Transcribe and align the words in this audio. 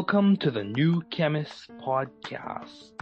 Welcome 0.00 0.38
to 0.38 0.50
the 0.50 0.64
New 0.64 1.02
Chemist 1.10 1.68
Podcast. 1.84 2.94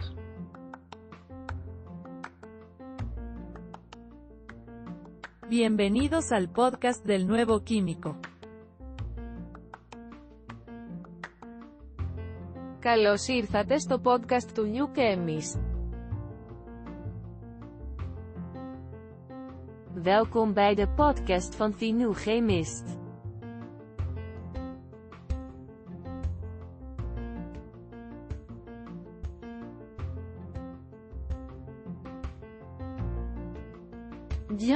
Bienvenidos 5.47 6.33
al 6.33 6.49
podcast 6.49 7.05
del 7.05 7.27
nuevo 7.27 7.63
químico. 7.63 8.15
Καλώς 12.79 13.27
ήρθατε 13.27 13.77
στο 13.77 14.01
podcast 14.03 14.51
του 14.53 14.71
New 14.73 14.87
Chemist. 14.95 15.59
Welkom 19.93 20.53
bij 20.53 20.75
de 20.75 20.87
podcast 20.87 21.55
van 21.55 21.75
The 21.75 21.85
New 21.85 22.13
Chemist. 22.13 22.98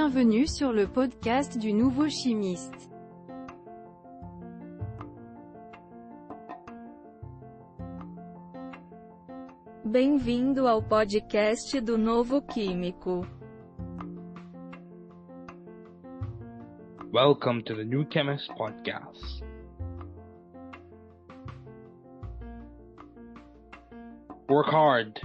Bienvenue 0.06 0.46
sur 0.46 0.70
le 0.70 0.86
podcast 0.86 1.56
du 1.56 1.72
nouveau 1.72 2.10
chimiste. 2.10 2.90
Bem-vindo 9.86 10.66
ao 10.66 10.82
podcast 10.82 11.80
do 11.80 11.96
novo 11.96 12.42
químico. 12.42 13.24
Welcome 17.10 17.62
to 17.62 17.74
the 17.74 17.84
New 17.84 18.04
Chemist 18.10 18.50
Podcast. 18.58 19.42
Work 24.50 24.66
hard. 24.66 25.18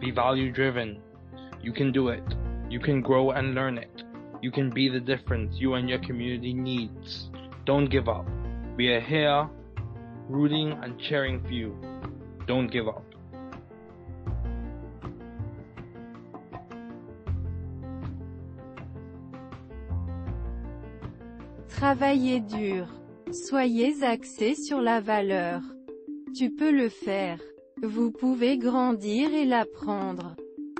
Be 0.00 0.10
value 0.10 0.50
driven. 0.50 0.98
You 1.60 1.74
can 1.74 1.92
do 1.92 2.08
it. 2.08 2.24
You 2.70 2.80
can 2.80 3.00
grow 3.00 3.30
and 3.30 3.54
learn 3.54 3.78
it. 3.78 4.02
You 4.42 4.50
can 4.50 4.70
be 4.70 4.88
the 4.88 5.00
difference 5.00 5.56
you 5.58 5.74
and 5.74 5.88
your 5.88 5.98
community 6.00 6.52
needs. 6.52 7.30
Don't 7.64 7.90
give 7.90 8.08
up. 8.08 8.26
We 8.76 8.88
are 8.88 9.00
here 9.00 9.48
rooting 10.28 10.72
and 10.82 10.98
cheering 11.00 11.42
for 11.42 11.52
you. 11.52 11.74
Don't 12.46 12.68
give 12.68 12.86
up. 12.88 13.04
Travaillez 21.68 22.40
dur. 22.40 22.86
Soyez 23.30 24.02
axé 24.02 24.54
sur 24.54 24.80
la 24.80 25.00
valeur. 25.00 25.62
Tu 26.34 26.50
peux 26.50 26.72
le 26.72 26.88
faire. 26.88 27.38
Vous 27.82 28.10
pouvez 28.10 28.58
grandir 28.58 29.32
et 29.32 29.44
l'apprendre. 29.44 30.34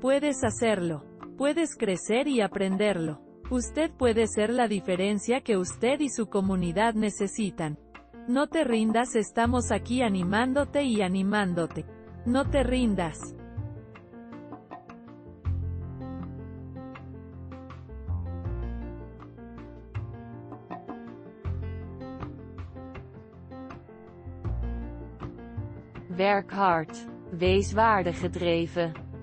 Puedes 0.00 0.44
hacerlo. 0.44 1.04
Puedes 1.38 1.74
crecer 1.74 2.28
y 2.28 2.40
aprenderlo. 2.40 3.20
Usted 3.50 3.90
puede 3.90 4.26
ser 4.26 4.50
la 4.50 4.68
diferencia 4.68 5.40
que 5.40 5.56
usted 5.56 6.00
y 6.00 6.10
su 6.10 6.26
comunidad 6.26 6.94
necesitan. 6.94 7.78
No 8.28 8.48
te 8.48 8.64
rindas, 8.64 9.14
estamos 9.14 9.70
aquí 9.70 10.02
animándote 10.02 10.82
y 10.82 11.00
animándote. 11.00 11.86
No 12.26 12.50
te 12.50 12.62
rindas. 12.62 13.18
Werk 26.18 26.52
hard. 26.52 26.92
Wees 27.38 27.74
waardegedreven. 27.74 29.05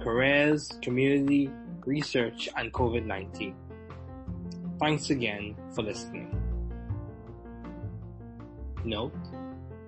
careers, 0.00 0.68
community, 0.82 1.50
research, 1.84 2.48
and 2.56 2.72
COVID-19. 2.72 3.54
Thanks 4.80 5.10
again 5.10 5.56
for 5.74 5.82
listening. 5.82 6.34
Note, 8.84 9.12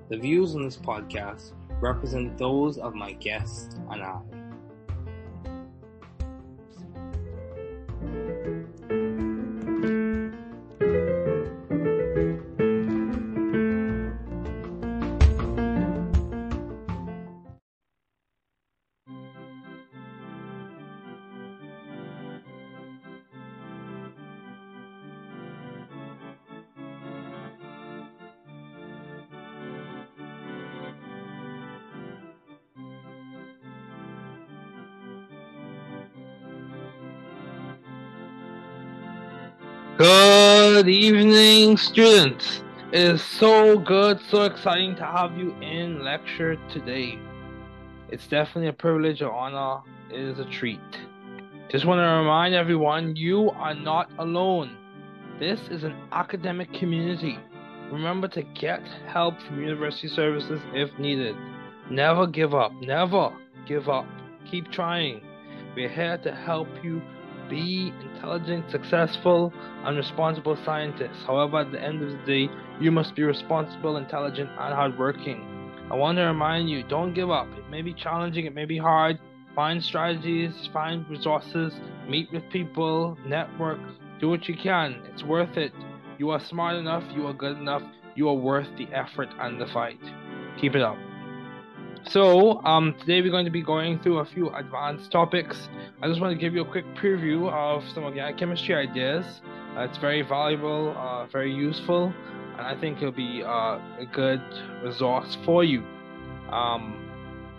the 0.09 0.17
views 0.17 0.55
on 0.55 0.65
this 0.65 0.77
podcast 0.77 1.53
represent 1.81 2.37
those 2.37 2.79
of 2.79 2.95
my 2.95 3.13
guests 3.13 3.77
and 3.91 4.03
I. 4.03 4.40
Good 40.81 40.89
evening, 40.89 41.77
students. 41.77 42.63
It 42.91 43.03
is 43.03 43.23
so 43.23 43.79
good, 43.79 44.19
so 44.31 44.45
exciting 44.45 44.97
to 44.97 45.05
have 45.05 45.37
you 45.37 45.55
in 45.61 46.03
lecture 46.03 46.57
today. 46.73 47.19
It's 48.09 48.27
definitely 48.27 48.69
a 48.69 48.73
privilege, 48.73 49.21
or 49.21 49.31
honor. 49.31 49.83
It 50.11 50.19
is 50.19 50.39
a 50.39 50.47
treat. 50.47 50.81
Just 51.69 51.85
want 51.85 51.99
to 51.99 52.09
remind 52.09 52.55
everyone 52.55 53.15
you 53.15 53.51
are 53.51 53.75
not 53.75 54.11
alone. 54.19 54.75
This 55.39 55.61
is 55.71 55.85
an 55.85 55.95
academic 56.13 56.73
community. 56.73 57.39
Remember 57.93 58.27
to 58.29 58.43
get 58.43 58.81
help 59.07 59.39
from 59.43 59.61
university 59.61 60.09
services 60.09 60.63
if 60.73 60.99
needed. 60.99 61.37
Never 61.91 62.27
give 62.27 62.55
up. 62.55 62.73
Never 62.81 63.37
give 63.67 63.91
up. 63.91 64.07
Keep 64.51 64.73
trying. 64.73 65.21
We're 65.77 65.91
here 65.91 66.17
to 66.17 66.35
help 66.35 66.69
you 66.83 67.03
be 67.51 67.93
intelligent, 68.01 68.71
successful, 68.71 69.53
and 69.85 69.97
responsible 69.97 70.57
scientists. 70.65 71.23
However, 71.27 71.59
at 71.59 71.73
the 71.73 71.83
end 71.83 72.03
of 72.03 72.11
the 72.11 72.25
day, 72.25 72.53
you 72.81 72.91
must 72.91 73.15
be 73.17 73.25
responsible, 73.25 73.97
intelligent, 73.97 74.49
and 74.49 74.75
hardworking. 74.75 75.45
I 75.91 75.97
want 75.97 76.19
to 76.19 76.23
remind 76.23 76.71
you 76.71 76.85
don't 76.85 77.13
give 77.13 77.31
up. 77.31 77.49
It 77.59 77.69
may 77.69 77.83
be 77.83 77.93
challenging, 77.93 78.47
it 78.47 78.55
may 78.55 78.65
be 78.65 78.79
hard. 78.79 79.19
Find 79.57 79.83
strategies, 79.83 80.53
find 80.73 81.09
resources, 81.11 81.73
meet 82.09 82.33
with 82.33 82.49
people, 82.51 83.19
network, 83.27 83.81
do 84.21 84.29
what 84.29 84.49
you 84.49 84.55
can. 84.57 85.03
It's 85.13 85.25
worth 85.25 85.57
it. 85.57 85.73
You 86.19 86.31
are 86.31 86.41
smart 86.49 86.77
enough, 86.77 87.03
you 87.15 87.27
are 87.27 87.33
good 87.33 87.59
enough, 87.59 87.83
you 88.15 88.29
are 88.29 88.35
worth 88.35 88.69
the 88.79 88.87
effort 88.97 89.29
and 89.41 89.61
the 89.61 89.67
fight. 89.67 90.01
Keep 90.61 90.77
it 90.77 90.83
up. 90.83 91.10
So, 92.09 92.65
um, 92.65 92.95
today 92.99 93.21
we're 93.21 93.31
going 93.31 93.45
to 93.45 93.51
be 93.51 93.63
going 93.63 93.99
through 93.99 94.19
a 94.19 94.25
few 94.25 94.49
advanced 94.55 95.13
topics. 95.13 95.69
I 96.03 96.09
just 96.09 96.21
want 96.21 96.33
to 96.33 96.39
give 96.39 96.55
you 96.55 96.63
a 96.63 96.65
quick 96.65 96.87
preview 96.97 97.53
of 97.53 97.87
some 97.91 98.05
organic 98.05 98.39
chemistry 98.39 98.75
ideas. 98.75 99.43
Uh, 99.77 99.83
it's 99.83 99.99
very 99.99 100.23
valuable, 100.23 100.95
uh, 100.97 101.27
very 101.27 101.53
useful, 101.53 102.13
and 102.57 102.67
I 102.67 102.75
think 102.81 102.99
it'll 102.99 103.13
be 103.13 103.43
uh, 103.45 103.79
a 103.99 104.09
good 104.13 104.43
resource 104.83 105.37
for 105.45 105.63
you. 105.63 105.85
Um, 106.51 107.07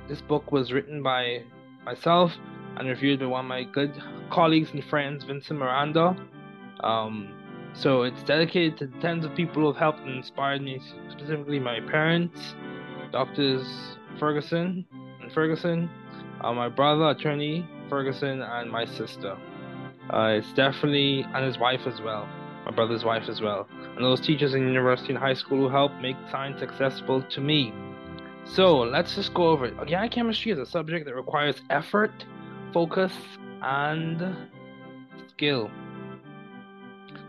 this 0.09 0.21
book 0.21 0.51
was 0.51 0.73
written 0.73 1.03
by 1.03 1.43
myself 1.85 2.33
and 2.77 2.87
reviewed 2.89 3.19
by 3.19 3.27
one 3.27 3.45
of 3.45 3.49
my 3.49 3.63
good 3.63 3.93
colleagues 4.31 4.71
and 4.73 4.83
friends, 4.85 5.23
Vincent 5.23 5.59
Miranda. 5.59 6.17
Um, 6.81 7.31
so 7.73 8.03
it's 8.03 8.23
dedicated 8.23 8.77
to 8.79 8.87
the 8.87 8.99
tens 8.99 9.23
of 9.23 9.35
people 9.35 9.61
who 9.61 9.67
have 9.67 9.77
helped 9.77 9.99
and 9.99 10.17
inspired 10.17 10.63
me, 10.63 10.81
specifically 11.11 11.59
my 11.59 11.79
parents, 11.79 12.55
doctors 13.11 13.97
Ferguson 14.19 14.85
and 15.21 15.31
Ferguson, 15.31 15.89
uh, 16.41 16.53
my 16.53 16.69
brother, 16.69 17.09
attorney 17.09 17.67
Ferguson, 17.89 18.41
and 18.41 18.71
my 18.71 18.85
sister. 18.85 19.37
Uh, 20.09 20.37
it's 20.37 20.51
definitely, 20.53 21.25
and 21.33 21.45
his 21.45 21.57
wife 21.57 21.81
as 21.85 22.01
well, 22.01 22.27
my 22.65 22.71
brother's 22.71 23.03
wife 23.03 23.29
as 23.29 23.41
well, 23.41 23.67
and 23.95 24.03
those 24.03 24.21
teachers 24.21 24.53
in 24.53 24.67
university 24.67 25.09
and 25.09 25.17
high 25.17 25.33
school 25.33 25.57
who 25.57 25.69
helped 25.69 25.95
make 26.01 26.15
science 26.29 26.61
accessible 26.61 27.21
to 27.23 27.41
me. 27.41 27.73
So 28.45 28.79
let's 28.79 29.15
just 29.15 29.33
go 29.33 29.49
over 29.49 29.65
it. 29.65 29.77
Organic 29.77 30.11
chemistry 30.11 30.51
is 30.51 30.59
a 30.59 30.65
subject 30.65 31.05
that 31.05 31.15
requires 31.15 31.61
effort, 31.69 32.11
focus, 32.73 33.13
and 33.61 34.35
skill. 35.29 35.69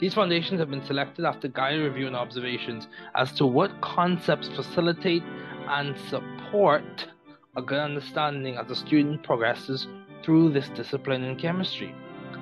These 0.00 0.14
foundations 0.14 0.58
have 0.58 0.70
been 0.70 0.84
selected 0.84 1.25
after 1.25 1.46
guided 1.46 1.84
review 1.84 2.08
and 2.08 2.17
observations 2.17 2.88
as 3.14 3.32
to 3.34 3.46
what 3.46 3.81
concepts 3.82 4.49
facilitate 4.49 5.23
and 5.69 5.96
support 6.08 6.42
a 6.54 7.62
good 7.62 7.78
understanding 7.78 8.56
as 8.56 8.66
the 8.69 8.76
student 8.76 9.22
progresses 9.22 9.87
through 10.22 10.52
this 10.52 10.69
discipline 10.70 11.25
in 11.25 11.37
chemistry. 11.37 11.94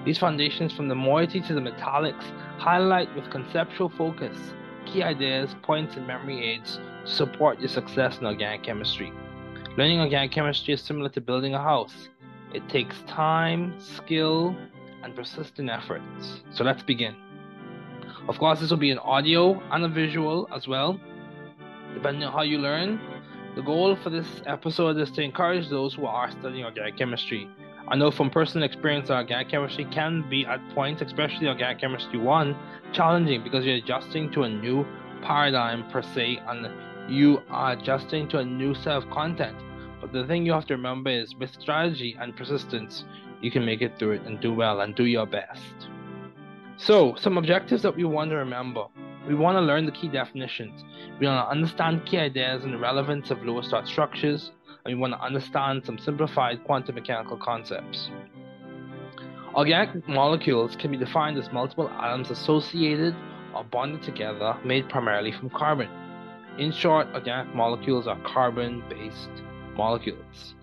These 0.05 0.19
foundations 0.19 0.73
from 0.73 0.89
the 0.89 0.95
moiety 0.95 1.41
to 1.43 1.55
the 1.55 1.61
metallics 1.61 2.25
highlight 2.59 3.15
with 3.15 3.31
conceptual 3.31 3.89
focus 3.89 4.37
key 4.87 5.03
ideas, 5.03 5.55
points, 5.63 5.97
and 5.97 6.07
memory 6.07 6.43
aids 6.43 6.81
to 7.05 7.11
support 7.11 7.61
your 7.61 7.69
success 7.69 8.19
in 8.19 8.27
organic 8.27 8.63
chemistry. 8.63 9.13
Learning 9.77 10.01
organic 10.01 10.33
chemistry 10.33 10.75
is 10.75 10.81
similar 10.81 11.09
to 11.11 11.21
building 11.21 11.55
a 11.55 11.63
house. 11.63 12.09
It 12.53 12.69
takes 12.69 12.97
time, 13.03 13.79
skill, 13.79 14.57
and 15.05 15.15
persistent 15.15 15.71
efforts. 15.71 16.43
So 16.51 16.65
let's 16.65 16.83
begin. 16.83 17.15
Of 18.29 18.39
course, 18.39 18.61
this 18.61 18.71
will 18.71 18.79
be 18.79 18.91
an 18.91 18.99
audio 18.99 19.61
and 19.71 19.85
a 19.85 19.89
visual 19.89 20.49
as 20.53 20.67
well. 20.67 20.99
Depending 21.95 22.25
on 22.25 22.33
how 22.33 22.43
you 22.43 22.59
learn, 22.59 22.99
the 23.57 23.63
goal 23.63 23.97
for 23.97 24.11
this 24.11 24.43
episode 24.47 24.97
is 24.99 25.11
to 25.13 25.23
encourage 25.23 25.69
those 25.69 25.95
who 25.95 26.07
are 26.07 26.31
studying 26.31 26.65
organic 26.65 26.97
chemistry. 26.97 27.49
I 27.89 27.97
know 27.97 28.13
from 28.13 28.31
personal 28.31 28.65
experience 28.65 29.09
that 29.09 29.17
organic 29.17 29.49
chemistry 29.49 29.87
can 29.87 30.29
be 30.31 30.47
at 30.47 30.61
points, 30.71 31.03
especially 31.03 31.49
organic 31.49 31.81
chemistry 31.81 32.19
1, 32.19 32.57
challenging 32.93 33.43
because 33.43 33.65
you're 33.65 33.77
adjusting 33.77 34.31
to 34.33 34.45
a 34.45 34.49
new 34.49 34.87
paradigm 35.23 35.89
per 35.91 36.01
se 36.01 36.41
and 36.47 36.69
you 37.11 37.43
are 37.51 37.73
adjusting 37.73 38.29
to 38.29 38.39
a 38.39 38.45
new 38.45 38.75
set 38.75 38.93
of 38.93 39.11
content. 39.11 39.57
But 40.01 40.13
the 40.13 40.25
thing 40.27 40.47
you 40.47 40.53
have 40.53 40.67
to 40.67 40.75
remember 40.75 41.11
is 41.11 41.35
with 41.35 41.53
strategy 41.53 42.17
and 42.21 42.37
persistence, 42.37 43.05
you 43.41 43.51
can 43.51 43.65
make 43.65 43.83
it 43.83 43.99
through 43.99 44.13
it 44.13 44.23
and 44.27 44.41
do 44.41 44.55
well 44.55 44.81
and 44.81 44.95
do 44.95 45.05
your 45.05 45.27
best. 45.27 45.89
So, 46.77 47.15
some 47.17 47.37
objectives 47.37 47.83
that 47.83 47.97
we 47.97 48.05
want 48.05 48.31
to 48.31 48.37
remember. 48.37 48.87
We 49.29 49.35
want 49.35 49.57
to 49.57 49.61
learn 49.61 49.87
the 49.87 49.93
key 49.93 50.09
definitions. 50.09 50.83
We 51.19 51.27
want 51.27 51.47
to 51.47 51.51
understand 51.51 52.07
key 52.07 52.19
ideas 52.19 52.65
and 52.65 52.73
the 52.73 52.79
relevance 52.79 53.31
of 53.31 53.43
Lewis 53.43 53.69
dot 53.69 53.87
structures, 53.87 54.51
and 54.85 54.95
we 54.95 55.01
want 55.01 55.13
to 55.13 55.21
understand 55.21 55.85
some 55.85 55.99
simplified 55.99 56.65
quantum 56.65 56.95
mechanical 56.95 57.37
concepts. 57.37 58.11
Organic 59.55 60.09
molecules 60.09 60.77
can 60.77 60.91
be 60.91 60.97
defined 60.97 61.37
as 61.37 61.53
multiple 61.53 61.91
atoms 61.91 62.31
associated 62.31 63.15
or 63.55 63.65
bonded 63.65 64.03
together, 64.03 64.57
made 64.65 64.89
primarily 64.89 65.33
from 65.33 65.51
carbon. 65.51 65.89
In 66.59 66.73
short, 66.73 67.09
organic 67.15 67.55
molecules 67.55 68.07
are 68.07 68.19
carbon 68.23 68.83
based 68.89 69.31
molecules. 69.77 70.55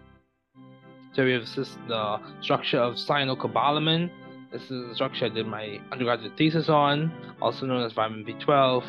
So 1.14 1.26
we 1.26 1.34
have 1.34 1.46
the 1.88 2.20
structure 2.42 2.80
of 2.80 2.96
cyanocobalamin, 2.96 4.10
this 4.58 4.72
is 4.72 4.88
the 4.90 4.96
structure 4.96 5.26
I 5.26 5.30
did 5.30 5.46
my 5.46 5.80
undergraduate 5.92 6.36
thesis 6.36 6.68
on, 6.68 7.12
also 7.42 7.68
known 7.68 7.84
as 7.84 7.94
vitamin 7.94 8.26
B12. 8.26 8.84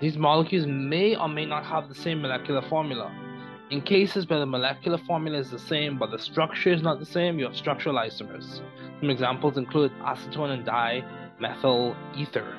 These 0.00 0.16
molecules 0.16 0.66
may 0.66 1.14
or 1.14 1.28
may 1.28 1.44
not 1.44 1.66
have 1.66 1.88
the 1.88 1.94
same 1.94 2.22
molecular 2.22 2.62
formula. 2.62 3.12
In 3.70 3.82
cases 3.82 4.26
where 4.26 4.38
the 4.38 4.46
molecular 4.46 4.96
formula 5.06 5.36
is 5.36 5.50
the 5.50 5.58
same 5.58 5.98
but 5.98 6.10
the 6.10 6.18
structure 6.18 6.72
is 6.72 6.80
not 6.80 7.00
the 7.00 7.06
same, 7.06 7.38
you 7.38 7.44
have 7.44 7.54
structural 7.54 7.96
isomers. 7.96 8.62
Some 9.00 9.10
examples 9.10 9.58
include 9.58 9.92
acetone 10.00 10.52
and 10.52 10.64
dimethyl 10.64 11.94
ether. 12.16 12.56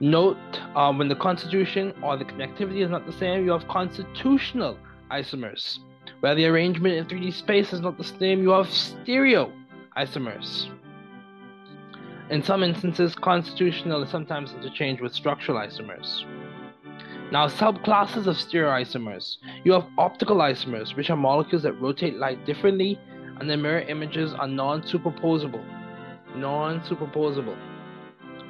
Note 0.00 0.60
uh, 0.74 0.92
when 0.94 1.08
the 1.08 1.16
constitution 1.16 1.92
or 2.02 2.16
the 2.16 2.24
connectivity 2.24 2.82
is 2.82 2.90
not 2.90 3.04
the 3.04 3.12
same, 3.12 3.44
you 3.44 3.50
have 3.50 3.68
constitutional 3.68 4.78
isomers. 5.10 5.78
Where 6.20 6.34
the 6.34 6.46
arrangement 6.46 6.94
in 6.94 7.04
3D 7.04 7.34
space 7.34 7.74
is 7.74 7.80
not 7.80 7.98
the 7.98 8.04
same, 8.04 8.42
you 8.42 8.50
have 8.50 8.70
stereo 8.70 9.52
isomers. 9.96 10.68
In 12.30 12.42
some 12.42 12.62
instances, 12.62 13.14
constitutional 13.14 14.02
is 14.02 14.10
sometimes 14.10 14.52
interchanged 14.52 15.02
with 15.02 15.12
structural 15.12 15.58
isomers. 15.58 16.24
Now, 17.30 17.48
subclasses 17.48 18.26
of 18.26 18.36
stereoisomers. 18.36 19.36
You 19.64 19.72
have 19.72 19.86
optical 19.98 20.36
isomers, 20.36 20.96
which 20.96 21.10
are 21.10 21.16
molecules 21.16 21.62
that 21.64 21.72
rotate 21.80 22.16
light 22.16 22.44
differently, 22.46 22.98
and 23.38 23.50
their 23.50 23.56
mirror 23.56 23.80
images 23.80 24.32
are 24.32 24.48
non-superposable. 24.48 25.64
Non-superposable, 26.36 27.56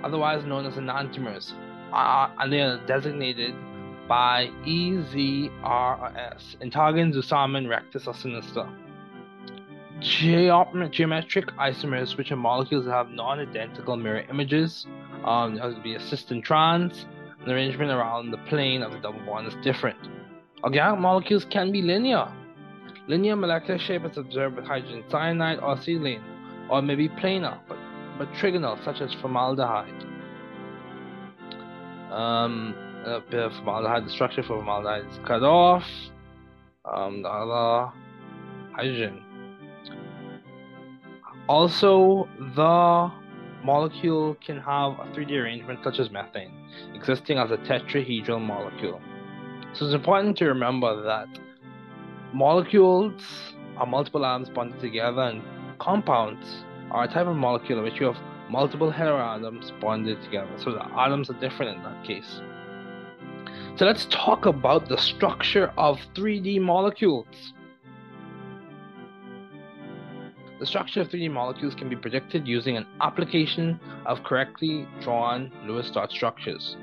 otherwise 0.02 0.44
known 0.44 0.66
as 0.66 0.74
enantiomers, 0.74 1.52
uh, 1.92 2.28
and 2.38 2.52
they 2.52 2.60
are 2.60 2.78
designated 2.86 3.54
by 4.08 4.50
EZRS, 4.66 5.50
Integer 6.60 7.12
Zusammen 7.12 7.68
rectus 7.68 8.06
or 8.06 8.14
sinister. 8.14 8.68
Geometric 10.00 11.46
isomers, 11.56 12.16
which 12.16 12.30
are 12.32 12.36
molecules 12.36 12.84
that 12.84 12.92
have 12.92 13.10
non-identical 13.10 13.96
mirror 13.96 14.24
images, 14.30 14.86
um, 15.24 15.54
there 15.54 15.72
to 15.72 15.80
be 15.80 15.94
a 15.94 16.00
cis 16.00 16.30
and 16.30 16.44
trans, 16.44 17.06
the 17.44 17.52
arrangement 17.52 17.90
around 17.90 18.30
the 18.30 18.38
plane 18.48 18.82
of 18.82 18.92
the 18.92 18.98
double 18.98 19.20
bond 19.20 19.46
is 19.46 19.54
different. 19.62 19.98
Organic 20.62 21.00
molecules 21.00 21.44
can 21.44 21.70
be 21.70 21.82
linear. 21.82 22.26
Linear 23.06 23.36
molecular 23.36 23.78
shape 23.78 24.04
is 24.04 24.16
observed 24.16 24.56
with 24.56 24.64
hydrogen 24.64 25.04
cyanide 25.10 25.58
or 25.58 25.76
acetylene, 25.76 26.22
or 26.70 26.80
maybe 26.80 27.08
planar, 27.08 27.60
but, 27.68 27.76
but 28.18 28.28
trigonal, 28.32 28.82
such 28.84 29.00
as 29.00 29.12
formaldehyde. 29.14 30.04
Um, 32.10 32.74
a 33.04 33.20
bit 33.20 33.40
of 33.40 33.52
formaldehyde, 33.56 34.06
the 34.06 34.10
structure 34.10 34.42
for 34.42 34.56
formaldehyde 34.56 35.06
is 35.10 35.18
cut 35.26 35.42
off. 35.42 35.84
Um, 36.84 37.22
the 37.22 37.28
other 37.28 37.92
hydrogen. 38.72 39.22
Also, 41.48 42.28
the 42.56 43.10
molecule 43.62 44.34
can 44.44 44.58
have 44.58 44.92
a 44.98 45.04
3D 45.14 45.32
arrangement 45.32 45.80
such 45.84 45.98
as 45.98 46.10
methane, 46.10 46.52
existing 46.94 47.38
as 47.38 47.50
a 47.50 47.56
tetrahedral 47.58 48.40
molecule. 48.40 49.00
So 49.72 49.86
it's 49.86 49.94
important 49.94 50.36
to 50.38 50.46
remember 50.46 51.02
that 51.02 51.28
molecules 52.32 53.22
are 53.76 53.86
multiple 53.86 54.24
atoms 54.24 54.48
bonded 54.50 54.80
together, 54.80 55.22
and 55.22 55.42
compounds 55.78 56.64
are 56.90 57.04
a 57.04 57.08
type 57.08 57.26
of 57.26 57.36
molecule 57.36 57.78
in 57.78 57.84
which 57.84 58.00
you 58.00 58.06
have 58.06 58.16
multiple 58.48 58.92
heteroatoms 58.92 59.78
bonded 59.80 60.22
together. 60.22 60.50
So 60.58 60.72
the 60.72 60.84
atoms 60.98 61.30
are 61.30 61.40
different 61.40 61.76
in 61.76 61.82
that 61.82 62.04
case. 62.04 62.40
So 63.76 63.86
let's 63.86 64.06
talk 64.06 64.46
about 64.46 64.88
the 64.88 64.96
structure 64.96 65.72
of 65.76 65.98
3D 66.14 66.60
molecules. 66.60 67.53
The 70.60 70.66
structure 70.66 71.00
of 71.00 71.08
3D 71.08 71.30
molecules 71.32 71.74
can 71.74 71.88
be 71.88 71.96
predicted 71.96 72.46
using 72.46 72.76
an 72.76 72.86
application 73.00 73.80
of 74.06 74.22
correctly 74.22 74.86
drawn 75.00 75.50
Lewis 75.66 75.90
dot 75.90 76.12
structures, 76.12 76.76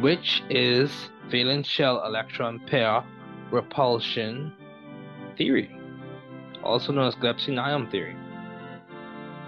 which 0.00 0.42
is 0.48 1.10
valence 1.30 1.68
shell 1.68 2.04
electron 2.06 2.60
pair 2.60 3.04
repulsion 3.50 4.54
theory, 5.36 5.70
also 6.62 6.92
known 6.92 7.08
as 7.08 7.14
Gillespie-Needham 7.16 7.90
theory. 7.90 8.16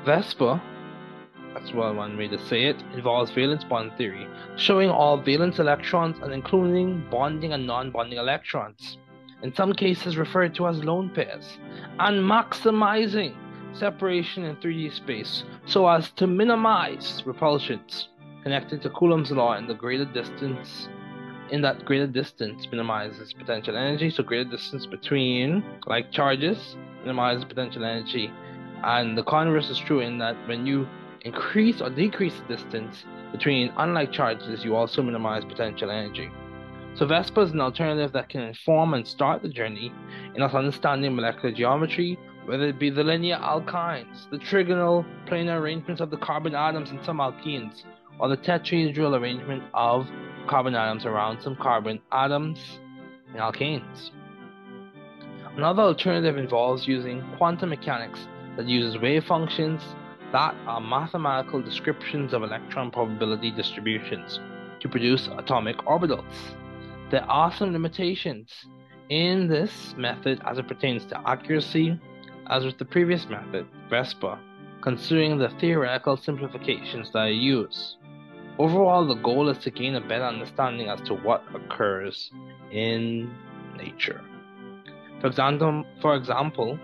VSEPR, 0.04 0.60
that's 1.54 1.72
one 1.72 2.16
way 2.18 2.28
to 2.28 2.38
say 2.46 2.64
it, 2.64 2.76
involves 2.92 3.30
valence 3.30 3.64
bond 3.64 3.92
theory, 3.96 4.28
showing 4.56 4.90
all 4.90 5.16
valence 5.16 5.58
electrons 5.58 6.18
and 6.22 6.32
including 6.34 7.08
bonding 7.10 7.54
and 7.54 7.66
non-bonding 7.66 8.18
electrons 8.18 8.98
in 9.44 9.54
some 9.54 9.74
cases 9.74 10.16
referred 10.16 10.54
to 10.54 10.66
as 10.66 10.82
lone 10.82 11.10
pairs, 11.14 11.58
and 12.00 12.18
maximizing 12.18 13.36
separation 13.74 14.42
in 14.44 14.56
3D 14.56 14.92
space 14.92 15.44
so 15.66 15.86
as 15.86 16.10
to 16.12 16.26
minimize 16.26 17.22
repulsions 17.26 18.08
connected 18.42 18.80
to 18.82 18.88
Coulomb's 18.90 19.30
law 19.30 19.54
in 19.56 19.66
the 19.66 19.74
greater 19.74 20.06
distance 20.06 20.88
in 21.50 21.60
that 21.60 21.84
greater 21.84 22.06
distance 22.06 22.66
minimizes 22.70 23.34
potential 23.34 23.76
energy. 23.76 24.08
So 24.08 24.22
greater 24.22 24.48
distance 24.48 24.86
between 24.86 25.62
like 25.86 26.10
charges 26.10 26.76
minimizes 27.02 27.44
potential 27.44 27.84
energy. 27.84 28.32
And 28.82 29.16
the 29.16 29.24
converse 29.24 29.68
is 29.68 29.78
true 29.78 30.00
in 30.00 30.18
that 30.18 30.36
when 30.48 30.66
you 30.66 30.88
increase 31.20 31.82
or 31.82 31.90
decrease 31.90 32.34
the 32.40 32.56
distance 32.56 33.04
between 33.32 33.72
unlike 33.76 34.12
charges 34.12 34.64
you 34.64 34.74
also 34.74 35.02
minimize 35.02 35.44
potential 35.44 35.90
energy 35.90 36.30
so 36.96 37.06
VSEPR 37.06 37.44
is 37.44 37.50
an 37.50 37.60
alternative 37.60 38.12
that 38.12 38.28
can 38.28 38.42
inform 38.42 38.94
and 38.94 39.06
start 39.06 39.42
the 39.42 39.48
journey 39.48 39.92
in 40.36 40.42
us 40.42 40.54
understanding 40.54 41.16
molecular 41.16 41.52
geometry, 41.52 42.16
whether 42.44 42.68
it 42.68 42.78
be 42.78 42.88
the 42.88 43.02
linear 43.02 43.36
alkynes, 43.36 44.30
the 44.30 44.38
trigonal 44.38 45.04
planar 45.26 45.60
arrangements 45.60 46.00
of 46.00 46.10
the 46.10 46.16
carbon 46.16 46.54
atoms 46.54 46.90
in 46.90 47.02
some 47.02 47.18
alkenes, 47.18 47.82
or 48.20 48.28
the 48.28 48.36
tetrahedral 48.36 49.18
arrangement 49.18 49.64
of 49.74 50.08
carbon 50.46 50.76
atoms 50.76 51.04
around 51.04 51.40
some 51.42 51.56
carbon 51.56 52.00
atoms 52.12 52.78
in 53.32 53.40
alkanes. 53.40 54.10
Another 55.56 55.82
alternative 55.82 56.36
involves 56.36 56.86
using 56.86 57.24
quantum 57.38 57.70
mechanics 57.70 58.28
that 58.56 58.66
uses 58.66 59.00
wave 59.00 59.24
functions 59.24 59.82
that 60.30 60.54
are 60.66 60.80
mathematical 60.80 61.60
descriptions 61.60 62.32
of 62.32 62.44
electron 62.44 62.90
probability 62.90 63.50
distributions 63.50 64.38
to 64.80 64.88
produce 64.88 65.28
atomic 65.38 65.76
orbitals. 65.78 66.54
There 67.14 67.30
are 67.30 67.52
some 67.52 67.72
limitations 67.72 68.66
in 69.08 69.46
this 69.46 69.94
method 69.96 70.40
as 70.44 70.58
it 70.58 70.66
pertains 70.66 71.04
to 71.04 71.28
accuracy, 71.28 71.96
as 72.48 72.64
with 72.64 72.76
the 72.76 72.84
previous 72.84 73.28
method, 73.28 73.68
VSEPR, 73.88 74.36
considering 74.80 75.38
the 75.38 75.50
theoretical 75.60 76.16
simplifications 76.16 77.12
that 77.12 77.20
I 77.20 77.28
use. 77.28 77.98
Overall, 78.58 79.06
the 79.06 79.14
goal 79.14 79.48
is 79.48 79.58
to 79.58 79.70
gain 79.70 79.94
a 79.94 80.00
better 80.00 80.24
understanding 80.24 80.88
as 80.88 81.00
to 81.02 81.14
what 81.14 81.44
occurs 81.54 82.32
in 82.72 83.32
nature. 83.76 84.20
For 85.20 85.28
example, 85.28 85.84
for 86.00 86.16
example, 86.16 86.80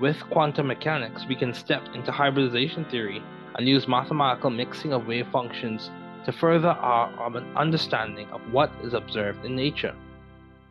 with 0.00 0.18
quantum 0.30 0.66
mechanics, 0.66 1.26
we 1.28 1.36
can 1.36 1.54
step 1.54 1.84
into 1.94 2.10
hybridization 2.10 2.86
theory 2.86 3.22
and 3.54 3.68
use 3.68 3.86
mathematical 3.86 4.50
mixing 4.50 4.92
of 4.92 5.06
wave 5.06 5.28
functions 5.30 5.92
to 6.24 6.32
further 6.32 6.68
our 6.68 7.26
um, 7.26 7.36
understanding 7.56 8.28
of 8.30 8.40
what 8.52 8.70
is 8.82 8.94
observed 8.94 9.44
in 9.44 9.56
nature. 9.56 9.94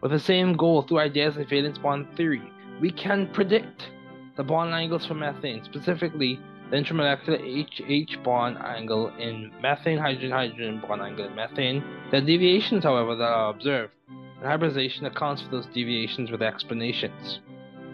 With 0.01 0.11
the 0.11 0.19
same 0.19 0.55
goal 0.55 0.83
through 0.83 0.99
ideas 0.99 1.37
of 1.37 1.49
valence 1.49 1.77
bond 1.77 2.07
theory, 2.15 2.41
we 2.79 2.91
can 2.91 3.27
predict 3.27 3.89
the 4.37 4.43
bond 4.43 4.73
angles 4.73 5.05
for 5.05 5.13
methane, 5.13 5.63
specifically 5.65 6.39
the 6.71 6.77
intermolecular 6.77 7.39
HH 7.41 8.23
bond 8.23 8.57
angle 8.59 9.09
in 9.17 9.51
methane, 9.61 9.97
hydrogen, 9.97 10.31
hydrogen 10.31 10.81
bond 10.87 11.01
angle 11.01 11.25
in 11.25 11.35
methane. 11.35 11.83
There 12.11 12.21
are 12.21 12.25
deviations, 12.25 12.83
however, 12.83 13.15
that 13.15 13.23
are 13.23 13.49
observed, 13.49 13.93
and 14.07 14.45
hybridization 14.45 15.05
accounts 15.05 15.41
for 15.41 15.49
those 15.49 15.65
deviations 15.65 16.31
with 16.31 16.41
explanations. 16.41 17.39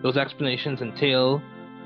Those 0.04 0.18
explanations 0.18 0.82
entail 0.82 1.42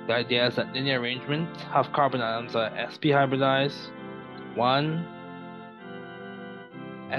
the 0.08 0.14
ideas 0.14 0.56
that 0.56 0.74
linear 0.74 1.00
arrangements 1.00 1.62
have 1.64 1.94
carbon 1.94 2.20
atoms 2.20 2.56
are 2.56 2.72
sp 2.92 3.14
hybridized, 3.16 3.92
1 4.56 5.19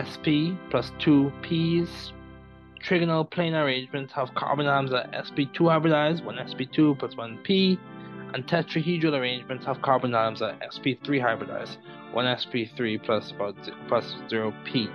sp 0.06 0.56
plus 0.70 0.92
2 0.98 1.32
p's. 1.42 2.12
Trigonal 2.82 3.30
planar 3.30 3.64
arrangements 3.64 4.12
have 4.14 4.34
carbon 4.34 4.66
atoms 4.66 4.92
at 4.92 5.12
sp2 5.12 5.52
hybridized, 5.52 6.24
1 6.24 6.36
sp2 6.36 6.98
plus 6.98 7.16
1 7.16 7.38
p, 7.44 7.78
and 8.32 8.46
tetrahedral 8.46 9.18
arrangements 9.18 9.66
have 9.66 9.82
carbon 9.82 10.14
atoms 10.14 10.40
at 10.40 10.58
sp3 10.72 11.04
hybridized, 11.20 11.76
1 12.12 12.24
sp3 12.24 13.02
plus 13.04 13.32
about 13.32 13.56
plus 13.88 14.14
0 14.28 14.54
p. 14.64 14.88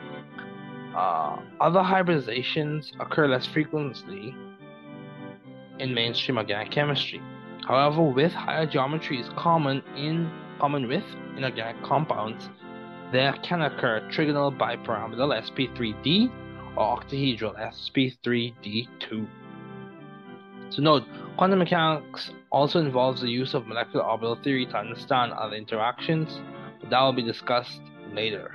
Uh, 0.96 1.38
other 1.60 1.82
hybridizations 1.82 2.92
occur 3.00 3.28
less 3.28 3.46
frequently 3.46 4.34
in 5.80 5.94
mainstream 5.94 6.38
organic 6.38 6.72
chemistry. 6.72 7.22
However, 7.68 8.02
with 8.04 8.32
higher 8.32 8.66
geometries 8.66 9.34
common 9.36 9.84
in 9.98 10.32
common 10.60 10.88
with 10.88 11.04
inorganic 11.36 11.84
compounds, 11.84 12.50
there 13.12 13.34
can 13.44 13.62
occur 13.62 14.02
trigonal 14.12 14.56
bipyramidal 14.56 15.32
sp3d 15.44 16.32
or 16.76 16.98
octahedral 16.98 17.56
sp3d2. 17.74 19.28
So 20.70 20.82
note, 20.82 21.04
quantum 21.38 21.60
mechanics 21.60 22.32
also 22.52 22.80
involves 22.80 23.22
the 23.22 23.30
use 23.30 23.54
of 23.54 23.68
molecular 23.68 24.06
orbital 24.06 24.36
theory 24.36 24.66
to 24.66 24.78
understand 24.78 25.32
other 25.34 25.56
interactions, 25.56 26.40
but 26.82 26.90
that 26.90 27.02
will 27.02 27.14
be 27.14 27.22
discussed 27.22 27.80
later. 28.12 28.54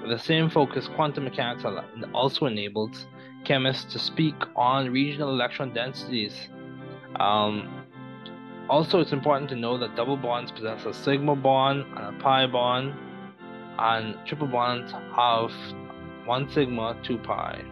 With 0.00 0.10
the 0.10 0.18
same 0.18 0.50
focus, 0.50 0.88
quantum 0.96 1.24
mechanics 1.24 1.64
also 2.12 2.46
enables 2.46 3.06
chemists 3.44 3.92
to 3.92 3.98
speak 3.98 4.34
on 4.56 4.90
regional 4.90 5.30
electron 5.30 5.72
densities. 5.72 6.48
Um, 7.20 7.84
also, 8.68 9.00
it's 9.00 9.12
important 9.12 9.50
to 9.50 9.56
know 9.56 9.76
that 9.78 9.94
double 9.96 10.16
bonds 10.16 10.50
possess 10.50 10.84
a 10.86 10.94
sigma 10.94 11.36
bond 11.36 11.84
and 11.96 12.16
a 12.16 12.18
pi 12.20 12.46
bond, 12.46 12.94
and 13.78 14.16
triple 14.26 14.46
bonds 14.46 14.92
have 14.92 15.50
1 16.26 16.50
sigma 16.50 16.96
2 17.02 17.18
pi. 17.18 17.62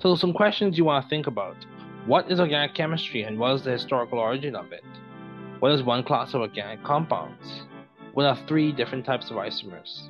So 0.00 0.16
some 0.16 0.32
questions 0.32 0.76
you 0.76 0.84
want 0.84 1.04
to 1.04 1.08
think 1.08 1.26
about. 1.26 1.56
What 2.06 2.30
is 2.30 2.40
organic 2.40 2.74
chemistry 2.74 3.22
and 3.22 3.38
what 3.38 3.54
is 3.54 3.62
the 3.62 3.70
historical 3.70 4.18
origin 4.18 4.56
of 4.56 4.72
it? 4.72 4.84
What 5.60 5.72
is 5.72 5.84
one 5.84 6.02
class 6.02 6.34
of 6.34 6.40
organic 6.40 6.82
compounds? 6.82 7.62
What 8.14 8.26
are 8.26 8.36
three 8.48 8.72
different 8.72 9.06
types 9.06 9.30
of 9.30 9.36
isomers? 9.36 10.08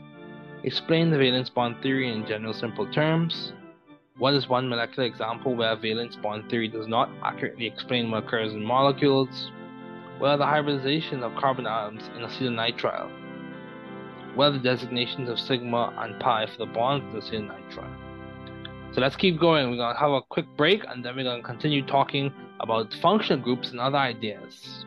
Explain 0.64 1.10
the 1.10 1.18
valence 1.18 1.50
bond 1.50 1.76
theory 1.82 2.10
in 2.10 2.26
general 2.26 2.54
simple 2.54 2.90
terms. 2.90 3.52
What 4.16 4.34
is 4.34 4.48
one 4.48 4.68
molecular 4.68 5.06
example 5.06 5.54
where 5.54 5.76
valence 5.76 6.16
bond 6.16 6.48
theory 6.48 6.68
does 6.68 6.86
not 6.86 7.10
accurately 7.22 7.66
explain 7.66 8.10
what 8.10 8.24
occurs 8.24 8.54
in 8.54 8.64
molecules? 8.64 9.50
What 10.18 10.30
are 10.30 10.38
the 10.38 10.46
hybridization 10.46 11.22
of 11.22 11.34
carbon 11.34 11.66
atoms 11.66 12.08
in 12.16 12.22
acetonitrile? 12.22 13.21
Well 14.36 14.52
the 14.52 14.58
designations 14.58 15.28
of 15.28 15.38
sigma 15.38 15.92
and 15.98 16.18
pi 16.20 16.46
for 16.46 16.58
the 16.58 16.72
bonds 16.72 17.04
of 17.06 17.14
lithium 17.14 17.48
nitride. 17.48 18.94
So 18.94 19.00
let's 19.00 19.16
keep 19.16 19.40
going. 19.40 19.70
We're 19.70 19.76
going 19.76 19.94
to 19.94 20.00
have 20.00 20.10
a 20.10 20.20
quick 20.20 20.46
break 20.56 20.84
and 20.86 21.04
then 21.04 21.16
we're 21.16 21.24
going 21.24 21.40
to 21.40 21.46
continue 21.46 21.84
talking 21.84 22.32
about 22.60 22.92
functional 23.00 23.42
groups 23.42 23.70
and 23.70 23.80
other 23.80 23.96
ideas. 23.96 24.84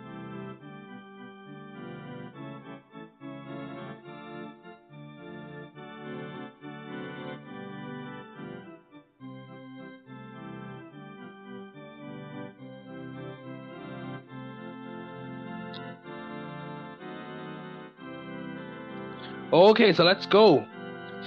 Okay, 19.56 19.94
so 19.94 20.04
let's 20.04 20.26
go. 20.26 20.66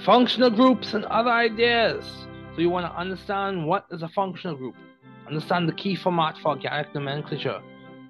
Functional 0.05 0.51
groups 0.51 0.93
and 0.93 1.03
other 1.05 1.31
ideas. 1.31 2.05
So 2.53 2.61
you 2.61 2.69
want 2.69 2.85
to 2.85 2.95
understand 2.95 3.65
what 3.65 3.87
is 3.89 4.03
a 4.03 4.07
functional 4.07 4.55
group, 4.55 4.75
understand 5.25 5.67
the 5.67 5.73
key 5.73 5.95
format 5.95 6.37
for 6.37 6.49
organic 6.49 6.93
nomenclature, 6.93 7.59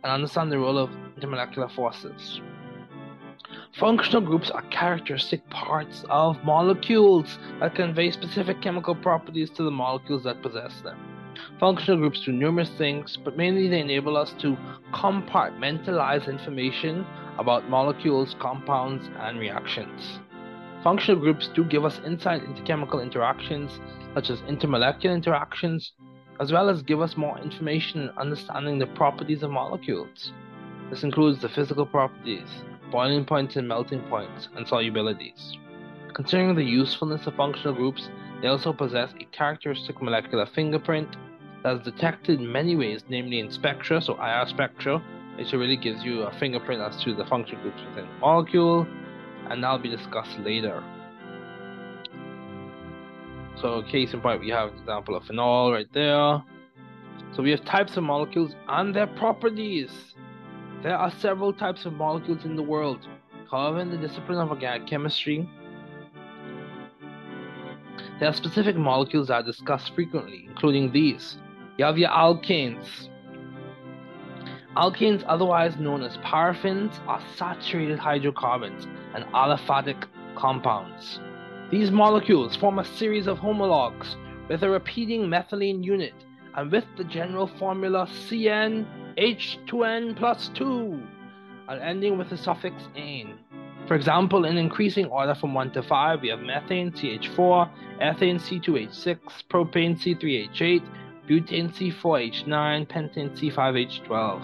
and 0.03 0.11
understand 0.11 0.51
the 0.51 0.59
role 0.59 0.77
of 0.77 0.89
intermolecular 1.17 1.73
forces. 1.73 2.41
Functional 3.79 4.19
groups 4.19 4.51
are 4.51 4.61
characteristic 4.63 5.49
parts 5.51 6.03
of 6.09 6.43
molecules 6.43 7.39
that 7.61 7.75
convey 7.75 8.11
specific 8.11 8.61
chemical 8.61 8.95
properties 8.95 9.49
to 9.51 9.63
the 9.63 9.71
molecules 9.71 10.25
that 10.25 10.41
possess 10.41 10.81
them. 10.81 10.97
Functional 11.61 11.97
groups 11.97 12.25
do 12.25 12.33
numerous 12.33 12.71
things, 12.71 13.17
but 13.23 13.37
mainly 13.37 13.69
they 13.69 13.79
enable 13.79 14.17
us 14.17 14.33
to 14.39 14.57
compartmentalize 14.91 16.27
information 16.27 17.05
about 17.39 17.69
molecules, 17.69 18.35
compounds, 18.39 19.09
and 19.19 19.39
reactions. 19.39 20.19
Functional 20.83 21.19
groups 21.19 21.49
do 21.55 21.63
give 21.63 21.85
us 21.85 21.99
insight 22.05 22.43
into 22.43 22.61
chemical 22.63 22.99
interactions, 22.99 23.79
such 24.13 24.29
as 24.29 24.41
intermolecular 24.41 25.13
interactions, 25.13 25.93
as 26.39 26.51
well 26.51 26.69
as 26.69 26.81
give 26.83 27.01
us 27.01 27.17
more 27.17 27.37
information 27.39 28.01
in 28.01 28.09
understanding 28.17 28.77
the 28.77 28.87
properties 28.87 29.43
of 29.43 29.51
molecules. 29.51 30.31
This 30.89 31.03
includes 31.03 31.41
the 31.41 31.49
physical 31.49 31.85
properties, 31.85 32.47
boiling 32.91 33.25
points 33.25 33.55
and 33.55 33.67
melting 33.67 34.01
points, 34.03 34.49
and 34.55 34.65
solubilities. 34.65 35.57
Considering 36.13 36.55
the 36.55 36.63
usefulness 36.63 37.27
of 37.27 37.35
functional 37.35 37.73
groups, 37.73 38.09
they 38.41 38.47
also 38.47 38.73
possess 38.73 39.13
a 39.19 39.25
characteristic 39.25 40.01
molecular 40.01 40.45
fingerprint 40.45 41.15
that 41.63 41.75
is 41.75 41.83
detected 41.83 42.39
in 42.39 42.51
many 42.51 42.75
ways, 42.75 43.03
namely 43.09 43.39
in 43.39 43.51
spectra, 43.51 44.01
so 44.01 44.15
IR 44.15 44.47
spectra, 44.47 45.01
it 45.39 45.53
really 45.53 45.77
gives 45.77 46.03
you 46.03 46.23
a 46.23 46.31
fingerprint 46.37 46.81
as 46.81 47.01
to 47.03 47.15
the 47.15 47.25
function 47.25 47.61
groups 47.61 47.79
within 47.87 48.07
the 48.07 48.19
molecule, 48.19 48.85
and 49.49 49.63
that'll 49.63 49.79
be 49.79 49.89
discussed 49.89 50.37
later. 50.39 50.83
So, 53.61 53.81
case 53.83 54.13
in 54.13 54.21
point, 54.21 54.41
we 54.41 54.49
have 54.49 54.73
an 54.73 54.79
example 54.79 55.15
of 55.15 55.23
phenol 55.23 55.71
right 55.71 55.87
there. 55.93 56.43
So, 57.35 57.41
we 57.41 57.51
have 57.51 57.63
types 57.63 57.95
of 57.95 58.03
molecules 58.03 58.53
and 58.67 58.93
their 58.93 59.07
properties. 59.07 59.91
There 60.83 60.95
are 60.95 61.11
several 61.11 61.53
types 61.53 61.85
of 61.85 61.93
molecules 61.93 62.43
in 62.43 62.55
the 62.55 62.63
world. 62.63 63.07
However, 63.49 63.79
in 63.79 63.91
the 63.91 63.97
discipline 63.97 64.39
of 64.39 64.49
organic 64.49 64.87
chemistry, 64.87 65.49
there 68.19 68.27
are 68.27 68.33
specific 68.33 68.75
molecules 68.75 69.29
that 69.29 69.33
are 69.35 69.43
discussed 69.43 69.93
frequently, 69.95 70.45
including 70.49 70.91
these. 70.91 71.37
You 71.77 71.85
have 71.85 71.97
your 71.97 72.09
alkanes, 72.09 73.09
Alkanes, 74.75 75.23
otherwise 75.27 75.77
known 75.77 76.03
as 76.03 76.17
paraffins, 76.17 76.99
are 77.07 77.21
saturated 77.35 77.97
hydrocarbons 77.97 78.85
and 79.15 79.25
aliphatic 79.33 80.05
compounds. 80.35 81.19
These 81.71 81.89
molecules 81.91 82.55
form 82.55 82.77
a 82.79 82.85
series 82.85 83.27
of 83.27 83.39
homologs 83.39 84.15
with 84.47 84.63
a 84.63 84.69
repeating 84.69 85.23
methylene 85.23 85.83
unit 85.83 86.13
and 86.55 86.71
with 86.71 86.85
the 86.97 87.03
general 87.03 87.47
formula 87.47 88.07
CnH2n 88.07 90.15
plus 90.15 90.49
2 90.53 91.01
and 91.67 91.81
ending 91.81 92.17
with 92.17 92.29
the 92.29 92.37
suffix 92.37 92.87
ane. 92.95 93.37
For 93.87 93.95
example, 93.95 94.45
in 94.45 94.57
increasing 94.57 95.07
order 95.07 95.33
from 95.33 95.55
1 95.55 95.71
to 95.71 95.81
5, 95.81 96.21
we 96.21 96.29
have 96.29 96.41
methane 96.41 96.91
CH4, 96.91 97.69
ethane 98.01 98.39
C2H6, 98.39 99.17
propane 99.49 99.97
C3H8, 99.97 100.83
butane 101.27 101.71
C4H9, 101.71 102.87
pentane 102.87 103.31
C5H12. 103.37 104.43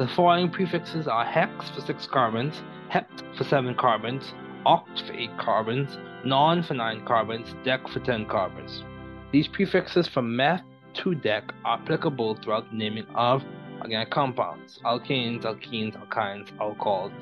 The 0.00 0.08
following 0.08 0.48
prefixes 0.48 1.06
are 1.06 1.26
hex 1.26 1.68
for 1.68 1.82
6 1.82 2.06
carbons, 2.06 2.62
hept 2.88 3.22
for 3.36 3.44
7 3.44 3.74
carbons, 3.74 4.32
oct 4.64 5.06
for 5.06 5.12
8 5.12 5.36
carbons, 5.36 5.98
non 6.24 6.62
for 6.62 6.72
9 6.72 7.04
carbons, 7.04 7.54
dec 7.66 7.86
for 7.86 8.00
10 8.00 8.24
carbons. 8.24 8.82
These 9.30 9.48
prefixes 9.48 10.08
from 10.08 10.34
meth 10.34 10.62
to 10.94 11.10
dec 11.10 11.50
are 11.66 11.78
applicable 11.78 12.36
throughout 12.36 12.70
the 12.70 12.78
naming 12.78 13.04
of 13.14 13.44
organic 13.82 14.08
compounds, 14.08 14.80
alkanes, 14.86 15.42
alkenes, 15.42 15.94
alkynes, 15.98 16.48
alcohols, 16.58 17.12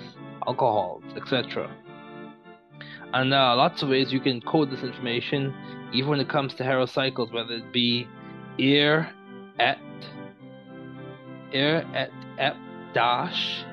alcohols, 0.47 1.03
etc. 1.17 1.69
And 3.13 3.33
there 3.33 3.41
are 3.41 3.57
lots 3.57 3.83
of 3.83 3.89
ways 3.89 4.13
you 4.13 4.21
can 4.21 4.41
code 4.41 4.71
this 4.71 4.85
information, 4.85 5.53
even 5.93 6.11
when 6.11 6.21
it 6.21 6.29
comes 6.29 6.55
to 6.55 6.63
heterocycles, 6.63 7.33
whether 7.33 7.55
it 7.55 7.73
be 7.73 8.07
ir, 8.57 9.11
et, 9.59 9.81
ir, 11.53 11.85
et, 11.93 12.13
ep, 12.39 12.55
dash 12.95 13.65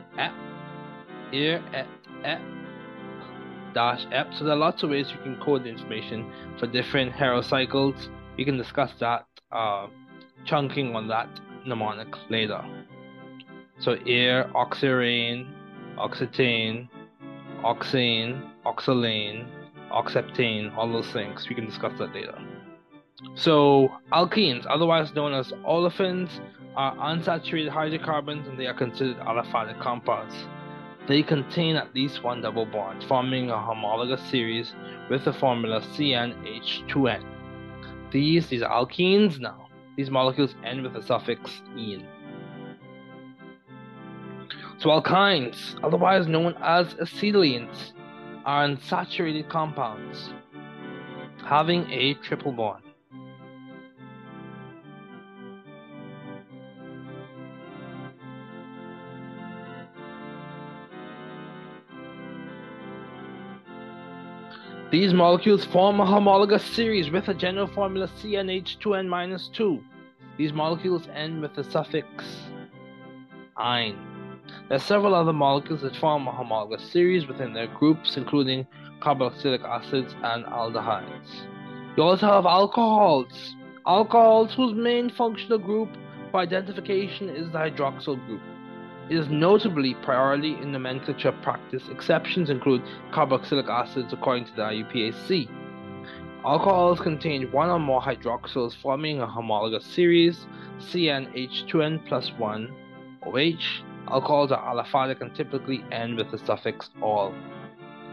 here 1.32 1.64
at 1.74 1.88
ep 2.24 2.42
dash 3.74 4.06
ep. 4.12 4.34
So 4.34 4.46
there 4.46 4.54
are 4.54 4.58
lots 4.58 4.84
of 4.84 4.90
ways 4.90 5.12
you 5.12 5.18
can 5.24 5.36
code 5.44 5.64
the 5.64 5.70
information 5.70 6.32
for 6.60 6.68
different 6.68 7.14
heterocycles. 7.14 8.10
We 8.38 8.46
can 8.46 8.58
discuss 8.58 8.92
that 9.00 9.26
uh, 9.52 9.88
chunking 10.46 10.96
on 10.96 11.08
that 11.10 11.30
mnemonic 11.66 12.14
later. 12.30 12.64
So 13.80 13.98
air, 14.08 14.50
oxirane, 14.56 15.48
oxetane, 15.98 16.88
oxane, 17.64 18.50
oxalane, 18.66 19.48
oxeptane, 19.92 20.76
all 20.78 20.92
those 20.92 21.12
things. 21.12 21.48
We 21.50 21.56
can 21.56 21.66
discuss 21.66 21.94
that 22.00 22.14
later. 22.14 22.38
So 23.34 23.90
alkenes, 24.14 24.66
otherwise 24.70 25.14
known 25.14 25.34
as 25.34 25.52
olefins, 25.68 26.30
are 26.76 26.96
unsaturated 26.96 27.70
hydrocarbons 27.70 28.48
and 28.48 28.60
they 28.60 28.68
are 28.68 28.74
considered 28.74 29.18
aliphatic 29.20 29.80
compounds. 29.80 30.36
They 31.08 31.24
contain 31.24 31.76
at 31.76 31.94
least 31.94 32.24
one 32.24 32.42
double 32.42 32.66
bond, 32.66 33.04
forming 33.04 33.50
a 33.50 33.62
homologous 33.62 34.22
series 34.30 34.74
with 35.10 35.24
the 35.26 35.34
formula 35.34 35.82
CnH2n. 35.82 37.24
These, 38.12 38.48
these 38.48 38.62
are 38.62 38.86
alkenes 38.86 39.40
now. 39.40 39.70
These 39.98 40.10
molecules 40.10 40.56
end 40.64 40.84
with 40.84 40.94
the 40.94 41.02
suffix 41.02 41.62
"-ene". 41.78 42.06
So 44.78 44.90
alkynes, 44.90 45.80
otherwise 45.84 46.28
known 46.28 46.56
as 46.62 46.96
acetylenes, 46.96 47.94
are 48.46 48.68
unsaturated 48.68 49.50
compounds 49.50 50.34
having 51.46 51.90
a 51.92 52.16
triple 52.16 52.52
bond. 52.52 52.85
These 64.92 65.16
molecules 65.16 65.66
form 65.66 66.00
a 66.00 66.06
homologous 66.06 66.64
series 66.64 67.10
with 67.10 67.28
a 67.28 67.34
general 67.34 67.66
formula 67.66 68.08
CnH2n-2. 68.22 69.82
These 70.38 70.54
molecules 70.54 71.08
end 71.12 71.42
with 71.42 71.56
the 71.56 71.64
suffix 71.64 72.08
"-ine". 73.58 73.98
There 74.70 74.76
are 74.76 74.80
several 74.80 75.16
other 75.16 75.34
molecules 75.34 75.82
that 75.82 75.96
form 75.96 76.28
a 76.28 76.32
homologous 76.32 76.84
series 76.92 77.26
within 77.26 77.52
their 77.52 77.66
groups, 77.66 78.16
including 78.16 78.68
carboxylic 79.00 79.64
acids 79.64 80.14
and 80.22 80.46
aldehydes. 80.46 81.48
You 81.98 82.04
also 82.04 82.28
have 82.28 82.46
alcohols. 82.46 83.56
Alcohols 83.88 84.54
whose 84.54 84.76
main 84.76 85.10
functional 85.10 85.58
group 85.58 85.90
for 86.30 86.42
identification 86.42 87.30
is 87.30 87.52
the 87.52 87.58
hydroxyl 87.58 88.24
group 88.28 88.42
is 89.10 89.28
notably 89.30 89.94
priority 89.96 90.54
in 90.54 90.72
nomenclature 90.72 91.32
practice. 91.44 91.84
Exceptions 91.90 92.50
include 92.50 92.82
carboxylic 93.12 93.70
acids 93.70 94.14
according 94.14 94.46
to 94.46 94.56
the 94.56 94.62
IUPAC. 94.62 95.48
Alcohols 96.44 97.00
contain 97.00 97.52
one 97.52 97.70
or 97.70 97.80
more 97.80 98.02
hydroxyls 98.02 98.76
forming 98.76 99.20
a 99.20 99.28
homologous 99.28 99.86
series, 99.86 100.46
CnH2n 100.80 102.08
plus 102.08 102.32
1 102.38 102.72
OH. 103.26 103.84
Alcohols 104.12 104.52
are 104.52 104.62
aliphatic 104.62 105.22
and 105.22 105.34
typically 105.36 105.84
end 105.92 106.18
with 106.18 106.30
the 106.32 106.38
suffix 106.38 106.90
"-ol". 107.02 107.34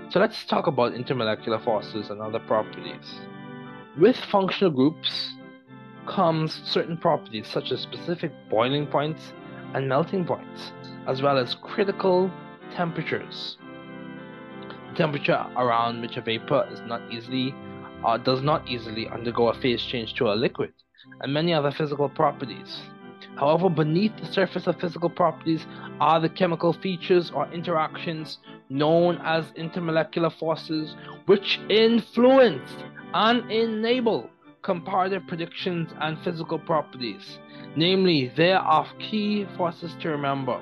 So 0.08 0.20
let's 0.20 0.44
talk 0.44 0.66
about 0.66 0.92
intermolecular 0.92 1.62
forces 1.62 2.10
and 2.10 2.20
other 2.20 2.38
properties. 2.38 3.20
With 3.98 4.16
functional 4.16 4.72
groups 4.72 5.34
comes 6.06 6.62
certain 6.64 6.96
properties 6.96 7.46
such 7.46 7.70
as 7.70 7.80
specific 7.80 8.32
boiling 8.48 8.86
points 8.86 9.32
and 9.74 9.88
melting 9.88 10.24
points 10.24 10.72
as 11.06 11.22
well 11.22 11.38
as 11.38 11.54
critical 11.54 12.30
temperatures. 12.74 13.58
The 14.90 14.96
temperature 14.96 15.46
around 15.56 16.00
which 16.00 16.16
a 16.16 16.20
vapor 16.20 16.68
is 16.70 16.80
not 16.86 17.02
easily 17.10 17.54
uh, 18.04 18.18
does 18.18 18.42
not 18.42 18.68
easily 18.68 19.08
undergo 19.08 19.48
a 19.48 19.54
phase 19.60 19.82
change 19.82 20.14
to 20.14 20.28
a 20.28 20.34
liquid, 20.34 20.72
and 21.20 21.32
many 21.32 21.54
other 21.54 21.70
physical 21.70 22.08
properties. 22.08 22.82
However, 23.36 23.70
beneath 23.70 24.16
the 24.16 24.26
surface 24.26 24.66
of 24.66 24.80
physical 24.80 25.08
properties 25.08 25.66
are 26.00 26.20
the 26.20 26.28
chemical 26.28 26.72
features 26.72 27.30
or 27.30 27.50
interactions 27.52 28.38
known 28.68 29.18
as 29.24 29.46
intermolecular 29.52 30.36
forces, 30.38 30.96
which 31.26 31.60
influence 31.68 32.70
and 33.14 33.50
enable 33.50 34.28
comparative 34.62 35.26
predictions 35.26 35.90
and 36.00 36.18
physical 36.22 36.58
properties. 36.58 37.38
Namely, 37.76 38.32
there 38.36 38.58
are 38.58 38.86
key 38.98 39.46
forces 39.56 39.94
to 40.00 40.08
remember. 40.08 40.60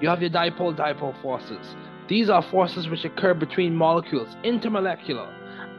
You 0.00 0.08
have 0.08 0.20
your 0.20 0.30
dipole 0.30 0.76
dipole 0.76 1.20
forces. 1.22 1.74
These 2.08 2.30
are 2.30 2.42
forces 2.42 2.88
which 2.88 3.04
occur 3.04 3.34
between 3.34 3.74
molecules, 3.74 4.34
intermolecular, 4.44 5.32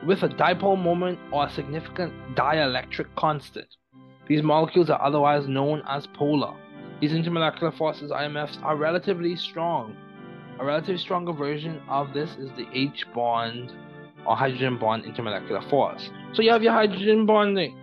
with 0.06 0.24
a 0.24 0.30
dipole 0.30 0.82
moment 0.82 1.20
or 1.32 1.48
a 1.48 1.52
significant 1.52 2.14
dielectric 2.36 3.08
constant. 3.16 3.68
These 4.28 4.44
molecules 4.44 4.90
are 4.90 5.02
otherwise 5.02 5.48
known 5.48 5.82
as 5.88 6.08
polar. 6.08 6.54
These 7.02 7.14
intermolecular 7.14 7.76
forces, 7.78 8.12
IMFs, 8.12 8.62
are 8.62 8.76
relatively 8.76 9.36
strong. 9.36 9.96
A 10.60 10.66
relatively 10.66 10.98
stronger 10.98 11.34
version 11.34 11.82
of 11.90 12.14
this 12.14 12.32
is 12.38 12.50
the 12.52 12.68
H 12.74 13.06
bond 13.16 13.72
or 14.26 14.36
hydrogen 14.36 14.78
bond 14.78 15.06
intermolecular 15.06 15.68
force. 15.70 16.10
So 16.34 16.44
you 16.44 16.52
have 16.52 16.62
your 16.62 16.74
hydrogen 16.74 17.26
bonding. 17.26 17.76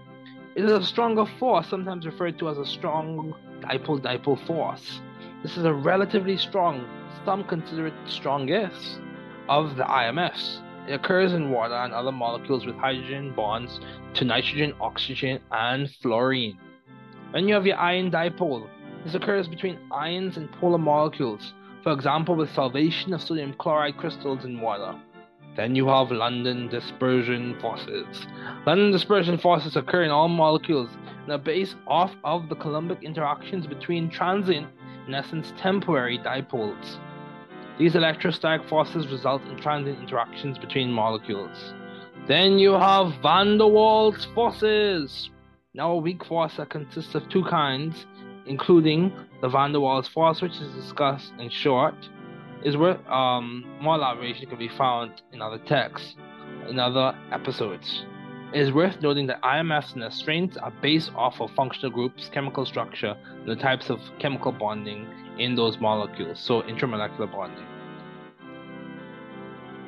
It 0.54 0.64
is 0.64 0.72
a 0.72 0.84
stronger 0.84 1.26
force, 1.38 1.68
sometimes 1.68 2.06
referred 2.06 2.38
to 2.38 2.48
as 2.48 2.58
a 2.58 2.64
strong 2.64 3.34
dipole 3.60 4.00
dipole 4.00 4.46
force. 4.46 5.00
This 5.42 5.56
is 5.56 5.64
a 5.64 5.74
relatively 5.74 6.36
strong, 6.36 6.86
some 7.24 7.42
consider 7.44 7.88
it 7.88 7.94
strongest, 8.06 9.00
of 9.48 9.76
the 9.76 9.82
IMFs. 9.82 10.60
It 10.88 10.92
occurs 10.94 11.32
in 11.32 11.50
water 11.50 11.74
and 11.74 11.92
other 11.92 12.12
molecules 12.12 12.64
with 12.64 12.76
hydrogen 12.76 13.32
bonds 13.34 13.80
to 14.14 14.24
nitrogen, 14.24 14.74
oxygen, 14.80 15.40
and 15.50 15.90
fluorine. 16.00 16.56
Then 17.32 17.48
you 17.48 17.54
have 17.54 17.66
your 17.66 17.76
ion 17.76 18.12
dipole. 18.12 18.68
This 19.04 19.14
occurs 19.14 19.48
between 19.48 19.78
ions 19.90 20.36
and 20.36 20.50
polar 20.52 20.78
molecules, 20.78 21.52
for 21.82 21.92
example, 21.92 22.36
with 22.36 22.50
solvation 22.50 23.12
of 23.12 23.22
sodium 23.22 23.54
chloride 23.54 23.96
crystals 23.96 24.44
in 24.44 24.60
water. 24.60 24.96
Then 25.56 25.74
you 25.74 25.88
have 25.88 26.10
London 26.10 26.68
dispersion 26.68 27.58
forces. 27.60 28.26
London 28.66 28.90
dispersion 28.90 29.38
forces 29.38 29.74
occur 29.74 30.02
in 30.02 30.10
all 30.10 30.28
molecules 30.28 30.90
and 31.22 31.32
are 31.32 31.38
based 31.38 31.76
off 31.86 32.14
of 32.24 32.50
the 32.50 32.56
Coulombic 32.56 33.02
interactions 33.02 33.66
between 33.66 34.10
transient, 34.10 34.68
in 35.08 35.14
essence 35.14 35.54
temporary 35.56 36.18
dipoles. 36.18 36.98
These 37.78 37.94
electrostatic 37.94 38.68
forces 38.68 39.08
result 39.08 39.42
in 39.44 39.56
transient 39.56 39.98
interactions 39.98 40.58
between 40.58 40.92
molecules. 40.92 41.74
Then 42.28 42.58
you 42.58 42.72
have 42.72 43.14
van 43.22 43.56
der 43.56 43.64
Waals 43.64 44.32
forces. 44.34 45.30
Now, 45.74 45.92
a 45.92 45.96
weak 45.96 46.24
force 46.24 46.56
that 46.56 46.70
consists 46.70 47.14
of 47.14 47.28
two 47.28 47.44
kinds, 47.44 48.06
including 48.46 49.12
the 49.40 49.48
van 49.48 49.72
der 49.72 49.78
Waals 49.78 50.08
force, 50.08 50.42
which 50.42 50.56
is 50.56 50.74
discussed 50.74 51.32
in 51.38 51.48
short, 51.50 51.94
is 52.64 52.76
worth 52.76 53.06
um, 53.08 53.64
more 53.80 53.96
elaboration 53.96 54.48
can 54.48 54.58
be 54.58 54.68
found 54.68 55.22
in 55.32 55.42
other 55.42 55.58
texts, 55.58 56.16
in 56.68 56.78
other 56.78 57.16
episodes. 57.32 58.04
It 58.52 58.60
is 58.60 58.72
worth 58.72 59.00
noting 59.02 59.26
that 59.26 59.42
IMFs 59.42 59.92
and 59.92 60.02
their 60.02 60.10
strengths 60.10 60.56
are 60.56 60.72
based 60.80 61.10
off 61.14 61.40
of 61.40 61.50
functional 61.52 61.90
groups, 61.90 62.30
chemical 62.32 62.64
structure, 62.64 63.16
and 63.40 63.48
the 63.48 63.56
types 63.56 63.90
of 63.90 63.98
chemical 64.18 64.52
bonding 64.52 65.06
in 65.38 65.54
those 65.54 65.78
molecules, 65.78 66.38
so 66.40 66.62
intramolecular 66.62 67.30
bonding. 67.30 67.66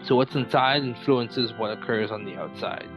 So 0.02 0.16
what's 0.16 0.35
inside 0.35 0.83
influences 0.83 1.52
what 1.57 1.70
occurs 1.70 2.11
on 2.11 2.24
the 2.24 2.35
outside. 2.37 2.88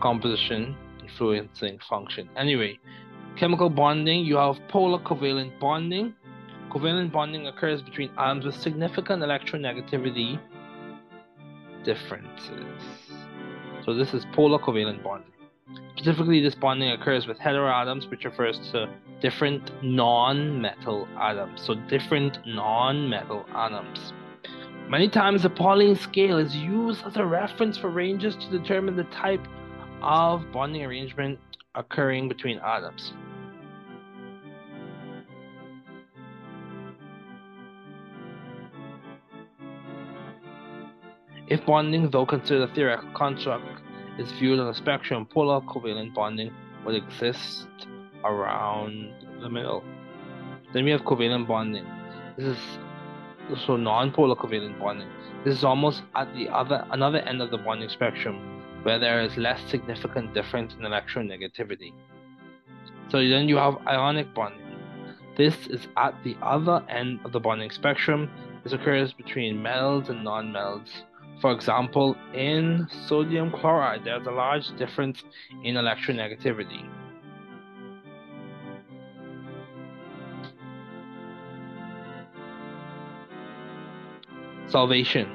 Composition 0.00 0.76
influencing 1.02 1.78
function. 1.88 2.28
Anyway, 2.36 2.78
chemical 3.36 3.70
bonding, 3.70 4.24
you 4.24 4.36
have 4.36 4.56
polar 4.68 4.98
covalent 5.00 5.58
bonding, 5.60 6.14
Covalent 6.70 7.10
bonding 7.10 7.48
occurs 7.48 7.82
between 7.82 8.10
atoms 8.16 8.44
with 8.44 8.54
significant 8.54 9.22
electronegativity 9.22 10.40
differences. 11.84 12.80
So 13.84 13.94
this 13.94 14.14
is 14.14 14.24
polar 14.32 14.58
covalent 14.58 15.02
bonding. 15.02 15.32
Specifically, 15.96 16.40
this 16.40 16.54
bonding 16.54 16.90
occurs 16.90 17.26
with 17.26 17.38
heteroatoms, 17.38 18.08
which 18.08 18.24
refers 18.24 18.58
to 18.70 18.88
different 19.20 19.70
non-metal 19.82 21.08
atoms. 21.18 21.60
So 21.60 21.74
different 21.74 22.38
non-metal 22.46 23.46
atoms. 23.54 24.12
Many 24.88 25.08
times 25.08 25.42
the 25.42 25.50
Pauling 25.50 25.94
scale 25.96 26.38
is 26.38 26.56
used 26.56 27.04
as 27.04 27.16
a 27.16 27.24
reference 27.24 27.78
for 27.78 27.90
ranges 27.90 28.36
to 28.36 28.50
determine 28.50 28.96
the 28.96 29.04
type 29.04 29.46
of 30.02 30.50
bonding 30.52 30.84
arrangement 30.84 31.38
occurring 31.74 32.28
between 32.28 32.58
atoms. 32.58 33.12
If 41.50 41.66
bonding, 41.66 42.10
though 42.10 42.26
considered 42.26 42.70
a 42.70 42.74
theoretical 42.74 43.10
construct, 43.12 43.82
is 44.18 44.30
viewed 44.32 44.60
on 44.60 44.68
a 44.68 44.74
spectrum, 44.74 45.26
polar 45.26 45.60
covalent 45.62 46.14
bonding 46.14 46.52
would 46.86 46.94
exist 46.94 47.66
around 48.22 49.12
the 49.40 49.48
middle. 49.48 49.82
Then 50.72 50.84
we 50.84 50.92
have 50.92 51.00
covalent 51.00 51.48
bonding. 51.48 51.84
This 52.36 52.56
is 52.56 52.58
so 53.66 53.76
non-polar 53.76 54.36
covalent 54.36 54.78
bonding. 54.78 55.08
This 55.44 55.58
is 55.58 55.64
almost 55.64 56.02
at 56.14 56.32
the 56.34 56.48
other 56.50 56.86
another 56.92 57.18
end 57.18 57.42
of 57.42 57.50
the 57.50 57.58
bonding 57.58 57.88
spectrum, 57.88 58.62
where 58.84 59.00
there 59.00 59.20
is 59.20 59.36
less 59.36 59.60
significant 59.68 60.32
difference 60.32 60.74
in 60.74 60.80
electronegativity. 60.80 61.92
So 63.08 63.18
then 63.28 63.48
you 63.48 63.56
have 63.56 63.76
ionic 63.88 64.32
bonding. 64.34 64.78
This 65.36 65.66
is 65.66 65.88
at 65.96 66.14
the 66.22 66.36
other 66.42 66.84
end 66.88 67.18
of 67.24 67.32
the 67.32 67.40
bonding 67.40 67.72
spectrum. 67.72 68.30
This 68.62 68.72
occurs 68.72 69.12
between 69.12 69.60
metals 69.60 70.10
and 70.10 70.22
non-metals 70.22 71.06
for 71.40 71.52
example, 71.52 72.16
in 72.34 72.86
sodium 73.06 73.50
chloride, 73.50 74.04
there's 74.04 74.26
a 74.26 74.30
large 74.30 74.76
difference 74.76 75.24
in 75.64 75.76
electronegativity. 75.76 76.88
Solvation. 84.68 85.28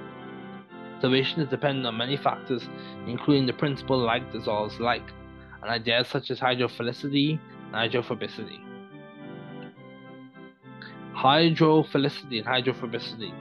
Solvation 1.01 1.39
is 1.39 1.49
dependent 1.49 1.85
on 1.87 1.97
many 1.97 2.15
factors, 2.15 2.69
including 3.07 3.45
the 3.45 3.53
principle 3.53 3.97
like 3.97 4.31
dissolves 4.31 4.79
like, 4.79 5.03
and 5.61 5.69
ideas 5.69 6.07
such 6.07 6.31
as 6.31 6.39
hydrophilicity 6.39 7.39
and 7.73 7.73
hydrophobicity. 7.73 8.74
Hydrophilicity 11.15 12.37
and 12.39 12.45
hydrophobicity 12.45 13.33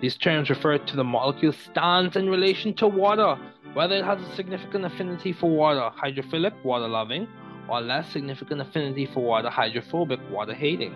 these 0.00 0.16
terms 0.16 0.48
refer 0.48 0.78
to 0.78 0.96
the 0.96 1.04
molecule's 1.04 1.58
stance 1.58 2.16
in 2.16 2.30
relation 2.30 2.72
to 2.74 2.86
water, 2.86 3.36
whether 3.74 3.96
it 3.96 4.04
has 4.04 4.20
a 4.22 4.34
significant 4.34 4.86
affinity 4.86 5.32
for 5.32 5.50
water, 5.50 5.90
hydrophilic, 5.94 6.54
water 6.64 6.88
loving, 6.88 7.28
or 7.68 7.82
less 7.82 8.10
significant 8.10 8.62
affinity 8.62 9.04
for 9.04 9.22
water, 9.22 9.50
hydrophobic, 9.50 10.18
water 10.30 10.54
hating. 10.54 10.94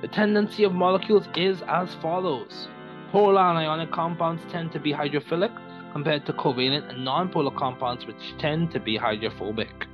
The 0.00 0.08
tendency 0.08 0.64
of 0.64 0.72
molecules 0.72 1.26
is 1.36 1.62
as 1.68 1.94
follows 1.96 2.68
polar 3.12 3.40
and 3.40 3.58
ionic 3.58 3.90
compounds 3.90 4.42
tend 4.50 4.72
to 4.72 4.78
be 4.78 4.92
hydrophilic 4.92 5.54
compared 5.92 6.24
to 6.26 6.32
covalent 6.32 6.88
and 6.90 7.06
nonpolar 7.06 7.54
compounds, 7.56 8.06
which 8.06 8.34
tend 8.38 8.70
to 8.70 8.80
be 8.80 8.96
hydrophobic. 8.96 9.86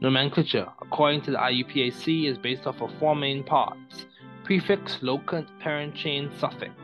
Nomenclature, 0.00 0.66
according 0.80 1.22
to 1.22 1.32
the 1.32 1.36
IUPAC, 1.36 2.28
is 2.28 2.38
based 2.38 2.66
off 2.66 2.80
of 2.80 2.90
four 2.98 3.14
main 3.14 3.44
parts 3.44 4.06
prefix, 4.50 4.96
locant, 4.96 5.46
parent 5.60 5.94
chain, 5.94 6.28
suffix. 6.36 6.74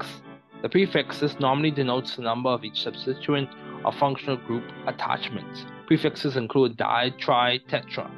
The 0.62 0.68
prefixes 0.68 1.40
normally 1.40 1.72
denotes 1.72 2.14
the 2.14 2.22
number 2.22 2.48
of 2.48 2.64
each 2.64 2.85
substituent 2.85 3.48
or 3.85 3.90
functional 3.90 4.37
group 4.37 4.62
attachment. 4.87 5.66
Prefixes 5.88 6.37
include 6.37 6.76
di, 6.76 7.11
tri, 7.18 7.59
tetra. 7.68 8.09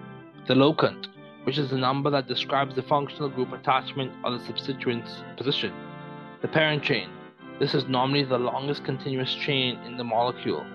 The 0.47 0.53
locant, 0.53 1.07
which 1.45 1.57
is 1.57 1.71
the 1.71 1.79
number 1.79 2.11
that 2.11 2.29
describes 2.29 2.75
the 2.75 2.83
functional 2.83 3.31
group 3.31 3.55
attachment 3.55 4.13
or 4.23 4.33
the 4.33 4.45
substituent's 4.45 5.23
position. 5.39 5.73
The 6.43 6.49
parent 6.49 6.83
chain. 6.83 7.09
This 7.59 7.73
is 7.73 7.89
normally 7.89 8.25
the 8.25 8.37
longest 8.37 8.85
continuous 8.85 9.35
chain 9.35 9.79
in 9.87 9.97
the 9.97 10.05
molecule. 10.05 10.67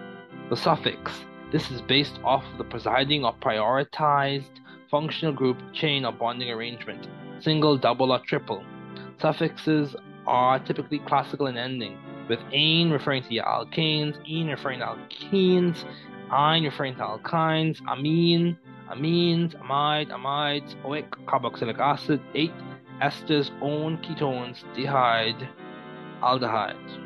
The 0.50 0.58
suffix. 0.58 1.12
This 1.52 1.70
is 1.70 1.80
based 1.80 2.20
off 2.24 2.44
the 2.58 2.64
presiding 2.64 3.24
or 3.24 3.36
prioritized 3.36 4.62
functional 4.90 5.36
group 5.36 5.58
chain 5.74 6.06
or 6.06 6.12
bonding 6.12 6.50
arrangement, 6.50 7.08
single, 7.44 7.78
double, 7.78 8.12
or 8.12 8.20
triple. 8.20 8.64
Suffixes 9.20 9.96
are 10.26 10.60
typically 10.60 11.00
classical 11.00 11.48
in 11.48 11.58
ending, 11.58 11.98
with 12.30 12.40
ane 12.52 12.90
referring 12.90 13.24
to 13.24 13.30
alkanes, 13.30 14.16
ene 14.28 14.48
referring 14.48 14.80
to 14.80 14.86
alkenes, 14.86 15.84
ine 16.32 16.64
referring 16.64 16.96
to 16.96 17.02
alkynes, 17.02 17.80
amine, 17.88 18.58
amines, 18.90 19.56
amide, 19.62 20.10
amides, 20.10 20.76
oic, 20.84 21.10
carboxylic 21.26 21.80
acid, 21.80 22.22
8 22.34 22.52
esters, 23.02 23.52
one 23.60 23.98
ketones, 23.98 24.64
dehyde, 24.76 25.48
aldehydes. 26.22 27.00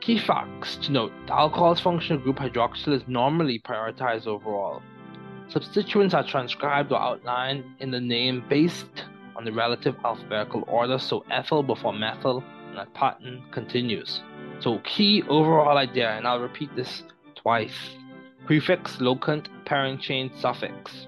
Key 0.00 0.18
facts 0.18 0.76
to 0.76 0.92
note 0.92 1.12
the 1.26 1.34
alcohol's 1.34 1.80
functional 1.80 2.22
group 2.22 2.36
hydroxyl 2.36 2.92
is 2.92 3.02
normally 3.08 3.58
prioritized 3.58 4.28
overall. 4.28 4.80
Substituents 5.48 6.14
are 6.14 6.24
transcribed 6.24 6.92
or 6.92 7.00
outlined 7.00 7.64
in 7.80 7.90
the 7.90 8.00
name 8.00 8.44
based 8.48 9.04
on 9.36 9.44
the 9.44 9.52
relative 9.52 9.94
alphabetical 10.04 10.64
order, 10.66 10.98
so 10.98 11.24
ethyl 11.30 11.62
before 11.62 11.92
methyl, 11.92 12.42
and 12.68 12.78
that 12.78 12.92
pattern 12.94 13.42
continues. 13.52 14.22
So, 14.60 14.78
key 14.80 15.22
overall 15.28 15.76
idea, 15.76 16.10
and 16.16 16.26
I'll 16.26 16.40
repeat 16.40 16.74
this 16.74 17.02
twice 17.34 17.96
prefix, 18.46 18.96
locant, 18.96 19.48
parent 19.64 20.00
chain, 20.00 20.30
suffix. 20.38 21.06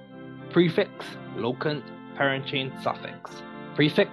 Prefix, 0.51 0.91
locant, 1.37 1.83
parent 2.17 2.47
chain, 2.47 2.73
suffix. 2.83 3.31
Prefix, 3.77 4.11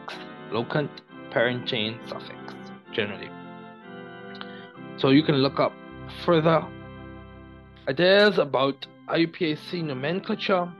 locant, 0.52 0.90
parent 1.32 1.68
chain, 1.68 2.00
suffix, 2.08 2.54
generally. 2.94 3.30
So 4.98 5.10
you 5.10 5.24
can 5.24 5.36
look 5.38 5.60
up 5.60 5.74
further 6.24 6.66
ideas 7.90 8.38
about 8.38 8.86
IUPAC 9.08 9.84
nomenclature 9.84 10.72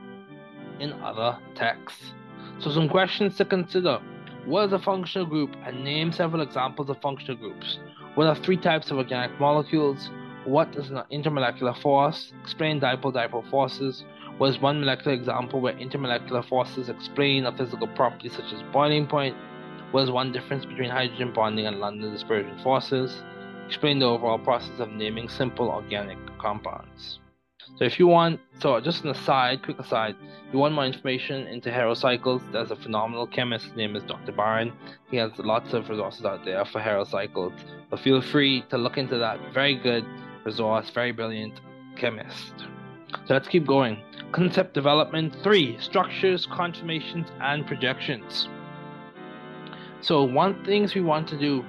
in 0.80 0.92
other 0.94 1.38
texts. 1.54 2.12
So 2.58 2.70
some 2.70 2.88
questions 2.88 3.36
to 3.36 3.44
consider. 3.44 4.00
What 4.44 4.66
is 4.66 4.72
a 4.72 4.78
functional 4.78 5.26
group? 5.26 5.54
And 5.64 5.84
name 5.84 6.12
several 6.12 6.42
examples 6.42 6.90
of 6.90 7.00
functional 7.00 7.36
groups. 7.36 7.78
What 8.14 8.26
are 8.26 8.34
three 8.34 8.56
types 8.56 8.90
of 8.90 8.98
organic 8.98 9.38
molecules? 9.40 10.10
What 10.44 10.74
is 10.76 10.90
an 10.90 11.02
intermolecular 11.12 11.80
force? 11.82 12.32
Explain 12.42 12.80
dipole-dipole 12.80 13.50
forces. 13.50 14.04
What 14.38 14.50
is 14.50 14.60
one 14.60 14.80
molecular 14.80 15.16
example 15.16 15.60
where 15.60 15.74
intermolecular 15.74 16.46
forces 16.48 16.88
explain 16.88 17.46
a 17.46 17.56
physical 17.56 17.88
property 17.88 18.28
such 18.28 18.52
as 18.52 18.62
boiling 18.72 19.06
point? 19.06 19.36
What 19.92 20.02
is 20.02 20.10
one 20.10 20.32
difference 20.32 20.64
between 20.64 20.90
hydrogen 20.90 21.32
bonding 21.32 21.66
and 21.66 21.80
London 21.80 22.12
dispersion 22.12 22.58
forces? 22.62 23.22
explain 23.66 23.98
the 23.98 24.06
overall 24.06 24.38
process 24.38 24.78
of 24.78 24.90
naming 24.90 25.28
simple 25.28 25.68
organic 25.68 26.18
compounds. 26.38 27.18
So 27.78 27.84
if 27.84 27.98
you 27.98 28.06
want, 28.06 28.40
so 28.58 28.80
just 28.80 29.04
an 29.04 29.10
aside, 29.10 29.62
quick 29.62 29.78
aside, 29.78 30.16
you 30.50 30.58
want 30.58 30.74
more 30.74 30.86
information 30.86 31.46
into 31.46 31.68
HeroCycles, 31.70 32.50
there's 32.50 32.70
a 32.70 32.76
phenomenal 32.76 33.26
chemist, 33.26 33.66
his 33.66 33.76
name 33.76 33.96
is 33.96 34.02
Dr. 34.04 34.32
Byron. 34.32 34.72
He 35.10 35.18
has 35.18 35.30
lots 35.38 35.74
of 35.74 35.90
resources 35.90 36.24
out 36.24 36.44
there 36.44 36.64
for 36.64 36.80
HeroCycles. 36.80 37.52
But 37.90 38.00
feel 38.00 38.22
free 38.22 38.62
to 38.70 38.78
look 38.78 38.96
into 38.96 39.18
that. 39.18 39.38
Very 39.52 39.74
good 39.74 40.06
resource, 40.44 40.88
very 40.88 41.12
brilliant 41.12 41.60
chemist. 41.96 42.54
So 43.26 43.34
let's 43.34 43.48
keep 43.48 43.66
going. 43.66 44.02
Concept 44.32 44.72
development 44.72 45.36
three 45.42 45.76
structures, 45.78 46.46
conformations, 46.46 47.28
and 47.40 47.66
projections. 47.66 48.48
So 50.00 50.24
one 50.24 50.64
things 50.64 50.94
we 50.94 51.02
want 51.02 51.28
to 51.28 51.38
do 51.38 51.64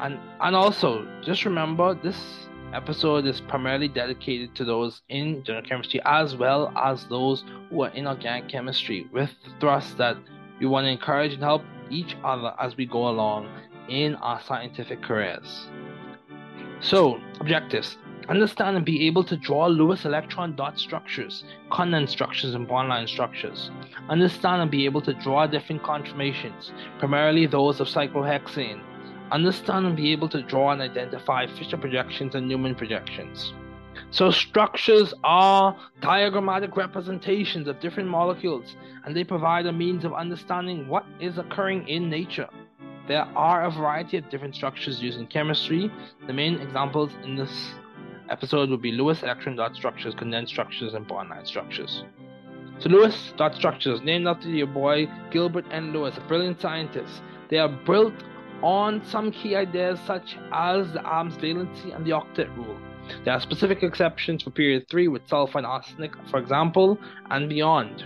and 0.00 0.18
and 0.40 0.54
also 0.54 1.06
just 1.22 1.44
remember 1.44 1.94
this 1.94 2.45
episode 2.76 3.24
is 3.24 3.40
primarily 3.40 3.88
dedicated 3.88 4.54
to 4.54 4.64
those 4.64 5.00
in 5.08 5.42
general 5.44 5.64
chemistry 5.64 5.98
as 6.04 6.36
well 6.36 6.70
as 6.76 7.06
those 7.06 7.42
who 7.70 7.82
are 7.82 7.88
in 7.90 8.06
organic 8.06 8.48
chemistry 8.50 9.08
with 9.12 9.30
the 9.44 9.50
thrust 9.60 9.96
that 9.96 10.16
we 10.60 10.66
want 10.66 10.84
to 10.84 10.90
encourage 10.90 11.32
and 11.32 11.42
help 11.42 11.62
each 11.90 12.14
other 12.22 12.52
as 12.60 12.76
we 12.76 12.84
go 12.84 13.08
along 13.08 13.48
in 13.88 14.14
our 14.16 14.40
scientific 14.42 15.00
careers. 15.02 15.68
So, 16.80 17.18
objectives 17.40 17.96
understand 18.28 18.76
and 18.76 18.84
be 18.84 19.06
able 19.06 19.24
to 19.24 19.36
draw 19.36 19.66
Lewis 19.66 20.04
electron 20.04 20.56
dot 20.56 20.78
structures, 20.78 21.44
condensed 21.70 22.12
structures, 22.12 22.54
and 22.54 22.66
bond 22.66 22.88
line 22.88 23.06
structures. 23.06 23.70
Understand 24.08 24.62
and 24.62 24.70
be 24.70 24.84
able 24.84 25.00
to 25.02 25.14
draw 25.14 25.46
different 25.46 25.82
conformations, 25.82 26.72
primarily 26.98 27.46
those 27.46 27.80
of 27.80 27.86
cyclohexane, 27.86 28.82
understand 29.32 29.86
and 29.86 29.96
be 29.96 30.12
able 30.12 30.28
to 30.30 30.42
draw 30.42 30.70
and 30.70 30.82
identify 30.82 31.46
Fisher 31.46 31.76
projections 31.76 32.34
and 32.34 32.48
Newman 32.48 32.74
projections. 32.74 33.52
So, 34.10 34.30
structures 34.30 35.14
are 35.24 35.76
diagrammatic 36.00 36.76
representations 36.76 37.66
of 37.66 37.80
different 37.80 38.08
molecules, 38.08 38.76
and 39.04 39.16
they 39.16 39.24
provide 39.24 39.66
a 39.66 39.72
means 39.72 40.04
of 40.04 40.12
understanding 40.14 40.86
what 40.86 41.04
is 41.20 41.38
occurring 41.38 41.88
in 41.88 42.08
nature. 42.08 42.48
There 43.08 43.24
are 43.36 43.64
a 43.64 43.70
variety 43.70 44.16
of 44.16 44.28
different 44.30 44.54
structures 44.54 45.00
used 45.02 45.18
in 45.18 45.26
chemistry. 45.26 45.90
The 46.26 46.32
main 46.32 46.60
examples 46.60 47.10
in 47.24 47.36
this 47.36 47.70
episode 48.28 48.68
would 48.70 48.82
be 48.82 48.92
Lewis 48.92 49.22
electron 49.22 49.56
dot 49.56 49.74
structures, 49.74 50.14
condensed 50.14 50.52
structures, 50.52 50.94
and 50.94 51.06
bond 51.06 51.30
line 51.30 51.46
structures. 51.46 52.04
So, 52.78 52.90
Lewis 52.90 53.32
dot 53.36 53.54
structures, 53.54 54.02
named 54.02 54.26
after 54.28 54.48
your 54.48 54.66
boy 54.66 55.08
Gilbert 55.30 55.64
N. 55.70 55.92
Lewis, 55.92 56.16
a 56.16 56.20
brilliant 56.28 56.60
scientist. 56.60 57.22
They 57.48 57.58
are 57.58 57.68
built 57.68 58.14
on 58.62 59.04
some 59.04 59.30
key 59.30 59.54
ideas 59.54 59.98
such 60.06 60.36
as 60.52 60.92
the 60.92 61.00
arms 61.02 61.36
valency 61.36 61.94
and 61.94 62.04
the 62.04 62.10
octet 62.10 62.54
rule. 62.56 62.76
There 63.24 63.34
are 63.34 63.40
specific 63.40 63.82
exceptions 63.82 64.42
for 64.42 64.50
period 64.50 64.86
3 64.90 65.08
with 65.08 65.28
sulfur 65.28 65.58
and 65.58 65.66
arsenic, 65.66 66.12
for 66.30 66.38
example, 66.38 66.98
and 67.30 67.48
beyond. 67.48 68.04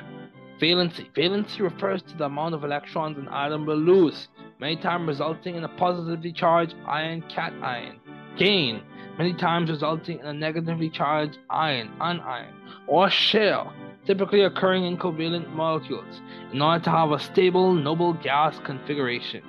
Valency. 0.61 1.11
Valency 1.15 1.61
refers 1.61 2.03
to 2.03 2.17
the 2.19 2.25
amount 2.25 2.55
of 2.55 2.65
electrons 2.65 3.17
an 3.17 3.29
atom 3.29 3.65
will 3.65 3.77
lose, 3.77 4.29
many 4.59 4.77
times 4.77 5.09
resulting 5.09 5.55
in 5.55 5.65
a 5.65 5.69
positively 5.69 6.33
charged 6.33 6.75
ion 6.87 7.23
cation. 7.23 7.99
Gain. 8.37 8.83
Many 9.17 9.33
times 9.33 9.71
resulting 9.71 10.19
in 10.19 10.27
a 10.27 10.35
negatively 10.35 10.91
charged 10.91 11.39
ion 11.49 11.91
anion. 12.01 12.55
Or 12.87 13.09
share, 13.09 13.65
typically 14.05 14.43
occurring 14.43 14.85
in 14.85 14.99
covalent 14.99 15.51
molecules, 15.55 16.21
in 16.53 16.61
order 16.61 16.85
to 16.85 16.91
have 16.91 17.13
a 17.13 17.19
stable 17.19 17.73
noble 17.73 18.13
gas 18.15 18.59
configuration 18.65 19.43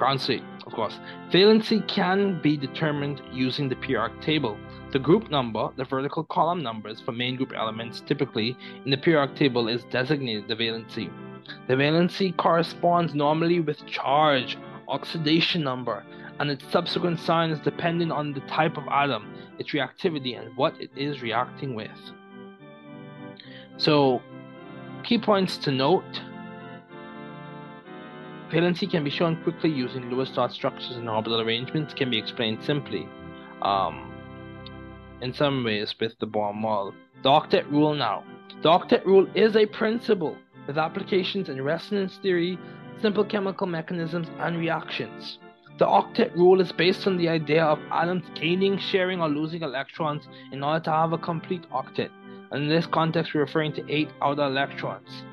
ground 0.00 0.18
state, 0.18 0.42
of 0.66 0.72
course. 0.72 0.98
Valency 1.30 1.86
can 1.86 2.40
be 2.40 2.56
determined 2.56 3.20
using 3.30 3.68
the 3.68 3.76
periodic 3.76 4.18
table. 4.22 4.58
The 4.92 4.98
group 4.98 5.30
number, 5.30 5.68
the 5.76 5.84
vertical 5.84 6.24
column 6.24 6.62
numbers 6.62 7.02
for 7.02 7.12
main 7.12 7.36
group 7.36 7.52
elements 7.54 8.00
typically 8.00 8.56
in 8.86 8.90
the 8.90 8.96
periodic 8.96 9.36
table 9.36 9.68
is 9.68 9.84
designated 9.90 10.48
the 10.48 10.56
valency. 10.56 11.12
The 11.68 11.74
valency 11.74 12.34
corresponds 12.34 13.14
normally 13.14 13.60
with 13.60 13.84
charge, 13.84 14.56
oxidation 14.88 15.62
number, 15.62 16.02
and 16.38 16.50
its 16.50 16.64
subsequent 16.72 17.20
sign 17.20 17.50
is 17.50 17.60
dependent 17.60 18.10
on 18.10 18.32
the 18.32 18.40
type 18.40 18.78
of 18.78 18.84
atom, 18.90 19.34
its 19.58 19.72
reactivity, 19.72 20.40
and 20.40 20.56
what 20.56 20.80
it 20.80 20.90
is 20.96 21.20
reacting 21.20 21.74
with. 21.74 22.00
So, 23.76 24.22
key 25.02 25.18
points 25.18 25.58
to 25.58 25.70
note 25.70 26.22
Valency 28.50 28.90
can 28.90 29.04
be 29.04 29.10
shown 29.10 29.40
quickly 29.42 29.70
using 29.70 30.10
Lewis 30.10 30.30
dot 30.30 30.52
structures 30.52 30.96
and 30.96 31.08
orbital 31.08 31.40
arrangements 31.40 31.94
can 31.94 32.10
be 32.10 32.18
explained 32.18 32.62
simply. 32.64 33.08
Um, 33.62 34.12
in 35.20 35.32
some 35.32 35.64
ways 35.64 35.94
with 36.00 36.18
the 36.18 36.26
Bohr 36.26 36.54
model. 36.54 36.94
The 37.22 37.28
octet 37.28 37.70
rule 37.70 37.94
now. 37.94 38.24
The 38.62 38.68
octet 38.68 39.04
rule 39.04 39.26
is 39.34 39.56
a 39.56 39.66
principle 39.66 40.36
with 40.66 40.78
applications 40.78 41.48
in 41.48 41.62
resonance 41.62 42.18
theory, 42.22 42.58
simple 43.00 43.24
chemical 43.24 43.66
mechanisms, 43.66 44.28
and 44.38 44.58
reactions. 44.58 45.38
The 45.78 45.86
octet 45.86 46.34
rule 46.34 46.60
is 46.60 46.72
based 46.72 47.06
on 47.06 47.16
the 47.16 47.28
idea 47.28 47.64
of 47.64 47.78
atoms 47.90 48.24
gaining, 48.34 48.78
sharing, 48.78 49.20
or 49.20 49.28
losing 49.28 49.62
electrons 49.62 50.28
in 50.52 50.62
order 50.62 50.84
to 50.84 50.90
have 50.90 51.12
a 51.12 51.18
complete 51.18 51.64
octet. 51.70 52.10
And 52.50 52.64
in 52.64 52.68
this 52.68 52.86
context, 52.86 53.32
we're 53.32 53.42
referring 53.42 53.72
to 53.74 53.84
eight 53.88 54.10
outer 54.20 54.44
electrons. 54.44 55.24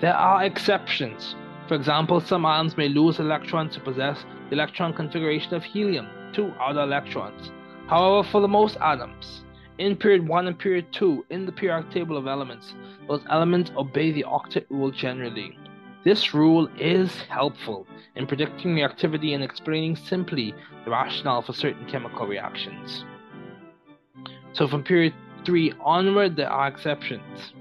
There 0.00 0.14
are 0.14 0.44
exceptions. 0.44 1.34
For 1.68 1.74
example, 1.74 2.20
some 2.20 2.44
atoms 2.44 2.76
may 2.76 2.88
lose 2.88 3.18
electrons 3.18 3.74
to 3.74 3.80
possess 3.80 4.24
the 4.48 4.54
electron 4.54 4.92
configuration 4.92 5.54
of 5.54 5.64
helium, 5.64 6.06
two 6.32 6.52
outer 6.60 6.80
electrons. 6.80 7.50
However, 7.88 8.28
for 8.28 8.40
the 8.40 8.48
most 8.48 8.76
atoms, 8.80 9.42
in 9.78 9.96
period 9.96 10.26
1 10.26 10.46
and 10.46 10.58
period 10.58 10.92
2 10.92 11.26
in 11.30 11.44
the 11.44 11.52
periodic 11.52 11.90
table 11.90 12.16
of 12.16 12.26
elements, 12.26 12.74
those 13.08 13.22
elements 13.30 13.72
obey 13.76 14.12
the 14.12 14.24
octet 14.24 14.64
rule 14.70 14.90
generally. 14.92 15.58
This 16.04 16.32
rule 16.32 16.68
is 16.78 17.12
helpful 17.28 17.84
in 18.14 18.28
predicting 18.28 18.76
reactivity 18.76 19.34
and 19.34 19.42
explaining 19.42 19.96
simply 19.96 20.54
the 20.84 20.92
rationale 20.92 21.42
for 21.42 21.52
certain 21.52 21.84
chemical 21.86 22.28
reactions. 22.28 23.04
So 24.52 24.68
from 24.68 24.84
period 24.84 25.14
3 25.44 25.72
onward, 25.80 26.36
there 26.36 26.50
are 26.50 26.68
exceptions. 26.68 27.52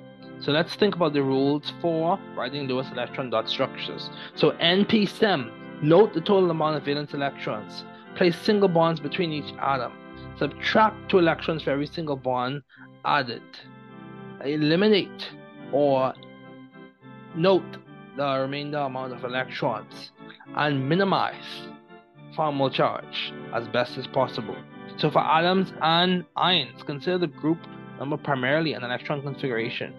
So 0.46 0.52
let's 0.52 0.76
think 0.76 0.96
about 0.96 1.14
the 1.14 1.24
rules 1.24 1.74
for 1.82 2.20
writing 2.38 2.68
Lewis 2.68 2.86
electron 2.92 3.32
dot 3.32 3.50
structures. 3.50 4.12
So 4.36 4.52
NP-SEM, 4.52 5.52
note 5.82 6.14
the 6.14 6.22
total 6.22 6.52
amount 6.52 6.78
of 6.78 6.84
valence 6.84 7.16
electrons. 7.16 7.84
Place 8.16 8.38
single 8.38 8.70
bonds 8.70 9.00
between 9.00 9.32
each 9.32 9.52
atom. 9.60 9.94
Subtract 10.38 11.10
two 11.10 11.18
electrons 11.18 11.64
for 11.64 11.72
every 11.72 11.88
single 11.88 12.16
bond 12.16 12.62
added. 13.06 13.42
Eliminate 14.44 15.32
or 15.72 16.14
note 17.36 17.78
the 18.16 18.38
remainder 18.38 18.78
amount 18.78 19.14
of 19.14 19.24
electrons 19.24 20.12
and 20.58 20.88
minimize 20.88 21.68
formal 22.36 22.70
charge 22.70 23.34
as 23.52 23.68
best 23.70 23.98
as 23.98 24.06
possible. 24.06 24.56
So 24.98 25.10
for 25.10 25.24
atoms 25.24 25.74
and 25.82 26.24
ions, 26.36 26.84
consider 26.84 27.18
the 27.18 27.28
group 27.28 27.58
number 27.98 28.18
primarily 28.18 28.74
an 28.74 28.84
electron 28.84 29.24
configuration. 29.24 29.92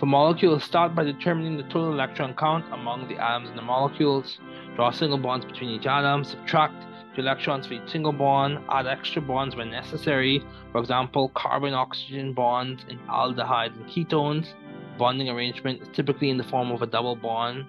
For 0.00 0.06
molecules, 0.06 0.64
start 0.64 0.94
by 0.94 1.04
determining 1.04 1.58
the 1.58 1.62
total 1.64 1.92
electron 1.92 2.34
count 2.34 2.64
among 2.72 3.06
the 3.06 3.18
atoms 3.18 3.50
in 3.50 3.56
the 3.56 3.60
molecules. 3.60 4.38
Draw 4.74 4.92
single 4.92 5.18
bonds 5.18 5.44
between 5.44 5.68
each 5.68 5.84
atom. 5.84 6.24
Subtract 6.24 6.72
two 7.14 7.20
electrons 7.20 7.66
for 7.66 7.74
each 7.74 7.90
single 7.90 8.14
bond, 8.14 8.60
add 8.70 8.86
extra 8.86 9.20
bonds 9.20 9.56
when 9.56 9.70
necessary. 9.70 10.42
For 10.72 10.80
example, 10.80 11.28
carbon 11.34 11.74
oxygen 11.74 12.32
bonds 12.32 12.82
in 12.88 12.98
aldehydes 13.10 13.76
and 13.76 13.86
ketones. 13.90 14.54
Bonding 14.96 15.28
arrangement 15.28 15.82
is 15.82 15.88
typically 15.92 16.30
in 16.30 16.38
the 16.38 16.44
form 16.44 16.70
of 16.70 16.80
a 16.80 16.86
double 16.86 17.14
bond. 17.14 17.66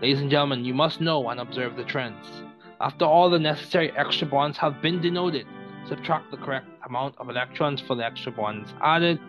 Ladies 0.00 0.22
and 0.22 0.30
gentlemen, 0.30 0.64
you 0.64 0.72
must 0.72 1.02
know 1.02 1.28
and 1.28 1.38
observe 1.38 1.76
the 1.76 1.84
trends. 1.84 2.44
After 2.80 3.04
all 3.04 3.28
the 3.28 3.38
necessary 3.38 3.92
extra 3.94 4.26
bonds 4.26 4.56
have 4.56 4.80
been 4.80 5.02
denoted, 5.02 5.46
subtract 5.86 6.30
the 6.30 6.38
correct 6.38 6.66
amount 6.86 7.14
of 7.18 7.28
electrons 7.28 7.82
for 7.82 7.94
the 7.94 8.06
extra 8.06 8.32
bonds 8.32 8.72
added, 8.80 9.20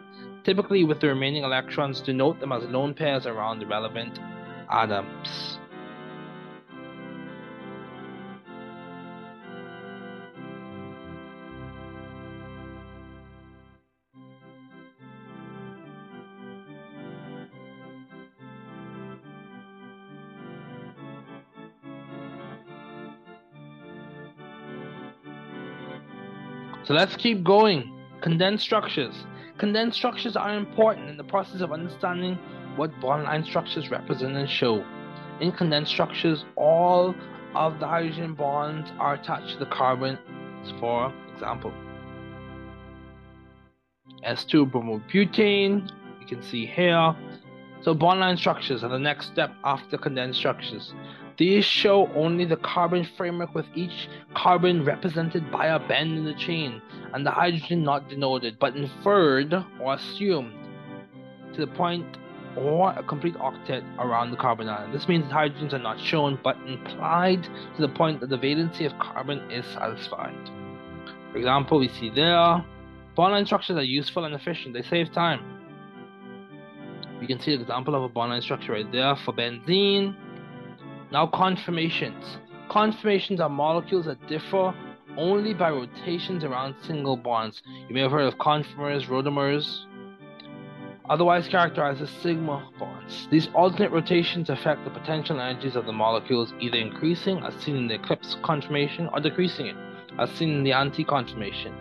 typically 0.49 0.83
with 0.83 0.99
the 0.99 1.05
remaining 1.05 1.43
electrons 1.43 2.01
denote 2.01 2.39
them 2.39 2.51
as 2.51 2.63
lone 2.69 2.91
pairs 2.91 3.27
around 3.27 3.59
the 3.59 3.67
relevant 3.67 4.17
atoms. 4.71 5.59
So 26.85 26.95
let's 26.95 27.15
keep 27.17 27.43
going. 27.43 27.93
Condensed 28.21 28.63
structures. 28.63 29.13
Condensed 29.59 29.97
structures 29.97 30.37
are 30.37 30.55
important 30.55 31.09
in 31.09 31.17
the 31.17 31.23
process 31.23 31.59
of 31.59 31.73
understanding 31.73 32.39
what 32.77 32.97
bond 33.01 33.23
line 33.23 33.43
structures 33.43 33.91
represent 33.91 34.37
and 34.37 34.49
show. 34.49 34.85
In 35.41 35.51
condensed 35.51 35.91
structures, 35.91 36.45
all 36.55 37.13
of 37.55 37.77
the 37.79 37.85
hydrogen 37.85 38.35
bonds 38.35 38.89
are 38.99 39.15
attached 39.15 39.51
to 39.51 39.59
the 39.59 39.65
carbon. 39.65 40.17
For 40.79 41.13
example, 41.33 41.73
S2 44.25 44.71
bromobutane, 44.71 45.91
you 46.21 46.25
can 46.25 46.41
see 46.41 46.65
here. 46.65 47.13
So 47.81 47.93
bond 47.93 48.21
line 48.21 48.37
structures 48.37 48.81
are 48.85 48.89
the 48.89 48.99
next 48.99 49.27
step 49.27 49.51
after 49.65 49.97
condensed 49.97 50.39
structures. 50.39 50.93
These 51.39 51.63
show 51.63 52.11
only 52.15 52.43
the 52.43 52.57
carbon 52.57 53.07
framework 53.15 53.55
with 53.55 53.65
each 53.73 54.09
carbon 54.35 54.83
represented 54.83 55.49
by 55.49 55.67
a 55.67 55.79
bend 55.79 56.17
in 56.17 56.25
the 56.25 56.33
chain, 56.33 56.81
and 57.13 57.25
the 57.25 57.31
hydrogen 57.31 57.81
not 57.81 58.09
denoted, 58.09 58.59
but 58.59 58.75
inferred 58.75 59.53
or 59.79 59.93
assumed 59.93 60.53
to 61.53 61.61
the 61.61 61.71
point 61.71 62.05
or 62.57 62.91
a 62.91 63.01
complete 63.03 63.35
octet 63.35 63.85
around 63.99 64.31
the 64.31 64.37
carbon 64.37 64.67
atom. 64.67 64.91
This 64.91 65.07
means 65.07 65.29
that 65.29 65.33
hydrogens 65.33 65.71
are 65.71 65.79
not 65.79 65.97
shown, 65.97 66.37
but 66.43 66.57
implied 66.67 67.43
to 67.43 67.81
the 67.81 67.87
point 67.87 68.19
that 68.19 68.29
the 68.29 68.37
valency 68.37 68.85
of 68.85 68.99
carbon 68.99 69.39
is 69.49 69.65
satisfied. 69.67 70.35
For 71.31 71.37
example, 71.37 71.79
we 71.79 71.87
see 71.87 72.09
there, 72.09 72.65
bond 73.15 73.31
line 73.31 73.45
structures 73.45 73.77
are 73.77 73.83
useful 73.83 74.25
and 74.25 74.35
efficient. 74.35 74.73
They 74.73 74.81
save 74.81 75.13
time. 75.13 75.39
We 77.21 77.27
can 77.27 77.39
see 77.39 77.53
an 77.53 77.61
example 77.61 77.95
of 77.95 78.03
a 78.03 78.09
bond 78.09 78.31
line 78.31 78.41
structure 78.41 78.73
right 78.73 78.91
there 78.91 79.15
for 79.15 79.33
benzene 79.33 80.17
now 81.11 81.27
conformations. 81.27 82.37
Conformations 82.69 83.39
are 83.39 83.49
molecules 83.49 84.05
that 84.05 84.27
differ 84.27 84.73
only 85.17 85.53
by 85.53 85.69
rotations 85.71 86.43
around 86.43 86.75
single 86.83 87.17
bonds. 87.17 87.61
You 87.87 87.95
may 87.95 88.01
have 88.01 88.11
heard 88.11 88.27
of 88.27 88.37
conformers, 88.37 89.07
rotamers, 89.07 89.85
otherwise 91.09 91.47
characterized 91.47 92.01
as 92.01 92.09
sigma 92.21 92.69
bonds. 92.77 93.27
These 93.31 93.49
alternate 93.55 93.91
rotations 93.91 94.49
affect 94.49 94.83
the 94.85 94.91
potential 94.91 95.39
energies 95.41 95.75
of 95.75 95.85
the 95.85 95.91
molecules, 95.91 96.53
either 96.59 96.77
increasing, 96.77 97.39
as 97.39 97.55
seen 97.55 97.75
in 97.75 97.87
the 97.87 97.95
eclipse 97.95 98.37
conformation, 98.43 99.09
or 99.11 99.19
decreasing 99.19 99.65
it, 99.65 99.75
as 100.19 100.29
seen 100.31 100.49
in 100.49 100.63
the 100.63 100.73
anti-conformation. 100.73 101.73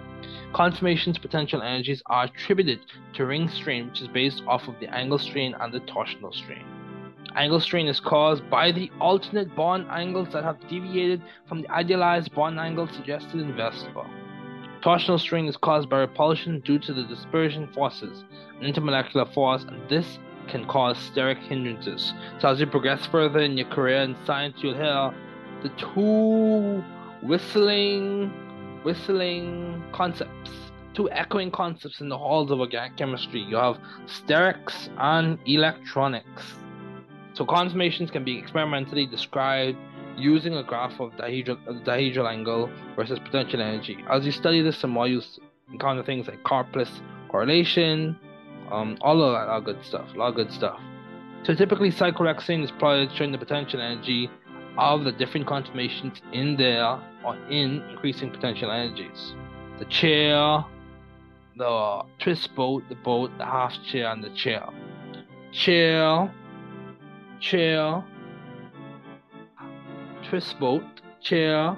Conformation's 0.54 1.18
potential 1.18 1.60
energies 1.60 2.02
are 2.06 2.24
attributed 2.24 2.80
to 3.12 3.26
ring 3.26 3.48
strain, 3.48 3.88
which 3.88 4.00
is 4.00 4.08
based 4.08 4.42
off 4.46 4.66
of 4.66 4.80
the 4.80 4.92
angle 4.94 5.18
strain 5.18 5.54
and 5.60 5.72
the 5.72 5.80
torsional 5.80 6.34
strain. 6.34 6.77
Angle 7.34 7.60
strain 7.60 7.86
is 7.86 8.00
caused 8.00 8.48
by 8.50 8.72
the 8.72 8.90
alternate 9.00 9.54
bond 9.54 9.86
angles 9.90 10.28
that 10.32 10.44
have 10.44 10.58
deviated 10.68 11.22
from 11.46 11.62
the 11.62 11.70
idealized 11.70 12.34
bond 12.34 12.58
angle 12.58 12.88
suggested 12.88 13.40
in 13.40 13.52
VSEPR. 13.54 14.08
Torsional 14.82 15.20
strain 15.20 15.46
is 15.46 15.56
caused 15.56 15.88
by 15.88 15.98
repulsion 15.98 16.60
due 16.60 16.78
to 16.78 16.92
the 16.92 17.04
dispersion 17.04 17.68
forces, 17.72 18.24
an 18.60 18.72
intermolecular 18.72 19.32
force, 19.34 19.64
and 19.64 19.88
this 19.88 20.18
can 20.48 20.66
cause 20.66 20.96
steric 20.96 21.38
hindrances. 21.38 22.12
So 22.38 22.48
as 22.48 22.60
you 22.60 22.66
progress 22.66 23.04
further 23.06 23.40
in 23.40 23.58
your 23.58 23.68
career 23.68 24.02
in 24.02 24.16
science, 24.24 24.56
you'll 24.60 24.74
hear 24.74 25.14
the 25.62 25.68
two 25.76 26.82
whistling, 27.26 28.30
whistling 28.84 29.82
concepts, 29.92 30.50
two 30.94 31.10
echoing 31.10 31.50
concepts 31.50 32.00
in 32.00 32.08
the 32.08 32.16
halls 32.16 32.50
of 32.50 32.60
organic 32.60 32.96
chemistry. 32.96 33.40
You 33.40 33.56
have 33.56 33.78
sterics 34.06 34.88
and 34.98 35.38
electronics. 35.46 36.54
So 37.34 37.44
conformations 37.44 38.10
can 38.10 38.24
be 38.24 38.38
experimentally 38.38 39.06
described 39.06 39.78
using 40.16 40.54
a 40.54 40.62
graph 40.62 40.98
of 41.00 41.12
dihedral, 41.12 41.58
dihedral 41.84 42.30
angle 42.30 42.70
versus 42.96 43.18
potential 43.18 43.60
energy. 43.60 43.98
As 44.10 44.26
you 44.26 44.32
study 44.32 44.62
this 44.62 44.76
some 44.76 44.90
more, 44.90 45.06
you 45.06 45.22
encounter 45.72 46.02
things 46.02 46.26
like 46.26 46.42
Karplus 46.42 46.90
correlation, 47.28 48.18
um, 48.70 48.98
all 49.00 49.22
of 49.22 49.32
that, 49.32 49.48
all 49.48 49.60
good 49.60 49.84
stuff, 49.84 50.08
a 50.14 50.18
lot 50.18 50.28
of 50.28 50.34
good 50.34 50.52
stuff. 50.52 50.80
So 51.44 51.54
typically 51.54 51.90
cyclohexane 51.90 52.64
is 52.64 52.70
plotted 52.72 53.12
showing 53.14 53.32
the 53.32 53.38
potential 53.38 53.80
energy 53.80 54.30
of 54.76 55.04
the 55.04 55.12
different 55.12 55.46
conformations 55.46 56.20
in 56.32 56.56
there 56.56 57.00
or 57.24 57.36
in 57.50 57.82
increasing 57.90 58.30
potential 58.30 58.70
energies. 58.70 59.34
The 59.78 59.84
chair, 59.86 60.64
the 61.56 62.02
twist 62.18 62.54
boat, 62.54 62.84
the 62.88 62.94
boat, 62.96 63.30
the 63.38 63.44
half 63.44 63.74
chair, 63.84 64.10
and 64.10 64.22
the 64.22 64.30
chair. 64.30 64.68
Chair 65.52 66.32
chair, 67.40 68.04
twist 70.28 70.58
boat, 70.58 70.82
chair, 71.20 71.76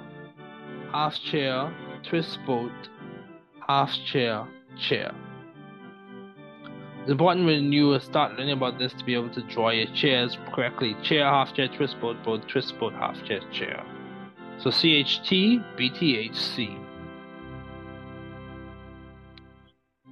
half 0.91 1.15
chair, 1.15 1.73
twist 2.03 2.39
boat, 2.45 2.71
half 3.67 3.91
chair, 4.05 4.47
chair. 4.77 5.13
It's 7.01 7.09
important 7.09 7.47
when 7.47 7.71
you 7.71 7.99
start 7.99 8.37
learning 8.37 8.51
about 8.51 8.77
this 8.77 8.93
to 8.93 9.03
be 9.03 9.15
able 9.15 9.31
to 9.31 9.41
draw 9.41 9.71
your 9.71 9.87
chairs 9.95 10.37
correctly. 10.53 10.95
Chair, 11.01 11.25
half 11.25 11.53
chair, 11.55 11.67
twist 11.67 11.99
boat, 11.99 12.23
boat, 12.23 12.47
twist 12.47 12.77
boat, 12.79 12.93
half 12.93 13.23
chair, 13.25 13.39
chair. 13.51 13.83
So 14.59 14.69
CHT, 14.69 15.63
BTHC. 15.75 16.80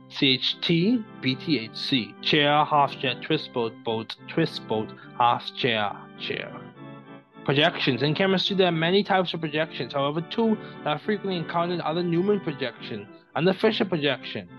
CHT, 0.09 1.03
BTHC, 1.21 2.21
chair, 2.21 2.65
half 2.65 2.97
chair, 2.99 3.13
twist 3.21 3.53
boat, 3.53 3.73
boat, 3.83 4.15
twist 4.27 4.67
boat, 4.67 4.89
half 5.17 5.45
chair, 5.55 5.95
chair. 6.19 6.51
Projections. 7.45 8.01
In 8.01 8.15
chemistry, 8.15 8.55
there 8.55 8.67
are 8.67 8.71
many 8.71 9.03
types 9.03 9.33
of 9.33 9.39
projections. 9.39 9.93
However, 9.93 10.21
two 10.21 10.57
that 10.83 10.89
are 10.89 10.99
frequently 10.99 11.37
encountered 11.37 11.81
are 11.81 11.93
the 11.93 12.03
Newman 12.03 12.39
projection 12.39 13.07
and 13.35 13.47
the 13.47 13.53
Fisher 13.53 13.85
projection. 13.85 14.49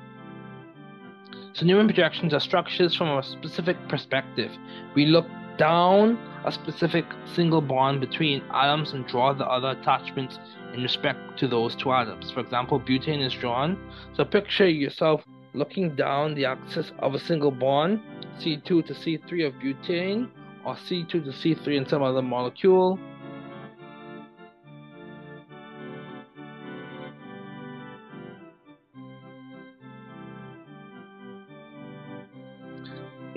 So, 1.53 1.67
Newman 1.67 1.87
projections 1.87 2.33
are 2.33 2.41
structures 2.41 2.95
from 2.95 3.09
a 3.09 3.23
specific 3.23 3.77
perspective. 3.89 4.53
We 4.95 5.07
look 5.07 5.27
down 5.59 6.17
a 6.45 6.53
specific 6.53 7.05
single 7.35 7.61
bond 7.61 8.01
between 8.01 8.43
atoms 8.53 8.93
and 8.93 9.07
draw 9.07 9.33
the 9.33 9.47
other 9.47 9.71
attachments 9.71 10.39
in 10.73 10.83
respect 10.83 11.39
to 11.39 11.49
those 11.49 11.75
two 11.75 11.93
atoms. 11.93 12.31
For 12.31 12.41
example, 12.41 12.81
butane 12.81 13.25
is 13.25 13.35
drawn. 13.35 13.77
So, 14.15 14.25
picture 14.25 14.69
yourself 14.69 15.25
looking 15.55 15.95
down 15.97 16.35
the 16.35 16.45
axis 16.45 16.93
of 16.99 17.15
a 17.15 17.19
single 17.19 17.51
bond, 17.51 18.01
C2 18.39 18.65
to 18.65 18.83
C3 18.95 19.47
of 19.47 19.55
butane, 19.55 20.29
or 20.65 20.75
C2 20.75 21.09
to 21.11 21.21
C3 21.21 21.77
in 21.77 21.87
some 21.87 22.03
other 22.03 22.23
molecule. 22.23 22.99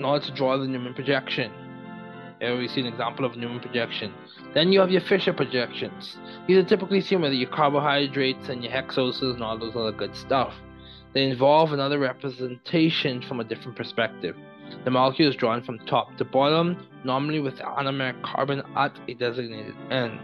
Order 0.04 0.26
to 0.26 0.32
draw 0.32 0.58
the 0.58 0.66
Newman 0.66 0.92
projection. 0.92 1.50
Here 2.38 2.58
we 2.58 2.68
see 2.68 2.80
an 2.82 2.86
example 2.86 3.24
of 3.24 3.38
Newman 3.38 3.60
projection. 3.60 4.12
Then 4.52 4.70
you 4.70 4.80
have 4.80 4.90
your 4.90 5.00
Fischer 5.00 5.32
projections. 5.32 6.18
These 6.46 6.58
are 6.58 6.68
typically 6.68 7.00
seen 7.00 7.22
with 7.22 7.32
your 7.32 7.48
carbohydrates 7.48 8.50
and 8.50 8.62
your 8.62 8.70
hexoses 8.70 9.32
and 9.32 9.42
all 9.42 9.56
those 9.58 9.74
other 9.74 9.92
good 9.92 10.14
stuff. 10.14 10.52
They 11.14 11.22
involve 11.22 11.72
another 11.72 12.00
representation 12.00 13.22
from 13.22 13.38
a 13.38 13.44
different 13.44 13.76
perspective. 13.76 14.36
The 14.84 14.90
molecule 14.90 15.28
is 15.28 15.36
drawn 15.36 15.62
from 15.62 15.78
top 15.86 16.16
to 16.16 16.24
bottom, 16.24 16.88
normally 17.04 17.38
with 17.38 17.54
anomeric 17.58 18.20
carbon 18.22 18.62
at 18.76 18.98
a 19.06 19.14
designated 19.14 19.76
end. 19.90 20.18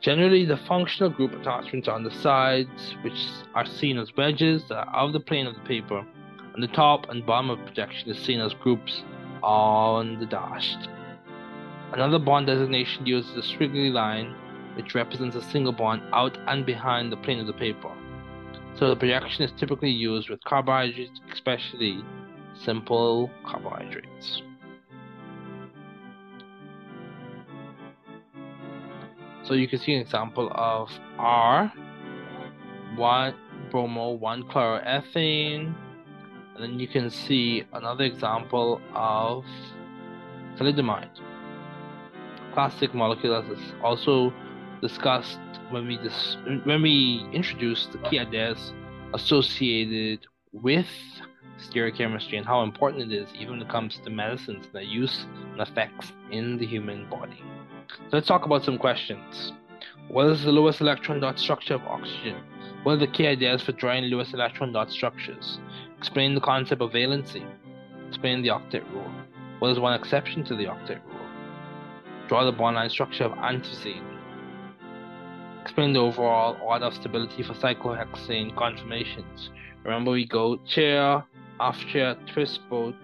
Generally, 0.00 0.44
the 0.44 0.58
functional 0.58 1.10
group 1.10 1.32
attachments 1.32 1.88
are 1.88 1.96
on 1.96 2.04
the 2.04 2.10
sides, 2.12 2.94
which 3.02 3.26
are 3.54 3.66
seen 3.66 3.98
as 3.98 4.14
wedges 4.16 4.62
that 4.68 4.76
are 4.76 4.96
out 4.96 5.06
of 5.08 5.12
the 5.12 5.20
plane 5.20 5.46
of 5.46 5.54
the 5.54 5.60
paper, 5.62 6.06
and 6.54 6.62
the 6.62 6.68
top 6.68 7.08
and 7.08 7.26
bottom 7.26 7.50
of 7.50 7.58
projection 7.64 8.08
is 8.08 8.18
seen 8.18 8.40
as 8.40 8.54
groups 8.54 9.02
on 9.42 10.20
the 10.20 10.26
dashed. 10.26 10.88
Another 11.92 12.18
bond 12.18 12.46
designation 12.46 13.06
uses 13.06 13.36
a 13.36 13.40
squiggly 13.40 13.92
line 13.92 14.34
which 14.76 14.94
represents 14.94 15.34
a 15.34 15.42
single 15.42 15.72
bond 15.72 16.02
out 16.12 16.38
and 16.46 16.64
behind 16.64 17.10
the 17.10 17.16
plane 17.16 17.40
of 17.40 17.46
the 17.46 17.52
paper. 17.54 17.90
So 18.78 18.90
the 18.90 18.96
projection 18.96 19.42
is 19.42 19.52
typically 19.52 19.90
used 19.90 20.28
with 20.28 20.44
carbohydrates, 20.44 21.18
especially 21.32 22.04
simple 22.54 23.30
carbohydrates. 23.46 24.42
So 29.44 29.54
you 29.54 29.66
can 29.66 29.78
see 29.78 29.94
an 29.94 30.02
example 30.02 30.50
of 30.54 30.90
R, 31.18 31.72
one 32.96 33.34
bromo, 33.70 34.10
one 34.10 34.42
chloroethane, 34.42 35.74
and 36.54 36.62
then 36.62 36.78
you 36.78 36.88
can 36.88 37.08
see 37.08 37.64
another 37.72 38.04
example 38.04 38.80
of 38.94 39.44
thalidomide. 40.58 41.18
Classic 42.52 42.92
molecule 42.92 43.36
as 43.36 43.58
is 43.58 43.72
also 43.82 44.34
discussed 44.80 45.38
when 45.70 45.86
we 45.86 45.96
dis- 45.98 46.36
when 46.64 46.82
we 46.82 47.26
introduced 47.32 47.92
the 47.92 47.98
key 47.98 48.18
ideas 48.18 48.72
associated 49.14 50.26
with 50.52 50.86
stereochemistry 51.58 52.36
and 52.36 52.46
how 52.46 52.62
important 52.62 53.12
it 53.12 53.16
is 53.16 53.28
even 53.34 53.58
when 53.58 53.62
it 53.62 53.68
comes 53.68 53.98
to 54.04 54.10
medicines 54.10 54.64
and 54.66 54.74
their 54.74 54.82
use 54.82 55.26
and 55.52 55.60
effects 55.60 56.12
in 56.30 56.58
the 56.58 56.66
human 56.66 57.08
body. 57.08 57.42
So 57.88 58.10
let's 58.12 58.26
talk 58.26 58.44
about 58.44 58.64
some 58.64 58.78
questions. 58.78 59.52
What 60.08 60.26
is 60.26 60.42
the 60.42 60.52
lowest 60.52 60.80
electron 60.80 61.20
dot 61.20 61.38
structure 61.38 61.74
of 61.74 61.82
oxygen? 61.82 62.36
What 62.82 62.92
are 62.92 62.98
the 62.98 63.06
key 63.06 63.26
ideas 63.26 63.62
for 63.62 63.72
drawing 63.72 64.04
Lewis 64.04 64.32
electron 64.34 64.72
dot 64.72 64.90
structures? 64.90 65.58
Explain 65.98 66.34
the 66.34 66.40
concept 66.40 66.82
of 66.82 66.92
valency. 66.92 67.44
Explain 68.08 68.42
the 68.42 68.48
octet 68.50 68.88
rule. 68.92 69.10
What 69.58 69.70
is 69.70 69.80
one 69.80 69.98
exception 69.98 70.44
to 70.44 70.54
the 70.54 70.66
octet 70.66 71.00
rule? 71.06 71.26
Draw 72.28 72.44
the 72.44 72.52
bond 72.52 72.76
line 72.76 72.90
structure 72.90 73.24
of 73.24 73.32
anthracene. 73.32 74.15
Explain 75.66 75.94
the 75.94 75.98
overall 75.98 76.56
order 76.62 76.84
of 76.84 76.94
stability 76.94 77.42
for 77.42 77.52
cyclohexane 77.54 78.54
conformations. 78.54 79.50
Remember 79.82 80.12
we 80.12 80.24
go 80.24 80.58
chair, 80.58 81.24
half 81.58 81.76
chair, 81.88 82.14
twist 82.32 82.60
boat, 82.70 82.94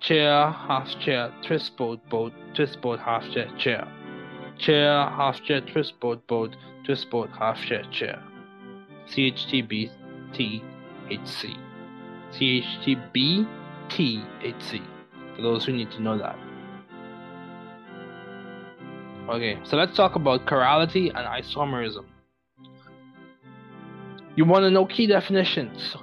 chair, 0.00 0.50
half 0.50 0.88
chair, 0.98 1.30
twist 1.46 1.76
boat, 1.76 2.00
boat, 2.08 2.32
twist 2.54 2.80
boat, 2.80 3.00
half 3.00 3.22
chair, 3.30 3.50
chair. 3.58 3.86
Chair, 4.58 5.10
half 5.10 5.42
chair, 5.42 5.60
twist 5.60 6.00
boat, 6.00 6.26
boat, 6.26 6.56
twist 6.86 7.10
boat, 7.10 7.28
half 7.38 7.58
chair, 7.66 7.82
chair. 7.92 8.22
CHTBTHC. 9.08 9.90
CHTBTHC. 12.32 13.46
For 15.36 15.42
those 15.42 15.66
who 15.66 15.74
need 15.74 15.90
to 15.90 16.00
know 16.00 16.16
that. 16.16 16.38
Okay, 19.28 19.58
so 19.64 19.78
let's 19.78 19.96
talk 19.96 20.16
about 20.16 20.44
chirality 20.44 21.08
and 21.08 21.26
isomerism. 21.26 22.04
You 24.36 24.44
want 24.44 24.64
to 24.64 24.70
know 24.70 24.84
key 24.84 25.06
definitions. 25.06 25.96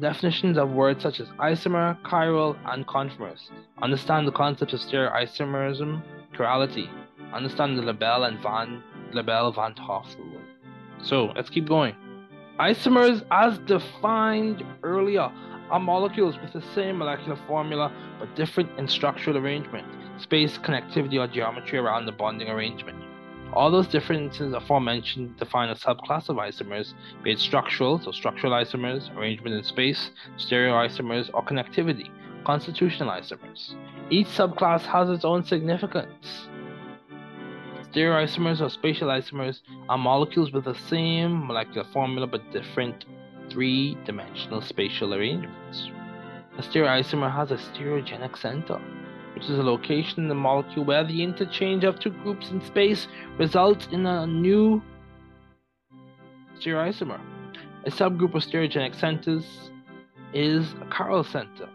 Definitions 0.00 0.58
of 0.58 0.70
words 0.70 1.02
such 1.04 1.20
as 1.20 1.28
isomer, 1.38 1.96
chiral, 2.02 2.56
and 2.66 2.84
conformers. 2.88 3.48
Understand 3.80 4.26
the 4.26 4.32
concepts 4.32 4.72
of 4.72 4.80
stereoisomerism, 4.80 6.02
chirality. 6.36 6.88
Understand 7.32 7.78
the 7.78 7.82
Lebel 7.82 8.24
and 8.24 8.40
Van 8.40 8.82
Lebel 9.12 9.52
Van 9.52 9.76
Hoff 9.76 10.12
rule. 10.18 10.40
So 11.00 11.26
let's 11.36 11.50
keep 11.50 11.68
going. 11.68 11.94
Isomers, 12.58 13.24
as 13.30 13.58
defined 13.58 14.64
earlier, 14.82 15.30
are 15.70 15.80
molecules 15.80 16.36
with 16.42 16.52
the 16.52 16.62
same 16.74 16.98
molecular 16.98 17.38
formula 17.46 17.92
but 18.18 18.34
different 18.34 18.70
in 18.78 18.88
structural 18.88 19.36
arrangement, 19.38 19.86
space, 20.18 20.58
connectivity, 20.58 21.18
or 21.18 21.26
geometry 21.26 21.78
around 21.78 22.06
the 22.06 22.12
bonding 22.12 22.48
arrangement. 22.48 23.02
All 23.52 23.70
those 23.70 23.86
differences 23.86 24.52
aforementioned 24.52 25.36
define 25.36 25.68
a 25.68 25.74
subclass 25.74 26.28
of 26.28 26.36
isomers, 26.36 26.94
be 27.22 27.32
it 27.32 27.38
structural, 27.38 28.00
so 28.00 28.10
structural 28.10 28.52
isomers, 28.52 29.14
arrangement 29.16 29.54
in 29.54 29.62
space, 29.62 30.10
stereoisomers, 30.36 31.30
or 31.32 31.44
connectivity, 31.44 32.10
constitutional 32.44 33.10
isomers. 33.10 33.74
Each 34.10 34.26
subclass 34.26 34.82
has 34.82 35.08
its 35.08 35.24
own 35.24 35.44
significance. 35.44 36.48
Stereoisomers 37.92 38.60
or 38.60 38.70
spatial 38.70 39.08
isomers 39.08 39.60
are 39.88 39.98
molecules 39.98 40.50
with 40.50 40.64
the 40.64 40.74
same 40.74 41.46
molecular 41.46 41.86
formula 41.92 42.26
but 42.26 42.50
different 42.50 43.04
three 43.50 43.96
dimensional 44.04 44.62
spatial 44.62 45.14
arrangements. 45.14 45.90
A 46.58 46.62
stereoisomer 46.62 47.32
has 47.32 47.52
a 47.52 47.56
stereogenic 47.56 48.36
center, 48.36 48.80
which 49.34 49.44
is 49.44 49.58
a 49.58 49.62
location 49.62 50.22
in 50.22 50.28
the 50.28 50.34
molecule 50.34 50.84
where 50.84 51.04
the 51.04 51.22
interchange 51.22 51.84
of 51.84 51.98
two 51.98 52.10
groups 52.10 52.50
in 52.50 52.60
space 52.64 53.08
results 53.38 53.88
in 53.90 54.06
a 54.06 54.26
new 54.26 54.82
stereoisomer. 56.58 57.20
A 57.84 57.90
subgroup 57.90 58.34
of 58.34 58.42
stereogenic 58.42 58.98
centers 58.98 59.44
is 60.32 60.72
a 60.80 60.86
chiral 60.86 61.24
center, 61.30 61.68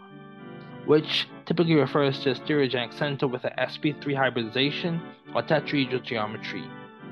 which 0.85 1.27
typically 1.45 1.75
refers 1.75 2.19
to 2.21 2.31
a 2.31 2.35
stereogenic 2.35 2.93
center 2.93 3.27
with 3.27 3.43
a 3.45 3.51
sp3 3.51 4.15
hybridization 4.15 5.01
or 5.35 5.43
tetrahedral 5.43 6.03
geometry. 6.03 6.63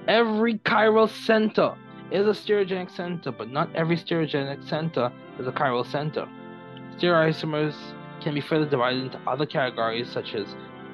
Every 0.07 0.55
chiral 0.59 1.09
center 1.09 1.75
is 2.11 2.25
a 2.25 2.31
stereogenic 2.31 2.89
center, 2.89 3.31
but 3.31 3.51
not 3.51 3.73
every 3.75 3.97
stereogenic 3.97 4.67
center 4.67 5.11
is 5.39 5.47
a 5.47 5.51
chiral 5.51 5.85
center. 5.85 6.27
Stereoisomers 6.97 7.75
can 8.27 8.35
be 8.35 8.41
further 8.41 8.65
divided 8.65 9.03
into 9.03 9.17
other 9.25 9.45
categories 9.45 10.09
such 10.11 10.35
as 10.35 10.45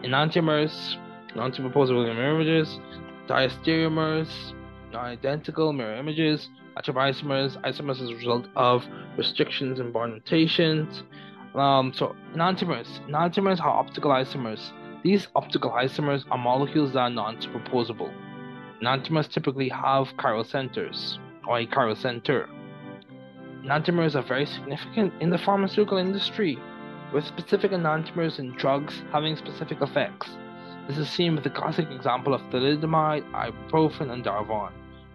enantiomers, 0.04 0.98
non-superposable 1.36 2.06
mirror 2.16 2.36
images, 2.40 2.80
diastereomers, 3.28 4.54
non-identical 4.92 5.74
mirror 5.74 5.96
images, 5.96 6.50
atomizomers, 6.78 7.60
isomers 7.64 8.04
as 8.04 8.12
a 8.12 8.16
result 8.16 8.46
of 8.56 8.86
restrictions 9.18 9.80
in 9.80 9.92
bond 9.92 10.14
rotations. 10.14 11.02
Um, 11.56 11.92
so 11.92 12.16
enantiomers, 12.36 13.00
enantiomers 13.10 13.60
are 13.60 13.80
optical 13.80 14.12
isomers. 14.12 14.72
These 15.04 15.28
optical 15.36 15.72
isomers 15.72 16.26
are 16.30 16.38
molecules 16.38 16.94
that 16.94 17.00
are 17.00 17.10
non-superposable. 17.10 18.14
Enantiomers 18.80 19.28
typically 19.28 19.70
have 19.70 20.16
chiral 20.18 20.46
centers, 20.46 21.18
or 21.48 21.58
a 21.58 21.66
chiral 21.66 21.98
center. 21.98 22.48
Enantiomers 23.64 24.14
are 24.14 24.22
very 24.22 24.46
significant 24.46 25.12
in 25.20 25.32
the 25.32 25.38
pharmaceutical 25.40 25.98
industry 25.98 26.60
with 27.14 27.26
specific 27.26 27.72
enantiomers 27.72 28.40
in 28.40 28.52
drugs 28.54 29.04
having 29.12 29.36
specific 29.36 29.82
effects. 29.82 30.30
This 30.88 30.98
is 30.98 31.10
seen 31.10 31.36
with 31.36 31.44
the 31.44 31.50
classic 31.50 31.90
example 31.92 32.34
of 32.34 32.42
thalidomide, 32.50 33.30
ibuprofen, 33.32 34.12
and 34.12 34.26
Darvon, 34.26 34.72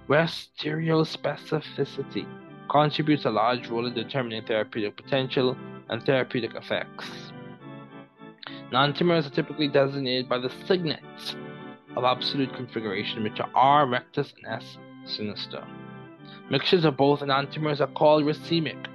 where 0.07 0.24
stereospecificity 0.24 2.26
contributes 2.70 3.24
a 3.24 3.30
large 3.30 3.68
role 3.68 3.86
in 3.86 3.94
determining 3.94 4.44
therapeutic 4.44 4.96
potential 4.96 5.57
and 5.88 6.05
therapeutic 6.05 6.55
effects. 6.55 7.32
Enantiomers 8.70 9.26
are 9.26 9.30
typically 9.30 9.68
designated 9.68 10.28
by 10.28 10.38
the 10.38 10.53
signets 10.66 11.34
of 11.96 12.05
absolute 12.05 12.55
configuration, 12.55 13.22
which 13.22 13.40
are 13.40 13.51
R 13.55 13.86
rectus 13.86 14.34
and 14.36 14.62
S 14.62 14.76
sinister. 15.05 15.66
Mixtures 16.51 16.84
of 16.84 16.96
both 16.96 17.20
enantiomers 17.20 17.80
are 17.80 17.88
called 17.88 18.24
racemic, 18.24 18.86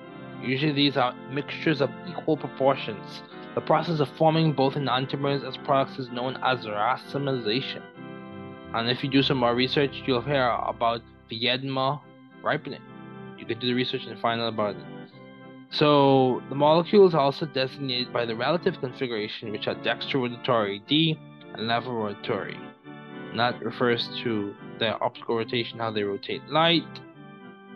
Usually 0.44 0.74
these 0.74 0.98
are 0.98 1.16
mixtures 1.32 1.80
of 1.80 1.89
equal 2.08 2.36
proportions. 2.36 3.22
The 3.56 3.62
process 3.62 4.00
of 4.00 4.10
forming 4.18 4.52
both 4.54 4.74
enantiomers 4.74 5.48
as 5.48 5.56
products 5.58 6.00
is 6.00 6.10
known 6.10 6.38
as 6.44 6.66
racemization. 6.66 7.82
And 8.74 8.89
if 8.89 9.04
you 9.04 9.10
do 9.10 9.24
some 9.24 9.38
more 9.38 9.56
research, 9.56 10.04
you'll 10.06 10.22
hear 10.22 10.50
about 10.68 11.02
Viedma 11.32 12.02
ripening. 12.44 12.82
You 13.38 13.46
can 13.46 13.60
do 13.60 13.68
the 13.68 13.74
research 13.74 14.06
and 14.06 14.20
find 14.20 14.41
out 14.41 14.48
about 14.48 14.76
it. 14.76 14.84
So 15.70 16.41
the 16.50 16.56
molecules 16.56 17.14
are 17.14 17.22
also 17.22 17.46
designated 17.46 18.12
by 18.12 18.26
the 18.26 18.36
relative 18.36 18.80
configuration, 18.80 19.52
which 19.52 19.68
are 19.68 19.76
dextrorotatory 19.76 20.86
D 20.88 21.18
and 21.54 21.70
levorotatory. 21.70 22.58
And 23.30 23.39
that 23.39 23.64
refers 23.64 24.10
to 24.24 24.54
their 24.78 25.02
optical 25.04 25.38
rotation, 25.38 25.80
how 25.80 25.91
they 25.91 26.04
rotate 26.04 26.48
light. 26.50 26.84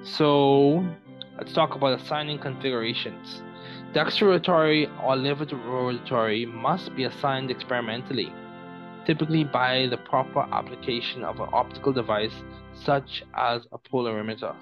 So 0.03 0.85
Let's 1.37 1.53
talk 1.53 1.75
about 1.75 1.99
assigning 1.99 2.39
configurations. 2.39 3.43
Dextrorotatory 3.93 4.89
or 5.03 5.15
levorotatory 5.15 6.51
must 6.51 6.95
be 6.95 7.03
assigned 7.03 7.51
experimentally, 7.51 8.33
typically 9.05 9.43
by 9.43 9.85
the 9.87 9.97
proper 9.97 10.47
application 10.51 11.23
of 11.23 11.39
an 11.39 11.49
optical 11.53 11.93
device 11.93 12.33
such 12.73 13.23
as 13.35 13.67
a 13.71 13.77
polarimeter. 13.77 14.55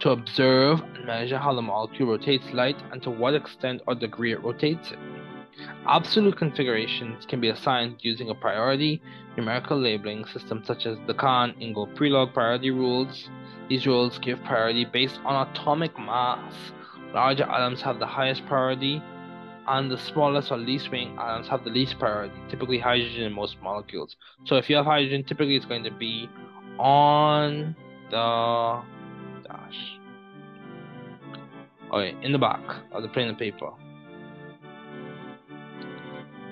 To 0.00 0.10
observe 0.10 0.80
and 0.82 1.06
measure 1.06 1.38
how 1.38 1.54
the 1.54 1.62
molecule 1.62 2.10
rotates 2.10 2.52
light 2.52 2.76
and 2.90 3.02
to 3.04 3.10
what 3.10 3.34
extent 3.34 3.82
or 3.86 3.94
degree 3.94 4.32
it 4.32 4.42
rotates 4.42 4.90
it. 4.90 4.98
Absolute 5.86 6.36
configurations 6.36 7.26
can 7.26 7.40
be 7.40 7.50
assigned 7.50 7.96
using 8.00 8.30
a 8.30 8.34
priority 8.34 9.02
numerical 9.36 9.78
labeling 9.78 10.24
system 10.24 10.62
such 10.64 10.86
as 10.86 10.96
the 11.06 11.12
Kahn 11.12 11.54
Ingold 11.60 11.94
Prelog 11.94 12.32
priority 12.32 12.70
rules. 12.70 13.28
These 13.68 13.86
rules 13.86 14.18
give 14.18 14.42
priority 14.44 14.86
based 14.86 15.20
on 15.24 15.46
atomic 15.48 15.98
mass. 15.98 16.54
Larger 17.12 17.44
atoms 17.44 17.82
have 17.82 17.98
the 17.98 18.06
highest 18.06 18.46
priority, 18.46 19.02
and 19.66 19.90
the 19.90 19.98
smallest 19.98 20.50
or 20.50 20.56
least 20.56 20.90
weighing 20.90 21.16
atoms 21.18 21.48
have 21.48 21.64
the 21.64 21.70
least 21.70 21.98
priority, 21.98 22.34
typically 22.48 22.78
hydrogen 22.78 23.22
in 23.22 23.32
most 23.32 23.56
molecules. 23.62 24.16
So 24.44 24.56
if 24.56 24.70
you 24.70 24.76
have 24.76 24.86
hydrogen, 24.86 25.24
typically 25.24 25.56
it's 25.56 25.66
going 25.66 25.84
to 25.84 25.90
be 25.90 26.28
on 26.78 27.76
the 28.10 28.82
dash. 29.46 29.98
Okay, 31.92 32.16
in 32.22 32.32
the 32.32 32.38
back 32.38 32.62
of 32.92 33.02
the 33.02 33.08
plain 33.08 33.28
of 33.28 33.38
paper. 33.38 33.70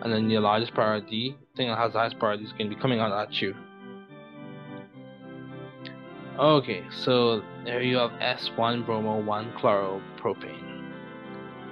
And 0.03 0.13
then 0.13 0.29
your 0.29 0.41
largest 0.41 0.75
priority, 0.75 1.37
thing 1.57 1.69
that 1.69 1.79
has 1.79 1.93
the 1.93 2.01
highest 2.01 2.19
priority, 2.19 2.45
is 2.45 2.53
going 2.53 2.69
to 2.69 2.75
be 2.75 2.81
coming 2.81 2.99
out 3.01 3.13
at 3.13 3.41
you. 3.41 3.55
Okay, 6.39 6.85
so 6.91 7.43
there 7.65 7.83
you 7.83 7.97
have 7.99 8.11
S1 8.13 8.85
bromo 8.85 9.23
1 9.23 9.53
chloropropane. 9.53 10.93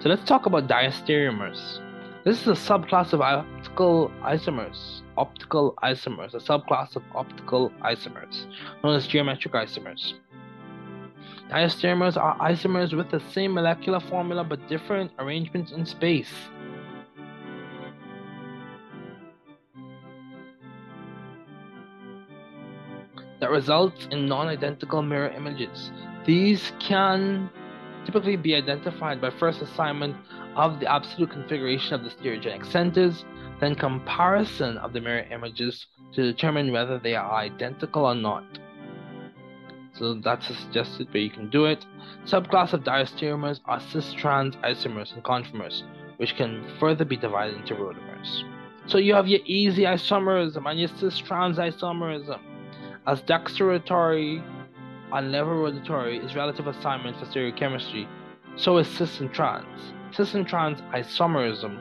So 0.00 0.08
let's 0.08 0.24
talk 0.24 0.46
about 0.46 0.68
diastereomers. 0.68 1.80
This 2.24 2.40
is 2.42 2.46
a 2.46 2.52
subclass 2.52 3.12
of 3.12 3.20
optical 3.20 4.12
isomers. 4.22 5.00
Optical 5.16 5.74
isomers, 5.82 6.34
a 6.34 6.38
subclass 6.38 6.94
of 6.94 7.02
optical 7.14 7.70
isomers, 7.82 8.46
known 8.84 8.94
as 8.94 9.06
geometric 9.06 9.54
isomers. 9.54 10.12
Diastereomers 11.50 12.16
are 12.16 12.38
isomers 12.38 12.96
with 12.96 13.10
the 13.10 13.20
same 13.32 13.54
molecular 13.54 13.98
formula 13.98 14.44
but 14.44 14.68
different 14.68 15.10
arrangements 15.18 15.72
in 15.72 15.84
space. 15.84 16.32
That 23.40 23.50
results 23.50 24.06
in 24.10 24.26
non 24.26 24.48
identical 24.48 25.02
mirror 25.02 25.30
images. 25.30 25.90
These 26.26 26.72
can 26.78 27.50
typically 28.04 28.36
be 28.36 28.54
identified 28.54 29.20
by 29.20 29.30
first 29.30 29.62
assignment 29.62 30.16
of 30.56 30.80
the 30.80 30.90
absolute 30.90 31.30
configuration 31.30 31.94
of 31.94 32.04
the 32.04 32.10
stereogenic 32.10 32.66
centers, 32.66 33.24
then 33.60 33.74
comparison 33.74 34.78
of 34.78 34.92
the 34.92 35.00
mirror 35.00 35.26
images 35.30 35.86
to 36.12 36.22
determine 36.22 36.72
whether 36.72 36.98
they 36.98 37.14
are 37.14 37.32
identical 37.32 38.04
or 38.04 38.14
not. 38.14 38.44
So 39.94 40.14
that's 40.14 40.48
a 40.48 40.54
suggested 40.54 41.12
way 41.12 41.20
you 41.20 41.30
can 41.30 41.50
do 41.50 41.66
it. 41.66 41.84
Subclass 42.24 42.72
of 42.72 42.84
diastereomers 42.84 43.60
are 43.66 43.80
cis-trans 43.80 44.56
isomers 44.56 45.12
and 45.14 45.22
conformers, 45.22 45.84
which 46.16 46.36
can 46.36 46.64
further 46.78 47.04
be 47.04 47.16
divided 47.16 47.56
into 47.56 47.74
rotamers. 47.74 48.44
So 48.86 48.98
you 48.98 49.14
have 49.14 49.28
your 49.28 49.40
easy 49.44 49.82
isomerism 49.82 50.68
and 50.68 50.80
your 50.80 50.88
cis-trans 50.88 51.58
isomerism. 51.58 52.40
As 53.06 53.22
dexteratory 53.22 54.42
and 55.12 55.32
level 55.32 55.54
rotatory 55.54 56.22
is 56.22 56.36
relative 56.36 56.66
assignment 56.66 57.18
for 57.18 57.24
stereochemistry, 57.24 58.06
so 58.56 58.76
is 58.76 58.88
cis 58.88 59.20
and 59.20 59.32
trans. 59.32 59.94
Cis 60.12 60.34
and 60.34 60.46
trans 60.46 60.82
isomerism 60.92 61.80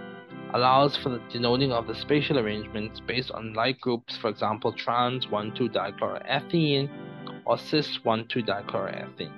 allows 0.54 0.96
for 0.96 1.10
the 1.10 1.22
denoting 1.30 1.74
of 1.74 1.88
the 1.88 1.96
spatial 1.96 2.40
arrangements 2.40 3.02
based 3.02 3.32
on 3.32 3.54
like 3.54 3.82
groups, 3.82 4.16
for 4.16 4.30
example, 4.30 4.72
trans 4.72 5.26
1,2-dichloroethene 5.26 6.90
or 7.46 7.58
cis 7.58 8.00
1,2-dichloroethene. 8.06 9.34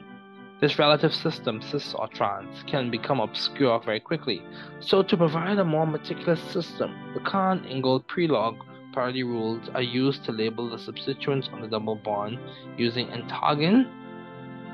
This 0.62 0.78
relative 0.78 1.16
system, 1.16 1.64
cis 1.64 1.96
or 1.96 2.08
trans, 2.08 2.64
can 2.68 2.92
become 2.92 3.20
obscure 3.20 3.82
very 3.84 4.00
quickly. 4.00 4.44
So, 4.80 5.02
to 5.02 5.18
provide 5.18 5.58
a 5.58 5.66
more 5.66 5.88
meticulous 5.88 6.40
system, 6.42 6.94
the 7.16 7.22
Kahn 7.22 7.66
Ingold 7.66 8.08
Prelog 8.08 8.60
priority 8.92 9.24
rules 9.24 9.70
are 9.74 9.82
used 9.82 10.24
to 10.26 10.32
label 10.32 10.70
the 10.70 10.78
substituents 10.78 11.50
on 11.52 11.62
the 11.62 11.68
double 11.68 11.96
bond 11.96 12.40
using 12.78 13.08
antagon, 13.08 13.90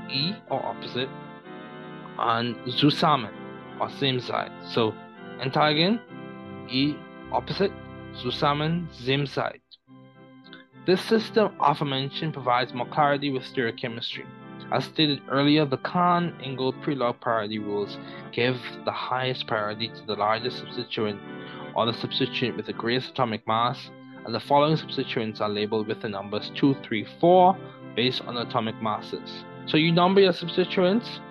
E 0.10 0.34
or 0.50 0.66
opposite, 0.66 1.10
and 2.18 2.56
zusammen 2.70 3.34
or 3.80 3.90
same 3.90 4.20
side. 4.20 4.52
So 4.68 4.94
antagon, 5.40 6.00
E 6.70 6.96
opposite, 7.32 7.72
zusammen, 8.16 8.88
same 8.92 9.26
side. 9.28 9.62
This 10.86 11.02
system 11.02 11.54
aforementioned 11.60 12.34
provides 12.34 12.74
more 12.74 12.88
clarity 12.88 13.30
with 13.30 13.44
stereochemistry. 13.44 14.26
As 14.72 14.86
stated 14.86 15.22
earlier, 15.30 15.66
the 15.66 15.78
Kahn 15.78 16.34
Ingold 16.44 16.82
Prelog 16.82 17.20
priority 17.20 17.60
rules 17.60 17.98
give 18.32 18.58
the 18.86 18.92
highest 18.92 19.48
priority 19.48 19.90
to 19.90 20.06
the 20.06 20.16
largest 20.16 20.60
substituent 20.60 21.20
or 21.76 21.86
the 21.86 21.94
substituent 21.94 22.58
with 22.58 22.66
the 22.66 22.74
greatest 22.74 23.12
atomic 23.12 23.46
mass 23.48 23.92
and 24.28 24.36
the 24.36 24.40
following 24.42 24.76
substituents 24.76 25.40
are 25.40 25.48
labeled 25.48 25.88
with 25.88 26.02
the 26.02 26.10
numbers 26.10 26.52
2, 26.56 26.76
3, 26.84 27.08
4 27.20 27.58
based 27.96 28.22
on 28.26 28.36
atomic 28.38 28.76
masses. 28.82 29.46
So 29.66 29.78
you 29.78 29.92
number 29.92 30.20
your 30.20 30.34
substituents. 30.34 31.22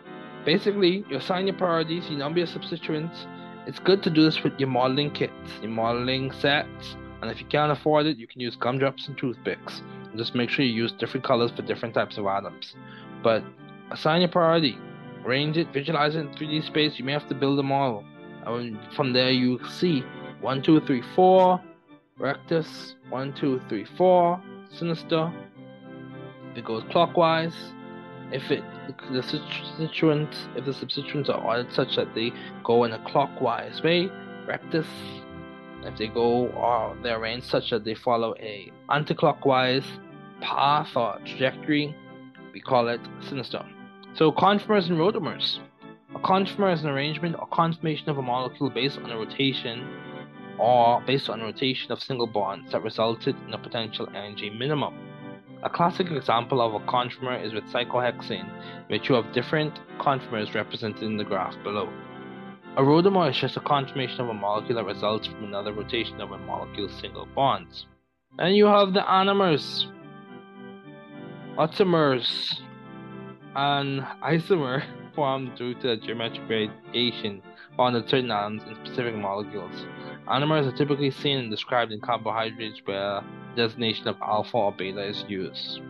Basically, 0.46 1.04
you 1.10 1.18
assign 1.18 1.46
your 1.46 1.56
priorities, 1.56 2.08
you 2.08 2.16
number 2.16 2.38
your 2.38 2.46
substituents. 2.46 3.26
It's 3.66 3.78
good 3.78 4.02
to 4.02 4.10
do 4.10 4.24
this 4.24 4.42
with 4.42 4.58
your 4.58 4.70
modeling 4.70 5.10
kits, 5.10 5.32
your 5.60 5.72
modeling 5.72 6.32
sets, 6.32 6.96
and 7.20 7.30
if 7.30 7.38
you 7.38 7.46
can't 7.46 7.70
afford 7.70 8.06
it, 8.06 8.16
you 8.16 8.26
can 8.26 8.40
use 8.40 8.56
gumdrops 8.56 9.08
and 9.08 9.18
toothpicks. 9.18 9.82
Just 10.16 10.34
make 10.34 10.48
sure 10.48 10.64
you 10.64 10.72
use 10.72 10.92
different 10.92 11.24
colors 11.24 11.50
for 11.50 11.60
different 11.62 11.94
types 11.94 12.16
of 12.16 12.26
atoms. 12.26 12.76
But 13.22 13.44
assign 13.90 14.22
your 14.22 14.30
priority, 14.30 14.78
arrange 15.22 15.58
it, 15.58 15.70
visualize 15.70 16.14
it 16.14 16.20
in 16.20 16.28
3D 16.28 16.64
space. 16.64 16.98
You 16.98 17.04
may 17.04 17.12
have 17.12 17.28
to 17.28 17.34
build 17.34 17.58
a 17.58 17.62
model. 17.62 18.04
And 18.46 18.78
from 18.94 19.12
there, 19.12 19.32
you 19.32 19.60
see 19.68 20.02
1, 20.40 20.62
2, 20.62 20.80
3, 20.80 21.02
4, 21.14 21.60
rectus, 22.18 22.94
one, 23.08 23.32
two, 23.34 23.60
three, 23.68 23.84
four, 23.96 24.40
sinister. 24.70 25.32
If 26.52 26.58
it 26.58 26.64
goes 26.64 26.82
clockwise, 26.90 27.54
if 28.32 28.50
it 28.50 28.64
the 29.12 29.22
substituents 29.22 30.36
if 30.56 30.64
the 30.64 30.72
substituents 30.72 31.28
are 31.28 31.40
ordered 31.42 31.72
such 31.72 31.96
that 31.96 32.14
they 32.14 32.32
go 32.64 32.84
in 32.84 32.92
a 32.92 32.98
clockwise 33.10 33.82
way, 33.82 34.10
rectus. 34.46 34.86
If 35.82 35.96
they 35.98 36.08
go 36.08 36.48
uh, 36.48 36.88
or 36.88 36.96
they're 37.02 37.18
arranged 37.18 37.46
such 37.46 37.70
that 37.70 37.84
they 37.84 37.94
follow 37.94 38.34
a 38.40 38.72
anticlockwise 38.90 39.84
path 40.40 40.88
or 40.96 41.18
trajectory, 41.24 41.94
we 42.52 42.60
call 42.60 42.88
it 42.88 43.00
sinister. 43.28 43.64
So 44.14 44.32
conformers 44.32 44.88
and 44.88 44.98
rotamers. 44.98 45.60
A 46.14 46.18
conformer 46.20 46.72
is 46.72 46.82
an 46.82 46.88
arrangement 46.88 47.36
or 47.38 47.46
conformation 47.48 48.08
of 48.08 48.16
a 48.16 48.22
molecule 48.22 48.70
based 48.70 48.98
on 48.98 49.10
a 49.10 49.16
rotation 49.16 49.86
or 50.58 51.00
based 51.02 51.28
on 51.28 51.40
rotation 51.40 51.92
of 51.92 52.02
single 52.02 52.26
bonds 52.26 52.72
that 52.72 52.82
resulted 52.82 53.36
in 53.46 53.54
a 53.54 53.58
potential 53.58 54.08
energy 54.14 54.50
minimum. 54.50 54.94
A 55.62 55.70
classic 55.70 56.10
example 56.10 56.60
of 56.60 56.74
a 56.74 56.84
conformer 56.86 57.36
is 57.36 57.52
with 57.52 57.64
cyclohexane, 57.64 58.48
which 58.88 59.08
you 59.08 59.14
have 59.14 59.32
different 59.32 59.80
conformers 59.98 60.54
represented 60.54 61.02
in 61.02 61.16
the 61.16 61.24
graph 61.24 61.56
below. 61.62 61.88
A 62.76 62.82
rotamer 62.82 63.30
is 63.30 63.38
just 63.38 63.56
a 63.56 63.60
conformation 63.60 64.20
of 64.20 64.28
a 64.28 64.34
molecule 64.34 64.76
that 64.76 64.84
results 64.84 65.26
from 65.26 65.44
another 65.44 65.72
rotation 65.72 66.20
of 66.20 66.32
a 66.32 66.38
molecule's 66.38 66.92
single 67.00 67.26
bonds. 67.34 67.86
And 68.38 68.54
you 68.54 68.66
have 68.66 68.92
the 68.92 69.00
anomers, 69.00 69.86
automers, 71.56 72.60
and 73.54 74.02
isomer 74.22 74.84
formed 75.14 75.56
due 75.56 75.72
to 75.74 75.88
the 75.88 75.96
geometric 75.96 76.46
variation 76.46 77.40
found 77.78 77.96
in 77.96 78.06
certain 78.06 78.30
atoms 78.30 78.62
in 78.64 78.76
specific 78.84 79.14
molecules. 79.16 79.86
Anomers 80.28 80.66
are 80.66 80.76
typically 80.76 81.12
seen 81.12 81.38
and 81.38 81.50
described 81.50 81.92
in 81.92 82.00
carbohydrates 82.00 82.80
where 82.84 83.22
designation 83.54 84.08
of 84.08 84.16
alpha 84.20 84.56
or 84.56 84.72
beta 84.72 85.00
is 85.00 85.24
used. 85.28 85.80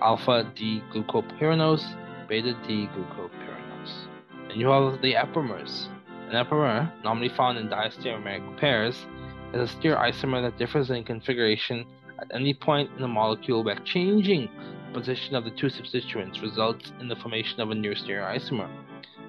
Alpha 0.00 0.50
D 0.56 0.82
glucopyranose, 0.92 1.86
beta 2.28 2.56
D 2.66 2.88
glucopyranose. 2.92 4.08
And 4.50 4.60
you 4.60 4.66
have 4.66 5.00
the 5.00 5.14
epimers. 5.14 5.86
An 6.28 6.34
epimer, 6.34 6.92
normally 7.04 7.28
found 7.28 7.56
in 7.56 7.68
diastereomeric 7.68 8.58
pairs, 8.58 9.06
is 9.54 9.70
a 9.70 9.76
stereoisomer 9.76 10.42
that 10.42 10.58
differs 10.58 10.90
in 10.90 11.04
configuration 11.04 11.86
at 12.18 12.34
any 12.34 12.54
point 12.54 12.90
in 12.96 13.00
the 13.00 13.08
molecule 13.08 13.62
where 13.62 13.78
changing 13.84 14.50
the 14.88 14.98
position 14.98 15.36
of 15.36 15.44
the 15.44 15.50
two 15.52 15.70
substituents 15.70 16.40
results 16.40 16.92
in 17.00 17.06
the 17.06 17.16
formation 17.16 17.60
of 17.60 17.70
a 17.70 17.74
new 17.76 17.94
stereoisomer. 17.94 18.68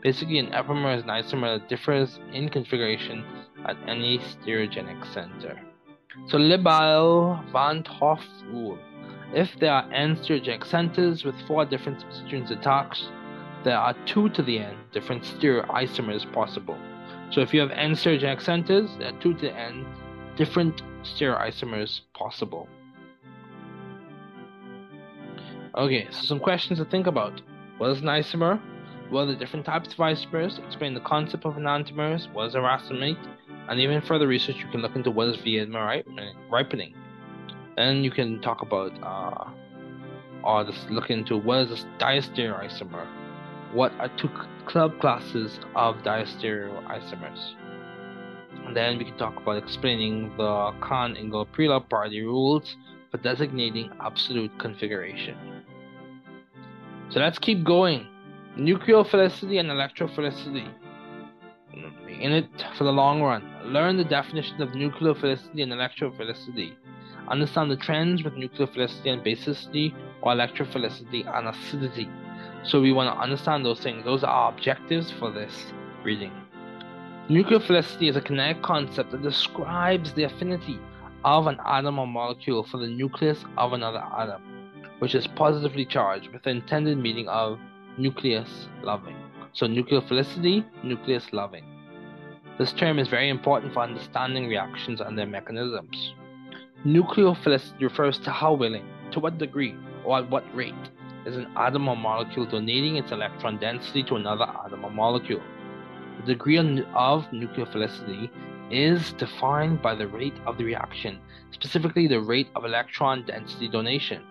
Basically, 0.02 0.40
an 0.40 0.54
epimer 0.54 0.96
is 0.96 1.04
an 1.04 1.10
isomer 1.10 1.60
that 1.60 1.70
differs 1.70 2.20
in 2.34 2.50
configuration 2.50 3.24
at 3.66 3.78
any 3.88 4.20
stereogenic 4.20 5.06
center. 5.14 5.60
So 6.28 6.38
Libelle 6.38 7.44
van 7.52 7.84
't 7.84 7.88
Hoff 7.88 8.24
rule. 8.52 8.78
If 9.34 9.60
there 9.60 9.74
are 9.74 9.92
n 9.94 10.16
stereogenic 10.16 10.66
centers 10.66 11.24
with 11.24 11.36
four 11.48 11.66
different 11.66 12.02
substituents 12.02 12.52
attached, 12.52 13.10
there 13.64 13.78
are 13.78 13.94
two 14.06 14.30
to 14.30 14.42
the 14.42 14.60
n 14.60 14.78
different 14.92 15.24
stereoisomers 15.24 16.32
possible. 16.34 16.78
So 17.32 17.42
if 17.42 17.54
you 17.54 17.60
have 17.60 17.72
n 17.72 17.92
stereogenic 17.92 18.42
centers, 18.42 18.90
there 18.98 19.10
are 19.14 19.20
two 19.20 19.34
to 19.36 19.42
the 19.42 19.54
n 19.54 19.86
different 20.36 20.82
stereoisomers 21.04 22.02
possible. 22.14 22.68
Okay, 25.76 26.08
so 26.12 26.24
some 26.24 26.40
questions 26.40 26.80
to 26.80 26.86
think 26.86 27.06
about. 27.06 27.42
What 27.78 27.92
is 27.92 28.00
an 28.00 28.08
isomer? 28.08 28.60
What 29.10 29.22
are 29.22 29.26
the 29.28 29.36
different 29.36 29.66
types 29.66 29.94
of 29.94 29.98
isomers? 29.98 30.64
Explain 30.66 30.94
the 30.94 31.02
concept 31.02 31.46
of 31.46 31.56
enantiomers. 31.56 32.32
What 32.34 32.48
is 32.48 32.56
a 32.56 32.62
racemate? 32.62 33.18
And 33.70 33.80
even 33.80 34.02
further 34.02 34.28
research, 34.28 34.58
you 34.58 34.68
can 34.72 34.82
look 34.82 34.96
into 34.96 35.12
what 35.12 35.28
is 35.28 35.38
Vietnam 35.38 36.02
ripening. 36.50 36.96
Then 37.78 38.04
you 38.04 38.10
can 38.10 38.42
talk 38.42 38.64
about, 38.64 38.92
uh, 39.04 39.52
or 40.44 40.64
just 40.64 40.90
look 40.90 41.12
into 41.12 41.38
what 41.38 41.60
is 41.60 41.84
a 41.84 41.88
diastereoisomer. 42.04 43.08
What 43.74 43.94
are 44.00 44.10
two 44.18 44.30
club 44.66 45.00
classes 45.00 45.60
of 45.76 45.98
diastereoisomers? 45.98 47.54
And 48.66 48.76
then 48.76 48.98
we 48.98 49.06
can 49.06 49.18
talk 49.18 49.38
about 49.38 49.58
explaining 49.58 50.36
the 50.36 50.74
Kahn 50.82 51.16
Engel 51.16 51.46
Prelow 51.46 51.88
party 51.88 52.22
rules 52.22 52.76
for 53.12 53.18
designating 53.20 53.92
absolute 54.02 54.52
configuration. 54.58 55.38
So 57.12 57.20
let's 57.20 57.38
keep 57.38 57.64
going. 57.64 58.08
Nucleophilicity 58.58 59.60
and 59.60 59.70
electrophilicity. 59.70 60.68
In 62.10 62.32
it 62.32 62.50
for 62.78 62.84
the 62.84 62.92
long 62.92 63.22
run. 63.22 63.44
Learn 63.64 63.98
the 63.98 64.04
definitions 64.04 64.60
of 64.62 64.70
nucleophilicity 64.70 65.64
and 65.64 65.72
electrophilicity. 65.72 66.74
Understand 67.28 67.70
the 67.70 67.78
trends 67.78 68.24
with 68.24 68.34
nucleophilicity 68.34 69.14
and 69.14 69.24
basicity 69.24 69.94
or 70.22 70.34
electrophilicity 70.34 71.26
and 71.38 71.48
acidity. 71.48 72.10
So 72.64 72.82
we 72.82 72.92
want 72.92 73.16
to 73.16 73.22
understand 73.22 73.66
those 73.66 73.80
things. 73.80 74.04
Those 74.04 74.24
are 74.24 74.32
our 74.32 74.52
objectives 74.52 75.12
for 75.12 75.32
this 75.32 75.72
reading. 76.04 76.32
Nucleophilicity 77.30 78.10
is 78.10 78.16
a 78.16 78.22
kinetic 78.22 78.64
concept 78.64 79.12
that 79.12 79.22
describes 79.22 80.14
the 80.14 80.24
affinity 80.24 80.80
of 81.24 81.48
an 81.48 81.60
atom 81.66 82.00
or 82.00 82.08
molecule 82.08 82.64
for 82.64 82.78
the 82.78 82.88
nucleus 82.88 83.46
of 83.58 83.74
another 83.74 84.04
atom, 84.18 84.42
which 85.00 85.16
is 85.16 85.28
positively 85.28 85.86
charged 85.86 86.30
with 86.34 86.44
the 86.44 86.50
intended 86.50 86.98
meaning 86.98 87.28
of 87.28 87.60
nucleus 87.98 88.68
loving. 88.82 89.16
So 89.54 89.68
nucleophilicity, 89.68 90.66
nucleus 90.84 91.32
loving. 91.32 91.66
This 92.60 92.74
term 92.74 93.00
is 93.00 93.08
very 93.08 93.30
important 93.30 93.74
for 93.74 93.84
understanding 93.84 94.50
reactions 94.50 95.00
and 95.00 95.18
their 95.18 95.26
mechanisms. 95.26 96.14
Nucleophilicity 96.86 97.80
refers 97.80 98.20
to 98.20 98.32
how 98.32 98.52
willing, 98.52 98.86
to 99.12 99.22
what 99.22 99.38
degree, 99.38 99.78
or 100.04 100.18
at 100.18 100.30
what 100.30 100.44
rate 100.54 100.76
is 101.26 101.38
an 101.38 101.48
atom 101.56 101.88
or 101.88 101.96
molecule 101.96 102.46
donating 102.46 102.98
its 102.98 103.14
electron 103.14 103.58
density 103.60 104.04
to 104.04 104.18
another 104.18 104.44
atom 104.66 104.84
or 104.84 104.92
molecule. 104.92 105.42
The 106.20 106.34
degree 106.34 106.58
of 106.58 106.66
nucleophilicity 107.32 108.30
is 108.70 109.14
defined 109.14 109.82
by 109.82 109.96
the 109.96 110.10
rate 110.10 110.38
of 110.46 110.58
the 110.58 110.66
reaction, 110.66 111.22
specifically 111.52 112.08
the 112.08 112.20
rate 112.20 112.50
of 112.58 112.66
electron 112.66 113.26
density 113.26 113.70
donation. 113.70 114.22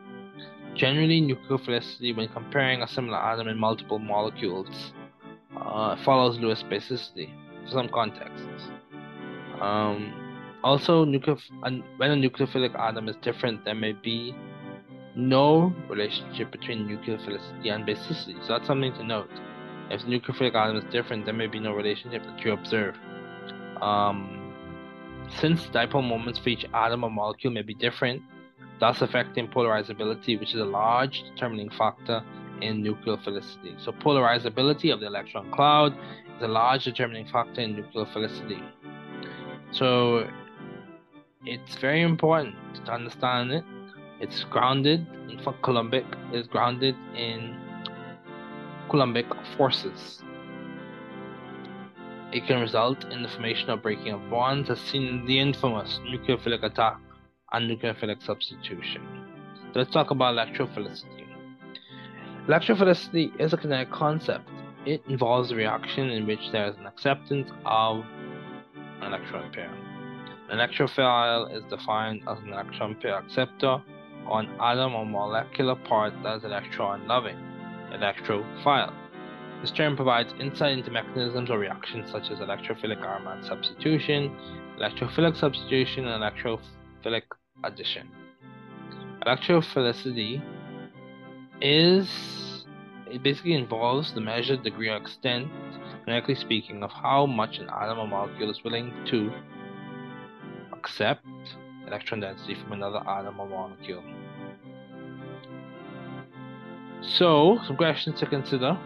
Generally, 0.74 1.22
nucleophilicity, 1.22 2.14
when 2.14 2.28
comparing 2.28 2.82
a 2.82 2.88
similar 2.88 3.16
atom 3.16 3.48
in 3.48 3.56
multiple 3.56 3.98
molecules, 3.98 4.92
uh, 5.56 5.96
follows 6.04 6.38
Lewis 6.38 6.62
basicity 6.62 7.30
some 7.70 7.88
contexts. 7.88 8.70
Um, 9.60 10.28
also, 10.62 11.04
when 11.04 11.20
a 12.00 12.14
nucleophilic 12.14 12.78
atom 12.78 13.08
is 13.08 13.16
different, 13.22 13.64
there 13.64 13.74
may 13.74 13.92
be 13.92 14.34
no 15.14 15.72
relationship 15.88 16.50
between 16.52 16.86
nucleophilicity 16.88 17.72
and 17.72 17.86
basicity. 17.86 18.40
So 18.46 18.54
that's 18.54 18.66
something 18.66 18.92
to 18.94 19.04
note. 19.04 19.30
If 19.90 20.02
the 20.02 20.08
nucleophilic 20.08 20.54
atom 20.54 20.76
is 20.76 20.84
different, 20.92 21.24
there 21.24 21.34
may 21.34 21.46
be 21.46 21.58
no 21.58 21.72
relationship 21.72 22.22
that 22.24 22.44
you 22.44 22.52
observe. 22.52 22.96
Um, 23.80 24.54
since 25.40 25.66
dipole 25.66 26.06
moments 26.06 26.38
for 26.38 26.48
each 26.48 26.64
atom 26.74 27.04
or 27.04 27.10
molecule 27.10 27.52
may 27.52 27.62
be 27.62 27.74
different, 27.74 28.22
thus 28.80 29.02
affecting 29.02 29.48
polarizability, 29.48 30.38
which 30.38 30.54
is 30.54 30.60
a 30.60 30.64
large 30.64 31.22
determining 31.22 31.70
factor 31.70 32.22
in 32.60 32.82
nucleophilicity. 32.82 33.82
So 33.84 33.92
polarizability 33.92 34.92
of 34.92 35.00
the 35.00 35.06
electron 35.06 35.50
cloud 35.52 35.96
a 36.42 36.48
large 36.48 36.84
determining 36.84 37.26
factor 37.26 37.60
in 37.60 37.76
nucleophilicity. 37.76 38.62
So 39.70 40.28
it's 41.44 41.76
very 41.76 42.02
important 42.02 42.54
to 42.84 42.92
understand 42.92 43.52
it. 43.52 43.64
It's 44.20 44.44
grounded 44.44 45.06
in 45.28 45.38
Columbic 45.38 46.06
is 46.34 46.46
grounded 46.46 46.96
in 47.14 47.56
Coulombic 48.88 49.26
forces. 49.56 50.22
It 52.32 52.46
can 52.46 52.60
result 52.60 53.04
in 53.04 53.22
the 53.22 53.28
formation 53.28 53.70
or 53.70 53.76
breaking 53.76 54.12
of 54.12 54.28
bonds 54.28 54.68
as 54.68 54.80
seen 54.80 55.06
in 55.06 55.26
the 55.26 55.38
infamous 55.38 56.00
nucleophilic 56.04 56.62
attack 56.62 56.98
and 57.52 57.70
nucleophilic 57.70 58.22
substitution. 58.22 59.02
So 59.72 59.80
let's 59.80 59.90
talk 59.90 60.10
about 60.10 60.34
electrophilicity. 60.34 61.26
Electrophilicity 62.46 63.38
is 63.40 63.52
a 63.52 63.56
kinetic 63.56 63.90
concept. 63.90 64.48
It 64.88 65.02
involves 65.06 65.50
a 65.50 65.54
reaction 65.54 66.08
in 66.08 66.26
which 66.26 66.50
there 66.50 66.66
is 66.66 66.74
an 66.78 66.86
acceptance 66.86 67.50
of 67.66 68.06
an 69.02 69.12
electron 69.12 69.52
pair. 69.52 69.70
An 70.48 70.56
electrophile 70.56 71.54
is 71.54 71.62
defined 71.64 72.22
as 72.26 72.38
an 72.38 72.54
electron 72.54 72.94
pair 72.94 73.18
acceptor 73.18 73.82
or 74.26 74.40
an 74.40 74.48
atom 74.58 74.94
or 74.94 75.04
molecular 75.04 75.74
part 75.74 76.14
that 76.22 76.38
is 76.38 76.44
electron 76.44 77.06
loving, 77.06 77.36
electrophile. 77.92 78.94
This 79.60 79.72
term 79.72 79.94
provides 79.94 80.32
insight 80.40 80.78
into 80.78 80.90
mechanisms 80.90 81.50
or 81.50 81.58
reactions 81.58 82.10
such 82.10 82.30
as 82.30 82.38
electrophilic 82.38 83.02
aromatic 83.02 83.44
substitution, 83.44 84.34
electrophilic 84.80 85.36
substitution, 85.36 86.08
and 86.08 86.22
electrophilic 86.22 87.24
addition. 87.62 88.08
Electrophilicity 89.26 90.42
is 91.60 92.47
it 93.10 93.22
basically 93.22 93.54
involves 93.54 94.12
the 94.12 94.20
measured 94.20 94.62
degree 94.62 94.88
or 94.88 94.96
extent, 94.96 95.48
genetically 96.04 96.34
speaking, 96.34 96.82
of 96.82 96.90
how 96.90 97.26
much 97.26 97.58
an 97.58 97.68
atom 97.68 97.98
or 97.98 98.06
molecule 98.06 98.50
is 98.50 98.62
willing 98.64 98.92
to 99.06 99.32
accept 100.72 101.24
electron 101.86 102.20
density 102.20 102.54
from 102.54 102.72
another 102.72 103.02
atom 103.08 103.40
or 103.40 103.48
molecule. 103.48 104.02
So, 107.02 107.58
some 107.66 107.76
questions 107.76 108.20
to 108.20 108.26
consider. 108.26 108.78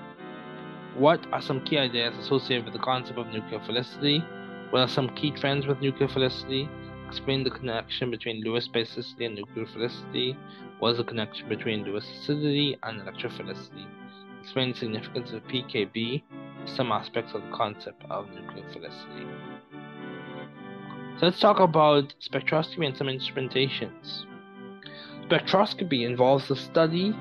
What 0.97 1.27
are 1.33 1.41
some 1.41 1.65
key 1.65 1.79
ideas 1.79 2.15
associated 2.19 2.65
with 2.67 2.75
the 2.75 2.81
concept 2.81 3.19
of 3.19 3.27
nucleophilicity? 3.27 4.23
What 4.71 4.81
are 4.81 4.89
some 4.89 5.09
key 5.15 5.31
trends 5.31 5.67
with 5.67 5.79
nucleophilicity? 5.79 6.69
Explain 7.09 7.45
the 7.45 7.51
connection 7.51 8.11
between 8.11 8.43
Lewis 8.43 8.69
basicity 8.69 9.27
and 9.27 9.39
nucleophilicity. 9.39 10.37
What 10.79 10.93
is 10.93 10.97
the 10.99 11.05
connection 11.05 11.49
between 11.49 11.85
Lewis 11.85 12.07
acidity 12.11 12.77
and 12.83 13.01
electrophilicity? 13.01 13.87
Explain 14.43 14.73
the 14.73 14.79
significance 14.79 15.31
of 15.31 15.45
PKB, 15.45 16.21
some 16.67 16.91
aspects 16.91 17.33
of 17.33 17.43
the 17.43 17.51
concept 17.57 18.03
of 18.11 18.27
nucleophilicity. 18.27 19.29
So 21.19 21.27
let's 21.27 21.39
talk 21.39 21.61
about 21.61 22.13
spectroscopy 22.21 22.85
and 22.85 22.97
some 22.97 23.07
instrumentations. 23.07 24.25
Spectroscopy 25.29 26.05
involves 26.05 26.49
the 26.49 26.57
study 26.57 27.15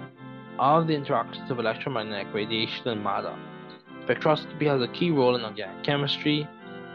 of 0.58 0.88
the 0.88 0.96
interactions 0.96 1.52
of 1.52 1.60
electromagnetic 1.60 2.34
radiation 2.34 2.88
and 2.88 3.04
matter. 3.04 3.36
Spectroscopy 4.08 4.66
has 4.66 4.82
a 4.82 4.88
key 4.88 5.12
role 5.12 5.36
in 5.36 5.46
organic 5.46 5.84
chemistry. 5.84 6.48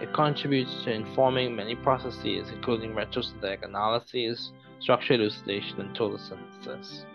It 0.02 0.12
contributes 0.12 0.82
to 0.82 0.92
informing 0.92 1.54
many 1.54 1.76
processes, 1.76 2.48
including 2.50 2.94
retrosynthetic 2.94 3.64
analyses, 3.64 4.50
structure 4.80 5.14
elucidation, 5.14 5.80
and 5.80 5.94
total 5.94 6.18
synthesis. 6.18 7.06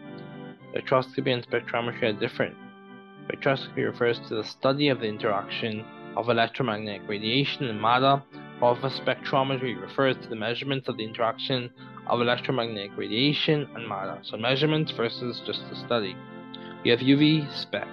Spectroscopy 0.74 1.34
and 1.34 1.46
spectrometry 1.46 2.04
are 2.04 2.14
different. 2.14 2.56
Spectroscopy 3.32 3.86
refers 3.86 4.20
to 4.28 4.36
the 4.36 4.44
study 4.44 4.90
of 4.90 5.00
the 5.00 5.08
interaction 5.08 5.86
of 6.18 6.30
electromagnetic 6.30 7.08
radiation 7.08 7.66
and 7.66 7.82
matter, 7.82 8.22
while 8.60 8.76
spectrometry 8.76 9.80
refers 9.80 10.18
to 10.18 10.28
the 10.28 10.36
measurements 10.36 10.90
of 10.90 10.98
the 10.98 11.06
interaction 11.06 11.70
of 12.08 12.20
electromagnetic 12.20 12.92
radiation 12.98 13.70
and 13.74 13.88
matter. 13.88 14.20
So 14.24 14.36
measurements 14.36 14.92
versus 14.92 15.42
just 15.46 15.62
the 15.70 15.76
study. 15.78 16.16
You 16.84 16.92
have 16.92 17.00
UV 17.00 17.50
spec. 17.56 17.88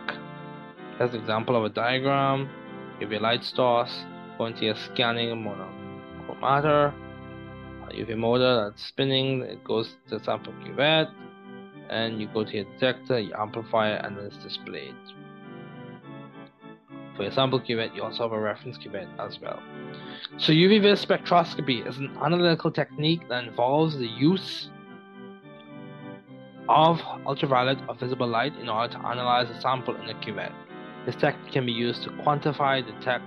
As 0.99 1.15
an 1.15 1.21
example 1.21 1.55
of 1.55 1.65
a 1.65 1.69
diagram, 1.69 2.49
you 3.01 3.09
your 3.09 3.21
light 3.21 3.45
source 3.45 4.05
going 4.39 4.55
to 4.55 4.65
your 4.65 4.75
scanning 4.75 5.31
monochromator, 5.37 6.93
UV 7.91 8.17
motor 8.17 8.65
that's 8.65 8.85
spinning, 8.85 9.43
it 9.43 9.63
goes 9.65 9.95
to 10.09 10.19
the 10.19 10.25
sample 10.25 10.53
cuvette, 10.65 11.11
and 11.89 12.21
you 12.21 12.29
go 12.35 12.45
to 12.45 12.57
your 12.57 12.65
detector, 12.65 13.19
you 13.19 13.33
amplify 13.39 13.95
it, 13.95 14.05
and 14.05 14.19
it's 14.19 14.37
displayed. 14.39 14.95
For 17.19 17.25
your 17.25 17.33
sample 17.33 17.59
cuvette, 17.59 17.97
you 17.97 18.05
also 18.05 18.23
have 18.23 18.33
a 18.33 18.39
reference 18.39 18.79
cuvette 18.79 19.09
as 19.19 19.41
well. 19.41 19.61
So 20.37 20.53
UV 20.53 20.83
vis 20.83 21.05
spectroscopy 21.05 21.85
is 21.85 21.99
an 21.99 22.17
analytical 22.23 22.71
technique 22.71 23.29
that 23.29 23.43
involves 23.43 23.99
the 23.99 24.07
use 24.07 24.71
of 26.69 27.01
ultraviolet 27.27 27.79
or 27.89 27.97
visible 27.97 28.29
light 28.29 28.55
in 28.59 28.69
order 28.69 28.93
to 28.93 29.01
analyze 29.01 29.51
a 29.51 29.61
sample 29.61 29.97
in 29.97 30.09
a 30.09 30.15
cuvette. 30.15 30.53
This 31.07 31.17
technique 31.17 31.53
can 31.53 31.67
be 31.67 31.73
used 31.73 32.05
to 32.05 32.11
quantify, 32.11 32.87
detect, 32.87 33.25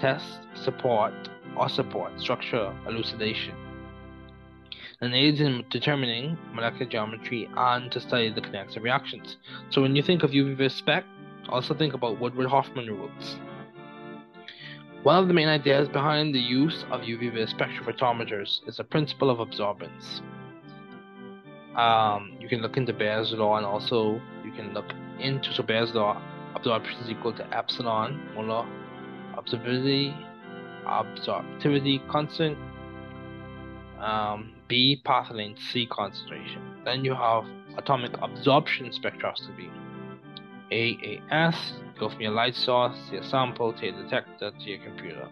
test, 0.00 0.38
support, 0.54 1.12
or 1.54 1.68
support 1.68 2.18
structure 2.18 2.74
elucidation, 2.88 3.54
and 5.02 5.14
aids 5.14 5.42
in 5.42 5.66
determining 5.68 6.38
molecular 6.54 6.90
geometry 6.90 7.46
and 7.58 7.92
to 7.92 8.00
study 8.00 8.32
the 8.32 8.40
kinetics 8.40 8.78
of 8.78 8.84
reactions. 8.84 9.36
So 9.68 9.82
when 9.82 9.94
you 9.94 10.02
think 10.02 10.22
of 10.22 10.30
UV 10.30 10.70
spec, 10.72 11.04
also 11.48 11.74
think 11.74 11.94
about 11.94 12.20
Woodward 12.20 12.48
Hoffman 12.48 12.86
rules. 12.86 13.38
One 15.02 15.18
of 15.18 15.28
the 15.28 15.34
main 15.34 15.48
ideas 15.48 15.88
behind 15.88 16.34
the 16.34 16.40
use 16.40 16.84
of 16.90 17.02
UV 17.02 17.32
spectrophotometers 17.54 18.66
is 18.68 18.76
the 18.78 18.84
principle 18.84 19.30
of 19.30 19.38
absorbance. 19.38 20.20
Um, 21.76 22.36
you 22.40 22.48
can 22.48 22.60
look 22.60 22.76
into 22.76 22.92
Bayes' 22.92 23.32
law 23.32 23.56
and 23.56 23.64
also 23.64 24.20
you 24.44 24.50
can 24.52 24.74
look 24.74 24.92
into 25.20 25.52
so 25.52 25.64
law 25.94 26.20
absorption 26.54 26.98
is 27.00 27.10
equal 27.10 27.32
to 27.32 27.56
epsilon 27.56 28.20
molar 28.34 28.66
absorptivity 29.36 30.14
absorptivity 30.88 32.06
constant, 32.08 32.56
um, 34.00 34.52
B 34.68 35.00
path 35.04 35.30
length, 35.30 35.60
C 35.70 35.86
concentration. 35.86 36.62
Then 36.84 37.04
you 37.04 37.14
have 37.14 37.44
atomic 37.76 38.12
absorption 38.20 38.90
spectroscopy. 38.90 39.70
AAS, 40.70 41.72
go 41.98 42.08
from 42.08 42.20
your 42.20 42.32
light 42.32 42.54
source 42.54 42.96
to 43.08 43.14
your 43.14 43.24
sample 43.24 43.72
to 43.72 43.86
your 43.86 44.02
detector 44.02 44.50
to 44.50 44.64
your 44.64 44.84
computer. 44.84 45.28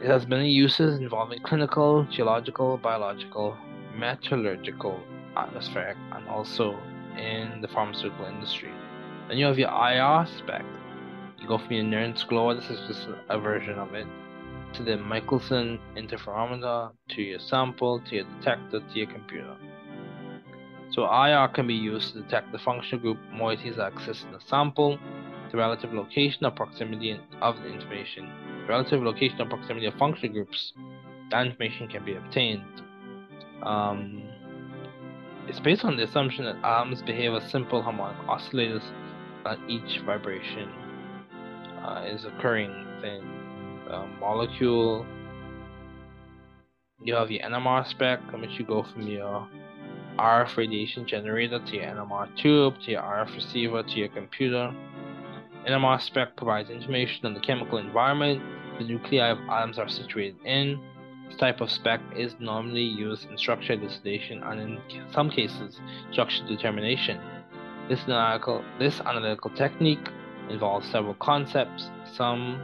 It 0.00 0.06
has 0.06 0.26
many 0.26 0.50
uses 0.50 0.98
involving 0.98 1.42
clinical, 1.42 2.06
geological, 2.10 2.78
biological, 2.78 3.56
metallurgical, 3.96 4.98
atmospheric, 5.36 5.96
and 6.12 6.26
also 6.28 6.78
in 7.18 7.60
the 7.60 7.68
pharmaceutical 7.68 8.24
industry. 8.24 8.72
Then 9.28 9.36
you 9.36 9.46
have 9.46 9.58
your 9.58 9.68
IR 9.68 10.26
spec. 10.38 10.64
You 11.38 11.48
go 11.48 11.58
from 11.58 11.72
your 11.72 11.84
Nernst 11.84 12.28
glow, 12.28 12.54
this 12.54 12.70
is 12.70 12.80
just 12.88 13.08
a 13.28 13.38
version 13.38 13.78
of 13.78 13.92
it, 13.94 14.06
to 14.74 14.82
the 14.82 14.96
Michelson 14.96 15.78
interferometer, 15.96 16.92
to 17.10 17.22
your 17.22 17.38
sample, 17.38 18.00
to 18.08 18.16
your 18.16 18.24
detector, 18.38 18.80
to 18.80 18.98
your 18.98 19.06
computer. 19.06 19.56
So 20.90 21.04
IR 21.04 21.48
can 21.48 21.66
be 21.66 21.74
used 21.74 22.14
to 22.14 22.22
detect 22.22 22.50
the 22.50 22.58
functional 22.58 23.00
group 23.00 23.18
moieties 23.32 23.76
that 23.76 23.92
exist 23.92 24.24
in 24.24 24.32
the 24.32 24.40
sample, 24.40 24.98
the 25.50 25.56
relative 25.56 25.92
location 25.92 26.44
or 26.44 26.50
proximity 26.50 27.18
of 27.40 27.56
the 27.58 27.72
information, 27.72 28.28
the 28.62 28.66
relative 28.68 29.02
location 29.02 29.40
or 29.40 29.46
proximity 29.46 29.86
of 29.86 29.94
functional 29.94 30.32
groups. 30.32 30.72
That 31.30 31.46
information 31.46 31.86
can 31.88 32.04
be 32.04 32.14
obtained. 32.14 32.82
Um, 33.62 34.22
it's 35.46 35.60
based 35.60 35.84
on 35.84 35.96
the 35.96 36.04
assumption 36.04 36.44
that 36.44 36.56
atoms 36.64 37.02
behave 37.02 37.34
as 37.34 37.48
simple 37.50 37.82
harmonic 37.82 38.18
oscillators, 38.26 38.82
that 39.44 39.58
each 39.68 40.00
vibration 40.04 40.68
uh, 41.84 42.04
is 42.06 42.24
occurring 42.24 42.70
within 42.96 43.22
the 43.86 44.06
molecule. 44.18 45.06
You 47.02 47.14
have 47.14 47.30
your 47.30 47.42
NMR 47.42 47.86
spec, 47.88 48.20
in 48.34 48.40
which 48.40 48.58
you 48.58 48.64
go 48.64 48.82
from 48.82 49.06
your 49.06 49.48
RF 50.18 50.56
radiation 50.56 51.06
generator 51.06 51.58
to 51.58 51.76
your 51.76 51.84
NMR 51.84 52.36
tube, 52.36 52.74
to 52.84 52.90
your 52.92 53.02
RF 53.02 53.34
receiver, 53.34 53.82
to 53.82 53.92
your 53.92 54.08
computer. 54.08 54.74
NMR 55.68 56.00
spec 56.00 56.36
provides 56.36 56.70
information 56.70 57.26
on 57.26 57.34
the 57.34 57.40
chemical 57.40 57.78
environment 57.78 58.42
the 58.80 58.86
nuclei 58.86 59.28
of 59.28 59.38
atoms 59.48 59.78
are 59.78 59.88
situated 59.88 60.36
in. 60.44 60.80
This 61.28 61.36
type 61.38 61.60
of 61.60 61.70
spec 61.70 62.00
is 62.16 62.34
normally 62.40 62.82
used 62.82 63.28
in 63.30 63.36
structure 63.36 63.74
elucidation 63.74 64.42
and 64.42 64.60
in 64.60 64.78
some 65.12 65.30
cases 65.30 65.78
structure 66.10 66.44
determination. 66.46 67.20
This 67.88 68.00
analytical, 68.04 68.64
this 68.78 69.00
analytical 69.00 69.50
technique 69.50 70.08
involves 70.48 70.90
several 70.90 71.14
concepts, 71.14 71.90
some 72.12 72.60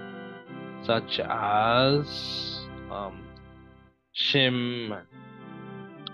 such 0.85 1.21
as 1.21 2.67
um, 2.91 3.23
shim, 4.17 5.03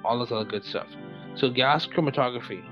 all 0.05 0.19
this 0.19 0.33
other 0.33 0.45
good 0.45 0.65
stuff. 0.65 0.89
So 1.35 1.49
gas 1.49 1.87
chromatography, 1.87 2.63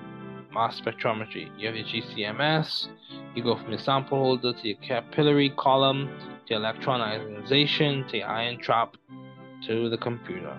mass 0.53 0.81
spectrometry. 0.81 1.51
You 1.59 1.67
have 1.69 1.77
your 1.77 1.87
GCMS. 1.87 2.89
You 3.35 3.43
go 3.43 3.57
from 3.57 3.71
your 3.71 3.79
sample 3.79 4.19
holder 4.19 4.53
to 4.53 4.69
your 4.69 4.77
capillary 4.79 5.51
column 5.57 6.11
to 6.47 6.55
electron 6.55 7.01
ionization 7.01 8.07
to 8.09 8.19
your 8.19 8.27
ion 8.27 8.59
trap 8.61 8.97
to 9.67 9.89
the 9.89 9.97
computer. 9.97 10.57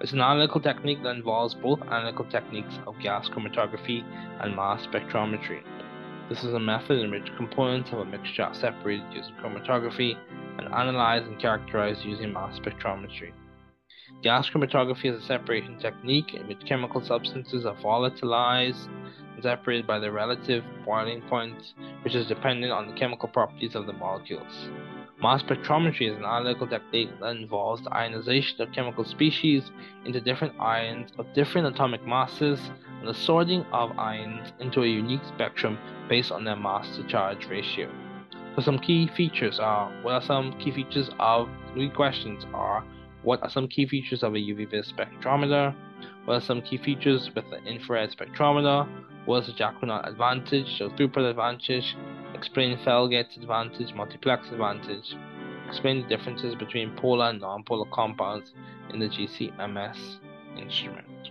It's 0.00 0.12
an 0.12 0.20
analytical 0.20 0.60
technique 0.60 1.02
that 1.02 1.16
involves 1.16 1.54
both 1.54 1.80
analytical 1.82 2.24
techniques 2.26 2.78
of 2.86 2.98
gas 3.00 3.28
chromatography 3.28 4.04
and 4.40 4.56
mass 4.56 4.86
spectrometry. 4.86 5.62
This 6.28 6.42
is 6.42 6.54
a 6.54 6.60
method 6.60 7.00
in 7.00 7.10
which 7.10 7.34
components 7.36 7.90
of 7.92 8.00
a 8.00 8.04
mixture 8.04 8.44
are 8.44 8.54
separated 8.54 9.04
using 9.12 9.34
chromatography 9.34 10.16
and 10.58 10.68
analyzed 10.74 11.26
and 11.26 11.38
characterized 11.38 12.04
using 12.04 12.32
mass 12.32 12.58
spectrometry. 12.58 13.32
Gas 14.22 14.48
chromatography 14.48 15.12
is 15.12 15.22
a 15.22 15.26
separation 15.26 15.78
technique 15.78 16.34
in 16.34 16.48
which 16.48 16.64
chemical 16.64 17.04
substances 17.04 17.66
are 17.66 17.76
volatilized 17.76 18.88
and 19.34 19.42
separated 19.42 19.86
by 19.86 19.98
their 19.98 20.12
relative 20.12 20.64
boiling 20.84 21.20
point, 21.22 21.74
which 22.02 22.14
is 22.14 22.26
dependent 22.26 22.72
on 22.72 22.86
the 22.86 22.94
chemical 22.94 23.28
properties 23.28 23.74
of 23.74 23.86
the 23.86 23.92
molecules. 23.92 24.70
Mass 25.22 25.42
spectrometry 25.42 26.10
is 26.10 26.16
an 26.16 26.24
analytical 26.24 26.66
technique 26.66 27.10
that 27.20 27.36
involves 27.36 27.82
the 27.82 27.94
ionization 27.94 28.60
of 28.60 28.72
chemical 28.72 29.04
species 29.04 29.70
into 30.04 30.20
different 30.20 30.58
ions 30.58 31.10
of 31.18 31.32
different 31.34 31.66
atomic 31.66 32.06
masses 32.06 32.60
and 32.98 33.08
the 33.08 33.14
sorting 33.14 33.64
of 33.72 33.98
ions 33.98 34.52
into 34.60 34.82
a 34.82 34.86
unique 34.86 35.24
spectrum 35.28 35.78
based 36.08 36.32
on 36.32 36.44
their 36.44 36.56
mass 36.56 36.96
to 36.96 37.04
charge 37.04 37.46
ratio. 37.46 37.90
So 38.56 38.62
some 38.62 38.78
key 38.78 39.08
features 39.08 39.58
are 39.58 39.90
what 40.02 40.12
are 40.12 40.22
some 40.22 40.58
key 40.58 40.70
features 40.70 41.10
of 41.18 41.48
three 41.74 41.90
questions 41.90 42.46
are 42.54 42.84
what 43.26 43.42
are 43.42 43.50
some 43.50 43.66
key 43.66 43.84
features 43.88 44.22
of 44.22 44.34
a 44.34 44.38
UV 44.38 44.70
vis 44.70 44.92
spectrometer? 44.92 45.74
What 46.26 46.34
are 46.34 46.40
some 46.40 46.62
key 46.62 46.78
features 46.78 47.28
with 47.34 47.44
the 47.50 47.60
infrared 47.64 48.14
spectrometer? 48.16 48.88
What 49.24 49.42
is 49.42 49.46
the 49.48 49.52
Jacquinot 49.52 50.08
advantage, 50.08 50.78
so 50.78 50.90
throughput 50.90 51.28
advantage? 51.28 51.96
Explain 52.34 52.78
Felget's 52.78 53.36
advantage, 53.36 53.92
multiplex 53.94 54.48
advantage. 54.50 55.16
Explain 55.66 56.02
the 56.02 56.08
differences 56.08 56.54
between 56.54 56.94
polar 56.94 57.30
and 57.30 57.40
non-polar 57.40 57.90
compounds 57.92 58.52
in 58.90 59.00
the 59.00 59.08
GCMS 59.08 60.18
instrument. 60.56 61.30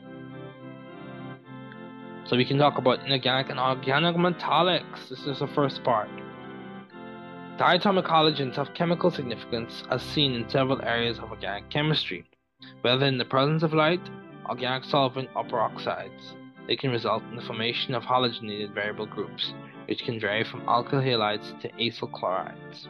So 2.26 2.36
we 2.36 2.44
can 2.44 2.58
talk 2.58 2.78
about 2.78 3.06
inorganic 3.06 3.50
and 3.50 3.60
organic 3.60 4.18
metallics. 4.18 5.08
This 5.10 5.26
is 5.26 5.40
the 5.40 5.48
first 5.48 5.82
part. 5.86 6.10
Diatomic 7.58 8.06
halogens 8.06 8.58
have 8.58 8.74
chemical 8.74 9.10
significance 9.10 9.86
as 9.90 10.02
seen 10.02 10.34
in 10.34 10.50
several 10.50 10.82
areas 10.82 11.20
of 11.20 11.32
organic 11.32 11.70
chemistry. 11.70 12.26
Whether 12.82 13.06
in 13.06 13.18
the 13.18 13.24
presence 13.24 13.64
of 13.64 13.74
light, 13.74 14.02
organic 14.50 14.84
solvent, 14.84 15.30
or 15.34 15.46
peroxides, 15.46 16.34
they 16.68 16.76
can 16.76 16.92
result 16.92 17.24
in 17.32 17.38
the 17.38 17.42
formation 17.42 17.96
of 17.96 18.04
halogenated 18.04 18.74
variable 18.74 19.06
groups, 19.06 19.54
which 19.88 20.04
can 20.04 20.20
vary 20.20 20.44
from 20.44 20.66
alkyl 20.66 21.02
halides 21.02 21.58
to 21.62 21.70
acyl 21.80 22.12
chlorides. 22.12 22.90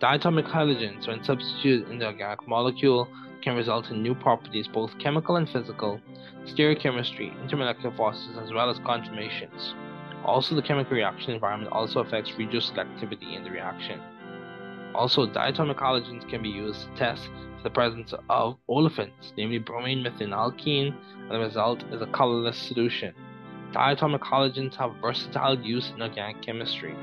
Diatomic 0.00 0.50
halogens, 0.50 1.06
when 1.06 1.22
substituted 1.22 1.88
in 1.88 2.00
the 2.00 2.06
organic 2.06 2.48
molecule, 2.48 3.08
can 3.42 3.54
result 3.54 3.92
in 3.92 4.02
new 4.02 4.16
properties, 4.16 4.66
both 4.66 4.98
chemical 4.98 5.36
and 5.36 5.48
physical, 5.48 6.00
stereochemistry, 6.46 7.32
intermolecular 7.46 7.96
forces, 7.96 8.36
as 8.42 8.52
well 8.52 8.68
as 8.68 8.80
conformations. 8.80 9.72
Also, 10.24 10.54
the 10.54 10.62
chemical 10.62 10.96
reaction 10.96 11.32
environment 11.32 11.70
also 11.70 12.00
affects 12.00 12.30
regioselectivity 12.32 13.36
in 13.36 13.44
the 13.44 13.50
reaction. 13.50 14.00
Also, 14.94 15.26
diatomic 15.26 15.76
halogens 15.76 16.28
can 16.28 16.42
be 16.42 16.48
used 16.48 16.82
to 16.82 16.96
test 16.96 17.28
the 17.62 17.70
presence 17.70 18.14
of 18.30 18.56
olefins, 18.68 19.32
namely 19.36 19.58
bromine 19.58 20.02
methanalkene, 20.02 20.94
and 21.22 21.30
the 21.30 21.38
result 21.38 21.82
is 21.90 22.00
a 22.00 22.06
colorless 22.06 22.56
solution. 22.56 23.14
Diatomic 23.72 24.20
halogens 24.20 24.74
have 24.76 24.94
versatile 25.02 25.60
use 25.60 25.90
in 25.94 26.00
organic 26.00 26.40
chemistry. 26.40 26.94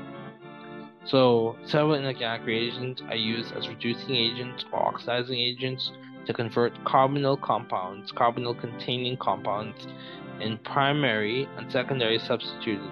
So, 1.04 1.56
several 1.64 1.94
inorganic 1.94 2.46
reagents 2.46 3.02
are 3.08 3.16
used 3.16 3.52
as 3.54 3.68
reducing 3.68 4.14
agents 4.14 4.64
or 4.72 4.80
oxidizing 4.80 5.38
agents 5.38 5.92
to 6.26 6.32
convert 6.32 6.72
carbonyl 6.84 7.40
compounds, 7.40 8.12
carbonyl 8.12 8.58
containing 8.58 9.16
compounds, 9.16 9.86
in 10.40 10.58
primary 10.58 11.48
and 11.56 11.70
secondary 11.70 12.18
substituted 12.18 12.90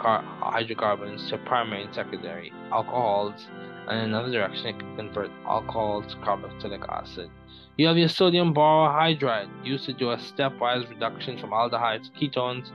car- 0.00 0.24
hydrocarbons 0.40 1.28
to 1.30 1.38
primary 1.38 1.84
and 1.84 1.94
secondary 1.94 2.52
alcohols, 2.72 3.46
and 3.88 3.98
in 3.98 4.04
another 4.10 4.32
direction, 4.32 4.66
it 4.68 4.78
can 4.78 4.96
convert 4.96 5.30
alcohol 5.46 6.02
to 6.02 6.16
carboxylic 6.16 6.88
acid. 6.88 7.30
You 7.76 7.86
have 7.86 7.96
your 7.96 8.08
sodium 8.08 8.54
borohydride 8.54 9.48
used 9.64 9.84
to 9.86 9.92
do 9.92 10.10
a 10.10 10.16
stepwise 10.16 10.88
reduction 10.88 11.38
from 11.38 11.50
aldehydes 11.50 12.10
ketones 12.12 12.70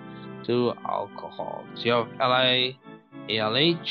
to 0.45 0.73
alcohols. 0.88 1.84
You 1.84 1.91
have 1.91 2.07
LiALH 2.19 3.89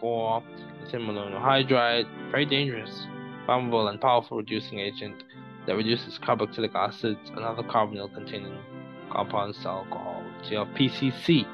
for 0.00 0.42
lithium 0.82 1.08
monohydride, 1.08 2.30
very 2.30 2.46
dangerous, 2.46 3.06
flammable, 3.46 3.90
and 3.90 4.00
powerful 4.00 4.38
reducing 4.38 4.78
agent 4.78 5.24
that 5.66 5.76
reduces 5.76 6.18
carboxylic 6.18 6.74
acids 6.74 7.30
and 7.30 7.40
other 7.40 7.62
carbonyl 7.62 8.12
containing 8.14 8.58
compounds 9.12 9.58
to 9.62 9.68
alcohol. 9.68 10.24
So 10.42 10.50
you 10.50 10.58
have 10.58 10.68
PCC 10.68 11.46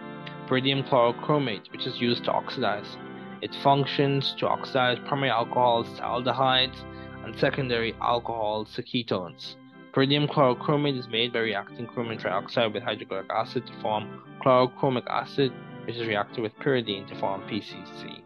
Pyridium 0.47 0.89
chlorochromate, 0.89 1.71
which 1.73 1.87
is 1.87 2.01
used 2.01 2.25
to 2.25 2.33
oxidize. 2.33 2.97
It 3.43 3.55
functions 3.63 4.35
to 4.39 4.47
oxidize 4.47 4.99
primary 5.07 5.31
alcohols 5.31 5.89
to 5.97 6.03
aldehydes 6.03 6.77
and 7.25 7.37
secondary 7.39 7.95
alcohols 8.01 8.73
to 8.75 8.83
ketones. 8.83 9.57
Pyridium 9.93 10.29
chlorochromate 10.29 10.99
is 10.99 11.09
made 11.09 11.33
by 11.33 11.41
reacting 11.41 11.87
chromium 11.87 12.19
trioxide 12.19 12.73
with 12.73 12.83
hydrochloric 12.83 13.29
acid 13.31 13.67
to 13.67 13.73
form 13.81 14.23
chlorochromic 14.45 15.07
acid, 15.09 15.53
which 15.85 15.97
is 15.97 16.07
reacted 16.07 16.41
with 16.41 16.55
pyridine 16.57 17.09
to 17.09 17.19
form 17.19 17.43
PCC. 17.43 18.21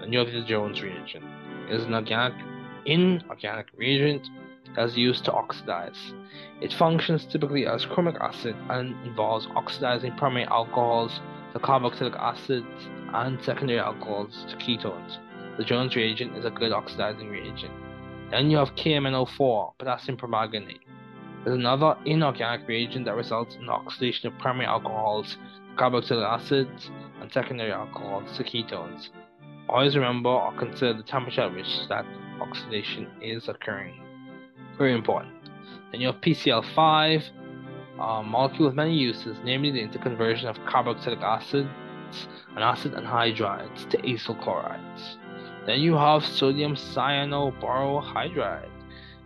The 0.00 0.44
Jones 0.46 0.82
reagent 0.82 1.24
is 1.70 1.84
an 1.84 1.94
organic 1.94 2.34
inorganic 2.86 3.66
reagent 3.76 4.28
that 4.76 4.86
is 4.86 4.96
used 4.96 5.24
to 5.24 5.32
oxidize. 5.32 6.14
It 6.60 6.72
functions 6.72 7.26
typically 7.26 7.66
as 7.66 7.86
chromic 7.86 8.20
acid 8.20 8.54
and 8.68 8.94
involves 9.06 9.46
oxidizing 9.54 10.16
primary 10.16 10.44
alcohols 10.44 11.20
to 11.52 11.58
carboxylic 11.58 12.16
acids 12.18 12.66
and 13.12 13.42
secondary 13.42 13.80
alcohols 13.80 14.44
to 14.48 14.56
ketones. 14.56 15.18
the 15.56 15.64
Jones 15.64 15.96
reagent 15.96 16.36
is 16.36 16.44
a 16.44 16.50
good 16.50 16.72
oxidizing 16.72 17.28
reagent. 17.28 17.72
Then 18.30 18.50
you 18.50 18.58
have 18.58 18.74
KMNO4, 18.76 19.72
potassium 19.78 20.16
permanganate. 20.16 20.80
There's 21.44 21.58
another 21.58 21.96
inorganic 22.04 22.68
reagent 22.68 23.06
that 23.06 23.14
results 23.14 23.56
in 23.56 23.68
oxidation 23.68 24.28
of 24.28 24.38
primary 24.38 24.66
alcohols, 24.66 25.36
carboxylic 25.76 26.24
acids, 26.24 26.90
and 27.20 27.32
secondary 27.32 27.72
alcohols, 27.72 28.36
the 28.38 28.44
ketones. 28.44 29.08
Always 29.68 29.96
remember 29.96 30.30
or 30.30 30.52
consider 30.58 30.94
the 30.94 31.02
temperature 31.02 31.42
at 31.42 31.54
which 31.54 31.88
that 31.88 32.04
oxidation 32.40 33.08
is 33.20 33.48
occurring. 33.48 34.09
Very 34.80 34.94
important. 34.94 35.34
Then 35.92 36.00
you 36.00 36.06
have 36.06 36.22
PCl5, 36.22 37.22
a 37.98 38.02
uh, 38.02 38.22
molecule 38.22 38.68
with 38.68 38.74
many 38.74 38.96
uses, 38.96 39.36
namely 39.44 39.70
the 39.70 39.86
interconversion 39.86 40.46
of 40.46 40.56
carboxylic 40.60 41.20
acids 41.20 41.68
and 42.54 42.64
acid 42.64 42.94
anhydrides 42.94 43.90
to 43.90 43.98
acyl 43.98 44.42
chlorides. 44.42 45.18
Then 45.66 45.80
you 45.80 45.96
have 45.96 46.24
sodium 46.24 46.76
cyanoborohydride. 46.76 48.70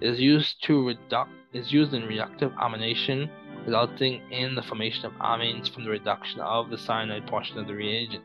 It 0.00 0.08
is 0.08 0.18
used 0.18 0.60
to 0.64 0.72
reduc 0.92 1.28
is 1.52 1.72
used 1.72 1.94
in 1.94 2.02
reductive 2.02 2.52
amination, 2.56 3.30
resulting 3.64 4.22
in 4.32 4.56
the 4.56 4.62
formation 4.62 5.06
of 5.06 5.12
amines 5.20 5.72
from 5.72 5.84
the 5.84 5.90
reduction 5.90 6.40
of 6.40 6.68
the 6.68 6.76
cyanide 6.76 7.28
portion 7.28 7.58
of 7.58 7.68
the 7.68 7.74
reagent. 7.74 8.24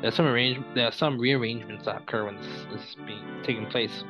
There 0.00 0.08
are 0.08 0.16
some 0.18 0.26
arrange 0.26 0.58
there 0.74 0.88
are 0.88 0.92
some 1.04 1.20
rearrangements 1.20 1.84
that 1.84 2.02
occur 2.02 2.24
when 2.24 2.34
this 2.34 2.82
is 2.82 2.96
being 3.06 3.42
taking 3.44 3.66
place. 3.66 4.02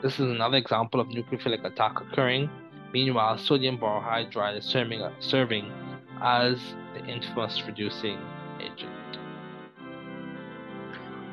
This 0.00 0.14
is 0.14 0.30
another 0.30 0.58
example 0.58 1.00
of 1.00 1.08
nucleophilic 1.08 1.64
attack 1.64 2.00
occurring. 2.00 2.48
Meanwhile, 2.92 3.38
sodium 3.38 3.78
borohydride 3.78 4.56
is 4.56 4.64
serving, 4.64 5.02
uh, 5.02 5.10
serving 5.18 5.72
as 6.22 6.56
the 6.94 7.04
infamous 7.04 7.60
reducing 7.66 8.16
agent. 8.60 9.18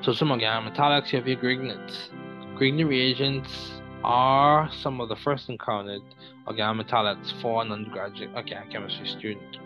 So 0.02 0.14
some 0.14 0.30
organometallics, 0.30 1.12
you 1.12 1.20
have 1.20 1.28
your. 1.28 2.10
Grignard 2.58 2.90
reagents 2.90 3.82
are 4.04 4.68
some 4.82 5.00
of 5.00 5.10
the 5.10 5.16
first 5.18 5.48
encountered 5.48 6.02
organometallics 6.48 7.40
for 7.44 7.62
an 7.62 7.72
undergraduate 7.72 8.32
organic 8.36 8.72
chemistry 8.72 9.08
student. 9.08 9.58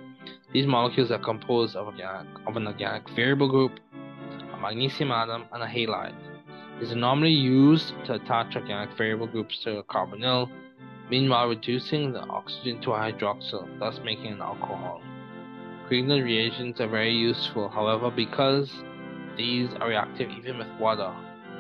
These 0.52 0.68
molecules 0.68 1.10
are 1.10 1.20
composed 1.20 1.78
of, 1.78 1.88
organic, 1.88 2.28
of 2.46 2.58
an 2.58 2.68
organic 2.68 3.10
variable 3.12 3.50
group, 3.50 3.80
a 4.54 4.58
magnesium 4.58 5.12
atom, 5.12 5.46
and 5.54 5.64
a 5.64 5.68
halide. 5.68 6.29
Are 6.82 6.96
normally 6.96 7.34
used 7.34 7.94
to 8.06 8.14
attach 8.14 8.56
organic 8.56 8.98
variable 8.98 9.28
groups 9.28 9.62
to 9.64 9.78
a 9.78 9.84
carbonyl, 9.84 10.50
meanwhile 11.10 11.50
reducing 11.50 12.14
the 12.14 12.22
oxygen 12.22 12.82
to 12.82 12.94
a 12.94 12.98
hydroxyl, 12.98 13.68
thus 13.80 14.00
making 14.04 14.28
an 14.28 14.42
alcohol. 14.42 15.02
Grignard 15.88 16.24
reagents 16.24 16.80
are 16.80 16.88
very 16.88 17.14
useful, 17.14 17.68
however, 17.68 18.10
because 18.10 18.74
these 19.38 19.70
are 19.82 19.90
reactive 19.90 20.32
even 20.32 20.58
with 20.58 20.68
water. 20.80 21.14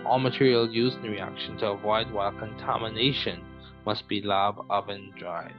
All 0.05 0.20
material 0.20 0.67
used 0.67 0.95
in 0.95 1.03
the 1.03 1.09
reaction 1.09 1.57
to 1.57 1.72
avoid 1.72 2.09
water 2.11 2.39
contamination 2.39 3.43
must 3.86 4.07
be 4.07 4.22
lab 4.22 4.65
oven 4.70 5.13
dried. 5.20 5.53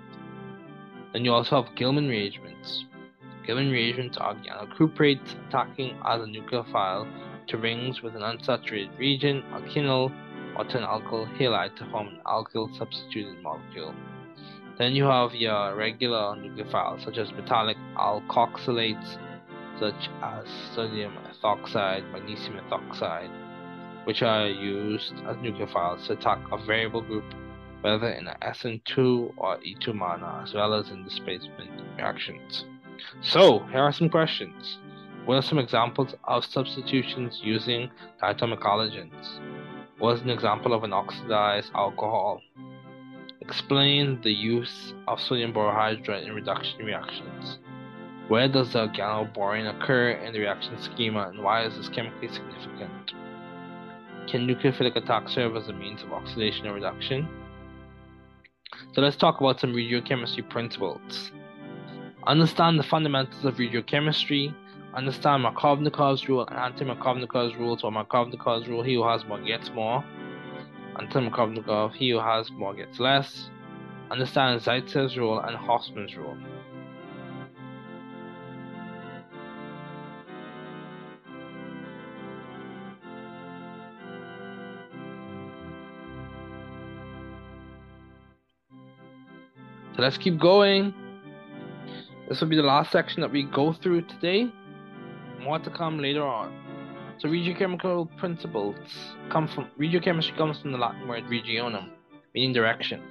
Then 1.12 1.24
you 1.24 1.32
also 1.32 1.62
have 1.62 1.76
Gilman 1.76 2.08
reagents. 2.08 2.86
Gilman 3.46 3.70
reagents 3.70 4.16
are 4.16 4.34
organocuprates 4.34 5.34
attacking 5.48 5.98
as 6.04 6.22
a 6.22 6.24
nucleophile 6.24 7.06
to 7.48 7.58
rings 7.58 8.02
with 8.02 8.14
an 8.14 8.22
unsaturated 8.22 8.96
region, 8.98 9.42
alkenyl, 9.52 10.12
or 10.56 10.64
to 10.64 10.78
an 10.78 10.84
alkyl 10.84 11.26
halide 11.38 11.76
to 11.76 11.88
form 11.90 12.08
an 12.08 12.20
alkyl 12.26 12.76
substituted 12.76 13.42
molecule. 13.42 13.94
Then 14.78 14.92
you 14.92 15.04
have 15.04 15.34
your 15.34 15.74
regular 15.76 16.36
nucleophiles 16.36 17.04
such 17.04 17.18
as 17.18 17.32
metallic 17.32 17.76
alkoxylates 17.96 19.18
such 19.78 20.10
as 20.22 20.46
sodium 20.74 21.16
ethoxide, 21.30 22.10
magnesium 22.12 22.58
ethoxide, 22.58 23.30
which 24.04 24.22
are 24.22 24.46
used 24.46 25.14
as 25.26 25.36
nucleophiles 25.36 26.06
to 26.06 26.12
attack 26.14 26.40
a 26.52 26.58
variable 26.64 27.02
group 27.02 27.24
whether 27.80 28.10
in 28.10 28.28
an 28.28 28.36
SN2 28.42 29.32
or 29.36 29.58
E2 29.58 29.94
manner, 29.94 30.42
as 30.42 30.54
well 30.54 30.74
as 30.74 30.90
in 30.90 31.04
displacement 31.04 31.70
reactions. 31.96 32.64
So, 33.22 33.60
here 33.70 33.80
are 33.80 33.92
some 33.92 34.10
questions. 34.10 34.78
What 35.26 35.36
are 35.36 35.42
some 35.42 35.58
examples 35.58 36.14
of 36.24 36.44
substitutions 36.44 37.40
using 37.42 37.90
diatomic 38.22 38.60
halogens? 38.60 39.40
What 39.98 40.16
is 40.16 40.22
an 40.22 40.30
example 40.30 40.72
of 40.72 40.82
an 40.82 40.92
oxidized 40.92 41.70
alcohol? 41.74 42.40
Explain 43.40 44.20
the 44.22 44.32
use 44.32 44.94
of 45.06 45.20
sodium 45.20 45.52
borohydride 45.52 46.26
in 46.26 46.34
reduction 46.34 46.84
reactions. 46.84 47.58
Where 48.28 48.48
does 48.48 48.72
the 48.72 48.86
organoborane 48.86 49.68
occur 49.68 50.10
in 50.10 50.32
the 50.32 50.38
reaction 50.40 50.80
schema 50.80 51.28
and 51.28 51.42
why 51.42 51.64
is 51.64 51.76
this 51.76 51.88
chemically 51.88 52.28
significant? 52.28 53.12
Can 54.28 54.46
nucleophilic 54.46 54.96
attack 54.96 55.28
serve 55.28 55.56
as 55.56 55.68
a 55.68 55.72
means 55.72 56.02
of 56.02 56.12
oxidation 56.12 56.66
or 56.66 56.74
reduction? 56.74 57.28
So 58.92 59.00
let's 59.00 59.16
talk 59.16 59.40
about 59.40 59.60
some 59.60 59.72
regiochemistry 59.72 60.48
principles. 60.48 61.30
Understand 62.26 62.78
the 62.78 62.84
fundamentals 62.84 63.44
of 63.44 63.56
regiochemistry. 63.56 64.54
Understand 64.92 65.44
Markovnikov's 65.44 66.28
rule 66.28 66.46
and 66.46 66.58
anti-Markovnikov's 66.58 67.56
rule. 67.56 67.78
So 67.78 67.90
Markovnikov's 67.90 68.68
rule, 68.68 68.82
he 68.82 68.94
who 68.94 69.06
has 69.06 69.24
more 69.24 69.40
gets 69.40 69.70
more. 69.70 70.04
Anti-Markovnikov, 70.98 71.94
he 71.94 72.10
who 72.10 72.18
has 72.18 72.50
more 72.50 72.74
gets 72.74 72.98
less. 72.98 73.48
Understand 74.10 74.60
Zaitsev's 74.60 75.16
rule 75.16 75.38
and 75.38 75.56
Hofmann's 75.56 76.16
rule. 76.16 76.36
So 89.94 90.02
let's 90.02 90.18
keep 90.18 90.38
going. 90.38 90.92
This 92.28 92.40
will 92.40 92.48
be 92.48 92.56
the 92.56 92.62
last 92.62 92.90
section 92.90 93.20
that 93.22 93.30
we 93.30 93.44
go 93.44 93.72
through 93.72 94.02
today. 94.02 94.50
More 95.42 95.58
to 95.58 95.70
come 95.70 95.98
later 95.98 96.22
on. 96.22 96.52
So 97.18 97.28
regiochemical 97.28 98.14
principles 98.18 98.76
come 99.30 99.48
from 99.48 99.68
regiochemistry 99.78 100.36
comes 100.36 100.60
from 100.60 100.72
the 100.72 100.78
Latin 100.78 101.08
word 101.08 101.24
regionum, 101.24 101.90
meaning 102.34 102.52
direction. 102.52 103.02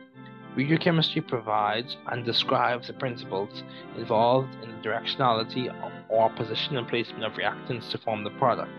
Regiochemistry 0.55 1.27
provides 1.27 1.97
and 2.07 2.25
describes 2.25 2.88
the 2.88 2.93
principles 2.93 3.63
involved 3.97 4.53
in 4.63 4.69
the 4.69 4.77
directionality 4.77 5.73
or 6.09 6.30
position 6.32 6.77
and 6.77 6.88
placement 6.88 7.23
of 7.23 7.34
reactants 7.34 7.89
to 7.91 7.97
form 7.97 8.23
the 8.23 8.32
product. 8.32 8.71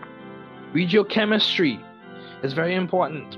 Regiochemistry 0.73 1.81
is 2.43 2.53
very 2.53 2.75
important. 2.75 3.37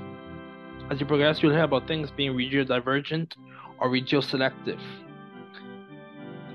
As 0.90 1.00
you 1.00 1.06
progress, 1.06 1.42
you'll 1.42 1.52
hear 1.52 1.62
about 1.62 1.88
things 1.88 2.10
being 2.10 2.32
regiodivergent 2.32 3.32
or 3.78 3.88
regioselective. 3.88 4.80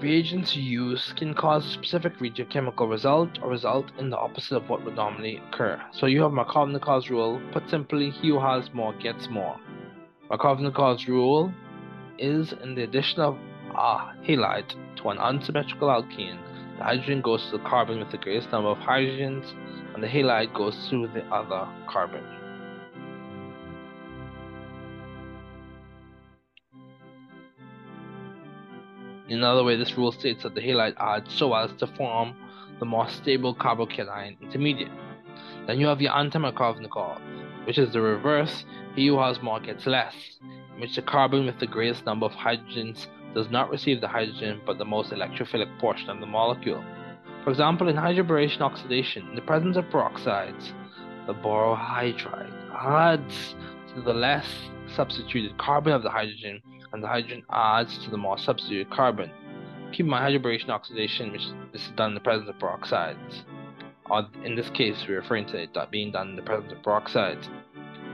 Reagents 0.01 0.55
used 0.55 1.17
can 1.17 1.33
cause 1.33 1.65
a 1.65 1.69
specific 1.69 2.17
regiochemical 2.19 2.89
result 2.89 3.37
or 3.41 3.49
result 3.49 3.91
in 3.97 4.09
the 4.09 4.17
opposite 4.17 4.55
of 4.55 4.69
what 4.69 4.83
would 4.85 4.95
normally 4.95 5.41
occur. 5.47 5.81
So 5.91 6.05
you 6.05 6.21
have 6.21 6.31
Markovnikov's 6.31 7.09
rule. 7.09 7.41
Put 7.51 7.69
simply, 7.69 8.09
he 8.09 8.29
who 8.29 8.39
has 8.39 8.73
more 8.73 8.93
gets 8.93 9.27
more. 9.29 9.59
Markovnikov's 10.31 11.07
rule 11.07 11.53
is 12.17 12.53
in 12.63 12.75
the 12.75 12.83
addition 12.83 13.19
of 13.19 13.37
a 13.75 14.13
halide 14.25 14.73
to 14.97 15.09
an 15.09 15.17
unsymmetrical 15.17 15.89
alkene, 15.89 16.39
the 16.77 16.85
hydrogen 16.85 17.19
goes 17.21 17.43
to 17.47 17.57
the 17.57 17.63
carbon 17.63 17.99
with 17.99 18.09
the 18.09 18.17
greatest 18.17 18.51
number 18.53 18.69
of 18.69 18.77
hydrogens, 18.77 19.51
and 19.93 20.01
the 20.01 20.07
halide 20.07 20.53
goes 20.53 20.87
to 20.89 21.07
the 21.07 21.25
other 21.25 21.67
carbon. 21.87 22.23
Another 29.37 29.63
way, 29.63 29.75
this 29.75 29.97
rule 29.97 30.11
states 30.11 30.43
that 30.43 30.55
the 30.55 30.61
halide 30.61 30.95
adds 30.97 31.33
so 31.33 31.53
as 31.53 31.71
to 31.73 31.87
form 31.87 32.35
the 32.79 32.85
more 32.85 33.07
stable 33.09 33.53
carbocation 33.53 34.37
intermediate. 34.41 34.91
Then 35.67 35.79
you 35.79 35.87
have 35.87 36.01
your 36.01 36.15
anti-Markovnikov, 36.15 37.21
which 37.65 37.77
is 37.77 37.93
the 37.93 38.01
reverse, 38.01 38.65
he 38.95 39.07
who 39.07 39.19
has 39.19 39.41
more 39.41 39.59
gets 39.59 39.85
less, 39.85 40.15
in 40.41 40.81
which 40.81 40.95
the 40.95 41.01
carbon 41.01 41.45
with 41.45 41.59
the 41.59 41.67
greatest 41.67 42.05
number 42.05 42.25
of 42.25 42.31
hydrogens 42.31 43.07
does 43.35 43.49
not 43.51 43.69
receive 43.69 44.01
the 44.01 44.07
hydrogen 44.07 44.59
but 44.65 44.77
the 44.77 44.85
most 44.85 45.11
electrophilic 45.11 45.79
portion 45.79 46.09
of 46.09 46.19
the 46.19 46.25
molecule. 46.25 46.83
For 47.43 47.51
example, 47.51 47.87
in 47.87 47.95
hydroboration 47.95 48.61
oxidation, 48.61 49.27
in 49.29 49.35
the 49.35 49.41
presence 49.41 49.77
of 49.77 49.85
peroxides, 49.85 50.73
the 51.27 51.33
borohydride 51.33 52.51
adds 52.73 53.55
to 53.93 54.01
the 54.01 54.13
less 54.13 54.47
substituted 54.95 55.57
carbon 55.57 55.93
of 55.93 56.01
the 56.01 56.09
hydrogen 56.09 56.61
and 56.93 57.03
the 57.03 57.07
hydrogen 57.07 57.43
adds 57.49 57.97
to 57.99 58.09
the 58.09 58.17
more 58.17 58.37
substituted 58.37 58.89
carbon. 58.89 59.31
Keep 59.91 60.05
in 60.05 60.09
mind 60.09 60.33
hydroboration 60.33 60.69
oxidation, 60.69 61.31
which 61.31 61.47
this 61.71 61.83
is 61.83 61.91
done 61.91 62.09
in 62.09 62.15
the 62.15 62.21
presence 62.21 62.49
of 62.49 62.57
peroxides. 62.59 63.43
Or 64.09 64.27
in 64.43 64.55
this 64.55 64.69
case, 64.69 65.05
we're 65.07 65.21
referring 65.21 65.45
to 65.47 65.61
it 65.61 65.77
being 65.91 66.11
done 66.11 66.29
in 66.29 66.35
the 66.35 66.41
presence 66.41 66.71
of 66.71 66.79
peroxides. 66.79 67.47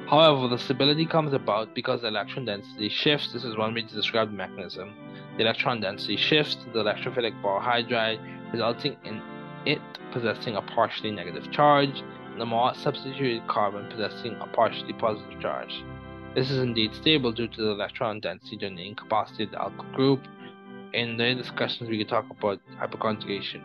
However, 0.09 0.47
the 0.47 0.59
stability 0.59 1.05
comes 1.05 1.34
about 1.34 1.73
because 1.73 2.01
the 2.01 2.07
electron 2.07 2.45
density 2.45 2.89
shifts. 2.89 3.34
This 3.34 3.43
is 3.43 3.57
one 3.57 3.73
way 3.73 3.82
to 3.82 3.95
describe 3.95 4.30
the 4.30 4.38
mechanism. 4.38 4.93
The 5.38 5.43
electron 5.43 5.82
density 5.82 6.15
shifts 6.15 6.55
to 6.55 6.65
the 6.71 6.84
electrophilic 6.84 7.41
borohydride, 7.41 8.19
resulting 8.51 8.97
in 9.03 9.21
it 9.65 9.82
possessing 10.11 10.55
a 10.55 10.61
partially 10.61 11.11
negative 11.11 11.51
charge, 11.51 12.03
and 12.32 12.39
the 12.39 12.45
more 12.45 12.73
substituted 12.76 13.47
carbon 13.47 13.89
possessing 13.89 14.36
a 14.39 14.47
partially 14.47 14.93
positive 14.93 15.39
charge. 15.41 15.84
This 16.36 16.51
is 16.51 16.57
indeed 16.57 16.93
stable 16.93 17.31
due 17.31 17.47
to 17.47 17.61
the 17.61 17.69
electron 17.71 18.19
density 18.19 18.57
during 18.57 18.75
the 18.75 18.86
incapacity 18.86 19.45
of 19.45 19.51
the 19.51 19.57
alkyl 19.57 19.93
group. 19.93 20.19
In 20.93 21.15
the 21.15 21.33
discussions, 21.33 21.89
we 21.89 21.97
can 21.97 22.07
talk 22.07 22.25
about 22.29 22.59
hyperconjugation 22.77 23.61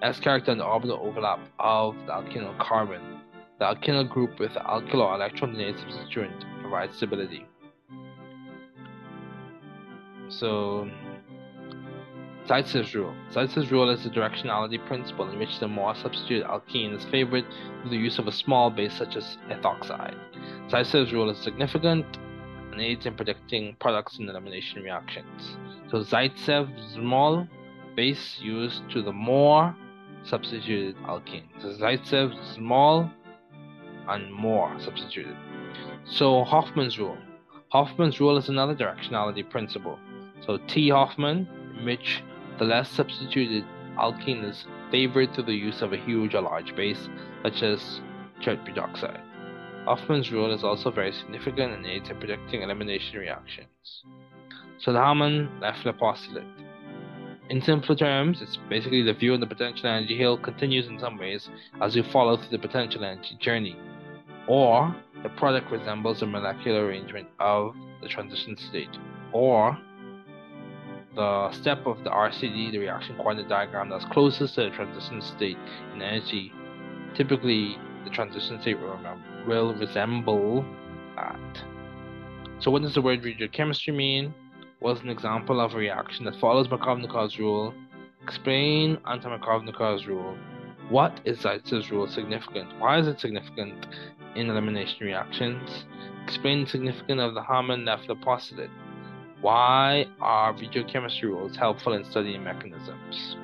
as 0.00 0.20
character 0.20 0.52
and 0.52 0.60
the 0.60 0.64
orbital 0.64 1.00
overlap 1.02 1.40
of 1.58 1.96
the 2.06 2.12
alkyl 2.12 2.56
carbon. 2.60 3.20
The 3.58 3.64
alkyl 3.64 4.08
group 4.08 4.38
with 4.38 4.54
the 4.54 4.60
alkyl 4.60 5.00
or 5.00 5.14
electron 5.16 5.54
donated 5.54 5.80
substituent 5.80 6.44
provides 6.60 6.96
stability. 6.96 7.48
So, 10.28 10.88
Zaitsev's 12.46 12.94
rule. 12.94 13.14
Zaitsev's 13.32 13.72
rule 13.72 13.88
is 13.88 14.04
the 14.04 14.10
directionality 14.10 14.84
principle 14.86 15.28
in 15.30 15.38
which 15.38 15.58
the 15.60 15.68
more 15.68 15.94
substituted 15.94 16.46
alkene 16.46 16.94
is 16.94 17.04
favored 17.06 17.44
through 17.80 17.90
the 17.90 17.96
use 17.96 18.18
of 18.18 18.26
a 18.26 18.32
small 18.32 18.70
base 18.70 18.92
such 18.92 19.16
as 19.16 19.38
ethoxide. 19.48 20.14
Zaitsev's 20.68 21.12
rule 21.12 21.30
is 21.30 21.38
significant 21.38 22.04
and 22.70 22.80
aids 22.80 23.06
in 23.06 23.14
predicting 23.14 23.76
products 23.80 24.18
in 24.18 24.28
elimination 24.28 24.82
reactions. 24.82 25.56
So 25.90 25.98
Zaitsev's 25.98 26.94
small 26.94 27.48
base 27.96 28.38
used 28.40 28.82
to 28.90 29.00
the 29.00 29.12
more 29.12 29.74
substituted 30.22 30.96
alkene. 31.06 31.46
So 31.62 31.68
Zaitsev's 31.68 32.54
small 32.54 33.10
and 34.08 34.30
more 34.30 34.78
substituted. 34.80 35.36
So 36.04 36.44
Hoffman's 36.44 36.98
rule. 36.98 37.16
Hoffman's 37.70 38.20
rule 38.20 38.36
is 38.36 38.50
another 38.50 38.74
directionality 38.74 39.48
principle. 39.48 39.98
So 40.44 40.58
T 40.68 40.90
Hoffman, 40.90 41.48
which 41.84 42.22
the 42.58 42.64
less 42.64 42.90
substituted 42.90 43.64
alkene 43.96 44.44
is 44.44 44.66
favored 44.90 45.34
through 45.34 45.44
the 45.44 45.54
use 45.54 45.82
of 45.82 45.92
a 45.92 45.96
huge 45.96 46.34
or 46.34 46.40
large 46.40 46.74
base, 46.76 47.08
such 47.42 47.62
as 47.62 48.00
tert 48.42 48.64
butoxide. 48.64 49.20
Hoffman's 49.84 50.32
rule 50.32 50.52
is 50.52 50.64
also 50.64 50.90
very 50.90 51.12
significant 51.12 51.72
and 51.72 51.86
aids 51.86 52.08
in 52.08 52.18
predicting 52.18 52.62
elimination 52.62 53.18
reactions. 53.18 54.04
So 54.78 54.92
the 54.92 55.00
Hamann-Leffler 55.00 55.92
postulate. 55.92 56.44
In 57.50 57.60
simpler 57.60 57.94
terms, 57.94 58.40
it's 58.40 58.56
basically 58.70 59.02
the 59.02 59.12
view 59.12 59.34
on 59.34 59.40
the 59.40 59.46
potential 59.46 59.86
energy 59.86 60.16
hill 60.16 60.38
continues 60.38 60.86
in 60.86 60.98
some 60.98 61.18
ways 61.18 61.50
as 61.82 61.94
you 61.94 62.02
follow 62.02 62.36
through 62.36 62.48
the 62.50 62.58
potential 62.58 63.04
energy 63.04 63.36
journey, 63.38 63.76
or 64.48 64.96
the 65.22 65.28
product 65.30 65.70
resembles 65.70 66.22
a 66.22 66.26
molecular 66.26 66.86
arrangement 66.86 67.28
of 67.38 67.74
the 68.00 68.08
transition 68.08 68.56
state, 68.56 68.96
or 69.32 69.76
the 71.14 71.50
step 71.52 71.86
of 71.86 72.02
the 72.04 72.10
RCD, 72.10 72.72
the 72.72 72.78
reaction 72.78 73.16
coordinate 73.16 73.48
diagram 73.48 73.88
that's 73.88 74.04
closest 74.06 74.54
to 74.56 74.64
the 74.64 74.70
transition 74.70 75.20
state 75.20 75.58
in 75.94 76.02
energy. 76.02 76.52
Typically, 77.14 77.78
the 78.04 78.10
transition 78.10 78.60
state 78.60 78.78
will, 79.46 79.74
resemble 79.74 80.64
that. 81.16 81.64
So, 82.58 82.70
what 82.70 82.82
does 82.82 82.94
the 82.94 83.02
word 83.02 83.22
regiochemistry 83.22 83.94
mean? 83.94 84.34
What's 84.80 85.00
an 85.00 85.08
example 85.08 85.60
of 85.60 85.74
a 85.74 85.78
reaction 85.78 86.24
that 86.26 86.36
follows 86.36 86.68
Markovnikov's 86.68 87.38
rule. 87.38 87.72
Explain 88.22 88.98
anti-Markovnikov's 89.06 90.06
rule. 90.06 90.36
What 90.88 91.20
is 91.24 91.38
Zaitsev's 91.38 91.90
rule 91.90 92.06
significant? 92.06 92.78
Why 92.78 92.98
is 92.98 93.06
it 93.06 93.20
significant 93.20 93.86
in 94.34 94.50
elimination 94.50 94.98
reactions? 95.00 95.86
Explain 96.24 96.64
the 96.64 96.70
significance 96.70 97.20
of 97.20 97.34
the 97.34 97.42
Hamann-Leffler 97.42 98.16
postulate. 98.16 98.70
Why 99.44 100.06
are 100.22 100.54
regiochemistry 100.54 101.24
rules 101.24 101.54
helpful 101.54 101.92
in 101.92 102.02
studying 102.06 102.42
mechanisms? 102.42 103.36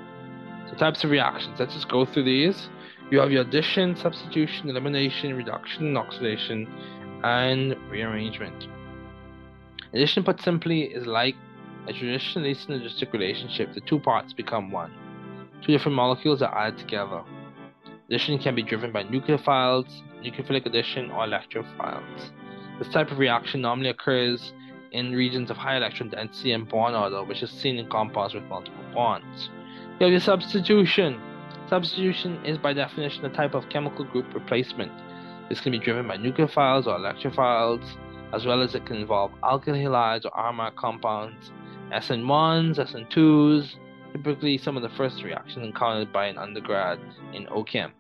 So 0.71 0.75
types 0.77 1.05
of 1.05 1.11
reactions. 1.11 1.61
Let's 1.61 1.75
just 1.75 1.91
go 1.91 2.07
through 2.07 2.23
these. 2.25 2.71
You 3.11 3.19
have 3.19 3.31
your 3.31 3.43
addition, 3.43 3.95
substitution, 3.97 4.71
elimination, 4.71 5.37
reduction, 5.37 5.99
oxidation, 5.99 6.67
and 7.23 7.77
rearrangement. 7.91 8.67
Addition, 9.93 10.25
put 10.25 10.41
simply, 10.41 10.85
is 10.85 11.07
like 11.07 11.35
a 11.87 11.93
traditionally 11.93 12.55
synergistic 12.55 13.13
relationship. 13.13 13.75
The 13.75 13.83
two 13.83 14.01
parts 14.01 14.33
become 14.33 14.71
one. 14.71 14.95
Two 15.61 15.71
different 15.71 15.97
molecules 15.97 16.41
are 16.41 16.59
added 16.59 16.79
together. 16.79 17.23
Addition 18.09 18.39
can 18.39 18.55
be 18.55 18.63
driven 18.63 18.91
by 18.91 19.05
nucleophiles, 19.05 20.01
nucleophilic 20.25 20.65
addition, 20.65 21.11
or 21.11 21.27
electrophiles. 21.27 22.31
This 22.79 22.89
type 22.89 23.11
of 23.11 23.19
reaction 23.19 23.61
normally 23.61 23.91
occurs 23.91 24.55
in 24.93 25.13
regions 25.13 25.51
of 25.51 25.57
high 25.57 25.77
electron 25.77 26.09
density 26.09 26.53
and 26.53 26.69
bond 26.69 26.97
order, 26.97 27.23
which 27.25 27.43
is 27.43 27.51
seen 27.51 27.79
in 27.79 27.89
compounds 27.89 28.35
with 28.35 28.45
multiple 28.45 28.85
bonds. 28.95 29.51
You 29.99 30.05
have 30.05 30.11
your 30.11 30.21
substitution. 30.21 31.21
Substitution 31.69 32.45
is 32.45 32.59
by 32.59 32.73
definition 32.73 33.25
a 33.25 33.29
type 33.29 33.55
of 33.55 33.69
chemical 33.69 34.05
group 34.05 34.33
replacement. 34.35 34.93
This 35.49 35.61
can 35.61 35.73
be 35.73 35.79
driven 35.79 36.09
by 36.09 36.17
nucleophiles 36.17 36.87
or 36.87 36.99
electrophiles, 36.99 37.85
as 38.33 38.47
well 38.47 38.63
as 38.63 38.75
it 38.75 38.87
can 38.87 38.97
involve 38.97 39.33
alkyl 39.43 39.75
halides 39.75 40.25
or 40.25 40.39
aromatic 40.39 40.77
compounds, 40.77 41.53
SN1s, 41.93 42.79
SN2s, 42.79 43.75
typically 44.13 44.59
some 44.59 44.77
of 44.77 44.83
the 44.83 44.89
first 44.91 45.23
reactions 45.23 45.65
encountered 45.65 46.13
by 46.13 46.27
an 46.27 46.39
undergrad 46.39 46.99
in 47.33 47.47
OChem. 47.47 47.91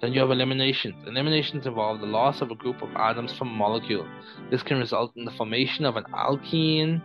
Then 0.00 0.12
you 0.12 0.20
have 0.20 0.30
eliminations. 0.30 1.02
Eliminations 1.06 1.66
involve 1.66 2.00
the 2.00 2.06
loss 2.06 2.40
of 2.40 2.50
a 2.50 2.54
group 2.54 2.82
of 2.82 2.94
atoms 2.96 3.32
from 3.32 3.48
a 3.48 3.52
molecule. 3.52 4.06
This 4.50 4.62
can 4.62 4.78
result 4.78 5.16
in 5.16 5.24
the 5.24 5.30
formation 5.30 5.84
of 5.84 5.96
an 5.96 6.04
alkene 6.12 7.00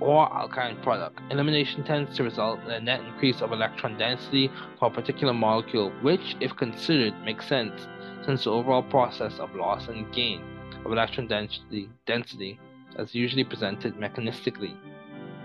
or 0.00 0.28
alkyne 0.28 0.82
product. 0.82 1.20
Elimination 1.30 1.84
tends 1.84 2.14
to 2.16 2.22
result 2.22 2.60
in 2.64 2.70
a 2.70 2.80
net 2.80 3.00
increase 3.00 3.40
of 3.40 3.52
electron 3.52 3.96
density 3.96 4.50
for 4.78 4.88
a 4.88 4.90
particular 4.90 5.32
molecule, 5.32 5.90
which, 6.02 6.36
if 6.40 6.54
considered, 6.56 7.14
makes 7.24 7.46
sense 7.46 7.86
since 8.26 8.44
the 8.44 8.50
overall 8.50 8.82
process 8.82 9.38
of 9.38 9.54
loss 9.54 9.88
and 9.88 10.12
gain 10.12 10.42
of 10.84 10.92
electron 10.92 11.26
density, 11.26 11.88
density 12.06 12.58
is 12.98 13.14
usually 13.14 13.44
presented 13.44 13.94
mechanistically. 13.96 14.76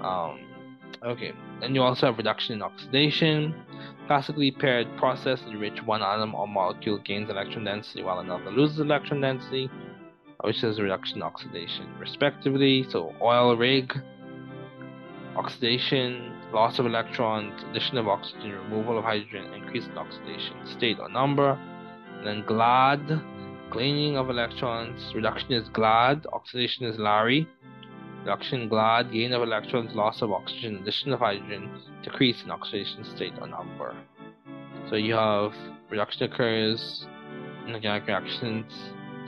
Um, 0.01 0.39
okay, 1.03 1.33
then 1.61 1.75
you 1.75 1.81
also 1.81 2.07
have 2.07 2.17
reduction 2.17 2.55
in 2.55 2.61
oxidation 2.61 3.55
classically 4.09 4.49
paired 4.49 4.87
process 4.97 5.39
in 5.45 5.59
which 5.59 5.83
one 5.85 6.01
atom 6.01 6.33
or 6.33 6.47
molecule 6.47 6.97
gains 6.97 7.29
electron 7.29 7.63
density 7.63 8.01
while 8.01 8.17
another 8.17 8.49
loses 8.49 8.79
electron 8.79 9.21
density, 9.21 9.69
which 10.43 10.63
is 10.63 10.81
reduction 10.81 11.21
oxidation, 11.21 11.87
respectively. 11.99 12.83
So, 12.89 13.13
oil 13.21 13.55
rig, 13.55 13.93
oxidation, 15.35 16.33
loss 16.51 16.79
of 16.79 16.87
electrons, 16.87 17.53
addition 17.69 17.99
of 17.99 18.07
oxygen, 18.07 18.49
removal 18.49 18.97
of 18.97 19.03
hydrogen, 19.03 19.53
increase 19.53 19.85
in 19.85 19.95
oxidation 19.95 20.55
state 20.75 20.97
or 20.99 21.07
number. 21.07 21.51
And 22.17 22.25
then 22.25 22.43
GLAD, 22.47 23.21
gaining 23.71 24.17
of 24.17 24.31
electrons, 24.31 25.13
reduction 25.13 25.51
is 25.51 25.69
GLAD, 25.69 26.25
oxidation 26.33 26.87
is 26.87 26.97
Larry. 26.97 27.47
Reduction 28.19 28.67
glad, 28.67 29.11
gain 29.11 29.33
of 29.33 29.41
electrons, 29.41 29.95
loss 29.95 30.21
of 30.21 30.31
oxygen, 30.31 30.77
addition 30.77 31.13
of 31.13 31.19
hydrogen, 31.19 31.69
decrease 32.03 32.43
in 32.43 32.51
oxidation 32.51 33.03
state 33.03 33.33
or 33.39 33.47
number. 33.47 33.95
So 34.89 34.95
you 34.95 35.13
have 35.13 35.53
reduction 35.89 36.31
occurs 36.31 37.07
in 37.65 37.73
organic 37.73 38.07
reactions 38.07 38.71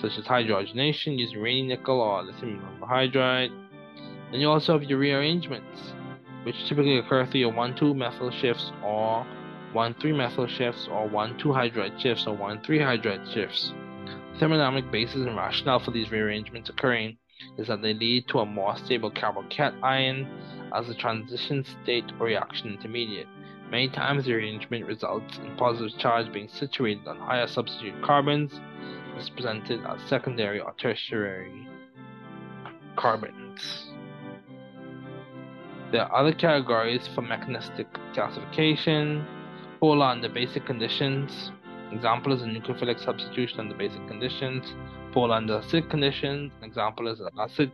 such 0.02 0.18
as 0.18 0.26
hydrogenation 0.26 1.18
using 1.18 1.38
uranium 1.38 1.68
nickel 1.68 2.02
or 2.02 2.24
lithium 2.24 2.62
hydride. 2.82 3.52
Then 4.32 4.40
you 4.42 4.50
also 4.50 4.78
have 4.78 4.90
your 4.90 5.00
rearrangements, 5.00 5.94
which 6.44 6.56
typically 6.68 6.98
occur 6.98 7.26
through 7.26 7.42
your 7.42 7.54
1-2 7.54 7.96
methyl 7.96 8.32
shifts 8.32 8.72
or 8.84 9.26
1-3 9.74 10.16
methyl 10.16 10.48
shifts 10.48 10.88
or 10.92 11.08
1-2 11.08 11.44
hydride 11.46 12.00
shifts 12.02 12.28
or 12.28 12.36
1-3 12.36 12.66
hydride 12.66 13.34
shifts. 13.34 13.74
Thermodynamic 14.40 14.92
basis 14.92 15.16
and 15.16 15.38
rationale 15.38 15.80
for 15.80 15.92
these 15.92 16.12
rearrangements 16.12 16.70
occurring 16.70 17.18
is 17.58 17.68
that 17.68 17.82
they 17.82 17.94
lead 17.94 18.28
to 18.30 18.40
a 18.40 18.46
more 18.46 18.76
stable 18.78 19.12
carbocation 19.12 20.28
as 20.74 20.90
a 20.90 20.94
transition 20.94 21.64
state 21.84 22.06
or 22.20 22.28
reaction 22.28 22.70
intermediate. 22.70 23.28
Many 23.70 23.90
times 23.90 24.26
the 24.26 24.34
arrangement 24.34 24.86
results 24.86 25.38
in 25.38 25.56
positive 25.56 25.98
charge 25.98 26.32
being 26.34 26.50
situated 26.50 27.08
on 27.08 27.18
higher 27.20 27.48
substitute 27.48 28.02
carbons. 28.04 28.60
Is 29.18 29.30
presented 29.30 29.86
as 29.86 30.02
secondary 30.08 30.62
or 30.62 30.74
tertiary 30.80 31.68
carbons. 32.96 33.92
There 35.92 36.02
are 36.02 36.16
other 36.16 36.34
categories 36.34 37.08
for 37.14 37.22
mechanistic 37.22 37.88
classification. 38.14 39.26
Polar 39.82 40.08
under 40.08 40.30
basic 40.30 40.66
conditions. 40.66 41.52
Example 41.92 42.32
is 42.32 42.42
a 42.42 42.46
nucleophilic 42.46 43.04
substitution 43.04 43.60
under 43.60 43.76
basic 43.76 44.08
conditions 44.08 44.74
fall 45.14 45.32
under 45.32 45.60
acidic 45.60 45.90
conditions. 45.90 46.52
An 46.62 46.68
example 46.68 47.08
is 47.08 47.22
acid 47.40 47.72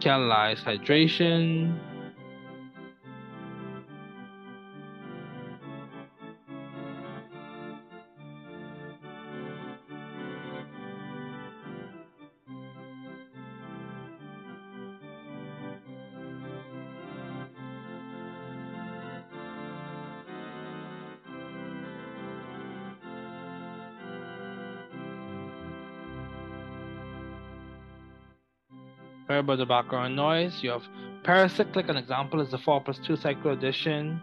catalyzed 0.00 0.64
hydration. 0.64 1.78
Heard 29.38 29.44
about 29.44 29.58
the 29.58 29.66
background 29.66 30.16
noise. 30.16 30.64
You 30.64 30.70
have 30.70 30.82
paracyclic, 31.22 31.88
an 31.88 31.96
example 31.96 32.40
is 32.40 32.50
the 32.50 32.58
4 32.58 32.80
plus 32.80 32.98
2 33.06 33.14
cycle 33.14 33.52
addition. 33.52 34.20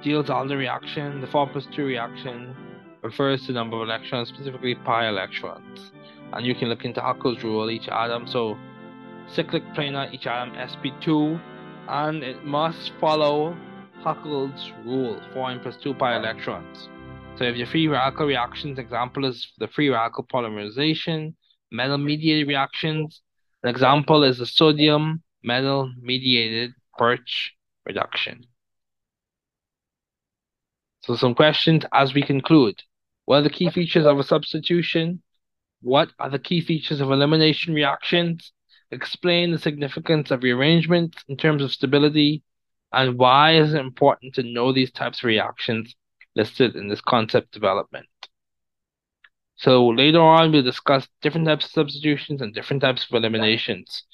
Deals 0.00 0.30
all 0.30 0.46
the 0.46 0.56
reaction. 0.56 1.20
The 1.20 1.26
4 1.26 1.48
plus 1.48 1.66
2 1.74 1.84
reaction 1.84 2.54
refers 3.02 3.46
to 3.46 3.52
number 3.52 3.78
of 3.78 3.88
electrons, 3.88 4.28
specifically 4.28 4.76
pi 4.76 5.08
electrons. 5.08 5.90
And 6.32 6.46
you 6.46 6.54
can 6.54 6.68
look 6.68 6.84
into 6.84 7.00
Huckel's 7.00 7.42
rule, 7.42 7.68
each 7.68 7.88
atom. 7.88 8.28
So 8.28 8.56
cyclic 9.26 9.64
planar, 9.74 10.14
each 10.14 10.28
atom 10.28 10.54
sp2, 10.54 11.40
and 11.88 12.22
it 12.22 12.44
must 12.44 12.92
follow 13.00 13.56
Huckel's 14.04 14.70
rule, 14.84 15.20
4n 15.34 15.64
plus 15.64 15.76
2 15.82 15.94
pi 15.94 16.14
electrons. 16.14 16.88
So 17.38 17.44
if 17.44 17.54
your 17.54 17.68
free 17.68 17.86
radical 17.86 18.26
reactions, 18.26 18.80
example 18.80 19.24
is 19.24 19.52
the 19.58 19.68
free 19.68 19.90
radical 19.90 20.24
polymerization, 20.24 21.34
metal 21.70 21.96
mediated 21.96 22.48
reactions. 22.48 23.22
An 23.62 23.70
example 23.70 24.24
is 24.24 24.38
the 24.38 24.46
sodium 24.46 25.22
metal 25.44 25.92
mediated 26.00 26.72
Birch 26.98 27.54
reduction. 27.86 28.44
So 31.02 31.14
some 31.14 31.36
questions 31.36 31.84
as 31.92 32.12
we 32.12 32.22
conclude. 32.22 32.82
What 33.26 33.36
are 33.36 33.42
the 33.42 33.50
key 33.50 33.70
features 33.70 34.04
of 34.04 34.18
a 34.18 34.24
substitution? 34.24 35.22
What 35.80 36.10
are 36.18 36.30
the 36.30 36.40
key 36.40 36.60
features 36.60 37.00
of 37.00 37.12
elimination 37.12 37.72
reactions? 37.72 38.52
Explain 38.90 39.52
the 39.52 39.58
significance 39.58 40.32
of 40.32 40.42
rearrangement 40.42 41.14
in 41.28 41.36
terms 41.36 41.62
of 41.62 41.70
stability 41.70 42.42
and 42.92 43.16
why 43.16 43.54
is 43.54 43.74
it 43.74 43.80
important 43.80 44.34
to 44.34 44.42
know 44.42 44.72
these 44.72 44.90
types 44.90 45.20
of 45.20 45.26
reactions 45.26 45.94
listed 46.38 46.76
in 46.76 46.88
this 46.88 47.02
concept 47.02 47.52
development. 47.52 48.06
So 49.56 49.88
later 49.88 50.20
on, 50.20 50.52
we'll 50.52 50.62
discuss 50.62 51.08
different 51.20 51.48
types 51.48 51.66
of 51.66 51.72
substitutions 51.72 52.40
and 52.40 52.54
different 52.54 52.80
types 52.80 53.04
of 53.04 53.14
eliminations. 53.16 54.04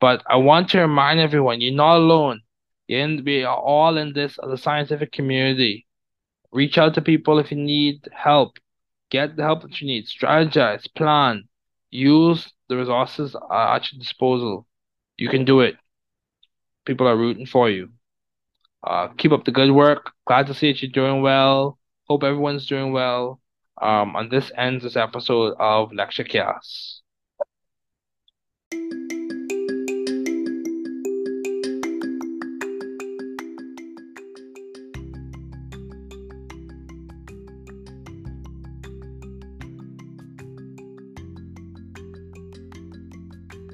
But 0.00 0.22
I 0.28 0.36
want 0.36 0.70
to 0.70 0.80
remind 0.80 1.20
everyone, 1.20 1.60
you're 1.60 1.74
not 1.74 1.98
alone. 1.98 2.40
In, 2.88 3.22
we 3.24 3.44
are 3.44 3.56
all 3.56 3.96
in 3.96 4.12
this 4.12 4.38
as 4.42 4.50
a 4.50 4.58
scientific 4.58 5.12
community. 5.12 5.86
Reach 6.50 6.78
out 6.78 6.94
to 6.94 7.02
people 7.02 7.38
if 7.38 7.50
you 7.52 7.58
need 7.58 8.08
help. 8.12 8.58
Get 9.10 9.36
the 9.36 9.44
help 9.44 9.62
that 9.62 9.80
you 9.80 9.86
need. 9.86 10.06
Strategize, 10.06 10.92
plan, 10.94 11.48
use 11.90 12.52
the 12.68 12.76
resources 12.76 13.36
at 13.52 13.92
your 13.92 13.98
disposal. 13.98 14.66
You 15.16 15.28
can 15.28 15.44
do 15.44 15.60
it. 15.60 15.76
People 16.84 17.06
are 17.06 17.16
rooting 17.16 17.46
for 17.46 17.70
you. 17.70 17.90
Uh, 18.86 19.08
keep 19.18 19.32
up 19.32 19.44
the 19.44 19.52
good 19.52 19.70
work. 19.72 20.12
Glad 20.26 20.46
to 20.48 20.54
see 20.54 20.72
that 20.72 20.82
you're 20.82 20.90
doing 20.90 21.22
well. 21.22 21.78
Hope 22.08 22.22
everyone's 22.24 22.66
doing 22.66 22.92
well. 22.92 23.40
Um, 23.80 24.16
and 24.16 24.30
this 24.30 24.50
ends 24.56 24.82
this 24.84 24.96
episode 24.96 25.54
of 25.58 25.92
Lecture 25.92 26.24
Chaos. 26.24 26.97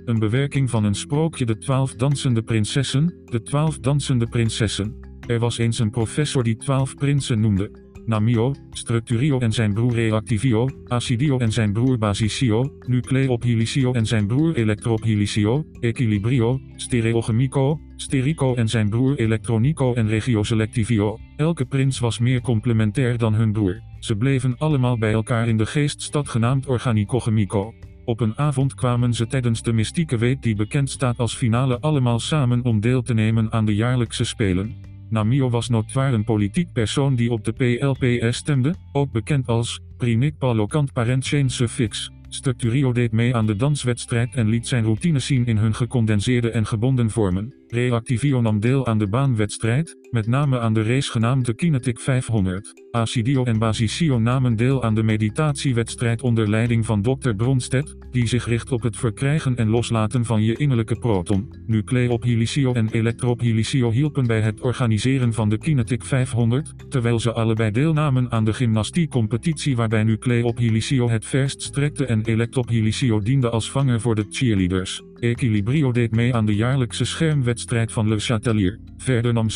Een 0.05 0.19
bewerking 0.19 0.71
van 0.71 0.85
een 0.85 0.95
sprookje 0.95 1.45
De 1.45 1.59
Twaalf 1.59 1.95
Dansende 1.95 2.43
Prinsessen, 2.43 3.15
De 3.25 3.43
Twaalf 3.43 3.79
Dansende 3.79 4.27
Prinsessen. 4.27 4.95
Er 5.27 5.39
was 5.39 5.59
eens 5.59 5.79
een 5.79 5.91
professor 5.91 6.43
die 6.43 6.57
twaalf 6.57 6.95
prinsen 6.95 7.41
noemde. 7.41 7.71
Namio, 8.07 8.55
Structurio 8.71 9.39
en 9.39 9.53
zijn 9.53 9.73
broer 9.75 9.93
Reactivio, 9.93 10.69
Acidio 10.87 11.39
en 11.39 11.53
zijn 11.53 11.73
broer 11.73 11.99
Basicio, 11.99 12.77
Nucleophilicio 12.87 13.93
en 13.93 14.07
zijn 14.07 14.27
broer 14.27 14.55
Electrophilicio, 14.55 15.65
Equilibrio, 15.81 16.61
Stereochemico, 16.77 17.81
Sterico 17.97 18.55
en 18.55 18.69
zijn 18.69 18.89
broer 18.89 19.19
Electronico 19.19 19.95
en 19.95 20.09
Regioselectivio. 20.09 21.19
Elke 21.37 21.65
prins 21.65 21.99
was 21.99 22.19
meer 22.19 22.41
complementair 22.41 23.19
dan 23.19 23.35
hun 23.35 23.53
broer. 23.53 23.81
Ze 23.99 24.17
bleven 24.17 24.59
allemaal 24.59 24.99
bij 24.99 25.13
elkaar 25.13 25.49
in 25.49 25.57
de 25.57 25.67
geeststad 25.67 26.29
genaamd 26.29 26.67
Organico-Chemico. 26.67 27.75
Op 28.05 28.21
een 28.21 28.39
avond 28.39 28.75
kwamen 28.75 29.15
ze 29.15 29.27
tijdens 29.27 29.63
de 29.63 29.73
mystieke 29.73 30.17
week 30.17 30.43
die 30.43 30.57
bekend 30.57 30.91
staat 30.91 31.19
als 31.19 31.37
finale 31.37 31.81
allemaal 31.81 32.19
samen 32.19 32.65
om 32.65 32.81
deel 32.81 33.03
te 33.03 33.15
nemen 33.15 33.53
aan 33.53 33.65
de 33.65 33.75
jaarlijkse 33.75 34.25
spelen. 34.25 34.75
Namio 35.09 35.51
was 35.51 35.69
notoire 35.69 36.15
een 36.15 36.25
politiek 36.25 36.73
persoon 36.73 37.15
die 37.15 37.31
op 37.31 37.45
de 37.45 37.53
PLPS 37.53 38.37
stemde, 38.37 38.75
ook 38.93 39.13
bekend 39.13 39.47
als 39.47 39.81
Prinik 39.97 40.39
Palocant 40.39 40.93
Parentchain 40.93 41.51
Suffix. 41.51 42.11
Structurio 42.29 42.93
deed 42.93 43.13
mee 43.13 43.35
aan 43.35 43.47
de 43.47 43.57
danswedstrijd 43.57 44.35
en 44.35 44.49
liet 44.49 44.69
zijn 44.69 44.85
routine 44.85 45.19
zien 45.19 45.47
in 45.47 45.57
hun 45.57 45.75
gecondenseerde 45.75 46.51
en 46.51 46.67
gebonden 46.67 47.11
vormen. 47.11 47.55
Reactivio 47.69 48.41
nam 48.41 48.61
deel 48.61 48.87
aan 48.87 48.99
de 48.99 49.09
baanwedstrijd, 49.09 49.97
met 50.15 50.27
name 50.27 50.59
aan 50.61 50.75
de 50.75 50.83
race 50.83 51.11
genaamd 51.11 51.55
Kinetic 51.55 52.01
500. 52.01 52.73
Acidio 52.91 53.45
en 53.45 53.59
Basicio 53.59 54.19
namen 54.19 54.57
deel 54.57 54.83
aan 54.83 54.95
de 54.95 55.03
meditatiewedstrijd 55.03 56.23
onder 56.23 56.49
leiding 56.51 56.87
van 56.87 57.03
Dr. 57.03 57.31
Bronstedt, 57.31 57.97
die 58.11 58.27
zich 58.27 58.47
richt 58.47 58.73
op 58.73 58.83
het 58.83 58.97
verkrijgen 58.97 59.57
en 59.57 59.69
loslaten 59.69 60.25
van 60.25 60.43
je 60.43 60.57
innerlijke 60.57 60.99
proton. 60.99 61.55
Nucleophilicio 61.67 62.73
en 62.73 62.89
Electrophilicio 62.89 63.91
hielpen 63.91 64.27
bij 64.27 64.41
het 64.41 64.61
organiseren 64.61 65.33
van 65.33 65.49
de 65.49 65.59
Kinetic 65.59 66.05
500, 66.05 66.91
terwijl 66.91 67.21
ze 67.21 67.33
allebei 67.33 67.71
deelnamen 67.71 68.31
aan 68.31 68.45
de 68.45 68.55
gymnastiekcompetitie 68.55 69.77
waarbij 69.77 70.05
Nucleophilicio 70.05 71.09
het 71.09 71.25
verst 71.25 71.63
strekte 71.63 72.07
en 72.07 72.25
Electrophilicio 72.25 73.21
diende 73.21 73.51
als 73.51 73.71
vanger 73.71 74.01
voor 74.01 74.15
de 74.15 74.27
cheerleaders. 74.31 75.03
Equilibrio 75.21 75.93
deed 75.93 76.11
mee 76.11 76.35
aan 76.35 76.47
de 76.47 76.55
jaarlijkse 76.55 77.05
schermwedstrijd 77.05 77.93
van 77.93 78.09
Le 78.09 78.19
Chatelier. 78.19 78.79
Verder 78.97 79.33
nam 79.33 79.49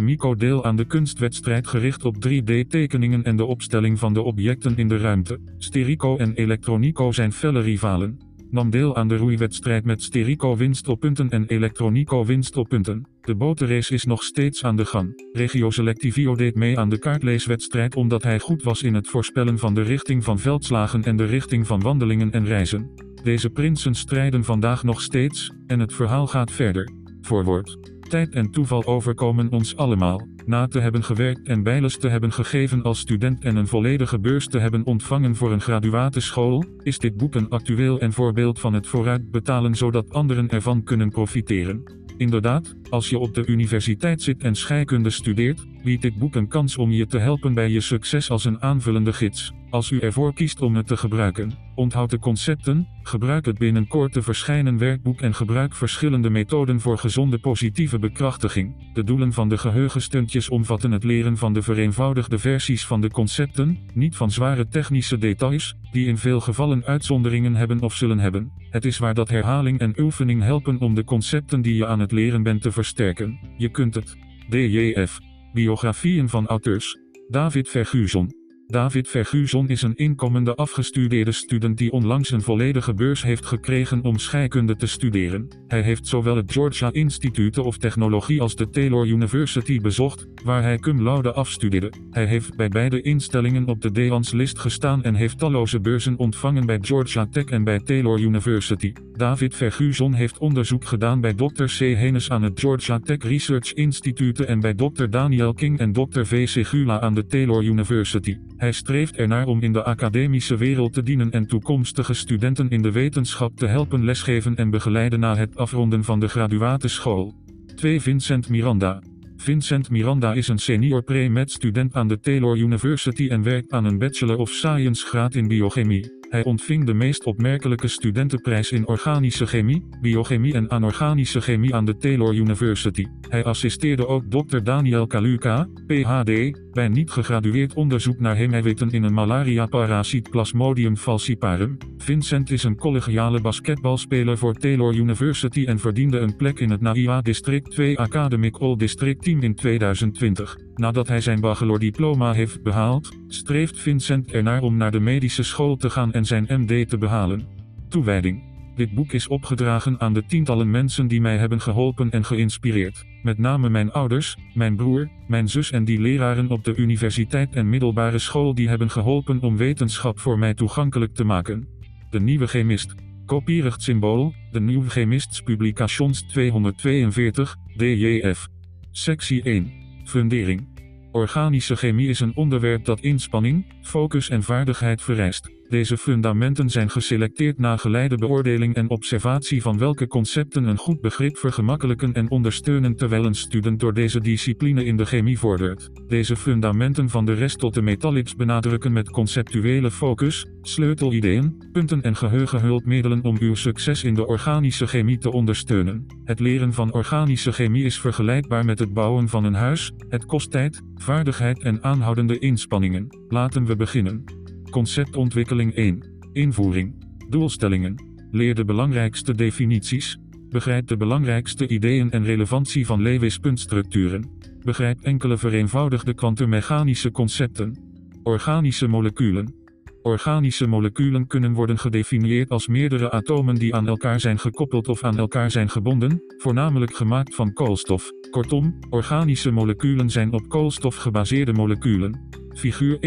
Stereochemico 0.00 0.34
deel 0.34 0.64
aan 0.64 0.76
de 0.76 0.84
kunstwedstrijd 0.84 1.66
gericht 1.66 2.04
op 2.04 2.16
3D-tekeningen 2.28 3.22
en 3.22 3.36
de 3.36 3.44
opstelling 3.44 3.98
van 3.98 4.14
de 4.14 4.22
objecten 4.22 4.76
in 4.76 4.88
de 4.88 4.98
ruimte. 4.98 5.38
Sterico 5.58 6.16
en 6.16 6.34
Electronico 6.34 7.12
zijn 7.12 7.32
felle 7.32 7.60
rivalen. 7.60 8.18
Nam 8.50 8.70
deel 8.70 8.96
aan 8.96 9.08
de 9.08 9.16
roeiwedstrijd 9.16 9.84
met 9.84 10.02
Sterico 10.02 10.56
winst 10.56 10.88
op 10.88 11.00
punten 11.00 11.30
en 11.30 11.46
Electronico 11.46 12.24
winst 12.24 12.56
op 12.56 12.68
punten. 12.68 13.06
De 13.20 13.34
botenrace 13.34 13.94
is 13.94 14.04
nog 14.04 14.22
steeds 14.22 14.64
aan 14.64 14.76
de 14.76 14.84
gang. 14.84 15.28
Regio 15.32 15.70
Selectivio 15.70 16.34
deed 16.34 16.54
mee 16.54 16.78
aan 16.78 16.88
de 16.88 16.98
kaartleeswedstrijd 16.98 17.96
omdat 17.96 18.22
hij 18.22 18.38
goed 18.38 18.62
was 18.62 18.82
in 18.82 18.94
het 18.94 19.08
voorspellen 19.08 19.58
van 19.58 19.74
de 19.74 19.82
richting 19.82 20.24
van 20.24 20.38
veldslagen 20.38 21.02
en 21.02 21.16
de 21.16 21.24
richting 21.24 21.66
van 21.66 21.80
wandelingen 21.80 22.30
en 22.30 22.44
reizen. 22.44 22.90
Deze 23.22 23.50
prinsen 23.50 23.94
strijden 23.94 24.44
vandaag 24.44 24.82
nog 24.82 25.00
steeds, 25.00 25.52
en 25.66 25.80
het 25.80 25.92
verhaal 25.92 26.26
gaat 26.26 26.50
verder. 26.50 26.90
Voorwoord. 27.20 27.89
Tijd 28.10 28.34
en 28.34 28.50
toeval 28.50 28.84
overkomen 28.84 29.52
ons 29.52 29.76
allemaal. 29.76 30.26
Na 30.46 30.66
te 30.66 30.80
hebben 30.80 31.04
gewerkt 31.04 31.46
en 31.48 31.62
bijles 31.62 31.98
te 31.98 32.08
hebben 32.08 32.32
gegeven 32.32 32.82
als 32.82 32.98
student 32.98 33.44
en 33.44 33.56
een 33.56 33.66
volledige 33.66 34.18
beurs 34.18 34.46
te 34.46 34.58
hebben 34.58 34.86
ontvangen 34.86 35.36
voor 35.36 35.52
een 35.52 35.60
graduateschool, 35.60 36.64
is 36.82 36.98
dit 36.98 37.16
boek 37.16 37.34
een 37.34 37.48
actueel 37.48 38.00
en 38.00 38.12
voorbeeld 38.12 38.60
van 38.60 38.72
het 38.72 38.86
vooruitbetalen 38.86 39.74
zodat 39.74 40.12
anderen 40.12 40.48
ervan 40.48 40.82
kunnen 40.82 41.10
profiteren. 41.10 41.82
Inderdaad, 42.16 42.74
als 42.88 43.10
je 43.10 43.18
op 43.18 43.34
de 43.34 43.46
universiteit 43.46 44.22
zit 44.22 44.42
en 44.42 44.54
scheikunde 44.54 45.10
studeert, 45.10 45.66
biedt 45.82 46.02
dit 46.02 46.18
boek 46.18 46.34
een 46.34 46.48
kans 46.48 46.76
om 46.76 46.90
je 46.90 47.06
te 47.06 47.18
helpen 47.18 47.54
bij 47.54 47.70
je 47.70 47.80
succes 47.80 48.30
als 48.30 48.44
een 48.44 48.62
aanvullende 48.62 49.12
gids. 49.12 49.52
Als 49.70 49.90
u 49.90 49.98
ervoor 49.98 50.34
kiest 50.34 50.62
om 50.62 50.76
het 50.76 50.86
te 50.86 50.96
gebruiken, 50.96 51.52
onthoud 51.74 52.10
de 52.10 52.18
concepten, 52.18 52.88
gebruik 53.02 53.44
het 53.44 53.58
binnenkort 53.58 54.12
te 54.12 54.22
verschijnen 54.22 54.78
werkboek 54.78 55.20
en 55.20 55.34
gebruik 55.34 55.74
verschillende 55.74 56.30
methoden 56.30 56.80
voor 56.80 56.98
gezonde 56.98 57.38
positieve 57.38 57.98
bekrachtiging. 57.98 58.92
De 58.94 59.04
doelen 59.04 59.32
van 59.32 59.48
de 59.48 59.58
geheugenstuntjes 59.58 60.48
omvatten 60.48 60.90
het 60.92 61.04
leren 61.04 61.36
van 61.36 61.52
de 61.52 61.62
vereenvoudigde 61.62 62.38
versies 62.38 62.86
van 62.86 63.00
de 63.00 63.10
concepten, 63.10 63.78
niet 63.94 64.16
van 64.16 64.30
zware 64.30 64.68
technische 64.68 65.18
details, 65.18 65.76
die 65.92 66.06
in 66.06 66.18
veel 66.18 66.40
gevallen 66.40 66.84
uitzonderingen 66.84 67.54
hebben 67.54 67.80
of 67.80 67.94
zullen 67.94 68.18
hebben. 68.18 68.52
Het 68.70 68.84
is 68.84 68.98
waar 68.98 69.14
dat 69.14 69.28
herhaling 69.28 69.78
en 69.78 70.00
oefening 70.00 70.42
helpen 70.42 70.78
om 70.78 70.94
de 70.94 71.04
concepten 71.04 71.62
die 71.62 71.74
je 71.74 71.86
aan 71.86 72.00
het 72.00 72.12
leren 72.12 72.42
bent 72.42 72.62
te 72.62 72.72
versterken. 72.72 73.38
Je 73.56 73.68
kunt 73.68 73.94
het. 73.94 74.16
DJF. 74.48 75.29
Biografieën 75.52 76.28
van 76.28 76.46
auteurs. 76.46 76.98
David 77.28 77.68
Verguson. 77.68 78.39
David 78.70 79.08
Verguson 79.08 79.68
is 79.68 79.82
een 79.82 79.96
inkomende 79.96 80.54
afgestudeerde 80.54 81.32
student 81.32 81.78
die 81.78 81.92
onlangs 81.92 82.30
een 82.30 82.42
volledige 82.42 82.94
beurs 82.94 83.22
heeft 83.22 83.46
gekregen 83.46 84.02
om 84.02 84.18
scheikunde 84.18 84.76
te 84.76 84.86
studeren. 84.86 85.48
Hij 85.66 85.82
heeft 85.82 86.06
zowel 86.06 86.36
het 86.36 86.52
Georgia 86.52 86.92
Institute 86.92 87.62
of 87.62 87.76
Technologie 87.76 88.40
als 88.40 88.56
de 88.56 88.68
Taylor 88.68 89.06
University 89.06 89.80
bezocht, 89.80 90.26
waar 90.44 90.62
hij 90.62 90.78
cum 90.78 91.02
laude 91.02 91.32
afstudeerde. 91.32 91.92
Hij 92.10 92.26
heeft 92.26 92.56
bij 92.56 92.68
beide 92.68 93.00
instellingen 93.00 93.66
op 93.66 93.80
de 93.80 93.90
Deans 93.90 94.32
list 94.32 94.58
gestaan 94.58 95.02
en 95.02 95.14
heeft 95.14 95.38
talloze 95.38 95.80
beurzen 95.80 96.18
ontvangen 96.18 96.66
bij 96.66 96.78
Georgia 96.80 97.26
Tech 97.26 97.44
en 97.44 97.64
bij 97.64 97.78
Taylor 97.78 98.20
University. 98.20 98.92
David 99.12 99.54
Verguson 99.54 100.12
heeft 100.12 100.38
onderzoek 100.38 100.84
gedaan 100.84 101.20
bij 101.20 101.34
Dr. 101.34 101.64
C. 101.64 101.78
Henes 101.78 102.30
aan 102.30 102.42
het 102.42 102.60
Georgia 102.60 102.98
Tech 102.98 103.22
Research 103.22 103.72
Institute 103.72 104.44
en 104.44 104.60
bij 104.60 104.74
Dr. 104.74 105.04
Daniel 105.08 105.52
King 105.52 105.78
en 105.78 105.92
Dr. 105.92 106.22
V. 106.22 106.48
Segula 106.48 107.00
aan 107.00 107.14
de 107.14 107.26
Taylor 107.26 107.62
University. 107.62 108.36
Hij 108.60 108.72
streeft 108.72 109.16
ernaar 109.16 109.46
om 109.46 109.60
in 109.60 109.72
de 109.72 109.82
academische 109.82 110.56
wereld 110.56 110.92
te 110.92 111.02
dienen 111.02 111.30
en 111.30 111.46
toekomstige 111.46 112.14
studenten 112.14 112.68
in 112.68 112.82
de 112.82 112.92
wetenschap 112.92 113.56
te 113.56 113.66
helpen 113.66 114.04
lesgeven 114.04 114.56
en 114.56 114.70
begeleiden 114.70 115.20
na 115.20 115.36
het 115.36 115.56
afronden 115.56 116.04
van 116.04 116.20
de 116.20 116.28
graduateschool. 116.28 117.34
2 117.74 118.00
Vincent 118.00 118.48
Miranda. 118.48 119.02
Vincent 119.36 119.90
Miranda 119.90 120.32
is 120.32 120.48
een 120.48 120.58
senior 120.58 121.02
pre-med 121.02 121.50
student 121.50 121.94
aan 121.94 122.08
de 122.08 122.20
Taylor 122.20 122.56
University 122.56 123.28
en 123.28 123.42
werkt 123.42 123.72
aan 123.72 123.84
een 123.84 123.98
Bachelor 123.98 124.36
of 124.36 124.50
Science 124.50 125.06
graad 125.06 125.34
in 125.34 125.48
biochemie. 125.48 126.19
Hij 126.30 126.44
ontving 126.44 126.86
de 126.86 126.94
meest 126.94 127.24
opmerkelijke 127.24 127.88
studentenprijs 127.88 128.72
in 128.72 128.86
organische 128.86 129.46
chemie, 129.46 129.88
biochemie 130.00 130.54
en 130.54 130.68
anorganische 130.68 131.40
chemie 131.40 131.74
aan 131.74 131.84
de 131.84 131.96
Taylor 131.96 132.34
University. 132.34 133.06
Hij 133.28 133.44
assisteerde 133.44 134.06
ook 134.06 134.24
Dr. 134.30 134.58
Daniel 134.62 135.06
Kaluka, 135.06 135.68
PhD, 135.86 136.60
bij 136.72 136.88
niet 136.88 137.10
gegradueerd 137.10 137.74
onderzoek 137.74 138.20
naar 138.20 138.36
heemeiwitten 138.36 138.90
in 138.90 139.02
een 139.02 139.14
malaria-parasiet 139.14 140.30
Plasmodium 140.30 140.96
falciparum. 140.96 141.76
Vincent 141.98 142.50
is 142.50 142.64
een 142.64 142.76
collegiale 142.76 143.40
basketbalspeler 143.40 144.38
voor 144.38 144.54
Taylor 144.54 144.94
University 144.94 145.64
en 145.66 145.78
verdiende 145.78 146.18
een 146.18 146.36
plek 146.36 146.60
in 146.60 146.70
het 146.70 146.80
NAIA 146.80 147.20
District 147.20 147.70
2 147.70 147.98
Academic 147.98 148.56
All-District 148.56 149.22
Team 149.22 149.40
in 149.40 149.54
2020. 149.54 150.69
Nadat 150.80 151.08
hij 151.08 151.20
zijn 151.20 151.40
bachelordiploma 151.40 152.32
heeft 152.32 152.62
behaald, 152.62 153.10
streeft 153.28 153.78
Vincent 153.78 154.32
ernaar 154.32 154.62
om 154.62 154.76
naar 154.76 154.90
de 154.90 155.00
medische 155.00 155.42
school 155.42 155.76
te 155.76 155.90
gaan 155.90 156.12
en 156.12 156.24
zijn 156.24 156.46
MD 156.48 156.88
te 156.88 156.98
behalen. 156.98 157.46
Toewijding. 157.88 158.42
Dit 158.74 158.94
boek 158.94 159.12
is 159.12 159.28
opgedragen 159.28 160.00
aan 160.00 160.12
de 160.12 160.24
tientallen 160.26 160.70
mensen 160.70 161.08
die 161.08 161.20
mij 161.20 161.36
hebben 161.36 161.60
geholpen 161.60 162.10
en 162.10 162.24
geïnspireerd. 162.24 163.04
Met 163.22 163.38
name 163.38 163.68
mijn 163.68 163.92
ouders, 163.92 164.36
mijn 164.54 164.76
broer, 164.76 165.08
mijn 165.28 165.48
zus 165.48 165.70
en 165.70 165.84
die 165.84 166.00
leraren 166.00 166.50
op 166.50 166.64
de 166.64 166.74
universiteit 166.74 167.54
en 167.54 167.68
middelbare 167.68 168.18
school 168.18 168.54
die 168.54 168.68
hebben 168.68 168.90
geholpen 168.90 169.40
om 169.40 169.56
wetenschap 169.56 170.18
voor 170.18 170.38
mij 170.38 170.54
toegankelijk 170.54 171.14
te 171.14 171.24
maken. 171.24 171.68
De 172.10 172.20
Nieuwe 172.20 172.46
Chemist. 172.46 172.94
Kopierig 173.26 173.76
symbool, 173.78 174.32
de 174.52 174.60
Nieuwe 174.60 174.90
Chemists 174.90 175.40
Publications 175.40 176.22
242, 176.22 177.56
DJF. 177.76 178.48
Sectie 178.90 179.42
1. 179.42 179.79
Fundering. 180.10 180.68
Organische 181.12 181.76
chemie 181.76 182.08
is 182.08 182.20
een 182.20 182.36
onderwerp 182.36 182.84
dat 182.84 183.00
inspanning, 183.00 183.64
focus 183.82 184.28
en 184.28 184.42
vaardigheid 184.42 185.02
vereist. 185.02 185.59
Deze 185.70 185.96
fundamenten 185.96 186.70
zijn 186.70 186.90
geselecteerd 186.90 187.58
na 187.58 187.76
geleide 187.76 188.16
beoordeling 188.16 188.74
en 188.74 188.90
observatie 188.90 189.62
van 189.62 189.78
welke 189.78 190.06
concepten 190.06 190.64
een 190.64 190.76
goed 190.76 191.00
begrip 191.00 191.36
vergemakkelijken 191.36 192.12
en 192.12 192.30
ondersteunen 192.30 192.96
terwijl 192.96 193.24
een 193.24 193.34
student 193.34 193.80
door 193.80 193.94
deze 193.94 194.20
discipline 194.20 194.84
in 194.84 194.96
de 194.96 195.04
chemie 195.04 195.38
vordert. 195.38 195.90
Deze 196.06 196.36
fundamenten 196.36 197.08
van 197.08 197.24
de 197.24 197.32
rest 197.32 197.58
tot 197.58 197.74
de 197.74 197.82
metallics 197.82 198.34
benadrukken 198.34 198.92
met 198.92 199.10
conceptuele 199.10 199.90
focus, 199.90 200.46
sleutelideeën, 200.62 201.68
punten 201.72 202.02
en 202.02 202.16
geheugenhulpmiddelen 202.16 203.24
om 203.24 203.36
uw 203.40 203.54
succes 203.54 204.04
in 204.04 204.14
de 204.14 204.26
organische 204.26 204.86
chemie 204.86 205.18
te 205.18 205.32
ondersteunen. 205.32 206.06
Het 206.24 206.40
leren 206.40 206.72
van 206.72 206.92
organische 206.92 207.52
chemie 207.52 207.84
is 207.84 208.00
vergelijkbaar 208.00 208.64
met 208.64 208.78
het 208.78 208.92
bouwen 208.92 209.28
van 209.28 209.44
een 209.44 209.54
huis, 209.54 209.92
het 210.08 210.24
kost 210.24 210.50
tijd, 210.50 210.80
vaardigheid 210.94 211.62
en 211.62 211.82
aanhoudende 211.82 212.38
inspanningen. 212.38 213.06
Laten 213.28 213.64
we 213.64 213.76
beginnen. 213.76 214.39
Conceptontwikkeling 214.70 215.74
1. 215.74 216.02
Invoering. 216.32 216.94
Doelstellingen. 217.28 217.94
Leer 218.30 218.54
de 218.54 218.64
belangrijkste 218.64 219.34
definities. 219.34 220.18
Begrijp 220.48 220.86
de 220.86 220.96
belangrijkste 220.96 221.68
ideeën 221.68 222.10
en 222.10 222.24
relevantie 222.24 222.86
van 222.86 223.02
Lewis-puntstructuren. 223.02 224.30
Begrijp 224.64 225.00
enkele 225.00 225.36
vereenvoudigde 225.36 226.14
kwantummechanische 226.14 227.10
concepten. 227.10 227.76
Organische 228.22 228.86
moleculen. 228.86 229.54
Organische 230.02 230.66
moleculen 230.66 231.26
kunnen 231.26 231.52
worden 231.52 231.78
gedefinieerd 231.78 232.50
als 232.50 232.68
meerdere 232.68 233.10
atomen 233.10 233.54
die 233.54 233.74
aan 233.74 233.88
elkaar 233.88 234.20
zijn 234.20 234.38
gekoppeld 234.38 234.88
of 234.88 235.04
aan 235.04 235.18
elkaar 235.18 235.50
zijn 235.50 235.68
gebonden, 235.68 236.22
voornamelijk 236.36 236.94
gemaakt 236.94 237.34
van 237.34 237.52
koolstof. 237.52 238.10
Kortom, 238.30 238.78
organische 238.90 239.50
moleculen 239.50 240.10
zijn 240.10 240.32
op 240.32 240.48
koolstof 240.48 240.96
gebaseerde 240.96 241.52
moleculen. 241.52 242.28
Figuur 242.54 242.98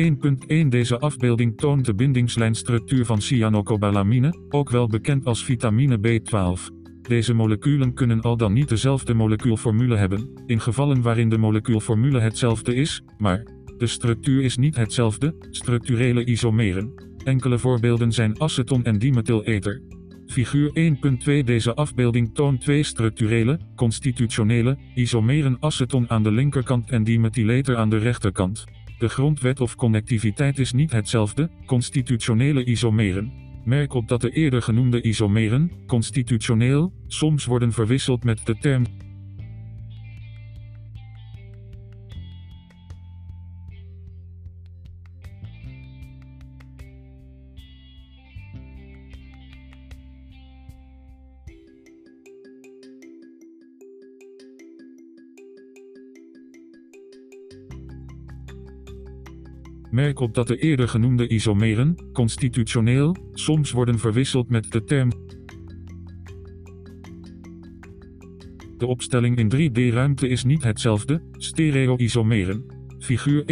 1.1 0.64 0.68
Deze 0.68 1.00
afbeelding 1.00 1.58
toont 1.58 1.86
de 1.86 1.96
bindingslijnstructuur 1.96 3.06
van 3.06 3.22
cyanocobalamine, 3.22 4.34
ook 4.50 4.70
wel 4.70 4.88
bekend 4.88 5.26
als 5.26 5.44
vitamine 5.44 5.98
B12. 5.98 6.82
Deze 7.02 7.34
moleculen 7.34 7.94
kunnen 7.94 8.22
al 8.22 8.38
dan 8.38 8.54
niet 8.54 8.70
dezelfde 8.70 9.14
molecuulformule 9.14 9.96
hebben, 9.96 10.44
in 10.46 10.60
gevallen 10.60 11.02
waarin 11.02 11.30
de 11.30 11.38
molecuulformule 11.38 12.20
hetzelfde 12.20 12.76
is, 12.76 13.04
maar 13.18 13.44
de 13.78 13.88
structuur 13.88 14.44
is 14.44 14.58
niet 14.58 14.76
hetzelfde, 14.76 15.36
structurele 15.50 16.26
isomeren. 16.26 16.94
Enkele 17.24 17.60
voorbeelden 17.60 18.12
zijn 18.12 18.42
aceton 18.42 18.84
en 18.84 19.00
dimethylether. 19.00 19.82
Figuur 20.26 20.96
1.2 21.40 21.44
Deze 21.46 21.74
afbeelding 21.74 22.36
toont 22.36 22.62
twee 22.62 22.84
structurele, 22.84 23.60
constitutionele, 23.76 24.78
isomeren 24.96 25.58
aceton 25.60 26.10
aan 26.10 26.24
de 26.24 26.32
linkerkant 26.32 26.90
en 26.90 27.04
dimethylether 27.04 27.76
aan 27.76 27.90
de 27.90 27.98
rechterkant. 27.98 28.66
De 29.04 29.10
grondwet 29.10 29.60
of 29.60 29.76
connectiviteit 29.76 30.60
is 30.60 30.72
niet 30.72 30.92
hetzelfde, 30.92 31.50
constitutionele 31.66 32.64
isomeren. 32.64 33.32
Merk 33.64 33.94
op 33.94 34.08
dat 34.08 34.22
de 34.22 34.30
eerder 34.30 34.62
genoemde 34.62 35.02
isomeren, 35.02 35.72
constitutioneel, 35.88 36.94
soms 37.08 37.46
worden 37.46 37.72
verwisseld 37.72 38.24
met 38.24 38.46
de 38.46 38.58
term 38.58 38.86
Merk 59.94 60.20
op 60.20 60.34
dat 60.34 60.48
de 60.48 60.58
eerder 60.58 60.88
genoemde 60.88 61.28
isomeren, 61.28 61.96
constitutioneel, 62.14 63.16
soms 63.34 63.72
worden 63.72 64.00
verwisseld 64.00 64.50
met 64.50 64.72
de 64.72 64.84
term. 64.84 65.12
De 68.78 68.86
opstelling 68.86 69.38
in 69.38 69.70
3D-ruimte 69.72 70.28
is 70.28 70.44
niet 70.44 70.64
hetzelfde, 70.64 71.22
stereo-isomeren. 71.32 72.66
Figuur 73.00 73.44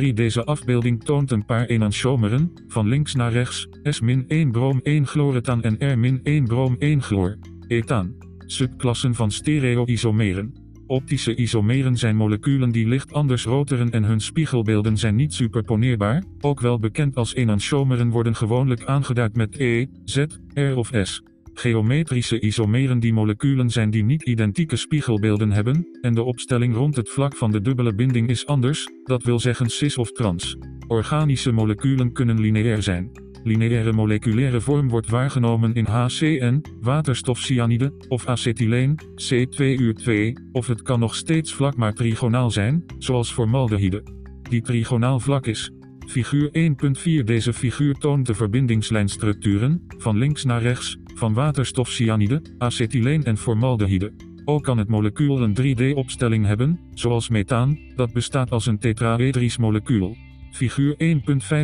1.3 0.00 0.12
Deze 0.14 0.44
afbeelding 0.44 1.04
toont 1.04 1.30
een 1.30 1.44
paar 1.44 1.66
enantiomeren, 1.66 2.52
van 2.66 2.88
links 2.88 3.14
naar 3.14 3.32
rechts, 3.32 3.68
S-1 3.82 4.50
brom 4.50 4.80
1 4.82 5.06
chloretaan 5.06 5.62
en 5.62 5.76
R-1 5.78 6.42
brom 6.42 6.76
1 6.78 7.02
chloor, 7.02 7.38
ethaan. 7.66 8.14
Subklassen 8.38 9.14
van 9.14 9.30
stereo-isomeren. 9.30 10.69
Optische 10.90 11.34
isomeren 11.34 11.96
zijn 11.96 12.16
moleculen 12.16 12.70
die 12.70 12.88
licht 12.88 13.12
anders 13.12 13.44
roteren 13.44 13.90
en 13.90 14.04
hun 14.04 14.20
spiegelbeelden 14.20 14.96
zijn 14.96 15.14
niet 15.14 15.34
superponeerbaar, 15.34 16.24
ook 16.40 16.60
wel 16.60 16.78
bekend 16.78 17.16
als 17.16 17.34
enantiomeren 17.34 18.10
worden 18.10 18.34
gewoonlijk 18.34 18.84
aangeduid 18.84 19.36
met 19.36 19.56
E, 19.58 19.86
Z, 20.04 20.24
R 20.54 20.76
of 20.76 20.90
S. 21.02 21.22
Geometrische 21.54 22.40
isomeren 22.40 23.00
die 23.00 23.12
moleculen 23.12 23.70
zijn 23.70 23.90
die 23.90 24.04
niet 24.04 24.22
identieke 24.22 24.76
spiegelbeelden 24.76 25.50
hebben, 25.50 25.88
en 26.00 26.14
de 26.14 26.22
opstelling 26.22 26.74
rond 26.74 26.96
het 26.96 27.10
vlak 27.10 27.36
van 27.36 27.50
de 27.50 27.60
dubbele 27.60 27.94
binding 27.94 28.28
is 28.28 28.46
anders, 28.46 28.88
dat 29.04 29.22
wil 29.22 29.38
zeggen 29.38 29.70
cis 29.70 29.98
of 29.98 30.12
trans. 30.12 30.56
Organische 30.88 31.52
moleculen 31.52 32.12
kunnen 32.12 32.40
lineair 32.40 32.82
zijn. 32.82 33.29
Lineaire 33.42 33.92
moleculaire 33.92 34.60
vorm 34.60 34.88
wordt 34.88 35.08
waargenomen 35.08 35.74
in 35.74 35.84
HCN, 35.84 36.64
waterstofcyanide, 36.80 37.92
of 38.08 38.26
acetyleen, 38.26 38.98
C2U2, 39.00 40.12
of 40.52 40.66
het 40.66 40.82
kan 40.82 41.00
nog 41.00 41.14
steeds 41.14 41.54
vlak 41.54 41.76
maar 41.76 41.94
trigonaal 41.94 42.50
zijn, 42.50 42.84
zoals 42.98 43.32
formaldehyde. 43.32 44.02
Die 44.42 44.62
trigonaal 44.62 45.20
vlak 45.20 45.46
is. 45.46 45.70
Figuur 46.06 46.50
1.4 47.20 47.24
Deze 47.24 47.52
figuur 47.52 47.94
toont 47.94 48.26
de 48.26 48.34
verbindingslijnstructuren, 48.34 49.86
van 49.98 50.18
links 50.18 50.44
naar 50.44 50.62
rechts, 50.62 50.98
van 51.14 51.34
waterstofcyanide, 51.34 52.42
acetyleen 52.58 53.24
en 53.24 53.36
formaldehyde. 53.36 54.12
Ook 54.44 54.62
kan 54.62 54.78
het 54.78 54.88
molecuul 54.88 55.42
een 55.42 55.56
3D-opstelling 55.60 56.46
hebben, 56.46 56.80
zoals 56.94 57.28
methaan, 57.28 57.78
dat 57.96 58.12
bestaat 58.12 58.50
als 58.50 58.66
een 58.66 58.78
tetraedrisch 58.78 59.56
molecuul. 59.58 60.16
Figuur 60.50 60.94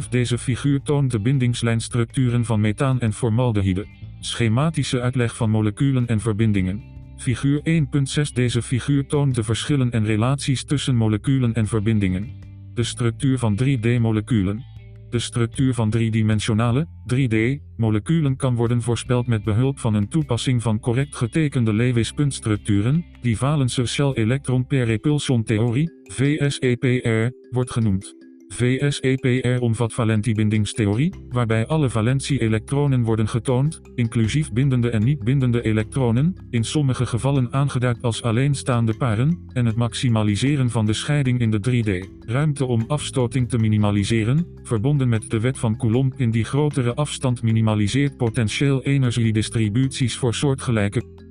1.5 0.02 0.08
Deze 0.10 0.38
figuur 0.38 0.82
toont 0.82 1.10
de 1.10 1.20
bindingslijnstructuren 1.20 2.44
van 2.44 2.60
methaan 2.60 3.00
en 3.00 3.12
formaldehyde. 3.12 3.86
Schematische 4.20 5.00
uitleg 5.00 5.36
van 5.36 5.50
moleculen 5.50 6.06
en 6.06 6.20
verbindingen. 6.20 6.82
Figuur 7.16 7.60
1.6 7.64 8.32
Deze 8.34 8.62
figuur 8.62 9.06
toont 9.06 9.34
de 9.34 9.42
verschillen 9.42 9.90
en 9.90 10.04
relaties 10.04 10.64
tussen 10.64 10.96
moleculen 10.96 11.54
en 11.54 11.66
verbindingen. 11.66 12.30
De 12.74 12.82
structuur 12.82 13.38
van 13.38 13.58
3D-moleculen. 13.62 14.64
De 15.10 15.18
structuur 15.18 15.74
van 15.74 15.90
driedimensionale, 15.90 16.86
3D-moleculen 17.14 18.36
kan 18.36 18.54
worden 18.54 18.82
voorspeld 18.82 19.26
met 19.26 19.44
behulp 19.44 19.78
van 19.78 19.94
een 19.94 20.08
toepassing 20.08 20.62
van 20.62 20.80
correct 20.80 21.16
getekende 21.16 21.72
Lewis-puntstructuren, 21.72 23.04
die 23.20 23.36
Valense 23.36 23.86
Shell 23.86 24.12
Electron 24.12 24.66
Per 24.66 24.84
Repulsion 24.84 25.44
Theorie, 25.44 25.90
VSEPR, 26.02 27.30
wordt 27.50 27.70
genoemd. 27.70 28.25
VSEPR 28.48 29.60
omvat 29.60 29.92
valentiebindingstheorie, 29.92 31.14
waarbij 31.28 31.66
alle 31.66 31.90
valentie-elektronen 31.90 33.02
worden 33.02 33.28
getoond, 33.28 33.80
inclusief 33.94 34.52
bindende 34.52 34.90
en 34.90 35.04
niet 35.04 35.24
bindende 35.24 35.62
elektronen, 35.62 36.34
in 36.50 36.64
sommige 36.64 37.06
gevallen 37.06 37.52
aangeduid 37.52 38.02
als 38.02 38.22
alleenstaande 38.22 38.96
paren, 38.96 39.48
en 39.52 39.66
het 39.66 39.76
maximaliseren 39.76 40.70
van 40.70 40.86
de 40.86 40.92
scheiding 40.92 41.40
in 41.40 41.50
de 41.50 41.60
3D-ruimte 41.70 42.64
om 42.64 42.84
afstoting 42.88 43.48
te 43.48 43.58
minimaliseren, 43.58 44.46
verbonden 44.62 45.08
met 45.08 45.30
de 45.30 45.40
wet 45.40 45.58
van 45.58 45.76
Coulomb 45.76 46.14
in 46.16 46.30
die 46.30 46.44
grotere 46.44 46.94
afstand 46.94 47.42
minimaliseert 47.42 48.16
potentieel 48.16 48.82
energiedistributies 48.82 50.16
voor 50.16 50.34
soortgelijke 50.34 51.25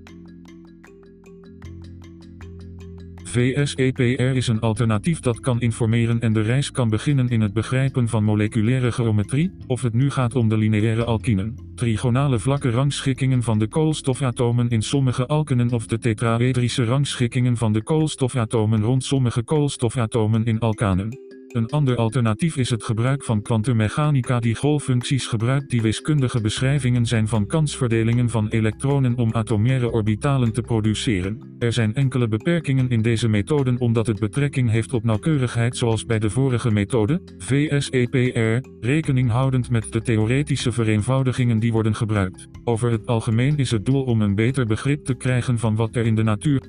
VSEPR 3.35 4.35
is 4.35 4.47
een 4.47 4.59
alternatief 4.59 5.19
dat 5.19 5.39
kan 5.39 5.61
informeren 5.61 6.19
en 6.19 6.33
de 6.33 6.41
reis 6.41 6.71
kan 6.71 6.89
beginnen 6.89 7.29
in 7.29 7.41
het 7.41 7.53
begrijpen 7.53 8.07
van 8.07 8.23
moleculaire 8.23 8.91
geometrie, 8.91 9.51
of 9.67 9.81
het 9.81 9.93
nu 9.93 10.09
gaat 10.09 10.35
om 10.35 10.49
de 10.49 10.57
lineaire 10.57 11.03
alkinen, 11.03 11.55
trigonale 11.75 12.39
vlakke 12.39 12.69
rangschikkingen 12.69 13.43
van 13.43 13.59
de 13.59 13.67
koolstofatomen 13.67 14.69
in 14.69 14.81
sommige 14.81 15.27
alkenen 15.27 15.71
of 15.71 15.87
de 15.87 15.97
tetraedrische 15.97 16.85
rangschikkingen 16.85 17.57
van 17.57 17.73
de 17.73 17.83
koolstofatomen 17.83 18.81
rond 18.81 19.03
sommige 19.03 19.43
koolstofatomen 19.43 20.45
in 20.45 20.59
alkanen. 20.59 21.24
Een 21.55 21.69
ander 21.69 21.95
alternatief 21.95 22.57
is 22.57 22.69
het 22.69 22.83
gebruik 22.83 23.23
van 23.23 23.41
kwantummechanica 23.41 24.39
die 24.39 24.55
golffuncties 24.55 25.27
gebruikt 25.27 25.69
die 25.69 25.81
wiskundige 25.81 26.41
beschrijvingen 26.41 27.05
zijn 27.05 27.27
van 27.27 27.45
kansverdelingen 27.45 28.29
van 28.29 28.47
elektronen 28.47 29.17
om 29.17 29.33
atomaire 29.33 29.91
orbitalen 29.91 30.53
te 30.53 30.61
produceren. 30.61 31.55
Er 31.59 31.73
zijn 31.73 31.93
enkele 31.93 32.27
beperkingen 32.27 32.89
in 32.89 33.01
deze 33.01 33.27
methoden 33.27 33.79
omdat 33.79 34.07
het 34.07 34.19
betrekking 34.19 34.69
heeft 34.69 34.93
op 34.93 35.03
nauwkeurigheid 35.03 35.77
zoals 35.77 36.05
bij 36.05 36.19
de 36.19 36.29
vorige 36.29 36.71
methode, 36.71 37.21
VSEPR, 37.37 38.67
rekening 38.79 39.29
houdend 39.29 39.69
met 39.69 39.91
de 39.91 40.01
theoretische 40.01 40.71
vereenvoudigingen 40.71 41.59
die 41.59 41.71
worden 41.71 41.95
gebruikt. 41.95 42.47
Over 42.63 42.91
het 42.91 43.07
algemeen 43.07 43.57
is 43.57 43.71
het 43.71 43.85
doel 43.85 44.03
om 44.03 44.21
een 44.21 44.35
beter 44.35 44.65
begrip 44.65 45.05
te 45.05 45.13
krijgen 45.13 45.59
van 45.59 45.75
wat 45.75 45.95
er 45.95 46.05
in 46.05 46.15
de 46.15 46.23
natuur 46.23 46.61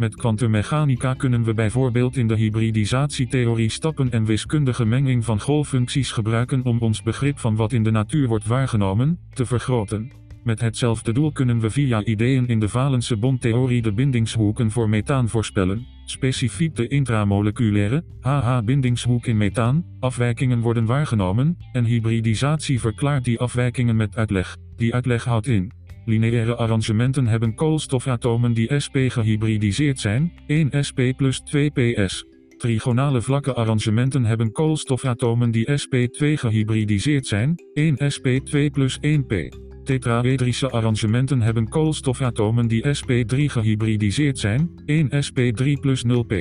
Met 0.00 0.16
kwantummechanica 0.16 1.14
kunnen 1.14 1.44
we 1.44 1.54
bijvoorbeeld 1.54 2.16
in 2.16 2.26
de 2.26 2.36
hybridisatietheorie 2.36 3.70
stappen 3.70 4.10
en 4.10 4.24
wiskundige 4.24 4.84
menging 4.84 5.24
van 5.24 5.40
golffuncties 5.40 6.12
gebruiken 6.12 6.64
om 6.64 6.78
ons 6.78 7.02
begrip 7.02 7.38
van 7.38 7.56
wat 7.56 7.72
in 7.72 7.82
de 7.82 7.90
natuur 7.90 8.28
wordt 8.28 8.46
waargenomen, 8.46 9.18
te 9.32 9.46
vergroten. 9.46 10.12
Met 10.44 10.60
hetzelfde 10.60 11.12
doel 11.12 11.32
kunnen 11.32 11.60
we 11.60 11.70
via 11.70 12.04
ideeën 12.04 12.46
in 12.46 12.60
de 12.60 12.68
valense 12.68 13.16
bondtheorie 13.16 13.82
de 13.82 13.92
bindingshoeken 13.92 14.70
voor 14.70 14.88
methaan 14.88 15.28
voorspellen, 15.28 15.86
specifiek 16.04 16.76
de 16.76 16.88
intramoleculaire, 16.88 18.04
HH-bindingshoek 18.20 19.26
in 19.26 19.36
methaan, 19.36 19.84
afwijkingen 19.98 20.60
worden 20.60 20.84
waargenomen, 20.84 21.56
en 21.72 21.84
hybridisatie 21.84 22.80
verklaart 22.80 23.24
die 23.24 23.38
afwijkingen 23.38 23.96
met 23.96 24.16
uitleg. 24.16 24.56
Die 24.76 24.94
uitleg 24.94 25.24
houdt 25.24 25.46
in 25.46 25.72
Lineaire 26.04 26.56
arrangementen 26.56 27.26
hebben 27.26 27.54
koolstofatomen 27.54 28.52
die 28.52 28.80
sp 28.84 28.96
gehybridiseerd 29.08 30.00
zijn, 30.00 30.32
1 30.46 30.84
sp 30.88 30.98
plus 31.16 31.40
2 31.40 31.70
ps. 31.70 32.24
Trigonale 32.56 33.22
vlakke 33.22 33.54
arrangementen 33.54 34.24
hebben 34.24 34.52
koolstofatomen 34.52 35.50
die 35.50 35.70
sp2 35.70 36.26
gehybridiseerd 36.34 37.26
zijn, 37.26 37.54
1 37.72 37.96
sp2 38.12 38.70
plus 38.72 38.98
1 39.00 39.26
p. 39.26 39.32
Tetraedrische 39.84 40.70
arrangementen 40.70 41.40
hebben 41.40 41.68
koolstofatomen 41.68 42.68
die 42.68 42.86
sp3 42.86 43.36
gehybridiseerd 43.44 44.38
zijn, 44.38 44.70
1 44.84 45.08
sp3 45.24 45.72
plus 45.80 46.02
0 46.02 46.22
p. 46.22 46.32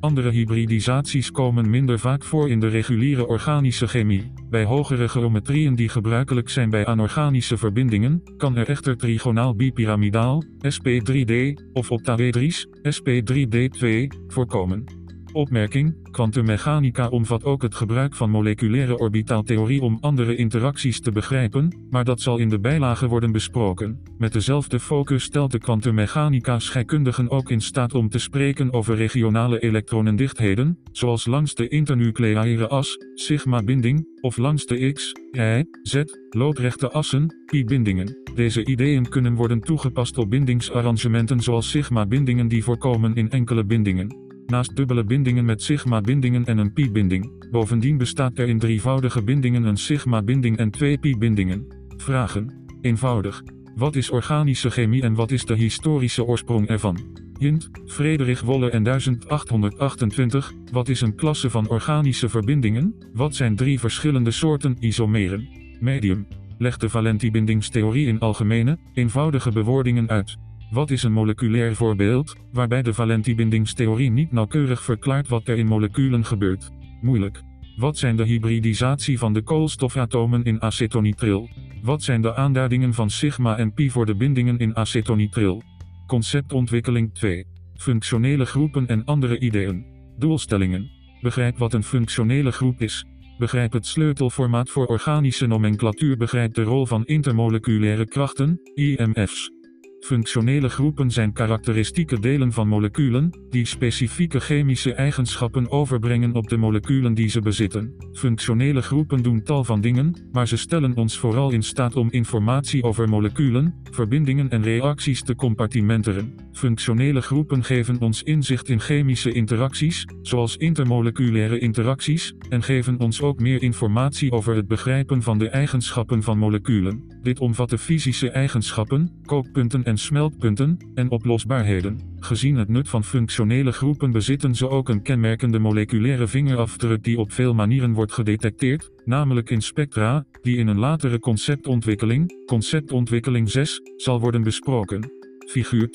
Andere 0.00 0.30
hybridisaties 0.30 1.30
komen 1.30 1.70
minder 1.70 1.98
vaak 1.98 2.24
voor 2.24 2.50
in 2.50 2.60
de 2.60 2.68
reguliere 2.68 3.26
organische 3.26 3.88
chemie. 3.88 4.32
Bij 4.50 4.64
hogere 4.64 5.08
geometrieën 5.08 5.74
die 5.74 5.88
gebruikelijk 5.88 6.48
zijn 6.48 6.70
bij 6.70 6.86
anorganische 6.86 7.56
verbindingen, 7.56 8.22
kan 8.36 8.56
er 8.56 8.68
echter 8.68 8.96
trigonaal 8.96 9.54
bipyramidaal, 9.54 10.42
sp3d, 10.44 11.32
of 11.72 11.90
octaedrisch, 11.90 12.66
sp3d2, 12.66 13.86
voorkomen. 14.26 14.95
Opmerking: 15.36 16.10
Kwantummechanica 16.10 17.08
omvat 17.08 17.44
ook 17.44 17.62
het 17.62 17.74
gebruik 17.74 18.14
van 18.14 18.30
moleculaire 18.30 18.98
orbitaaltheorie 18.98 19.82
om 19.82 19.98
andere 20.00 20.36
interacties 20.36 21.00
te 21.00 21.12
begrijpen, 21.12 21.86
maar 21.90 22.04
dat 22.04 22.20
zal 22.20 22.36
in 22.36 22.48
de 22.48 22.60
bijlage 22.60 23.08
worden 23.08 23.32
besproken. 23.32 24.02
Met 24.18 24.32
dezelfde 24.32 24.80
focus 24.80 25.22
stelt 25.22 25.50
de 25.50 25.58
kwantummechanica 25.58 26.58
scheikundigen 26.58 27.30
ook 27.30 27.50
in 27.50 27.60
staat 27.60 27.94
om 27.94 28.08
te 28.08 28.18
spreken 28.18 28.72
over 28.72 28.96
regionale 28.96 29.58
elektronendichtheden, 29.58 30.78
zoals 30.92 31.26
langs 31.26 31.54
de 31.54 31.68
internucleaire 31.68 32.68
as, 32.68 32.96
sigma-binding, 33.14 34.06
of 34.20 34.36
langs 34.36 34.66
de 34.66 34.92
x, 34.92 35.12
y, 35.30 35.64
z, 35.82 36.02
loodrechte 36.28 36.90
assen, 36.90 37.34
pi-bindingen. 37.46 38.18
Deze 38.34 38.64
ideeën 38.64 39.08
kunnen 39.08 39.34
worden 39.34 39.60
toegepast 39.60 40.18
op 40.18 40.30
bindingsarrangementen 40.30 41.40
zoals 41.40 41.70
sigma-bindingen 41.70 42.48
die 42.48 42.64
voorkomen 42.64 43.14
in 43.14 43.30
enkele 43.30 43.64
bindingen 43.64 44.25
naast 44.46 44.76
dubbele 44.76 45.04
bindingen 45.04 45.44
met 45.44 45.62
sigma-bindingen 45.62 46.44
en 46.44 46.58
een 46.58 46.72
pi-binding. 46.72 47.50
Bovendien 47.50 47.98
bestaat 47.98 48.38
er 48.38 48.48
in 48.48 48.58
drievoudige 48.58 49.22
bindingen 49.22 49.64
een 49.64 49.76
sigma-binding 49.76 50.56
en 50.56 50.70
twee 50.70 50.98
pi-bindingen. 50.98 51.66
Vragen. 51.96 52.64
Eenvoudig. 52.80 53.42
Wat 53.76 53.96
is 53.96 54.10
organische 54.10 54.70
chemie 54.70 55.02
en 55.02 55.14
wat 55.14 55.30
is 55.30 55.44
de 55.44 55.54
historische 55.54 56.24
oorsprong 56.24 56.68
ervan? 56.68 57.24
Hint, 57.38 57.70
Frederik 57.86 58.38
Wolle 58.38 58.70
en 58.70 58.82
1828, 58.82 60.52
wat 60.72 60.88
is 60.88 61.00
een 61.00 61.14
klasse 61.14 61.50
van 61.50 61.68
organische 61.68 62.28
verbindingen? 62.28 62.94
Wat 63.12 63.34
zijn 63.34 63.56
drie 63.56 63.80
verschillende 63.80 64.30
soorten 64.30 64.76
isomeren? 64.80 65.48
Medium. 65.80 66.26
Leg 66.58 66.76
de 66.76 66.88
valentiebindingstheorie 66.88 68.06
in 68.06 68.18
algemene, 68.18 68.78
eenvoudige 68.92 69.50
bewoordingen 69.50 70.08
uit. 70.08 70.36
Wat 70.70 70.90
is 70.90 71.02
een 71.02 71.12
moleculair 71.12 71.74
voorbeeld, 71.74 72.36
waarbij 72.52 72.82
de 72.82 72.94
valentiebindingstheorie 72.94 74.10
niet 74.10 74.32
nauwkeurig 74.32 74.82
verklaart 74.82 75.28
wat 75.28 75.48
er 75.48 75.58
in 75.58 75.66
moleculen 75.66 76.24
gebeurt? 76.24 76.70
Moeilijk. 77.00 77.42
Wat 77.76 77.98
zijn 77.98 78.16
de 78.16 78.24
hybridisatie 78.24 79.18
van 79.18 79.32
de 79.32 79.42
koolstofatomen 79.42 80.44
in 80.44 80.62
acetonitril? 80.62 81.48
Wat 81.82 82.02
zijn 82.02 82.22
de 82.22 82.34
aanduidingen 82.34 82.94
van 82.94 83.10
sigma 83.10 83.56
en 83.56 83.72
pi 83.72 83.90
voor 83.90 84.06
de 84.06 84.16
bindingen 84.16 84.58
in 84.58 84.76
acetonitril? 84.76 85.62
Conceptontwikkeling 86.06 87.14
2. 87.14 87.46
Functionele 87.74 88.46
groepen 88.46 88.86
en 88.86 89.04
andere 89.04 89.38
ideeën. 89.38 89.84
Doelstellingen. 90.18 90.90
Begrijp 91.20 91.58
wat 91.58 91.72
een 91.72 91.84
functionele 91.84 92.52
groep 92.52 92.80
is. 92.80 93.04
Begrijp 93.38 93.72
het 93.72 93.86
sleutelformaat 93.86 94.70
voor 94.70 94.86
organische 94.86 95.46
nomenclatuur. 95.46 96.16
Begrijp 96.16 96.54
de 96.54 96.62
rol 96.62 96.86
van 96.86 97.04
intermoleculaire 97.04 98.06
krachten, 98.06 98.60
IMF's. 98.74 99.55
Functionele 100.00 100.68
groepen 100.68 101.10
zijn 101.10 101.32
karakteristieke 101.32 102.20
delen 102.20 102.52
van 102.52 102.68
moleculen, 102.68 103.30
die 103.50 103.66
specifieke 103.66 104.40
chemische 104.40 104.92
eigenschappen 104.92 105.70
overbrengen 105.70 106.34
op 106.34 106.48
de 106.48 106.56
moleculen 106.56 107.14
die 107.14 107.28
ze 107.28 107.40
bezitten. 107.40 107.94
Functionele 108.12 108.82
groepen 108.82 109.22
doen 109.22 109.42
tal 109.42 109.64
van 109.64 109.80
dingen, 109.80 110.28
maar 110.32 110.48
ze 110.48 110.56
stellen 110.56 110.96
ons 110.96 111.18
vooral 111.18 111.50
in 111.50 111.62
staat 111.62 111.96
om 111.96 112.10
informatie 112.10 112.82
over 112.82 113.08
moleculen, 113.08 113.74
verbindingen 113.90 114.50
en 114.50 114.62
reacties 114.62 115.22
te 115.22 115.34
compartimenteren. 115.34 116.34
Functionele 116.52 117.20
groepen 117.20 117.64
geven 117.64 118.00
ons 118.00 118.22
inzicht 118.22 118.68
in 118.68 118.80
chemische 118.80 119.32
interacties, 119.32 120.04
zoals 120.22 120.56
intermoleculaire 120.56 121.58
interacties, 121.58 122.34
en 122.48 122.62
geven 122.62 122.98
ons 122.98 123.22
ook 123.22 123.40
meer 123.40 123.62
informatie 123.62 124.32
over 124.32 124.54
het 124.54 124.68
begrijpen 124.68 125.22
van 125.22 125.38
de 125.38 125.48
eigenschappen 125.48 126.22
van 126.22 126.38
moleculen. 126.38 127.18
Dit 127.22 127.40
omvat 127.40 127.70
de 127.70 127.78
fysische 127.78 128.30
eigenschappen, 128.30 129.20
kookpunten 129.24 129.84
en 129.86 129.98
smeltpunten, 129.98 130.78
en 130.94 131.10
oplosbaarheden. 131.10 132.00
Gezien 132.20 132.56
het 132.56 132.68
nut 132.68 132.88
van 132.88 133.04
functionele 133.04 133.72
groepen 133.72 134.10
bezitten 134.10 134.54
ze 134.54 134.68
ook 134.68 134.88
een 134.88 135.02
kenmerkende 135.02 135.58
moleculaire 135.58 136.26
vingerafdruk 136.26 137.04
die 137.04 137.18
op 137.18 137.32
veel 137.32 137.54
manieren 137.54 137.92
wordt 137.92 138.12
gedetecteerd, 138.12 138.90
namelijk 139.04 139.50
in 139.50 139.62
spectra, 139.62 140.24
die 140.42 140.56
in 140.56 140.66
een 140.66 140.78
latere 140.78 141.18
conceptontwikkeling, 141.18 142.46
conceptontwikkeling 142.46 143.50
6, 143.50 143.80
zal 143.96 144.20
worden 144.20 144.42
besproken. 144.42 145.25
Figuur 145.46 145.88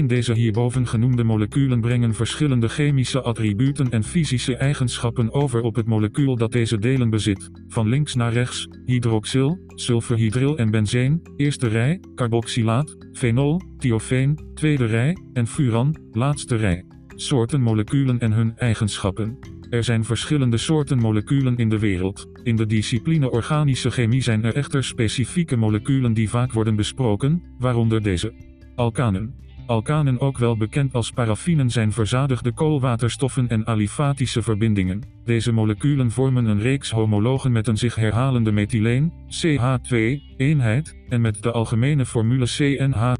2.1 0.00 0.04
Deze 0.06 0.32
hierboven 0.32 0.86
genoemde 0.86 1.24
moleculen 1.24 1.80
brengen 1.80 2.14
verschillende 2.14 2.68
chemische 2.68 3.22
attributen 3.22 3.90
en 3.90 4.04
fysische 4.04 4.56
eigenschappen 4.56 5.32
over 5.32 5.62
op 5.62 5.74
het 5.74 5.86
molecuul 5.86 6.36
dat 6.36 6.52
deze 6.52 6.78
delen 6.78 7.10
bezit. 7.10 7.50
Van 7.68 7.88
links 7.88 8.14
naar 8.14 8.32
rechts, 8.32 8.68
hydroxyl, 8.84 9.58
sulfurhydryl 9.66 10.58
en 10.58 10.70
benzeen, 10.70 11.22
eerste 11.36 11.66
rij, 11.68 12.00
carboxylaat, 12.14 12.96
fenol, 13.12 13.60
thiofeen, 13.78 14.38
tweede 14.54 14.86
rij, 14.86 15.16
en 15.32 15.46
furan, 15.46 15.96
laatste 16.12 16.56
rij. 16.56 16.84
Soorten 17.14 17.60
moleculen 17.60 18.18
en 18.18 18.32
hun 18.32 18.56
eigenschappen. 18.56 19.38
Er 19.70 19.84
zijn 19.84 20.04
verschillende 20.04 20.56
soorten 20.56 20.98
moleculen 20.98 21.56
in 21.56 21.68
de 21.68 21.78
wereld. 21.78 22.26
In 22.42 22.56
de 22.56 22.66
discipline 22.66 23.30
organische 23.30 23.90
chemie 23.90 24.22
zijn 24.22 24.44
er 24.44 24.54
echter 24.54 24.84
specifieke 24.84 25.56
moleculen 25.56 26.12
die 26.12 26.30
vaak 26.30 26.52
worden 26.52 26.76
besproken, 26.76 27.42
waaronder 27.58 28.02
deze. 28.02 28.53
Alkanen. 28.74 29.34
Alkanen 29.66 30.20
ook 30.20 30.38
wel 30.38 30.56
bekend 30.56 30.94
als 30.94 31.10
paraffinen 31.10 31.70
zijn 31.70 31.92
verzadigde 31.92 32.52
koolwaterstoffen 32.52 33.48
en 33.48 33.66
alifatische 33.66 34.42
verbindingen. 34.42 35.02
Deze 35.24 35.52
moleculen 35.52 36.10
vormen 36.10 36.44
een 36.44 36.60
reeks 36.60 36.90
homologen 36.90 37.52
met 37.52 37.66
een 37.66 37.78
zich 37.78 37.94
herhalende 37.94 38.52
methyleen, 38.52 39.12
CH2, 39.12 39.96
eenheid, 40.36 40.96
en 41.08 41.20
met 41.20 41.42
de 41.42 41.52
algemene 41.52 42.06
formule 42.06 42.44
CNH. 42.44 43.12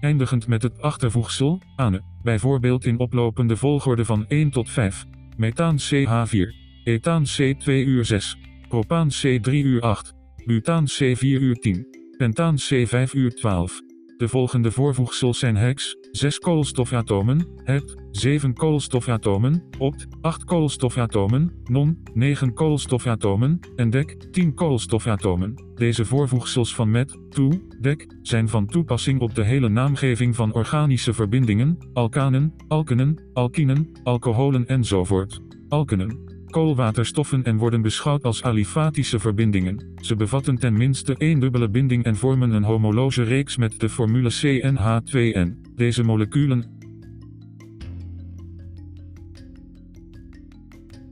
Eindigend 0.00 0.46
met 0.46 0.62
het 0.62 0.82
achtervoegsel, 0.82 1.60
ane, 1.76 2.02
bijvoorbeeld 2.22 2.84
in 2.84 2.98
oplopende 2.98 3.56
volgorde 3.56 4.04
van 4.04 4.26
1 4.26 4.50
tot 4.50 4.70
5. 4.70 5.04
Methaan 5.36 5.78
CH4, 5.78 6.54
ethaan 6.84 7.24
C2-uur6, 7.26 8.38
propaan 8.68 9.08
C3-uur8, 9.10 10.16
butaan 10.44 10.84
C4-uur10 10.88 11.97
pentaan 11.97 11.97
C5 11.97 11.97
uur 13.14 13.34
12. 13.34 13.80
De 14.16 14.28
volgende 14.28 14.70
voorvoegsels 14.70 15.38
zijn 15.38 15.56
hex, 15.56 15.96
6 16.10 16.38
koolstofatomen, 16.38 17.46
het, 17.64 17.94
7 18.10 18.54
koolstofatomen, 18.54 19.64
opt, 19.78 20.06
8 20.20 20.44
koolstofatomen, 20.44 21.52
non, 21.64 22.02
9 22.14 22.54
koolstofatomen, 22.54 23.60
en 23.76 23.90
dek, 23.90 24.32
10 24.32 24.54
koolstofatomen. 24.54 25.54
Deze 25.74 26.04
voorvoegsels 26.04 26.74
van 26.74 26.90
met, 26.90 27.18
toe, 27.28 27.60
dek, 27.80 28.06
zijn 28.22 28.48
van 28.48 28.66
toepassing 28.66 29.20
op 29.20 29.34
de 29.34 29.44
hele 29.44 29.68
naamgeving 29.68 30.36
van 30.36 30.54
organische 30.54 31.12
verbindingen, 31.12 31.78
alkanen, 31.92 32.54
alkenen, 32.68 33.22
alkinen, 33.32 33.90
alcoholen 34.02 34.66
enzovoort. 34.66 35.40
Alkenen 35.68 36.27
koolwaterstoffen 36.50 37.44
en 37.44 37.56
worden 37.56 37.82
beschouwd 37.82 38.22
als 38.22 38.42
alifatische 38.42 39.18
verbindingen. 39.18 39.92
Ze 40.00 40.16
bevatten 40.16 40.58
ten 40.58 40.76
minste 40.76 41.16
één 41.16 41.40
dubbele 41.40 41.68
binding 41.68 42.04
en 42.04 42.16
vormen 42.16 42.50
een 42.50 42.62
homologe 42.62 43.22
reeks 43.22 43.56
met 43.56 43.80
de 43.80 43.88
formule 43.88 44.30
CnH2n. 44.32 45.74
Deze 45.74 46.02
moleculen 46.02 46.76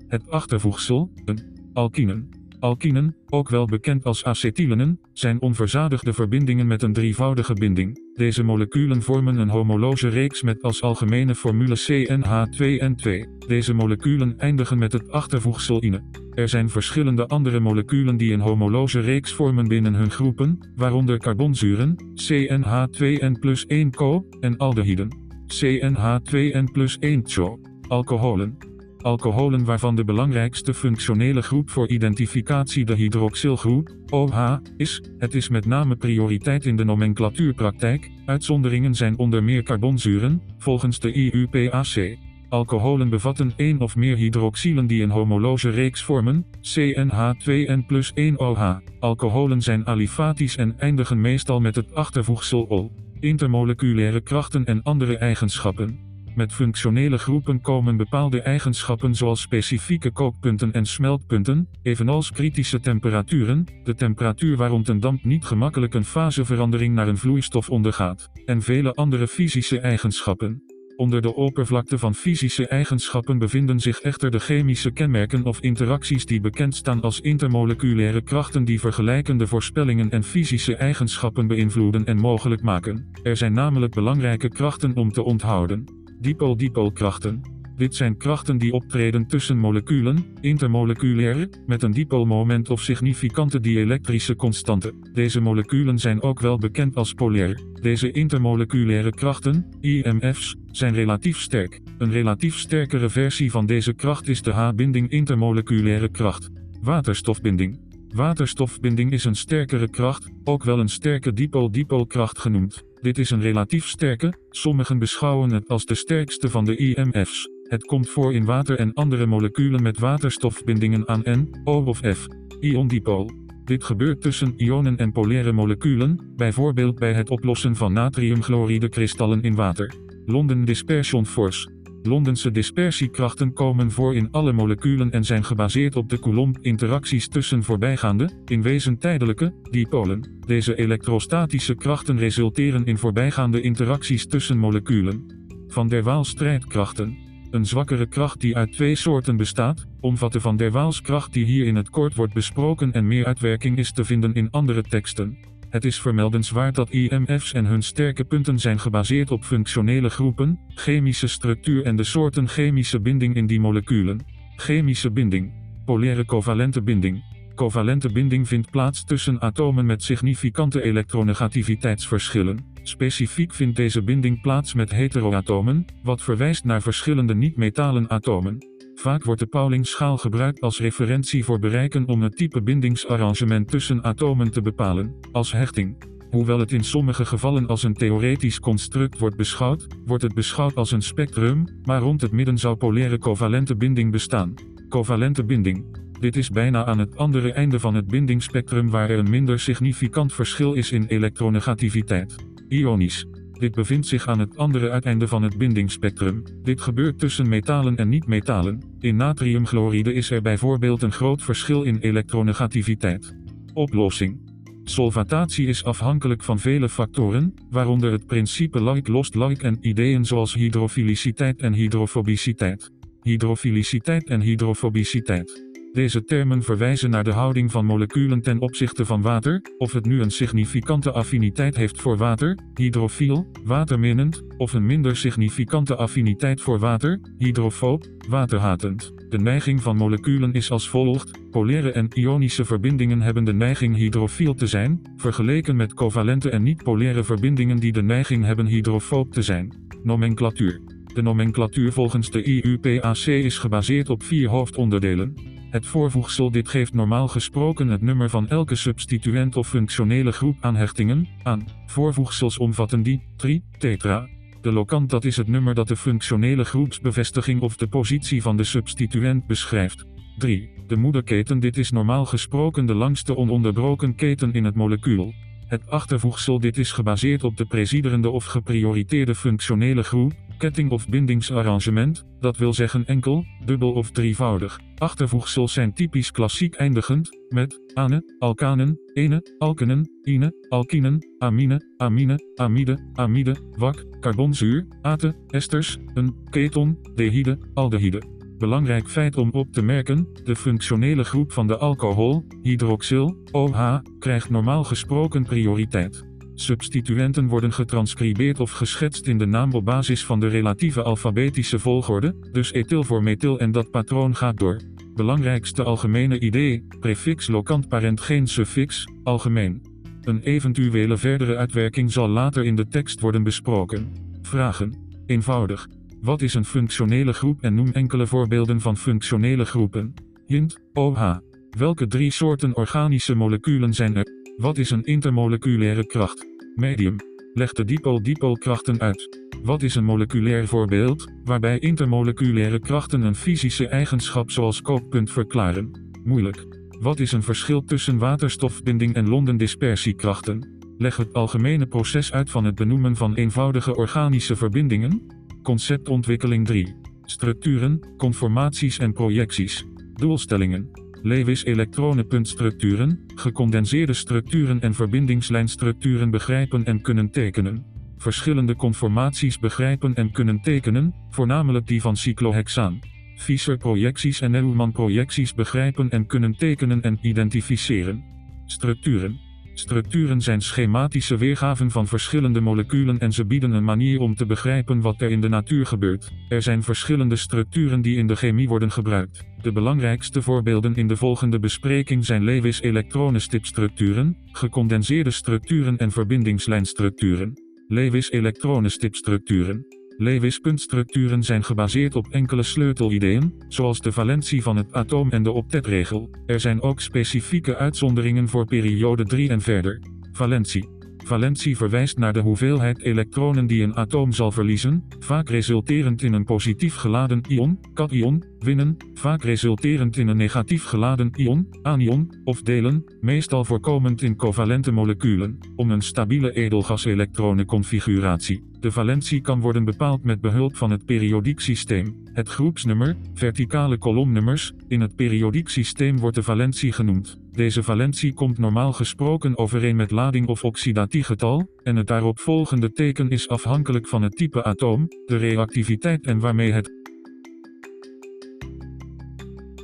Het 0.09 0.31
achtervoegsel, 0.31 1.13
een 1.25 1.71
alkinen, 1.73 2.29
Alkinen, 2.67 3.17
ook 3.29 3.49
wel 3.49 3.67
bekend 3.67 4.05
als 4.05 4.25
acetylenen, 4.25 5.01
zijn 5.13 5.41
onverzadigde 5.41 6.13
verbindingen 6.13 6.67
met 6.67 6.83
een 6.83 6.93
drievoudige 6.93 7.55
binding. 7.55 8.13
Deze 8.15 8.43
moleculen 8.43 9.03
vormen 9.03 9.39
een 9.39 9.49
homologe 9.49 10.09
reeks 10.09 10.43
met 10.43 10.63
als 10.63 10.83
algemene 10.83 11.35
formule 11.35 11.79
CnH2n2. 11.79 13.11
Deze 13.47 13.75
moleculen 13.75 14.39
eindigen 14.39 14.79
met 14.79 14.93
het 14.93 15.11
achtervoegsel 15.11 15.83
ine. 15.83 16.03
Er 16.35 16.49
zijn 16.49 16.71
verschillende 16.71 17.27
andere 17.27 17.61
moleculen 17.61 18.17
die 18.17 18.33
een 18.33 18.41
homologe 18.41 19.01
reeks 19.01 19.33
vormen 19.33 19.69
binnen 19.69 19.95
hun 19.95 20.11
groepen, 20.11 20.59
waaronder 20.77 21.19
carbonzuren, 21.19 21.97
CnH2n 22.15 23.41
plus 23.41 23.67
1 23.67 23.91
co, 23.91 24.27
en 24.41 24.57
aldehyden, 24.57 25.09
CnH2n 25.47 26.73
plus 26.73 26.99
1 26.99 27.23
cho, 27.25 27.61
alcoholen 27.89 28.75
alcoholen 29.07 29.65
waarvan 29.65 29.97
de 29.97 30.05
belangrijkste 30.05 30.75
functionele 30.75 31.43
groep 31.43 31.71
voor 31.71 31.89
identificatie 31.89 32.85
de 32.85 32.95
hydroxylgroep, 32.95 33.97
OH, 34.11 34.57
is. 34.77 35.03
Het 35.19 35.35
is 35.35 35.49
met 35.49 35.67
name 35.67 35.97
prioriteit 35.97 36.67
in 36.67 36.77
de 36.77 36.85
nomenclatuurpraktijk. 36.85 38.11
Uitzonderingen 38.25 38.95
zijn 38.95 39.19
onder 39.19 39.45
meer 39.45 39.63
carbonzuren, 39.63 40.43
volgens 40.59 41.01
de 41.01 41.13
IUPAC. 41.13 42.17
Alcoholen 42.49 43.09
bevatten 43.09 43.53
één 43.57 43.81
of 43.81 43.97
meer 43.97 44.17
hydroxylen 44.17 44.87
die 44.87 45.03
een 45.03 45.11
homologe 45.11 45.71
reeks 45.71 46.03
vormen, 46.03 46.47
CnH2n 46.61 47.87
plus 47.87 48.13
1 48.15 48.39
OH. 48.39 48.77
Alcoholen 49.01 49.63
zijn 49.63 49.87
alifatisch 49.87 50.57
en 50.57 50.79
eindigen 50.79 51.21
meestal 51.21 51.61
met 51.61 51.75
het 51.75 51.95
achtervoegsel 51.95 52.63
ol. 52.63 52.93
Intermoleculaire 53.21 54.21
krachten 54.21 54.65
en 54.65 54.83
andere 54.83 55.17
eigenschappen. 55.17 56.06
Met 56.37 56.53
functionele 56.53 57.19
groepen 57.19 57.61
komen 57.61 57.97
bepaalde 57.97 58.41
eigenschappen 58.41 59.15
zoals 59.15 59.41
specifieke 59.41 60.11
kookpunten 60.11 60.73
en 60.73 60.87
smeltpunten, 60.87 61.69
evenals 61.83 62.33
kritische 62.33 62.81
temperaturen, 62.81 63.67
de 63.85 63.95
temperatuur 63.95 64.57
waarond 64.57 64.89
een 64.89 65.01
damp 65.01 65.25
niet 65.25 65.45
gemakkelijk 65.45 65.95
een 65.95 66.05
faseverandering 66.05 66.95
naar 66.95 67.09
een 67.09 67.19
vloeistof 67.19 67.71
ondergaat, 67.71 68.31
en 68.45 68.63
vele 68.63 68.95
andere 68.95 69.29
fysische 69.29 69.79
eigenschappen. 69.81 70.63
Onder 70.97 71.23
de 71.23 71.35
oppervlakte 71.35 71.99
van 71.99 72.15
fysische 72.15 72.69
eigenschappen 72.69 73.39
bevinden 73.39 73.81
zich 73.81 74.01
echter 74.01 74.31
de 74.31 74.39
chemische 74.39 74.91
kenmerken 74.91 75.45
of 75.45 75.61
interacties 75.61 76.27
die 76.27 76.41
bekend 76.41 76.75
staan 76.75 77.01
als 77.01 77.21
intermoleculaire 77.21 78.23
krachten 78.23 78.65
die 78.65 78.81
vergelijkende 78.81 79.47
voorspellingen 79.47 80.11
en 80.11 80.23
fysische 80.23 80.77
eigenschappen 80.77 81.47
beïnvloeden 81.47 82.05
en 82.05 82.17
mogelijk 82.17 82.63
maken. 82.63 83.11
Er 83.23 83.37
zijn 83.37 83.53
namelijk 83.53 83.95
belangrijke 83.95 84.49
krachten 84.49 84.97
om 84.97 85.13
te 85.13 85.23
onthouden. 85.23 85.96
Dipool-dipoolkrachten. 86.21 87.41
Dit 87.77 87.95
zijn 87.95 88.17
krachten 88.17 88.59
die 88.59 88.73
optreden 88.73 89.27
tussen 89.27 89.59
moleculen, 89.59 90.25
intermoleculaire, 90.41 91.51
met 91.67 91.83
een 91.83 91.91
dipoolmoment 91.91 92.71
of 92.71 92.81
significante 92.81 93.61
dielektrische 93.61 94.37
constante. 94.37 94.93
Deze 95.13 95.41
moleculen 95.41 95.99
zijn 95.99 96.23
ook 96.23 96.41
wel 96.41 96.59
bekend 96.59 96.97
als 96.97 97.13
polair. 97.13 97.61
Deze 97.81 98.11
intermoleculaire 98.11 99.11
krachten, 99.11 99.67
IMF's, 99.81 100.57
zijn 100.71 100.95
relatief 100.95 101.39
sterk. 101.39 101.81
Een 101.99 102.11
relatief 102.11 102.59
sterkere 102.59 103.09
versie 103.09 103.51
van 103.51 103.67
deze 103.67 103.93
kracht 103.93 104.29
is 104.29 104.43
de 104.43 104.53
H-binding 104.53 105.11
intermoleculaire 105.11 106.09
kracht. 106.09 106.51
Waterstofbinding. 106.83 107.81
Waterstofbinding 108.15 109.13
is 109.13 109.25
een 109.25 109.37
sterkere 109.37 109.91
kracht, 109.91 110.31
ook 110.45 110.65
wel 110.65 110.79
een 110.79 110.89
sterke 110.89 111.33
dipool-dipoolkracht 111.33 112.39
genoemd. 112.39 112.85
Dit 113.07 113.19
is 113.19 113.31
een 113.31 113.41
relatief 113.41 113.87
sterke, 113.87 114.33
sommigen 114.51 114.99
beschouwen 114.99 115.53
het 115.53 115.69
als 115.69 115.85
de 115.85 115.95
sterkste 115.95 116.51
van 116.51 116.65
de 116.65 116.77
IMF's. 116.77 117.49
Het 117.63 117.85
komt 117.85 118.09
voor 118.09 118.35
in 118.35 118.45
water 118.45 118.79
en 118.79 118.93
andere 118.93 119.27
moleculen 119.27 119.83
met 119.83 119.99
waterstofbindingen 119.99 121.09
aan 121.09 121.23
N, 121.25 121.61
O 121.65 121.83
of 121.83 121.99
F. 121.99 122.27
Iondipool. 122.61 123.31
Dit 123.65 123.85
gebeurt 123.85 124.21
tussen 124.21 124.55
ionen 124.57 124.97
en 124.97 125.13
polaire 125.13 125.53
moleculen, 125.53 126.33
bijvoorbeeld 126.37 126.99
bij 126.99 127.13
het 127.13 127.31
oplossen 127.31 127.77
van 127.77 127.93
natriumchloride 127.93 128.89
kristallen 128.89 129.43
in 129.43 129.55
water. 129.55 129.95
London 130.25 130.65
Dispersion 130.65 131.27
Force. 131.27 131.76
Londense 132.07 132.51
dispersiekrachten 132.51 133.53
komen 133.53 133.91
voor 133.91 134.15
in 134.15 134.29
alle 134.31 134.53
moleculen 134.53 135.11
en 135.11 135.25
zijn 135.25 135.45
gebaseerd 135.45 135.97
op 135.97 136.09
de 136.09 136.19
Coulomb-interacties 136.19 137.29
tussen 137.29 137.63
voorbijgaande, 137.63 138.31
in 138.45 138.63
wezen 138.63 138.99
tijdelijke, 138.99 139.55
dipolen. 139.71 140.39
Deze 140.47 140.77
elektrostatische 140.77 141.75
krachten 141.75 142.19
resulteren 142.19 142.85
in 142.85 142.99
voorbijgaande 142.99 143.61
interacties 143.61 144.27
tussen 144.27 144.59
moleculen. 144.59 145.27
Van 145.69 145.89
der 145.89 146.03
Waals 146.03 146.29
strijdkrachten. 146.29 147.17
Een 147.51 147.67
zwakkere 147.67 148.07
kracht 148.07 148.41
die 148.41 148.57
uit 148.57 148.73
twee 148.73 148.95
soorten 148.95 149.37
bestaat, 149.37 149.87
omvat 150.01 150.33
de 150.33 150.41
van 150.41 150.57
der 150.57 150.71
Waals 150.71 151.01
kracht 151.01 151.33
die 151.33 151.45
hier 151.45 151.67
in 151.67 151.77
het 151.77 151.91
kort 151.91 152.15
wordt 152.15 152.35
besproken 152.35 152.93
en 152.93 153.07
meer 153.07 153.27
uitwerking 153.27 153.79
is 153.79 153.93
te 153.93 154.05
vinden 154.05 154.35
in 154.35 154.51
andere 154.51 154.83
teksten. 154.83 155.46
Het 155.69 155.85
is 155.85 156.01
vermeldenswaard 156.01 156.75
dat 156.75 156.91
IMF's 156.91 157.53
en 157.53 157.65
hun 157.65 157.83
sterke 157.83 158.25
punten 158.25 158.59
zijn 158.59 158.79
gebaseerd 158.79 159.31
op 159.31 159.45
functionele 159.45 160.09
groepen, 160.09 160.61
chemische 160.69 161.27
structuur 161.27 161.85
en 161.85 161.97
de 161.97 162.05
soorten 162.05 162.49
chemische 162.49 163.01
binding 163.01 163.35
in 163.35 163.47
die 163.47 163.61
moleculen. 163.61 164.25
Chemische 164.57 165.11
binding. 165.11 165.53
Polaire 165.85 166.25
covalente 166.25 166.83
binding. 166.83 167.23
Covalente 167.55 168.13
binding 168.13 168.49
vindt 168.49 168.71
plaats 168.71 169.05
tussen 169.05 169.41
atomen 169.41 169.87
met 169.87 170.03
significante 170.03 170.83
elektronegativiteitsverschillen. 170.83 172.75
Specifiek 172.83 173.55
vindt 173.55 173.77
deze 173.77 174.03
binding 174.03 174.41
plaats 174.41 174.75
met 174.75 174.91
heteroatomen, 174.91 175.85
wat 176.03 176.23
verwijst 176.23 176.65
naar 176.65 176.83
verschillende 176.83 177.35
niet-metalen 177.35 178.11
atomen. 178.11 178.76
Vaak 178.99 179.25
wordt 179.25 179.41
de 179.41 179.47
Pauling-schaal 179.47 180.17
gebruikt 180.17 180.61
als 180.61 180.81
referentie 180.81 181.45
voor 181.45 181.59
bereiken 181.59 182.09
om 182.09 182.23
het 182.23 182.37
type 182.37 182.63
bindingsarrangement 182.63 183.69
tussen 183.69 184.05
atomen 184.05 184.51
te 184.51 184.63
bepalen, 184.63 185.15
als 185.33 185.53
hechting. 185.53 185.97
Hoewel 186.31 186.59
het 186.59 186.73
in 186.73 186.85
sommige 186.85 187.25
gevallen 187.25 187.67
als 187.67 187.83
een 187.83 187.95
theoretisch 187.95 188.61
construct 188.61 189.19
wordt 189.19 189.37
beschouwd, 189.37 189.87
wordt 190.07 190.23
het 190.23 190.35
beschouwd 190.35 190.75
als 190.75 190.91
een 190.91 191.03
spectrum, 191.03 191.65
maar 191.85 192.01
rond 192.01 192.21
het 192.21 192.33
midden 192.33 192.59
zou 192.59 192.77
polaire 192.77 193.19
covalente 193.19 193.77
binding 193.77 194.13
bestaan. 194.13 194.55
Covalente 194.89 195.45
binding. 195.45 195.85
Dit 196.21 196.37
is 196.37 196.51
bijna 196.51 196.85
aan 196.85 196.99
het 196.99 197.17
andere 197.17 197.53
einde 197.53 197.81
van 197.81 197.95
het 197.95 198.07
bindingsspectrum 198.07 198.91
waar 198.91 199.11
er 199.11 199.19
een 199.19 199.31
minder 199.31 199.61
significant 199.61 200.33
verschil 200.33 200.73
is 200.73 200.93
in 200.93 201.07
elektronegativiteit. 201.07 202.35
Ionisch. 202.69 203.27
Dit 203.59 203.75
bevindt 203.75 204.07
zich 204.07 204.29
aan 204.29 204.39
het 204.39 204.57
andere 204.57 204.91
uiteinde 204.91 205.29
van 205.29 205.43
het 205.43 205.59
bindingsspectrum. 205.59 206.43
Dit 206.63 206.81
gebeurt 206.81 207.19
tussen 207.19 207.49
metalen 207.49 207.97
en 207.97 208.09
niet-metalen. 208.09 208.83
In 209.01 209.17
natriumchloride 209.17 210.13
is 210.13 210.31
er 210.31 210.43
bijvoorbeeld 210.43 211.03
een 211.03 211.13
groot 211.13 211.43
verschil 211.43 211.83
in 211.83 211.99
elektronegativiteit. 211.99 213.37
Oplossing. 213.73 214.55
Solvatatie 214.85 215.67
is 215.67 215.85
afhankelijk 215.85 216.43
van 216.43 216.59
vele 216.59 216.89
factoren, 216.89 217.55
waaronder 217.71 218.13
het 218.13 218.27
principe 218.27 218.83
like-lost-like 218.83 219.65
en 219.65 219.79
ideeën 219.81 220.25
zoals 220.25 220.55
hydrofiliciteit 220.55 221.61
en 221.61 221.73
hydrofobiciteit. 221.73 222.91
Hydrofiliciteit 223.23 224.29
en 224.29 224.41
hydrofobiciteit. 224.41 225.66
Deze 225.97 226.25
termen 226.25 226.63
verwijzen 226.63 227.11
naar 227.11 227.25
de 227.25 227.33
houding 227.33 227.71
van 227.71 227.85
moleculen 227.85 228.43
ten 228.43 228.61
opzichte 228.61 229.07
van 229.07 229.23
water, 229.23 229.63
of 229.79 229.93
het 229.93 230.05
nu 230.05 230.21
een 230.21 230.31
significante 230.31 231.13
affiniteit 231.13 231.77
heeft 231.77 232.01
voor 232.01 232.17
water, 232.17 232.59
hydrofiel, 232.75 233.51
waterminnend, 233.65 234.43
of 234.57 234.73
een 234.73 234.87
minder 234.87 235.17
significante 235.17 235.97
affiniteit 235.97 236.61
voor 236.61 236.79
water, 236.79 237.21
hydrofoob, 237.39 238.07
waterhatend. 238.29 239.13
De 239.29 239.39
neiging 239.39 239.83
van 239.83 239.97
moleculen 239.97 240.53
is 240.53 240.71
als 240.71 240.89
volgt: 240.89 241.51
polaire 241.51 241.93
en 241.93 242.09
ionische 242.15 242.65
verbindingen 242.65 243.21
hebben 243.21 243.45
de 243.45 243.55
neiging 243.55 243.97
hydrofiel 243.97 244.55
te 244.55 244.67
zijn, 244.67 245.01
vergeleken 245.17 245.77
met 245.77 245.95
covalente 245.95 246.51
en 246.51 246.63
niet-polaire 246.63 247.25
verbindingen 247.25 247.77
die 247.77 247.93
de 247.93 248.03
neiging 248.03 248.45
hebben 248.45 248.67
hydrofoob 248.67 249.33
te 249.33 249.43
zijn. 249.43 249.75
Nomenclatuur. 250.03 250.81
De 251.15 251.23
nomenclatuur 251.23 251.93
volgens 251.93 252.31
de 252.31 252.43
IUPAC 252.43 253.17
is 253.27 253.59
gebaseerd 253.59 254.11
op 254.11 254.23
vier 254.23 254.49
hoofdonderdelen. 254.49 255.56
Het 255.71 255.87
voorvoegsel 255.87 256.51
dit 256.51 256.69
geeft 256.69 256.95
normaal 256.95 257.29
gesproken 257.29 257.89
het 257.89 258.03
nummer 258.03 258.31
van 258.31 258.49
elke 258.49 258.75
substituent 258.75 259.57
of 259.57 259.69
functionele 259.69 260.33
groep 260.33 260.57
aan 260.61 260.77
hechtingen, 260.77 261.29
aan. 261.43 261.69
Voorvoegsels 261.87 262.59
omvatten 262.59 263.03
die, 263.03 263.23
tri, 263.37 263.63
tetra. 263.79 264.29
De 264.61 264.73
lokant 264.73 265.11
dat 265.11 265.25
is 265.25 265.37
het 265.37 265.49
nummer 265.49 265.75
dat 265.75 265.89
de 265.89 265.97
functionele 265.97 266.65
groepsbevestiging 266.65 267.61
of 267.61 267.77
de 267.77 267.89
positie 267.89 268.43
van 268.43 268.57
de 268.57 268.65
substituent 268.65 269.47
beschrijft. 269.47 270.05
3. 270.39 270.71
De 270.87 270.97
moederketen 270.97 271.61
dit 271.61 271.77
is 271.77 271.91
normaal 271.91 272.25
gesproken 272.25 272.87
de 272.87 272.95
langste 272.95 273.37
ononderbroken 273.37 274.15
keten 274.15 274.53
in 274.53 274.65
het 274.65 274.75
molecuul. 274.75 275.35
Het 275.67 275.91
achtervoegsel 275.91 276.61
dit 276.61 276.79
is 276.79 276.93
gebaseerd 276.93 277.45
op 277.45 277.57
de 277.57 277.65
presiderende 277.65 278.31
of 278.31 278.45
geprioriteerde 278.45 279.35
functionele 279.35 280.03
groep, 280.03 280.33
ketting 280.57 280.91
of 280.91 281.09
bindingsarrangement, 281.09 282.25
dat 282.41 282.57
wil 282.57 282.73
zeggen 282.73 283.07
enkel, 283.07 283.45
dubbel 283.65 283.93
of 283.93 284.11
drievoudig. 284.11 284.81
Achtervoegsels 284.99 285.73
zijn 285.73 285.93
typisch 285.93 286.31
klassiek 286.31 286.75
eindigend, 286.75 287.31
met 287.49 287.81
ane, 287.95 288.37
alkanen, 288.39 289.01
ene, 289.13 289.55
alkenen, 289.59 290.11
ine, 290.23 290.53
alkinen, 290.69 291.27
amine, 291.39 291.95
amine, 291.97 292.39
amide, 292.55 293.11
amide, 293.15 293.57
wak, 293.77 294.05
carbonzuur, 294.21 294.87
ate, 295.03 295.35
esters, 295.49 295.99
een, 296.15 296.37
keton, 296.51 296.99
dehyde, 297.15 297.59
aldehyde. 297.75 298.23
Belangrijk 298.59 299.09
feit 299.09 299.37
om 299.37 299.51
op 299.51 299.73
te 299.73 299.83
merken, 299.83 300.29
de 300.45 300.57
functionele 300.57 301.25
groep 301.25 301.53
van 301.53 301.67
de 301.67 301.77
alcohol, 301.77 302.47
hydroxyl, 302.63 303.43
OH, 303.53 303.99
krijgt 304.19 304.51
normaal 304.51 304.85
gesproken 304.85 305.43
prioriteit. 305.45 306.35
Substituenten 306.59 307.47
worden 307.47 307.73
getranscribeerd 307.73 308.61
of 308.61 308.71
geschetst 308.71 309.27
in 309.27 309.39
de 309.39 309.47
naam 309.47 309.73
op 309.73 309.85
basis 309.85 310.25
van 310.25 310.41
de 310.41 310.49
relatieve 310.49 311.03
alfabetische 311.03 311.79
volgorde, 311.79 312.49
dus 312.53 312.73
ethyl 312.73 313.05
voor 313.05 313.23
methyl 313.23 313.59
en 313.59 313.73
dat 313.73 313.91
patroon 313.91 314.37
gaat 314.37 314.59
door. 314.59 314.81
Belangrijkste 315.15 315.83
algemene 315.83 316.41
idee, 316.41 316.87
prefix 317.01 317.47
lokant 317.47 317.89
parent 317.89 318.21
geen 318.21 318.47
suffix, 318.47 319.05
algemeen. 319.23 319.83
Een 320.21 320.41
eventuele 320.41 321.17
verdere 321.17 321.57
uitwerking 321.57 322.13
zal 322.13 322.29
later 322.29 322.65
in 322.65 322.77
de 322.77 322.89
tekst 322.89 323.21
worden 323.21 323.43
besproken. 323.43 324.13
Vragen. 324.43 325.05
Eenvoudig. 325.27 325.89
Wat 326.21 326.43
is 326.43 326.55
een 326.55 326.65
functionele 326.65 327.33
groep 327.33 327.63
en 327.63 327.75
noem 327.75 327.91
enkele 327.93 328.27
voorbeelden 328.27 328.81
van 328.81 328.97
functionele 328.97 329.65
groepen. 329.65 330.15
Hint, 330.47 330.79
OH. 330.93 331.37
Welke 331.71 332.07
drie 332.07 332.31
soorten 332.31 332.77
organische 332.77 333.35
moleculen 333.35 333.95
zijn 333.95 334.17
er? 334.17 334.36
Wat 334.57 334.79
is 334.79 334.91
een 334.91 335.05
intermoleculaire 335.05 336.07
kracht? 336.07 336.47
Medium. 336.75 337.17
Leg 337.55 337.73
de 337.73 337.85
dipool-dipoolkrachten 337.85 339.01
uit. 339.01 339.41
Wat 339.63 339.83
is 339.83 339.95
een 339.95 340.05
moleculair 340.05 340.67
voorbeeld, 340.67 341.33
waarbij 341.45 341.79
intermoleculaire 341.79 342.79
krachten 342.79 343.23
een 343.23 343.35
fysische 343.35 343.89
eigenschap 343.89 344.51
zoals 344.51 344.83
kookpunt 344.83 345.31
verklaren? 345.31 346.11
Moeilijk. 346.25 346.67
Wat 347.01 347.21
is 347.21 347.33
een 347.33 347.43
verschil 347.43 347.85
tussen 347.85 348.19
waterstofbinding 348.19 349.15
en 349.15 349.29
Londen-dispersiekrachten? 349.29 350.79
Leg 350.99 351.17
het 351.17 351.33
algemene 351.33 351.87
proces 351.87 352.33
uit 352.33 352.51
van 352.51 352.65
het 352.65 352.75
benoemen 352.75 353.17
van 353.17 353.35
eenvoudige 353.35 353.97
organische 353.97 354.57
verbindingen? 354.57 355.27
Conceptontwikkeling 355.63 356.67
3. 356.67 356.95
Structuren, 357.23 358.15
conformaties 358.17 358.99
en 358.99 359.13
projecties. 359.13 359.87
Doelstellingen. 360.15 361.06
Lewis 361.27 361.65
elektronenpuntstructuren, 361.65 363.25
gecondenseerde 363.35 364.13
structuren 364.13 364.81
en 364.81 364.95
verbindingslijnstructuren 364.95 366.31
begrijpen 366.31 366.85
en 366.85 367.01
kunnen 367.01 367.31
tekenen. 367.31 367.85
Verschillende 368.17 368.77
conformaties 368.77 369.59
begrijpen 369.59 370.15
en 370.15 370.33
kunnen 370.33 370.61
tekenen, 370.61 371.15
voornamelijk 371.31 371.87
die 371.87 372.01
van 372.01 372.17
cyclohexaan. 372.17 372.99
Fischer-projecties 373.37 374.41
en 374.41 374.51
Neumann-projecties 374.51 375.55
begrijpen 375.55 376.11
en 376.11 376.27
kunnen 376.27 376.57
tekenen 376.57 377.03
en 377.03 377.19
identificeren. 377.23 378.25
Structuren. 378.67 379.46
Structuren 379.79 380.41
zijn 380.41 380.61
schematische 380.61 381.37
weergaven 381.37 381.91
van 381.91 382.07
verschillende 382.07 382.61
moleculen 382.61 383.19
en 383.19 383.33
ze 383.33 383.47
bieden 383.47 383.73
een 383.73 383.85
manier 383.85 384.21
om 384.21 384.35
te 384.35 384.47
begrijpen 384.47 385.01
wat 385.01 385.21
er 385.21 385.31
in 385.31 385.41
de 385.41 385.49
natuur 385.49 385.87
gebeurt. 385.87 386.33
Er 386.49 386.63
zijn 386.63 386.83
verschillende 386.83 387.37
structuren 387.37 388.03
die 388.03 388.17
in 388.17 388.27
de 388.27 388.37
chemie 388.37 388.69
worden 388.69 388.91
gebruikt. 388.91 389.45
De 389.63 389.73
belangrijkste 389.73 390.43
voorbeelden 390.43 390.97
in 390.97 391.09
de 391.09 391.17
volgende 391.17 391.59
bespreking 391.59 392.25
zijn 392.25 392.45
Lewis 392.45 392.81
elektronenstipstructuren, 392.81 394.37
gecondenseerde 394.53 395.31
structuren 395.31 395.97
en 395.97 396.11
verbindingslijnstructuren. 396.11 397.53
Lewis 397.89 398.31
elektronenstipstructuren. 398.31 399.96
Lewis 400.19 400.59
puntstructuren 400.59 401.43
zijn 401.43 401.65
gebaseerd 401.65 402.17
op 402.17 402.27
enkele 402.31 402.63
sleutelideeën, 402.63 403.55
zoals 403.69 404.01
de 404.01 404.13
valentie 404.13 404.63
van 404.63 404.77
het 404.77 404.93
atoom 404.93 405.31
en 405.31 405.43
de 405.43 405.51
octetregel. 405.51 406.31
Er 406.47 406.61
zijn 406.61 406.83
ook 406.83 407.01
specifieke 407.01 407.77
uitzonderingen 407.77 408.49
voor 408.49 408.65
periode 408.65 409.25
3 409.25 409.49
en 409.49 409.61
verder. 409.61 410.03
Valentie. 410.33 410.96
Valentie 411.27 411.77
verwijst 411.77 412.19
naar 412.19 412.33
de 412.33 412.41
hoeveelheid 412.41 413.03
elektronen 413.03 413.67
die 413.67 413.83
een 413.83 413.97
atoom 413.97 414.33
zal 414.33 414.51
verliezen, 414.51 415.05
vaak 415.19 415.49
resulterend 415.49 416.23
in 416.23 416.33
een 416.33 416.45
positief 416.45 416.95
geladen 416.95 417.41
ion, 417.49 417.79
cation, 417.95 418.45
winnen, 418.59 418.97
vaak 419.15 419.43
resulterend 419.43 420.17
in 420.17 420.29
een 420.29 420.37
negatief 420.37 420.85
geladen 420.85 421.31
ion, 421.35 421.69
anion, 421.83 422.33
of 422.45 422.63
delen, 422.63 423.05
meestal 423.21 423.65
voorkomend 423.65 424.23
in 424.23 424.37
covalente 424.37 424.93
moleculen, 424.93 425.59
om 425.77 425.91
een 425.91 426.03
stabiele 426.03 426.53
edelgas-elektronenconfiguratie. 426.53 428.65
De 428.81 428.93
valentie 428.93 429.41
kan 429.41 429.61
worden 429.61 429.85
bepaald 429.85 430.25
met 430.25 430.41
behulp 430.41 430.77
van 430.77 430.91
het 430.91 431.05
periodiek 431.05 431.61
systeem. 431.61 432.23
Het 432.33 432.49
groepsnummer, 432.49 433.17
verticale 433.35 433.99
kolomnummers, 433.99 434.73
in 434.89 435.01
het 435.01 435.17
periodiek 435.17 435.69
systeem 435.69 436.19
wordt 436.19 436.37
de 436.37 436.43
valentie 436.43 436.93
genoemd. 436.93 437.45
Deze 437.57 437.83
valentie 437.83 438.35
komt 438.35 438.59
normaal 438.59 438.93
gesproken 438.93 439.59
overeen 439.59 439.97
met 439.97 440.11
lading 440.11 440.47
of 440.47 440.65
oxidatiegetal, 440.65 441.71
en 441.83 441.97
het 441.97 442.07
daaropvolgende 442.07 442.93
teken 442.93 443.31
is 443.31 443.49
afhankelijk 443.49 444.09
van 444.09 444.23
het 444.23 444.37
type 444.37 444.65
atoom, 444.65 445.09
de 445.27 445.37
reactiviteit 445.37 446.27
en 446.27 446.39
waarmee 446.39 446.73
het. 446.73 446.91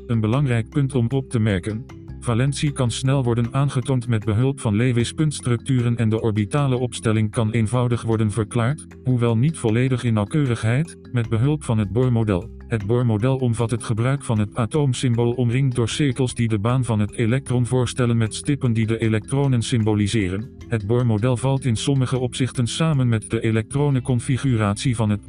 Een 0.06 0.20
belangrijk 0.20 0.68
punt 0.68 0.94
om 0.94 1.06
op 1.08 1.30
te 1.30 1.38
merken. 1.38 1.84
Valentie 2.20 2.72
kan 2.72 2.90
snel 2.90 3.24
worden 3.24 3.52
aangetoond 3.52 4.08
met 4.08 4.24
behulp 4.24 4.60
van 4.60 4.76
Lewis 4.76 5.12
puntstructuren 5.12 5.96
en 5.96 6.08
de 6.08 6.20
orbitale 6.20 6.76
opstelling 6.76 7.30
kan 7.30 7.50
eenvoudig 7.50 8.02
worden 8.02 8.30
verklaard, 8.30 8.86
hoewel 9.04 9.36
niet 9.36 9.58
volledig 9.58 10.04
in 10.04 10.14
nauwkeurigheid, 10.14 10.96
met 11.12 11.28
behulp 11.28 11.64
van 11.64 11.78
het 11.78 11.92
Bohr-model. 11.92 12.60
Het 12.72 12.86
Bohr-model 12.86 13.36
omvat 13.36 13.70
het 13.70 13.84
gebruik 13.84 14.22
van 14.22 14.38
het 14.38 14.54
atoomsymbool 14.54 15.32
omringd 15.32 15.74
door 15.74 15.88
cirkels 15.88 16.34
die 16.34 16.48
de 16.48 16.58
baan 16.58 16.84
van 16.84 16.98
het 17.00 17.12
elektron 17.12 17.66
voorstellen 17.66 18.16
met 18.16 18.34
stippen 18.34 18.72
die 18.72 18.86
de 18.86 18.98
elektronen 18.98 19.62
symboliseren. 19.62 20.50
Het 20.68 20.86
Bohr-model 20.86 21.36
valt 21.36 21.64
in 21.64 21.76
sommige 21.76 22.18
opzichten 22.18 22.66
samen 22.66 23.08
met 23.08 23.30
de 23.30 23.40
elektronenconfiguratie 23.40 24.96
van 24.96 25.10
het 25.10 25.20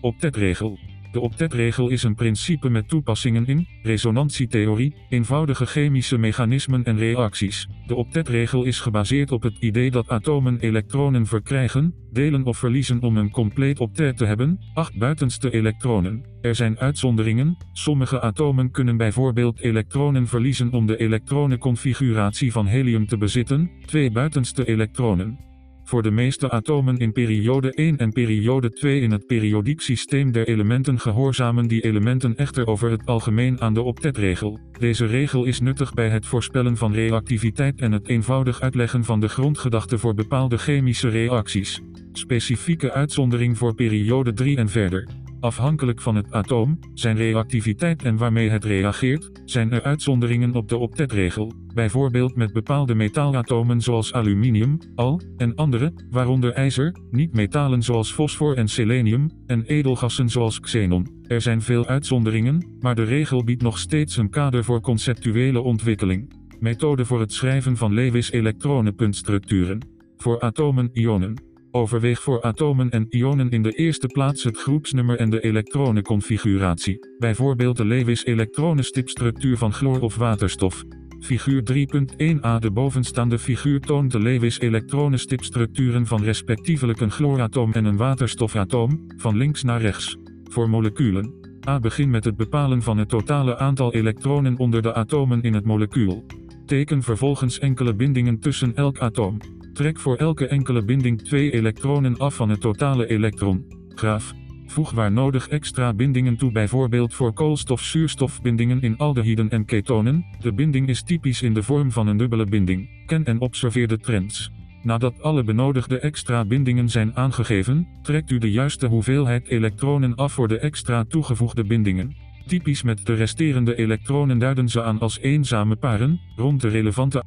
octetregel. 0.00 0.78
De 1.12 1.20
octetregel 1.20 1.88
is 1.88 2.02
een 2.02 2.14
principe 2.14 2.68
met 2.68 2.88
toepassingen 2.88 3.46
in 3.46 3.66
resonantietheorie, 3.82 4.94
eenvoudige 5.08 5.66
chemische 5.66 6.18
mechanismen 6.18 6.84
en 6.84 6.98
reacties. 6.98 7.68
De 7.86 7.94
octetregel 7.94 8.64
is 8.64 8.80
gebaseerd 8.80 9.32
op 9.32 9.42
het 9.42 9.56
idee 9.58 9.90
dat 9.90 10.08
atomen 10.08 10.60
elektronen 10.60 11.26
verkrijgen, 11.26 11.94
delen 12.10 12.44
of 12.44 12.58
verliezen 12.58 13.00
om 13.02 13.16
een 13.16 13.30
compleet 13.30 13.80
octet 13.80 14.16
te 14.16 14.24
hebben, 14.24 14.58
acht 14.74 14.98
buitenste 14.98 15.50
elektronen. 15.50 16.24
Er 16.40 16.54
zijn 16.54 16.78
uitzonderingen, 16.78 17.56
sommige 17.72 18.20
atomen 18.20 18.70
kunnen 18.70 18.96
bijvoorbeeld 18.96 19.60
elektronen 19.60 20.26
verliezen 20.26 20.72
om 20.72 20.86
de 20.86 20.96
elektronenconfiguratie 20.96 22.52
van 22.52 22.66
helium 22.66 23.06
te 23.06 23.18
bezitten, 23.18 23.70
twee 23.86 24.10
buitenste 24.10 24.66
elektronen. 24.66 25.51
Voor 25.92 26.02
de 26.02 26.10
meeste 26.10 26.50
atomen 26.50 26.98
in 26.98 27.12
periode 27.12 27.72
1 27.72 27.96
en 27.96 28.12
periode 28.12 28.70
2 28.70 29.00
in 29.00 29.10
het 29.10 29.26
periodiek 29.26 29.80
systeem 29.80 30.32
der 30.32 30.48
elementen 30.48 30.98
gehoorzamen 30.98 31.68
die 31.68 31.84
elementen 31.84 32.36
echter 32.36 32.66
over 32.66 32.90
het 32.90 33.06
algemeen 33.06 33.60
aan 33.60 33.74
de 33.74 33.82
octetregel. 33.82 34.58
Deze 34.78 35.06
regel 35.06 35.44
is 35.44 35.60
nuttig 35.60 35.94
bij 35.94 36.08
het 36.08 36.26
voorspellen 36.26 36.76
van 36.76 36.92
reactiviteit 36.92 37.80
en 37.80 37.92
het 37.92 38.08
eenvoudig 38.08 38.60
uitleggen 38.60 39.04
van 39.04 39.20
de 39.20 39.28
grondgedachte 39.28 39.98
voor 39.98 40.14
bepaalde 40.14 40.58
chemische 40.58 41.08
reacties. 41.08 41.80
Specifieke 42.12 42.92
uitzondering 42.92 43.58
voor 43.58 43.74
periode 43.74 44.32
3 44.32 44.56
en 44.56 44.68
verder. 44.68 45.21
Afhankelijk 45.42 46.00
van 46.00 46.14
het 46.14 46.32
atoom, 46.32 46.78
zijn 46.94 47.16
reactiviteit 47.16 48.02
en 48.02 48.16
waarmee 48.16 48.50
het 48.50 48.64
reageert, 48.64 49.42
zijn 49.44 49.72
er 49.72 49.82
uitzonderingen 49.82 50.54
op 50.54 50.68
de 50.68 50.76
octetregel, 50.76 51.52
bijvoorbeeld 51.74 52.36
met 52.36 52.52
bepaalde 52.52 52.94
metaalatomen 52.94 53.80
zoals 53.80 54.12
aluminium, 54.12 54.78
al, 54.94 55.20
en 55.36 55.54
andere, 55.54 55.92
waaronder 56.10 56.52
ijzer, 56.52 56.96
niet-metalen 57.10 57.82
zoals 57.82 58.12
fosfor 58.12 58.56
en 58.56 58.68
selenium, 58.68 59.30
en 59.46 59.64
edelgassen 59.64 60.28
zoals 60.28 60.60
xenon. 60.60 61.22
Er 61.26 61.40
zijn 61.40 61.62
veel 61.62 61.86
uitzonderingen, 61.86 62.76
maar 62.80 62.94
de 62.94 63.04
regel 63.04 63.44
biedt 63.44 63.62
nog 63.62 63.78
steeds 63.78 64.16
een 64.16 64.30
kader 64.30 64.64
voor 64.64 64.80
conceptuele 64.80 65.60
ontwikkeling. 65.60 66.32
Methode 66.60 67.04
voor 67.04 67.20
het 67.20 67.32
schrijven 67.32 67.76
van 67.76 67.94
Lewis-elektronenpuntstructuren. 67.94 69.78
Voor 70.16 70.40
atomen-ionen. 70.40 71.51
Overweeg 71.74 72.22
voor 72.22 72.42
atomen 72.42 72.90
en 72.90 73.06
ionen 73.08 73.50
in 73.50 73.62
de 73.62 73.72
eerste 73.72 74.06
plaats 74.06 74.44
het 74.44 74.56
groepsnummer 74.58 75.18
en 75.18 75.30
de 75.30 75.40
elektronenconfiguratie, 75.40 76.98
bijvoorbeeld 77.18 77.76
de 77.76 77.84
Lewis-elektronenstipstructuur 77.84 79.56
van 79.56 79.72
chloor 79.72 80.00
of 80.00 80.16
waterstof. 80.16 80.84
Figuur 81.20 81.62
3.1a 81.72 82.58
De 82.58 82.70
bovenstaande 82.72 83.38
figuur 83.38 83.80
toont 83.80 84.12
de 84.12 84.18
Lewis-elektronenstipstructuren 84.18 86.06
van 86.06 86.22
respectievelijk 86.22 87.00
een 87.00 87.10
chlooratoom 87.10 87.72
en 87.72 87.84
een 87.84 87.96
waterstofatoom, 87.96 89.04
van 89.16 89.36
links 89.36 89.62
naar 89.62 89.80
rechts. 89.80 90.16
Voor 90.44 90.68
moleculen. 90.68 91.34
A. 91.68 91.80
Begin 91.80 92.10
met 92.10 92.24
het 92.24 92.36
bepalen 92.36 92.82
van 92.82 92.98
het 92.98 93.08
totale 93.08 93.58
aantal 93.58 93.92
elektronen 93.94 94.58
onder 94.58 94.82
de 94.82 94.94
atomen 94.94 95.42
in 95.42 95.54
het 95.54 95.64
molecuul. 95.64 96.26
Teken 96.66 97.02
vervolgens 97.02 97.58
enkele 97.58 97.94
bindingen 97.94 98.38
tussen 98.38 98.76
elk 98.76 98.98
atoom. 98.98 99.38
Trek 99.72 99.98
voor 99.98 100.16
elke 100.16 100.46
enkele 100.46 100.84
binding 100.84 101.22
twee 101.22 101.52
elektronen 101.52 102.18
af 102.18 102.34
van 102.34 102.48
het 102.48 102.60
totale 102.60 103.06
elektron. 103.06 103.66
Graaf. 103.88 104.32
Voeg 104.66 104.90
waar 104.90 105.12
nodig 105.12 105.48
extra 105.48 105.94
bindingen 105.94 106.36
toe 106.36 106.52
bijvoorbeeld 106.52 107.14
voor 107.14 107.32
koolstof-zuurstofbindingen 107.32 108.80
in 108.80 108.96
aldehyden 108.96 109.50
en 109.50 109.64
ketonen. 109.64 110.24
De 110.40 110.52
binding 110.52 110.88
is 110.88 111.02
typisch 111.02 111.42
in 111.42 111.54
de 111.54 111.62
vorm 111.62 111.92
van 111.92 112.06
een 112.06 112.16
dubbele 112.16 112.44
binding. 112.44 112.88
Ken 113.06 113.24
en 113.24 113.40
observeer 113.40 113.88
de 113.88 113.98
trends. 113.98 114.50
Nadat 114.82 115.22
alle 115.22 115.44
benodigde 115.44 115.98
extra 115.98 116.44
bindingen 116.44 116.88
zijn 116.88 117.16
aangegeven, 117.16 117.88
trekt 118.02 118.30
u 118.30 118.38
de 118.38 118.50
juiste 118.50 118.86
hoeveelheid 118.86 119.48
elektronen 119.48 120.14
af 120.14 120.32
voor 120.32 120.48
de 120.48 120.58
extra 120.58 121.04
toegevoegde 121.04 121.64
bindingen. 121.64 122.16
Typisch 122.46 122.82
met 122.82 123.06
de 123.06 123.14
resterende 123.14 123.76
elektronen 123.76 124.38
duiden 124.38 124.68
ze 124.68 124.82
aan 124.82 124.98
als 124.98 125.18
eenzame 125.18 125.76
paren, 125.76 126.20
rond 126.36 126.60
de 126.60 126.68
relevante 126.68 127.22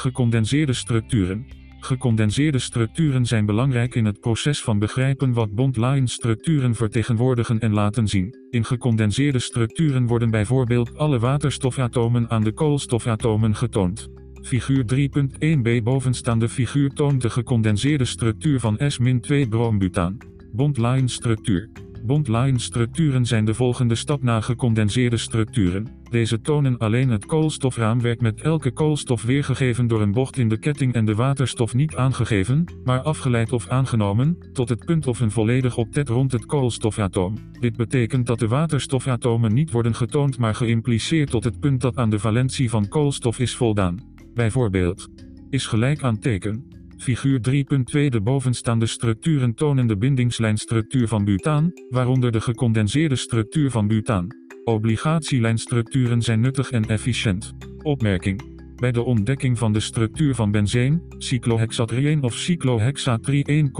Gecondenseerde 0.00 0.72
structuren. 0.72 1.46
Gecondenseerde 1.80 2.58
structuren 2.58 3.26
zijn 3.26 3.46
belangrijk 3.46 3.94
in 3.94 4.04
het 4.04 4.20
proces 4.20 4.62
van 4.62 4.78
begrijpen 4.78 5.32
wat 5.32 5.54
bond-line 5.54 6.08
structuren 6.08 6.74
vertegenwoordigen 6.74 7.58
en 7.58 7.72
laten 7.72 8.08
zien. 8.08 8.34
In 8.50 8.64
gecondenseerde 8.64 9.38
structuren 9.38 10.06
worden 10.06 10.30
bijvoorbeeld 10.30 10.96
alle 10.96 11.18
waterstofatomen 11.18 12.30
aan 12.30 12.44
de 12.44 12.52
koolstofatomen 12.52 13.54
getoond. 13.54 14.08
Figuur 14.42 14.84
3.1b 14.94 15.82
bovenstaande 15.82 16.48
figuur 16.48 16.90
toont 16.90 17.22
de 17.22 17.30
gecondenseerde 17.30 18.04
structuur 18.04 18.60
van 18.60 18.78
S-2-broombutaan. 18.88 20.16
Bond-line 20.52 21.08
structuur. 21.08 21.70
Bondline 22.02 22.58
structuren 22.58 23.26
zijn 23.26 23.44
de 23.44 23.54
volgende 23.54 23.94
stap 23.94 24.22
na 24.22 24.40
gecondenseerde 24.40 25.16
structuren. 25.16 25.99
Deze 26.10 26.40
tonen 26.40 26.78
alleen 26.78 27.08
het 27.08 27.26
koolstofraamwerk 27.26 28.20
met 28.20 28.40
elke 28.40 28.70
koolstof 28.70 29.22
weergegeven 29.22 29.86
door 29.86 30.00
een 30.00 30.12
bocht 30.12 30.38
in 30.38 30.48
de 30.48 30.58
ketting 30.58 30.94
en 30.94 31.04
de 31.04 31.14
waterstof 31.14 31.74
niet 31.74 31.96
aangegeven, 31.96 32.64
maar 32.84 33.00
afgeleid 33.00 33.52
of 33.52 33.68
aangenomen, 33.68 34.38
tot 34.52 34.68
het 34.68 34.84
punt 34.84 35.06
of 35.06 35.20
een 35.20 35.30
volledig 35.30 35.76
octet 35.76 36.08
rond 36.08 36.32
het 36.32 36.46
koolstofatoom. 36.46 37.34
Dit 37.60 37.76
betekent 37.76 38.26
dat 38.26 38.38
de 38.38 38.48
waterstofatomen 38.48 39.54
niet 39.54 39.70
worden 39.70 39.94
getoond 39.94 40.38
maar 40.38 40.54
geïmpliceerd 40.54 41.30
tot 41.30 41.44
het 41.44 41.60
punt 41.60 41.80
dat 41.80 41.96
aan 41.96 42.10
de 42.10 42.18
valentie 42.18 42.70
van 42.70 42.88
koolstof 42.88 43.38
is 43.38 43.56
voldaan. 43.56 43.98
Bijvoorbeeld 44.34 45.08
is 45.50 45.66
gelijk 45.66 46.02
aan 46.02 46.18
teken 46.18 46.79
Figuur 47.00 47.40
3.2 47.48 48.08
De 48.08 48.20
bovenstaande 48.22 48.86
structuren 48.86 49.54
tonen 49.54 49.86
de 49.86 49.96
bindingslijnstructuur 49.96 51.08
van 51.08 51.24
butaan, 51.24 51.72
waaronder 51.88 52.32
de 52.32 52.40
gecondenseerde 52.40 53.16
structuur 53.16 53.70
van 53.70 53.86
butaan. 53.86 54.26
Obligatielijnstructuren 54.64 56.22
zijn 56.22 56.40
nuttig 56.40 56.70
en 56.70 56.84
efficiënt. 56.84 57.52
Opmerking. 57.82 58.59
Bij 58.80 58.92
de 58.92 59.02
ontdekking 59.02 59.58
van 59.58 59.72
de 59.72 59.80
structuur 59.80 60.34
van 60.34 60.50
benzeen, 60.50 61.02
cyclohexatrieen 61.18 62.22
of 62.22 62.34
cyclohexatrieen 62.34 63.72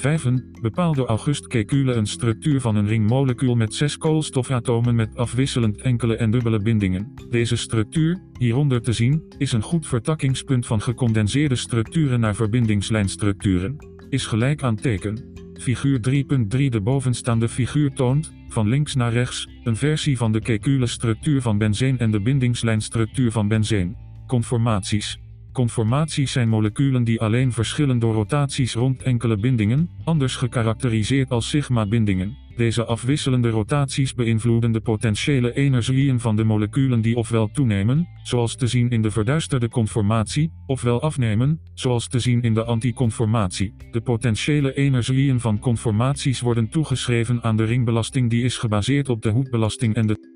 1,3, 0.00 0.60
bepaalde 0.60 1.06
August 1.06 1.46
Kekule 1.46 1.92
een 1.92 2.06
structuur 2.06 2.60
van 2.60 2.76
een 2.76 2.86
ringmolecuul 2.86 3.54
met 3.54 3.74
zes 3.74 3.96
koolstofatomen 3.96 4.94
met 4.94 5.16
afwisselend 5.16 5.80
enkele 5.80 6.16
en 6.16 6.30
dubbele 6.30 6.58
bindingen. 6.58 7.14
Deze 7.30 7.56
structuur, 7.56 8.22
hieronder 8.38 8.82
te 8.82 8.92
zien, 8.92 9.22
is 9.38 9.52
een 9.52 9.62
goed 9.62 9.86
vertakkingspunt 9.86 10.66
van 10.66 10.80
gecondenseerde 10.80 11.56
structuren 11.56 12.20
naar 12.20 12.34
verbindingslijnstructuren. 12.34 13.76
Is 14.08 14.26
gelijk 14.26 14.62
aan 14.62 14.76
teken. 14.76 15.32
Figuur 15.60 16.00
3.3 16.10 16.46
De 16.48 16.80
bovenstaande 16.82 17.48
figuur 17.48 17.92
toont, 17.92 18.32
van 18.48 18.68
links 18.68 18.94
naar 18.94 19.12
rechts, 19.12 19.48
een 19.64 19.76
versie 19.76 20.16
van 20.16 20.32
de 20.32 20.40
Kekule 20.40 20.86
structuur 20.86 21.42
van 21.42 21.58
benzeen 21.58 21.98
en 21.98 22.10
de 22.10 22.20
bindingslijnstructuur 22.20 23.32
van 23.32 23.48
benzeen. 23.48 24.03
Conformaties. 24.34 25.18
Conformaties 25.52 26.32
zijn 26.32 26.48
moleculen 26.48 27.04
die 27.04 27.20
alleen 27.20 27.52
verschillen 27.52 27.98
door 27.98 28.14
rotaties 28.14 28.74
rond 28.74 29.02
enkele 29.02 29.36
bindingen, 29.36 29.90
anders 30.04 30.36
gekarakteriseerd 30.36 31.30
als 31.30 31.48
sigma-bindingen. 31.48 32.36
Deze 32.56 32.84
afwisselende 32.84 33.48
rotaties 33.48 34.14
beïnvloeden 34.14 34.72
de 34.72 34.80
potentiële 34.80 35.52
energieën 35.52 36.20
van 36.20 36.36
de 36.36 36.44
moleculen 36.44 37.00
die 37.00 37.16
ofwel 37.16 37.50
toenemen, 37.50 38.08
zoals 38.22 38.56
te 38.56 38.66
zien 38.66 38.90
in 38.90 39.02
de 39.02 39.10
verduisterde 39.10 39.68
conformatie, 39.68 40.52
ofwel 40.66 41.02
afnemen, 41.02 41.60
zoals 41.74 42.08
te 42.08 42.18
zien 42.18 42.42
in 42.42 42.54
de 42.54 42.64
anticonformatie. 42.64 43.74
De 43.90 44.00
potentiële 44.00 44.74
energieën 44.74 45.40
van 45.40 45.58
conformaties 45.58 46.40
worden 46.40 46.68
toegeschreven 46.68 47.42
aan 47.42 47.56
de 47.56 47.64
ringbelasting 47.64 48.30
die 48.30 48.44
is 48.44 48.56
gebaseerd 48.56 49.08
op 49.08 49.22
de 49.22 49.30
hoekbelasting 49.30 49.94
en 49.94 50.06
de 50.06 50.33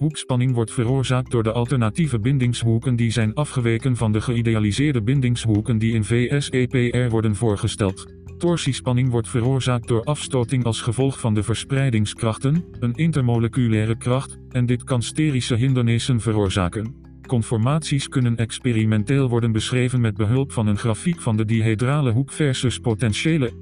Hoekspanning 0.00 0.54
wordt 0.54 0.72
veroorzaakt 0.72 1.30
door 1.30 1.42
de 1.42 1.52
alternatieve 1.52 2.18
bindingshoeken 2.18 2.96
die 2.96 3.10
zijn 3.10 3.34
afgeweken 3.34 3.96
van 3.96 4.12
de 4.12 4.20
geïdealiseerde 4.20 5.02
bindingshoeken 5.02 5.78
die 5.78 5.92
in 5.92 6.04
VSEPR 6.04 7.08
worden 7.08 7.36
voorgesteld. 7.36 8.06
Torsiespanning 8.38 9.10
wordt 9.10 9.28
veroorzaakt 9.28 9.88
door 9.88 10.04
afstoting 10.04 10.64
als 10.64 10.80
gevolg 10.80 11.20
van 11.20 11.34
de 11.34 11.42
verspreidingskrachten, 11.42 12.64
een 12.78 12.94
intermoleculaire 12.94 13.96
kracht, 13.96 14.38
en 14.48 14.66
dit 14.66 14.84
kan 14.84 15.02
sterische 15.02 15.54
hindernissen 15.54 16.20
veroorzaken. 16.20 16.94
Conformaties 17.26 18.08
kunnen 18.08 18.36
experimenteel 18.36 19.28
worden 19.28 19.52
beschreven 19.52 20.00
met 20.00 20.16
behulp 20.16 20.52
van 20.52 20.66
een 20.66 20.78
grafiek 20.78 21.20
van 21.20 21.36
de 21.36 21.44
dihedrale 21.44 22.10
hoek 22.10 22.32
versus 22.32 22.78
potentiële 22.78 23.52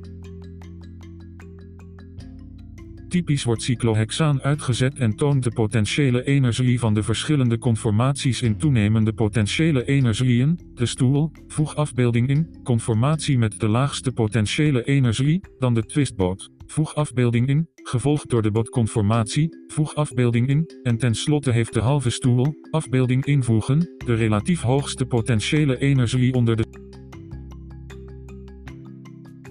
Typisch 3.09 3.45
wordt 3.45 3.63
cyclohexaan 3.63 4.43
uitgezet 4.43 4.99
en 4.99 5.17
toont 5.17 5.45
de 5.45 5.51
potentiële 5.51 6.25
energie 6.25 6.79
van 6.79 6.95
de 6.95 7.03
verschillende 7.03 7.59
conformaties 7.59 8.43
in 8.43 8.57
toenemende 8.57 9.13
potentiële 9.13 9.85
energieën. 9.85 10.59
De 10.75 10.87
stoel, 10.87 11.31
voeg 11.47 11.77
afbeelding 11.77 12.29
in, 12.29 12.61
conformatie 12.63 13.39
met 13.39 13.61
de 13.61 13.69
laagste 13.69 14.13
potentiële 14.13 14.85
energie, 14.85 15.41
dan 15.59 15.75
de 15.75 15.83
twistboot. 15.83 16.51
Voeg 16.67 16.95
afbeelding 16.95 17.49
in, 17.49 17.69
gevolgd 17.75 18.29
door 18.29 18.43
de 18.43 18.51
botconformatie, 18.51 19.49
voeg 19.67 19.95
afbeelding 19.95 20.49
in, 20.49 20.71
en 20.83 20.97
tenslotte 20.97 21.51
heeft 21.51 21.73
de 21.73 21.81
halve 21.81 22.11
stoel, 22.11 22.55
afbeelding 22.71 23.25
invoegen, 23.25 23.79
de 24.05 24.15
relatief 24.15 24.61
hoogste 24.61 25.07
potentiële 25.07 25.79
energie 25.79 26.35
onder 26.35 26.57
de 26.57 26.65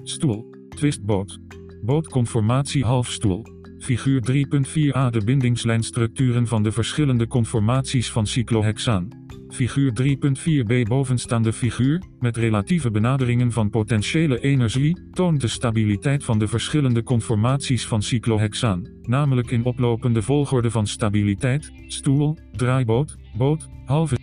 stoel, 0.04 0.50
twistboot. 0.70 1.40
Bootconformatie 1.82 2.86
halfstoel. 2.86 3.45
Figuur 3.80 4.22
3.4a 4.32 5.10
De 5.10 5.22
bindingslijnstructuren 5.26 6.48
van 6.48 6.64
de 6.64 6.72
verschillende 6.72 7.28
conformaties 7.28 8.12
van 8.12 8.28
cyclohexaan. 8.28 9.08
Figuur 9.49 9.91
3.4b 10.02 10.82
Bovenstaande 10.88 11.54
figuur, 11.54 12.04
met 12.20 12.38
relatieve 12.38 12.91
benaderingen 12.91 13.52
van 13.52 13.70
potentiële 13.70 14.40
energie, 14.40 15.10
toont 15.12 15.41
de 15.41 15.48
stabiliteit 15.48 16.24
van 16.24 16.40
de 16.40 16.48
verschillende 16.48 17.04
conformaties 17.04 17.88
van 17.88 18.02
cyclohexaan, 18.02 18.90
namelijk 19.02 19.52
in 19.52 19.64
oplopende 19.64 20.22
volgorde 20.22 20.72
van 20.72 20.88
stabiliteit, 20.88 21.72
stoel, 21.88 22.38
draaiboot, 22.52 23.16
boot, 23.38 23.68
halve 23.86 24.18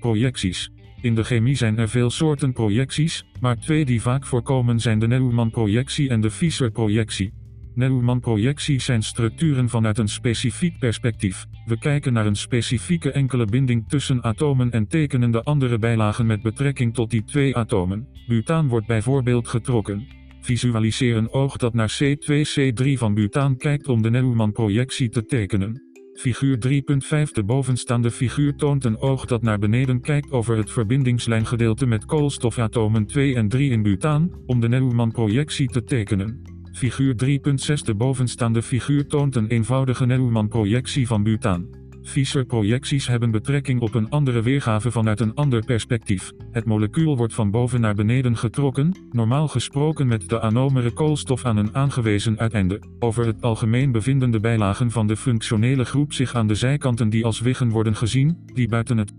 projecties. 0.00 0.70
In 1.02 1.14
de 1.14 1.24
chemie 1.24 1.54
zijn 1.54 1.78
er 1.78 1.88
veel 1.88 2.10
soorten 2.10 2.52
projecties, 2.52 3.24
maar 3.40 3.56
twee 3.56 3.84
die 3.84 4.02
vaak 4.02 4.26
voorkomen 4.26 4.80
zijn 4.80 4.98
de 4.98 5.06
Neumann-projectie 5.06 6.08
en 6.08 6.20
de 6.20 6.30
Fischer-projectie. 6.30 7.32
Neumann-projecties 7.74 8.84
zijn 8.84 9.02
structuren 9.02 9.68
vanuit 9.68 9.98
een 9.98 10.08
specifiek 10.08 10.78
perspectief. 10.78 11.46
We 11.66 11.78
kijken 11.78 12.12
naar 12.12 12.26
een 12.26 12.36
specifieke 12.36 13.10
enkele 13.10 13.44
binding 13.44 13.88
tussen 13.88 14.22
atomen 14.22 14.70
en 14.70 14.86
tekenen 14.86 15.30
de 15.30 15.42
andere 15.42 15.78
bijlagen 15.78 16.26
met 16.26 16.42
betrekking 16.42 16.94
tot 16.94 17.10
die 17.10 17.24
twee 17.24 17.56
atomen. 17.56 18.08
Butaan 18.26 18.68
wordt 18.68 18.86
bijvoorbeeld 18.86 19.48
getrokken. 19.48 20.06
Visualiseer 20.40 21.16
een 21.16 21.30
oog 21.30 21.56
dat 21.56 21.74
naar 21.74 21.98
C2C3 22.02 22.92
van 22.92 23.14
butaan 23.14 23.56
kijkt 23.56 23.88
om 23.88 24.02
de 24.02 24.10
Neumann-projectie 24.10 25.08
te 25.08 25.24
tekenen. 25.24 25.91
Figuur 26.14 26.56
3.5 26.66 27.32
De 27.32 27.42
bovenstaande 27.44 28.10
figuur 28.10 28.56
toont 28.56 28.84
een 28.84 28.98
oog 28.98 29.26
dat 29.26 29.42
naar 29.42 29.58
beneden 29.58 30.00
kijkt 30.00 30.30
over 30.30 30.56
het 30.56 30.70
verbindingslijngedeelte 30.70 31.86
met 31.86 32.04
koolstofatomen 32.04 33.06
2 33.06 33.34
en 33.34 33.48
3 33.48 33.70
in 33.70 33.82
butaan, 33.82 34.30
om 34.46 34.60
de 34.60 34.68
Neumann-projectie 34.68 35.68
te 35.68 35.84
tekenen. 35.84 36.42
Figuur 36.72 37.14
3.6 37.24 37.74
De 37.84 37.94
bovenstaande 37.94 38.62
figuur 38.62 39.06
toont 39.06 39.36
een 39.36 39.48
eenvoudige 39.48 40.06
Neumann-projectie 40.06 41.06
van 41.06 41.22
butaan. 41.22 41.81
Fischer-projecties 42.02 43.06
hebben 43.06 43.30
betrekking 43.30 43.80
op 43.80 43.94
een 43.94 44.10
andere 44.10 44.42
weergave 44.42 44.90
vanuit 44.90 45.20
een 45.20 45.34
ander 45.34 45.64
perspectief. 45.64 46.32
Het 46.50 46.64
molecuul 46.64 47.16
wordt 47.16 47.34
van 47.34 47.50
boven 47.50 47.80
naar 47.80 47.94
beneden 47.94 48.36
getrokken, 48.36 48.96
normaal 49.10 49.48
gesproken 49.48 50.06
met 50.06 50.28
de 50.28 50.40
anomere 50.40 50.90
koolstof 50.90 51.44
aan 51.44 51.56
een 51.56 51.74
aangewezen 51.74 52.38
uiteinde. 52.38 52.80
Over 52.98 53.26
het 53.26 53.42
algemeen 53.42 53.92
bevinden 53.92 54.30
de 54.30 54.40
bijlagen 54.40 54.90
van 54.90 55.06
de 55.06 55.16
functionele 55.16 55.84
groep 55.84 56.12
zich 56.12 56.34
aan 56.34 56.46
de 56.46 56.54
zijkanten 56.54 57.08
die 57.08 57.24
als 57.24 57.40
wiggen 57.40 57.68
worden 57.68 57.96
gezien, 57.96 58.38
die 58.54 58.68
buiten 58.68 58.98
het 58.98 59.12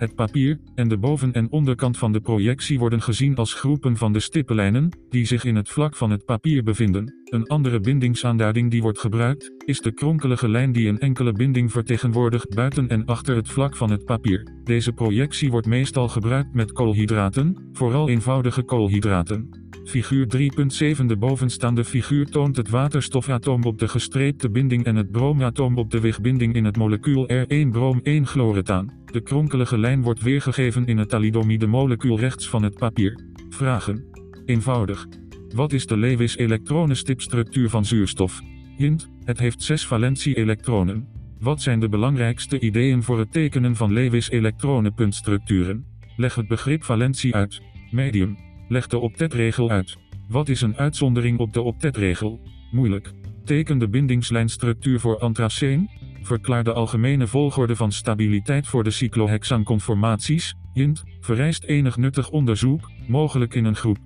het 0.00 0.14
papier 0.14 0.58
en 0.74 0.88
de 0.88 0.98
boven- 0.98 1.32
en 1.32 1.50
onderkant 1.50 1.98
van 1.98 2.12
de 2.12 2.20
projectie 2.20 2.78
worden 2.78 3.02
gezien 3.02 3.36
als 3.36 3.54
groepen 3.54 3.96
van 3.96 4.12
de 4.12 4.20
stippenlijnen, 4.20 4.88
die 5.08 5.24
zich 5.26 5.44
in 5.44 5.56
het 5.56 5.68
vlak 5.68 5.96
van 5.96 6.10
het 6.10 6.24
papier 6.24 6.62
bevinden. 6.62 7.14
Een 7.24 7.46
andere 7.46 7.80
bindingsaanduiding 7.80 8.70
die 8.70 8.82
wordt 8.82 8.98
gebruikt, 8.98 9.52
is 9.64 9.80
de 9.80 9.92
kronkelige 9.92 10.48
lijn 10.48 10.72
die 10.72 10.88
een 10.88 10.98
enkele 10.98 11.32
binding 11.32 11.72
vertegenwoordigt 11.72 12.54
buiten 12.54 12.88
en 12.88 13.04
achter 13.04 13.36
het 13.36 13.48
vlak 13.48 13.76
van 13.76 13.90
het 13.90 14.04
papier. 14.04 14.60
Deze 14.64 14.92
projectie 14.92 15.50
wordt 15.50 15.66
meestal 15.66 16.08
gebruikt 16.08 16.54
met 16.54 16.72
koolhydraten, 16.72 17.68
vooral 17.72 18.08
eenvoudige 18.08 18.62
koolhydraten. 18.62 19.68
Figuur 19.84 20.26
3.7 20.98 21.06
De 21.06 21.16
bovenstaande 21.16 21.84
figuur 21.84 22.26
toont 22.26 22.56
het 22.56 22.68
waterstofatoom 22.68 23.64
op 23.64 23.78
de 23.78 23.88
gestreepte 23.88 24.50
binding 24.50 24.84
en 24.84 24.96
het 24.96 25.10
broomatoom 25.10 25.78
op 25.78 25.90
de 25.90 26.00
wegbinding 26.00 26.54
in 26.54 26.64
het 26.64 26.76
molecuul 26.76 27.28
R1-broom-1-chloretaan. 27.28 28.99
De 29.10 29.20
kronkelige 29.20 29.78
lijn 29.78 30.02
wordt 30.02 30.22
weergegeven 30.22 30.86
in 30.86 30.98
het 30.98 31.08
thalidomide 31.08 31.66
molecuul 31.66 32.18
rechts 32.18 32.48
van 32.48 32.62
het 32.62 32.74
papier. 32.74 33.20
Vragen. 33.48 34.04
Eenvoudig. 34.44 35.06
Wat 35.54 35.72
is 35.72 35.86
de 35.86 35.96
Lewis-elektronenstipstructuur 35.96 37.70
van 37.70 37.84
zuurstof? 37.84 38.40
Hint, 38.76 39.10
het 39.24 39.38
heeft 39.38 39.62
zes 39.62 39.86
valentie-elektronen. 39.86 41.08
Wat 41.40 41.62
zijn 41.62 41.80
de 41.80 41.88
belangrijkste 41.88 42.60
ideeën 42.60 43.02
voor 43.02 43.18
het 43.18 43.32
tekenen 43.32 43.76
van 43.76 43.92
Lewis-elektronenpuntstructuren? 43.92 45.86
Leg 46.16 46.34
het 46.34 46.48
begrip 46.48 46.84
valentie 46.84 47.34
uit. 47.34 47.60
Medium. 47.90 48.38
Leg 48.68 48.86
de 48.86 48.98
optetregel 48.98 49.70
uit. 49.70 49.96
Wat 50.28 50.48
is 50.48 50.60
een 50.60 50.76
uitzondering 50.76 51.38
op 51.38 51.52
de 51.52 51.62
optetregel? 51.62 52.40
Moeilijk. 52.70 53.12
Teken 53.50 53.78
de 53.78 53.88
bindingslijnstructuur 53.88 55.00
voor 55.00 55.18
anthraceen. 55.18 55.90
Verklaar 56.22 56.64
de 56.64 56.72
algemene 56.72 57.26
volgorde 57.26 57.76
van 57.76 57.92
stabiliteit 57.92 58.66
voor 58.66 58.84
de 58.84 58.90
cyclohexanconformaties. 58.90 60.54
Hint, 60.72 61.02
vereist 61.20 61.64
enig 61.64 61.96
nuttig 61.96 62.30
onderzoek, 62.30 62.90
mogelijk 63.08 63.54
in 63.54 63.64
een 63.64 63.76
groep. 63.76 63.98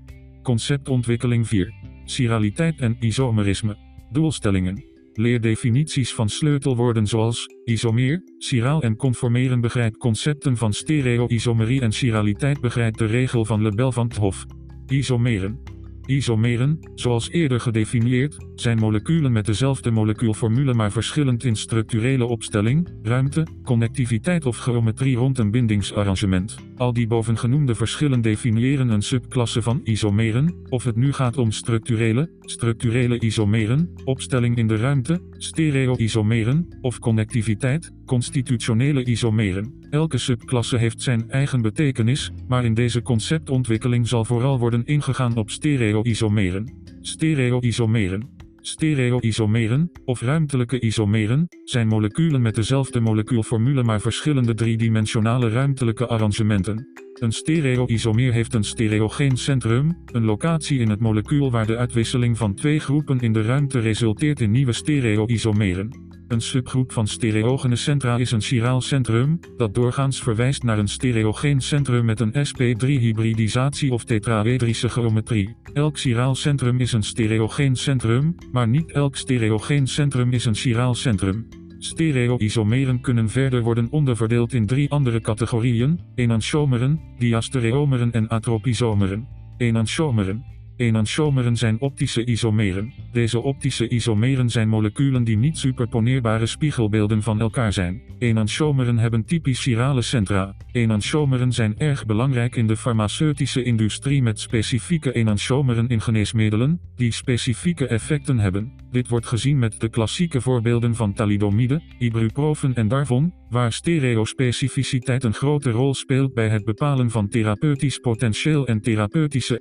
Conceptontwikkeling 0.43 1.49
4. 1.49 1.73
Chiraliteit 2.05 2.81
en 2.81 2.97
isomerisme. 3.01 3.77
Doelstellingen. 4.11 4.85
Leer 5.13 5.41
definities 5.41 6.15
van 6.15 6.29
sleutelwoorden 6.29 7.07
zoals 7.07 7.47
isomeer, 7.65 8.23
chiraal 8.39 8.83
en 8.83 8.97
conformeren 8.97 9.61
begrijpt 9.61 9.97
concepten 9.97 10.57
van 10.57 10.73
stereo-isomerie 10.73 11.81
en 11.81 11.93
chiraliteit 11.93 12.61
begrijpt 12.61 12.99
de 12.99 13.07
regel 13.07 13.45
van 13.45 13.63
Lebel 13.63 13.93
van 13.93 14.09
't 14.09 14.17
Hof. 14.17 14.45
Isomeren. 14.87 15.64
Isomeren, 16.07 16.79
zoals 16.95 17.31
eerder 17.31 17.61
gedefinieerd, 17.61 18.37
zijn 18.55 18.79
moleculen 18.79 19.33
met 19.33 19.47
dezelfde 19.47 19.91
molecuulformule 19.91 20.75
maar 20.75 20.93
verschillend 20.93 21.45
in 21.45 21.57
structurele 21.57 22.27
opstelling, 22.27 22.89
ruimte, 23.03 23.47
connectiviteit 23.63 24.47
of 24.47 24.57
geometrie 24.57 25.17
rond 25.17 25.39
een 25.39 25.51
bindingsarrangement. 25.51 26.57
Al 26.77 26.93
die 26.93 27.07
bovengenoemde 27.07 27.75
verschillen 27.75 28.21
definiëren 28.21 28.89
een 28.89 29.03
subklasse 29.03 29.63
van 29.63 29.81
isomeren, 29.85 30.55
of 30.69 30.85
het 30.85 30.97
nu 30.97 31.13
gaat 31.13 31.37
om 31.37 31.51
structurele, 31.51 32.31
structurele 32.41 33.19
isomeren, 33.19 33.91
opstelling 34.05 34.57
in 34.57 34.67
de 34.67 34.77
ruimte, 34.77 35.23
stereo-isomeren, 35.31 36.79
of 36.81 36.99
connectiviteit, 36.99 37.91
constitutionele 38.07 39.05
isomeren. 39.05 39.87
Elke 39.91 40.19
subklasse 40.19 40.77
heeft 40.77 41.03
zijn 41.03 41.31
eigen 41.31 41.63
betekenis, 41.63 42.31
maar 42.49 42.65
in 42.65 42.75
deze 42.75 43.03
conceptontwikkeling 43.03 44.09
zal 44.09 44.25
vooral 44.25 44.59
worden 44.59 44.85
ingegaan 44.85 45.37
op 45.37 45.51
stereo-isomeren. 45.51 46.73
Stereo-isomeren. 47.01 48.34
Stereo-isomeren, 48.67 49.91
of 50.05 50.21
ruimtelijke 50.21 50.81
isomeren, 50.81 51.49
zijn 51.65 51.87
moleculen 51.87 52.43
met 52.43 52.55
dezelfde 52.55 53.01
molecuulformule 53.01 53.83
maar 53.83 54.01
verschillende 54.01 54.55
driedimensionale 54.55 55.49
ruimtelijke 55.49 56.07
arrangementen. 56.07 56.89
Een 57.15 57.33
stereo-isomeer 57.33 58.33
heeft 58.33 58.55
een 58.55 58.65
stereogeen 58.65 59.37
centrum, 59.37 60.03
een 60.05 60.25
locatie 60.25 60.79
in 60.79 60.91
het 60.91 61.01
molecuul 61.01 61.51
waar 61.51 61.67
de 61.67 61.77
uitwisseling 61.77 62.37
van 62.37 62.55
twee 62.55 62.79
groepen 62.79 63.21
in 63.21 63.33
de 63.33 63.43
ruimte 63.43 63.79
resulteert 63.79 64.41
in 64.41 64.51
nieuwe 64.51 64.73
stereo-isomeren. 64.73 66.14
Een 66.35 66.41
subgroep 66.41 66.93
van 66.93 67.07
stereogene 67.07 67.77
centra 67.77 68.17
is 68.17 68.31
een 68.31 68.41
chiraal 68.41 68.81
centrum, 68.81 69.41
dat 69.57 69.75
doorgaans 69.75 70.23
verwijst 70.23 70.63
naar 70.63 70.79
een 70.79 70.89
stereogeen 70.89 71.61
centrum 71.61 72.05
met 72.05 72.21
een 72.21 72.33
sp3-hybridisatie 72.33 73.91
of 73.91 74.05
tetraedrische 74.05 74.89
geometrie. 74.89 75.57
Elk 75.73 75.99
chiraal 75.99 76.35
centrum 76.35 76.81
is 76.81 76.93
een 76.93 77.03
stereogeen 77.03 77.77
centrum, 77.77 78.35
maar 78.53 78.69
niet 78.69 78.93
elk 78.93 79.17
stereogeen 79.17 79.87
centrum 79.87 80.33
is 80.33 80.45
een 80.45 80.55
chiraal 80.55 80.95
centrum. 80.95 81.49
Stereo-isomeren 81.79 83.01
kunnen 83.01 83.29
verder 83.29 83.63
worden 83.63 83.91
onderverdeeld 83.91 84.53
in 84.53 84.67
drie 84.67 84.91
andere 84.91 85.21
categorieën: 85.21 86.01
enantiomeren, 86.15 87.01
diastereomeren 87.19 88.13
en 88.13 88.29
atropisomeren. 88.29 89.29
Enantiomeren 89.57 90.54
Enantiomeren 90.77 91.57
zijn 91.57 91.81
optische 91.81 92.25
isomeren. 92.25 92.93
Deze 93.13 93.41
optische 93.41 93.89
isomeren 93.89 94.51
zijn 94.51 94.69
moleculen 94.69 95.25
die 95.25 95.37
niet 95.37 95.59
superponeerbare 95.59 96.47
spiegelbeelden 96.47 97.23
van 97.23 97.41
elkaar 97.41 97.73
zijn. 97.73 98.03
Enantiomeren 98.19 98.99
hebben 98.99 99.25
typisch 99.25 99.63
chirale 99.63 100.03
centra. 100.03 100.57
Enantiomeren 100.73 101.53
zijn 101.53 101.79
erg 101.79 102.07
belangrijk 102.07 102.57
in 102.57 102.67
de 102.67 102.77
farmaceutische 102.77 103.63
industrie 103.63 104.23
met 104.23 104.41
specifieke 104.41 105.13
enantiomeren 105.13 105.89
in 105.89 106.01
geneesmiddelen, 106.01 106.81
die 106.97 107.13
specifieke 107.13 107.87
effecten 107.87 108.39
hebben. 108.39 108.73
Dit 108.91 109.09
wordt 109.09 109.27
gezien 109.27 109.59
met 109.59 109.81
de 109.81 109.89
klassieke 109.89 110.41
voorbeelden 110.41 110.95
van 110.95 111.13
thalidomide, 111.13 111.83
ibuprofen 111.99 112.75
en 112.75 112.89
darvon, 112.89 113.33
waar 113.51 113.73
stereospecificiteit 113.73 115.25
een 115.25 115.35
grote 115.35 115.71
rol 115.71 115.95
speelt 115.95 116.35
bij 116.35 116.49
het 116.49 116.65
bepalen 116.65 117.11
van 117.11 117.29
therapeutisch 117.29 117.99
potentieel 117.99 118.67
en 118.67 118.81
therapeutische 118.81 119.61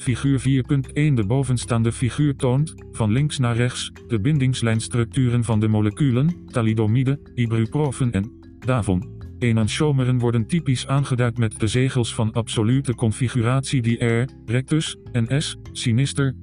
Figuur 0.00 0.40
4.1 0.40 1.14
De 1.14 1.24
bovenstaande 1.26 1.92
figuur 1.92 2.36
toont, 2.36 2.74
van 2.90 3.12
links 3.12 3.38
naar 3.38 3.56
rechts, 3.56 3.92
de 4.06 4.20
bindingslijnstructuren 4.20 5.44
van 5.44 5.60
de 5.60 5.68
moleculen, 5.68 6.44
thalidomide, 6.46 7.20
ibuprofen 7.34 8.12
en 8.12 8.32
davon. 8.58 9.18
Enantiomeren 9.38 10.18
worden 10.18 10.46
typisch 10.46 10.86
aangeduid 10.86 11.38
met 11.38 11.60
de 11.60 11.66
zegels 11.66 12.14
van 12.14 12.32
absolute 12.32 12.94
configuratie 12.94 13.82
die 13.82 14.04
R, 14.04 14.28
rectus, 14.44 14.96
en 15.12 15.42
S, 15.42 15.56
sinister. 15.72 16.34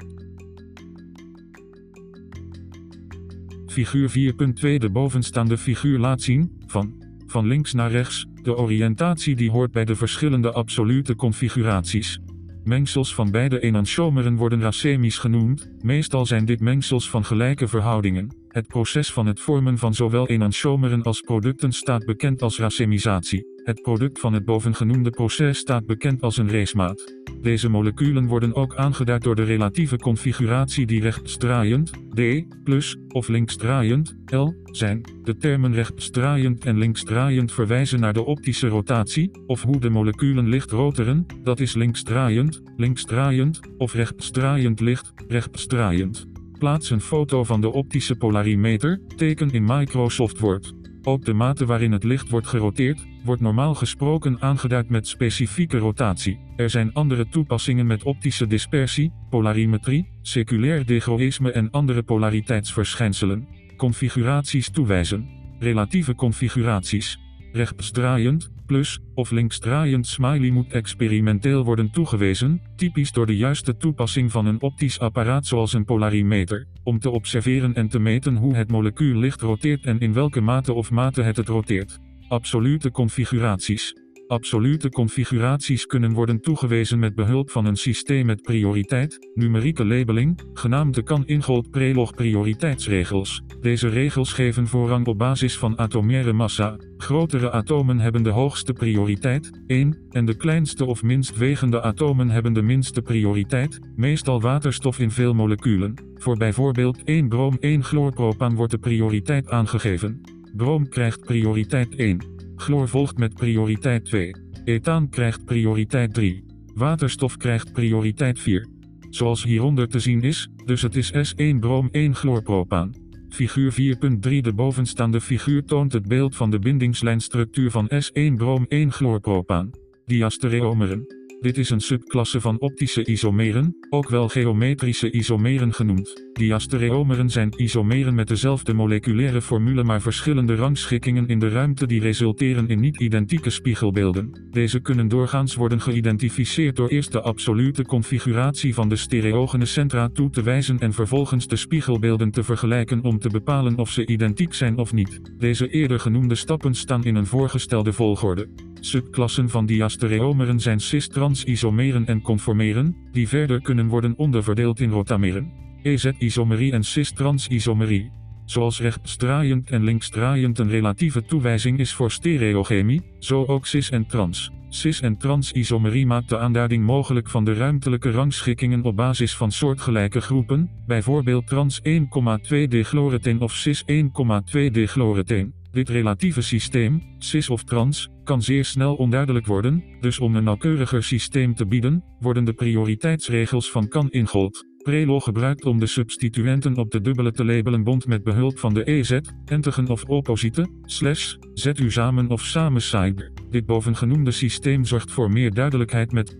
Figuur 3.67 4.09
4.2 4.09 4.15
De 4.59 4.89
bovenstaande 4.91 5.57
figuur 5.57 5.99
laat 5.99 6.21
zien, 6.21 6.51
van, 6.65 7.03
van 7.25 7.47
links 7.47 7.73
naar 7.73 7.91
rechts, 7.91 8.25
de 8.41 8.55
oriëntatie 8.55 9.35
die 9.35 9.51
hoort 9.51 9.71
bij 9.71 9.85
de 9.85 9.95
verschillende 9.95 10.51
absolute 10.51 11.15
configuraties. 11.15 12.19
Mengsels 12.67 13.13
van 13.13 13.31
beide 13.31 13.59
enantiomeren 13.59 14.35
worden 14.35 14.61
racemisch 14.61 15.17
genoemd, 15.17 15.69
meestal 15.81 16.25
zijn 16.25 16.45
dit 16.45 16.59
mengsels 16.59 17.09
van 17.09 17.25
gelijke 17.25 17.67
verhoudingen. 17.67 18.35
Het 18.47 18.67
proces 18.67 19.13
van 19.13 19.25
het 19.25 19.39
vormen 19.39 19.77
van 19.77 19.93
zowel 19.93 20.27
enantiomeren 20.27 21.03
als 21.03 21.21
producten 21.21 21.71
staat 21.71 22.05
bekend 22.05 22.41
als 22.41 22.59
racemisatie. 22.59 23.56
Het 23.67 23.81
product 23.81 24.19
van 24.19 24.33
het 24.33 24.45
bovengenoemde 24.45 25.09
proces 25.09 25.57
staat 25.57 25.85
bekend 25.85 26.21
als 26.21 26.37
een 26.37 26.51
racemaat. 26.51 27.15
Deze 27.41 27.69
moleculen 27.69 28.25
worden 28.27 28.55
ook 28.55 28.75
aangeduid 28.75 29.23
door 29.23 29.35
de 29.35 29.43
relatieve 29.43 29.97
configuratie 29.97 30.85
die 30.85 31.01
rechtsdraaiend, 31.01 31.91
D, 32.13 32.21
plus, 32.63 32.97
of 33.07 33.27
linksdraaiend, 33.27 34.15
L, 34.25 34.53
zijn. 34.63 35.01
De 35.23 35.37
termen 35.37 35.73
rechtsdraaiend 35.73 36.65
en 36.65 36.77
linksdraaiend 36.77 37.51
verwijzen 37.51 37.99
naar 37.99 38.13
de 38.13 38.25
optische 38.25 38.67
rotatie, 38.67 39.31
of 39.45 39.61
hoe 39.61 39.79
de 39.79 39.89
moleculen 39.89 40.47
licht 40.47 40.71
roteren, 40.71 41.25
dat 41.43 41.59
is 41.59 41.73
linksdraaiend, 41.73 42.61
linksdraaiend, 42.75 43.59
of 43.77 43.93
rechtsdraaiend 43.93 44.79
licht, 44.79 45.13
rechtsdraaiend. 45.27 46.27
Plaats 46.57 46.89
een 46.89 47.01
foto 47.01 47.43
van 47.43 47.61
de 47.61 47.71
optische 47.71 48.15
polarimeter, 48.15 49.01
teken 49.15 49.51
in 49.51 49.63
Microsoft 49.63 50.39
Word. 50.39 50.73
Ook 51.07 51.25
de 51.25 51.33
mate 51.33 51.65
waarin 51.65 51.91
het 51.91 52.03
licht 52.03 52.29
wordt 52.29 52.47
geroteerd, 52.47 53.05
wordt 53.23 53.41
normaal 53.41 53.75
gesproken 53.75 54.41
aangeduid 54.41 54.89
met 54.89 55.07
specifieke 55.07 55.77
rotatie. 55.77 56.39
Er 56.55 56.69
zijn 56.69 56.93
andere 56.93 57.27
toepassingen 57.27 57.87
met 57.87 58.03
optische 58.03 58.47
dispersie, 58.47 59.11
polarimetrie, 59.29 60.11
seculair 60.21 60.85
degroïsme 60.85 61.51
en 61.51 61.71
andere 61.71 62.03
polariteitsverschijnselen. 62.03 63.47
Configuraties 63.77 64.69
toewijzen. 64.69 65.29
Relatieve 65.59 66.15
configuraties. 66.15 67.19
Rechtsdraaiend, 67.51 68.51
plus, 68.67 68.99
of 69.13 69.31
linksdraaiend 69.31 70.07
smiley 70.07 70.49
moet 70.49 70.71
experimenteel 70.71 71.63
worden 71.63 71.91
toegewezen, 71.91 72.61
typisch 72.75 73.11
door 73.11 73.25
de 73.25 73.37
juiste 73.37 73.77
toepassing 73.77 74.31
van 74.31 74.45
een 74.45 74.61
optisch 74.61 74.99
apparaat 74.99 75.45
zoals 75.45 75.73
een 75.73 75.85
polarimeter, 75.85 76.67
om 76.83 76.99
te 76.99 77.09
observeren 77.09 77.73
en 77.73 77.87
te 77.87 77.99
meten 77.99 78.35
hoe 78.35 78.55
het 78.55 78.71
molecuul 78.71 79.19
licht 79.19 79.41
roteert 79.41 79.85
en 79.85 79.99
in 79.99 80.13
welke 80.13 80.41
mate 80.41 80.73
of 80.73 80.91
mate 80.91 81.21
het 81.21 81.37
het 81.37 81.47
roteert. 81.47 81.99
Absolute 82.27 82.91
configuraties. 82.91 84.06
Absolute 84.27 84.89
configuraties 84.89 85.85
kunnen 85.85 86.13
worden 86.13 86.41
toegewezen 86.41 86.99
met 86.99 87.15
behulp 87.15 87.49
van 87.49 87.65
een 87.65 87.75
systeem 87.75 88.25
met 88.25 88.41
prioriteit, 88.41 89.29
numerieke 89.33 89.85
labeling, 89.85 90.41
genaamd 90.53 90.95
de 90.95 91.03
kan-ingold 91.03 91.69
prelog 91.69 92.13
prioriteitsregels. 92.13 93.41
Deze 93.61 93.87
regels 93.87 94.33
geven 94.33 94.67
voorrang 94.67 95.07
op 95.07 95.17
basis 95.17 95.57
van 95.57 95.77
atomaire 95.77 96.33
massa. 96.33 96.75
Grotere 96.97 97.51
atomen 97.51 97.99
hebben 97.99 98.23
de 98.23 98.29
hoogste 98.29 98.73
prioriteit, 98.73 99.61
1, 99.67 100.07
en 100.09 100.25
de 100.25 100.35
kleinste 100.35 100.85
of 100.85 101.03
minst 101.03 101.37
wegende 101.37 101.81
atomen 101.81 102.29
hebben 102.29 102.53
de 102.53 102.61
minste 102.61 103.01
prioriteit, 103.01 103.79
meestal 103.95 104.41
waterstof 104.41 104.99
in 104.99 105.11
veel 105.11 105.33
moleculen. 105.33 105.93
Voor 106.15 106.37
bijvoorbeeld 106.37 107.03
1 107.03 107.27
broom 107.27 107.57
1 107.59 107.83
chloorpropaan 107.83 108.55
wordt 108.55 108.71
de 108.71 108.77
prioriteit 108.77 109.49
aangegeven. 109.49 110.21
Broom 110.55 110.89
krijgt 110.89 111.21
prioriteit 111.21 111.95
1. 111.95 112.36
Chloor 112.57 112.87
volgt 112.87 113.17
met 113.17 113.33
prioriteit 113.33 114.05
2. 114.05 114.35
Ethaan 114.63 115.09
krijgt 115.09 115.45
prioriteit 115.45 116.13
3. 116.13 116.45
Waterstof 116.73 117.37
krijgt 117.37 117.71
prioriteit 117.71 118.39
4. 118.39 118.67
Zoals 119.09 119.43
hieronder 119.43 119.87
te 119.87 119.99
zien 119.99 120.21
is, 120.21 120.49
dus 120.65 120.81
het 120.81 120.95
is 120.95 121.11
S1 121.13 121.59
broom 121.59 121.87
1 121.91 122.15
chloorpropaan. 122.15 122.91
Figuur 123.29 123.71
4.3 123.71 124.17
De 124.19 124.53
bovenstaande 124.55 125.21
figuur 125.21 125.63
toont 125.63 125.93
het 125.93 126.07
beeld 126.07 126.35
van 126.35 126.51
de 126.51 126.59
bindingslijnstructuur 126.59 127.71
van 127.71 127.89
S1 127.93 128.33
broom 128.35 128.65
1 128.67 128.91
chloorpropaan. 128.91 129.71
Diastereomeren. 130.05 131.16
Dit 131.39 131.57
is 131.57 131.69
een 131.69 131.79
subklasse 131.79 132.41
van 132.41 132.59
optische 132.59 133.05
isomeren, 133.05 133.77
ook 133.89 134.09
wel 134.09 134.27
geometrische 134.27 135.11
isomeren 135.11 135.73
genoemd. 135.73 136.29
Diastereomeren 136.33 137.29
zijn 137.29 137.53
isomeren 137.55 138.15
met 138.15 138.27
dezelfde 138.27 138.73
moleculaire 138.73 139.41
formule 139.41 139.83
maar 139.83 140.01
verschillende 140.01 140.55
rangschikkingen 140.55 141.27
in 141.27 141.39
de 141.39 141.49
ruimte 141.49 141.85
die 141.85 142.01
resulteren 142.01 142.67
in 142.67 142.79
niet-identieke 142.79 143.49
spiegelbeelden. 143.49 144.47
Deze 144.51 144.79
kunnen 144.79 145.07
doorgaans 145.07 145.55
worden 145.55 145.81
geïdentificeerd 145.81 146.75
door 146.75 146.87
eerst 146.87 147.11
de 147.11 147.21
absolute 147.21 147.83
configuratie 147.83 148.73
van 148.73 148.89
de 148.89 148.95
stereogene 148.95 149.65
centra 149.65 150.09
toe 150.09 150.29
te 150.29 150.41
wijzen 150.41 150.79
en 150.79 150.93
vervolgens 150.93 151.47
de 151.47 151.55
spiegelbeelden 151.55 152.31
te 152.31 152.43
vergelijken 152.43 153.03
om 153.03 153.19
te 153.19 153.29
bepalen 153.29 153.77
of 153.77 153.89
ze 153.89 154.05
identiek 154.05 154.53
zijn 154.53 154.77
of 154.77 154.93
niet. 154.93 155.19
Deze 155.37 155.69
eerder 155.69 155.99
genoemde 155.99 156.35
stappen 156.35 156.73
staan 156.73 157.03
in 157.03 157.15
een 157.15 157.25
voorgestelde 157.25 157.93
volgorde. 157.93 158.47
Subklassen 158.87 159.49
van 159.49 159.65
diastereomeren 159.65 160.59
zijn 160.59 160.79
cis-trans-isomeren 160.79 162.05
en 162.05 162.21
conformeren, 162.21 162.95
die 163.11 163.27
verder 163.27 163.61
kunnen 163.61 163.87
worden 163.87 164.17
onderverdeeld 164.17 164.79
in 164.79 164.89
rotameren. 164.89 165.51
EZ-isomerie 165.81 166.71
en 166.71 166.83
cis-trans-isomerie. 166.83 168.11
Zoals 168.45 168.81
rechtsdraaiend 168.81 169.69
en 169.69 169.83
linksdraaiend 169.83 170.59
een 170.59 170.69
relatieve 170.69 171.25
toewijzing 171.25 171.79
is 171.79 171.93
voor 171.93 172.11
stereochemie, 172.11 173.01
zo 173.19 173.45
ook 173.45 173.65
cis 173.65 173.89
en 173.89 174.05
trans. 174.05 174.51
Cis- 174.69 175.01
en 175.01 175.17
trans-isomerie 175.17 176.05
maakt 176.05 176.29
de 176.29 176.37
aanduiding 176.37 176.85
mogelijk 176.85 177.29
van 177.29 177.45
de 177.45 177.53
ruimtelijke 177.53 178.11
rangschikkingen 178.11 178.83
op 178.83 178.95
basis 178.95 179.35
van 179.35 179.51
soortgelijke 179.51 180.21
groepen, 180.21 180.69
bijvoorbeeld 180.85 181.47
trans 181.47 181.81
1,2 181.83 182.67
dechloreteen 182.67 183.41
of 183.41 183.53
cis 183.53 183.83
1,2 183.85 184.71
dechloreteen. 184.71 185.53
Dit 185.71 185.89
relatieve 185.89 186.41
systeem, 186.41 187.01
cis 187.17 187.49
of 187.49 187.63
trans, 187.63 188.09
kan 188.27 188.41
zeer 188.41 188.65
snel 188.65 188.95
onduidelijk 188.95 189.45
worden, 189.45 189.83
dus 189.99 190.19
om 190.19 190.35
een 190.35 190.43
nauwkeuriger 190.43 191.03
systeem 191.03 191.55
te 191.55 191.65
bieden, 191.65 192.03
worden 192.19 192.43
de 192.43 192.53
prioriteitsregels 192.53 193.71
van 193.71 193.87
Kan-Ingold, 193.87 194.65
Prelo 194.87 195.19
gebruikt 195.19 195.65
om 195.65 195.79
de 195.79 195.85
substituenten 195.85 196.77
op 196.77 196.91
de 196.91 197.01
dubbele 197.01 197.31
te 197.31 197.45
labelen 197.45 197.83
bond 197.83 198.07
met 198.07 198.23
behulp 198.23 198.59
van 198.59 198.73
de 198.73 198.83
EZ, 198.83 199.19
entigen 199.45 199.87
of 199.87 200.03
opposite, 200.03 200.67
slash, 200.83 201.35
ZU 201.53 201.91
samen 201.91 202.29
of 202.29 202.41
samen 202.41 202.81
side. 202.81 203.31
Dit 203.49 203.65
bovengenoemde 203.65 204.31
systeem 204.31 204.85
zorgt 204.85 205.11
voor 205.11 205.31
meer 205.31 205.53
duidelijkheid 205.53 206.11
met 206.11 206.37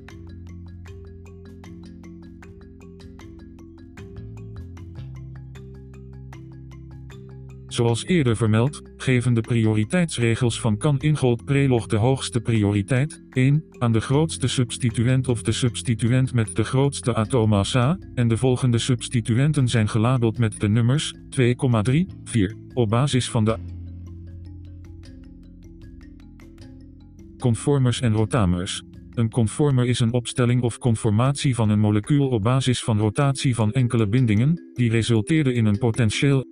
Zoals 7.68 8.06
eerder 8.06 8.36
vermeld, 8.36 8.82
geven 8.98 9.34
de 9.34 9.42
prioriteitsregels 9.42 10.60
van 10.60 10.78
kan-ingold 10.78 11.46
prelog 11.46 11.88
de 11.88 11.96
hoogste 11.96 12.40
prioriteit, 12.40 13.24
1, 13.30 13.64
aan 13.78 13.92
de 13.92 14.02
grootste 14.02 14.48
substituent 14.48 15.28
of 15.28 15.42
de 15.42 15.52
substituent 15.52 16.34
met 16.34 16.56
de 16.56 16.64
grootste 16.64 17.16
atoommassa, 17.16 18.00
en 18.14 18.28
de 18.28 18.38
volgende 18.38 18.78
substituenten 18.78 19.68
zijn 19.68 19.90
gelabeld 19.90 20.38
met 20.38 20.60
de 20.60 20.70
nummers 20.70 21.14
2,3, 21.40 21.94
4, 22.24 22.56
op 22.74 22.90
basis 22.90 23.30
van 23.30 23.46
de 23.46 23.58
conformers 27.40 28.02
en 28.02 28.14
rotamers. 28.14 28.84
Een 29.14 29.30
conformer 29.30 29.86
is 29.86 30.00
een 30.00 30.14
opstelling 30.14 30.62
of 30.62 30.78
conformatie 30.78 31.56
van 31.56 31.70
een 31.70 31.80
molecuul 31.80 32.28
op 32.28 32.42
basis 32.42 32.84
van 32.84 32.98
rotatie 32.98 33.56
van 33.56 33.72
enkele 33.72 34.08
bindingen, 34.08 34.72
die 34.74 34.90
resulteerde 34.90 35.54
in 35.54 35.66
een 35.66 35.78
potentieel 35.78 36.46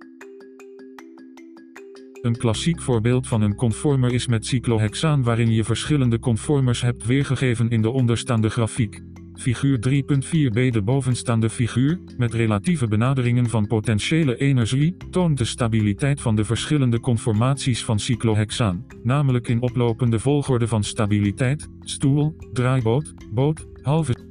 een 2.26 2.36
klassiek 2.36 2.82
voorbeeld 2.82 3.26
van 3.26 3.40
een 3.40 3.54
conformer 3.54 4.12
is 4.12 4.26
met 4.26 4.46
cyclohexaan 4.46 5.22
waarin 5.22 5.52
je 5.52 5.64
verschillende 5.64 6.18
conformers 6.18 6.80
hebt 6.80 7.06
weergegeven 7.06 7.70
in 7.70 7.82
de 7.82 7.90
onderstaande 7.90 8.48
grafiek. 8.48 9.02
Figuur 9.34 9.78
3.4b 9.88 10.70
De 10.70 10.82
bovenstaande 10.84 11.50
figuur, 11.50 12.00
met 12.16 12.34
relatieve 12.34 12.88
benaderingen 12.88 13.48
van 13.48 13.66
potentiële 13.66 14.36
energie, 14.36 14.96
toont 15.10 15.38
de 15.38 15.44
stabiliteit 15.44 16.20
van 16.20 16.36
de 16.36 16.44
verschillende 16.44 17.00
conformaties 17.00 17.84
van 17.84 17.98
cyclohexaan, 17.98 18.86
namelijk 19.02 19.48
in 19.48 19.62
oplopende 19.62 20.18
volgorde 20.18 20.68
van 20.68 20.84
stabiliteit, 20.84 21.68
stoel, 21.80 22.36
draaiboot, 22.52 23.14
boot, 23.32 23.66
halve 23.82 24.25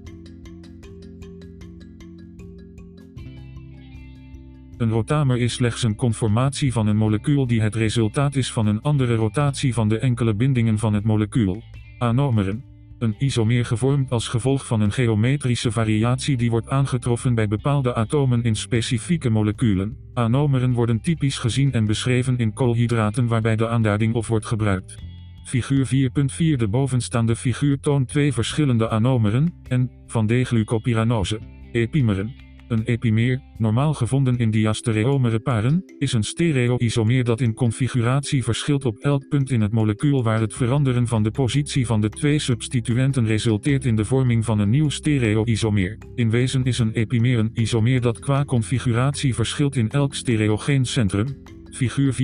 Een 4.78 4.90
rotamer 4.90 5.38
is 5.38 5.54
slechts 5.54 5.84
een 5.84 5.96
conformatie 5.96 6.74
van 6.74 6.88
een 6.88 6.98
molecuul 6.98 7.48
die 7.48 7.62
het 7.62 7.76
resultaat 7.76 8.36
is 8.36 8.52
van 8.52 8.68
een 8.68 8.82
andere 8.82 9.16
rotatie 9.16 9.74
van 9.74 9.90
de 9.90 10.00
enkele 10.00 10.34
bindingen 10.34 10.78
van 10.78 10.94
het 10.94 11.04
molecuul. 11.04 11.62
Anomeren. 11.98 12.64
Een 13.00 13.16
isomeer 13.18 13.66
gevormd 13.66 14.12
als 14.12 14.28
gevolg 14.28 14.66
van 14.66 14.82
een 14.82 14.92
geometrische 14.92 15.72
variatie 15.72 16.38
die 16.38 16.50
wordt 16.50 16.70
aangetroffen 16.70 17.36
bij 17.36 17.48
bepaalde 17.48 17.96
atomen 17.96 18.44
in 18.44 18.56
specifieke 18.56 19.30
moleculen. 19.30 19.98
Anomeren 20.14 20.74
worden 20.74 21.02
typisch 21.02 21.38
gezien 21.38 21.72
en 21.72 21.86
beschreven 21.86 22.38
in 22.38 22.54
koolhydraten 22.54 23.28
waarbij 23.28 23.56
de 23.56 23.68
aanduiding 23.68 24.14
of 24.14 24.28
wordt 24.28 24.46
gebruikt. 24.46 24.96
Figuur 25.44 25.88
4.4 25.88 26.58
De 26.58 26.68
bovenstaande 26.68 27.36
figuur 27.36 27.80
toont 27.80 28.08
twee 28.08 28.34
verschillende 28.34 28.90
anomeren, 28.90 29.54
en, 29.68 29.92
van 30.08 30.28
D-glucopyranose, 30.28 31.40
epimeren. 31.72 32.45
Een 32.68 32.84
epimeer, 32.84 33.42
normaal 33.58 33.94
gevonden 33.94 34.38
in 34.38 34.52
diastereomere 34.52 35.40
paren, 35.40 35.84
is 35.98 36.14
een 36.14 36.24
stereoisomeer 36.24 37.24
dat 37.24 37.42
in 37.42 37.54
configuratie 37.54 38.44
verschilt 38.44 38.86
op 38.86 38.98
elk 38.98 39.28
punt 39.28 39.52
in 39.52 39.62
het 39.62 39.72
molecuul 39.72 40.24
waar 40.24 40.40
het 40.40 40.54
veranderen 40.54 41.08
van 41.08 41.24
de 41.24 41.32
positie 41.32 41.86
van 41.86 42.02
de 42.02 42.10
twee 42.10 42.40
substituenten 42.40 43.26
resulteert 43.26 43.86
in 43.86 43.96
de 43.96 44.06
vorming 44.06 44.46
van 44.46 44.60
een 44.60 44.70
nieuw 44.70 44.90
stereoisomeer. 44.90 45.98
In 46.16 46.30
wezen 46.30 46.64
is 46.64 46.80
een 46.80 46.92
epimeer 46.92 47.40
een 47.40 47.52
isomeer 47.54 48.02
dat 48.02 48.20
qua 48.20 48.46
configuratie 48.46 49.36
verschilt 49.36 49.76
in 49.76 49.90
elk 49.90 50.14
stereogeen 50.14 50.86
centrum. 50.86 51.28
Figuur 51.72 52.16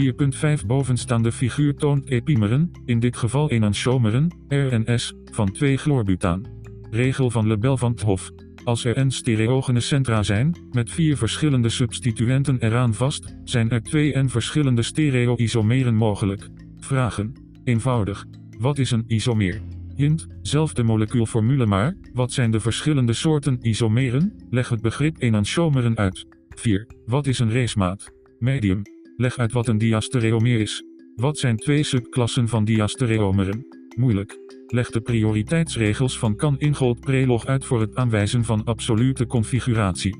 4.5 0.59 0.65
bovenstaande 0.65 1.31
figuur 1.31 1.75
toont 1.75 2.09
epimeren, 2.09 2.71
in 2.85 2.99
dit 2.99 3.17
geval 3.17 3.49
enantiomeren, 3.49 4.27
R 4.47 4.55
en 4.55 4.99
S, 4.99 5.13
van 5.31 5.55
2-chlorbutaan. 5.63 6.41
Regel 6.89 7.29
van 7.29 7.47
Lebel 7.47 7.77
van 7.77 7.95
't 7.95 8.01
Hof. 8.01 8.31
Als 8.63 8.83
er 8.83 9.05
n 9.05 9.09
stereogene 9.09 9.79
centra 9.79 10.23
zijn, 10.23 10.55
met 10.71 10.91
vier 10.91 11.17
verschillende 11.17 11.69
substituenten 11.69 12.59
eraan 12.59 12.93
vast, 12.93 13.35
zijn 13.43 13.69
er 13.69 13.81
twee 13.81 14.17
n 14.17 14.27
verschillende 14.27 14.81
stereo-isomeren 14.81 15.95
mogelijk. 15.95 16.49
Vragen. 16.79 17.33
Eenvoudig. 17.63 18.25
Wat 18.59 18.77
is 18.77 18.91
een 18.91 19.03
isomeer? 19.07 19.61
Hint, 19.95 20.27
zelfde 20.41 20.83
molecuulformule 20.83 21.65
maar, 21.65 21.95
wat 22.13 22.31
zijn 22.31 22.51
de 22.51 22.59
verschillende 22.59 23.13
soorten 23.13 23.57
isomeren? 23.61 24.35
Leg 24.49 24.69
het 24.69 24.81
begrip 24.81 25.21
enantiomeren 25.21 25.97
uit. 25.97 26.25
4. 26.49 26.87
Wat 27.05 27.27
is 27.27 27.39
een 27.39 27.53
racemaat? 27.53 28.11
Medium. 28.39 28.81
Leg 29.15 29.37
uit 29.37 29.51
wat 29.51 29.67
een 29.67 29.77
diastereomeer 29.77 30.59
is. 30.59 30.83
Wat 31.15 31.37
zijn 31.37 31.57
twee 31.57 31.83
subklassen 31.83 32.47
van 32.47 32.65
diastereomeren? 32.65 33.65
Moeilijk. 33.97 34.60
Leg 34.73 34.89
de 34.89 35.01
prioriteitsregels 35.01 36.19
van 36.19 36.35
kan-ingold 36.35 36.99
prelog 36.99 37.45
uit 37.45 37.65
voor 37.65 37.81
het 37.81 37.95
aanwijzen 37.95 38.43
van 38.43 38.63
absolute 38.63 39.25
configuratie. 39.25 40.15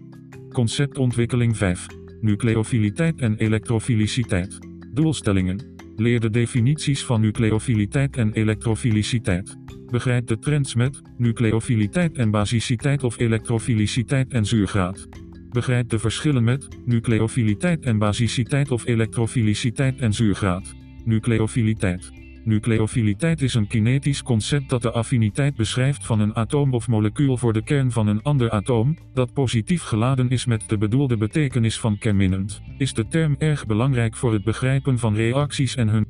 Conceptontwikkeling 0.54 1.58
5. 1.58 1.86
Nucleofiliteit 2.22 3.20
en 3.20 3.38
elektrofiliciteit. 3.38 4.58
Doelstellingen. 4.94 5.76
Leer 5.96 6.20
de 6.20 6.30
definities 6.30 7.06
van 7.06 7.22
nucleofiliteit 7.22 8.18
en 8.18 8.34
elektrofiliciteit. 8.34 9.58
Begrijp 9.86 10.28
de 10.28 10.40
trends 10.40 10.76
met 10.76 11.02
nucleofiliteit 11.18 12.18
en 12.18 12.32
basiciteit 12.32 13.04
of 13.04 13.20
elektrofiliciteit 13.20 14.32
en 14.32 14.46
zuurgraad. 14.46 15.08
Begrijp 15.50 15.90
de 15.90 16.00
verschillen 16.00 16.44
met 16.44 16.68
nucleofiliteit 16.86 17.84
en 17.84 17.98
basiciteit 17.98 18.72
of 18.72 18.86
elektrofiliciteit 18.86 20.00
en 20.00 20.14
zuurgraad. 20.14 20.76
Nucleofiliteit. 21.06 22.21
Nucleofiliteit 22.44 23.42
is 23.42 23.54
een 23.54 23.68
kinetisch 23.68 24.24
concept 24.24 24.70
dat 24.70 24.82
de 24.82 24.92
affiniteit 24.92 25.56
beschrijft 25.56 26.06
van 26.06 26.20
een 26.20 26.36
atoom 26.36 26.74
of 26.74 26.88
molecuul 26.88 27.38
voor 27.38 27.54
de 27.54 27.64
kern 27.64 27.92
van 27.92 28.08
een 28.08 28.22
ander 28.22 28.50
atoom, 28.50 28.98
dat 29.14 29.34
positief 29.34 29.82
geladen 29.82 30.30
is 30.30 30.46
met 30.46 30.70
de 30.70 30.78
bedoelde 30.78 31.18
betekenis 31.18 31.80
van 31.80 31.98
kenminnend. 31.98 32.62
Is 32.78 32.94
de 32.94 33.08
term 33.08 33.36
erg 33.38 33.66
belangrijk 33.66 34.16
voor 34.16 34.34
het 34.34 34.44
begrijpen 34.44 35.00
van 35.00 35.16
reacties 35.16 35.76
en 35.76 35.88
hun 35.88 36.06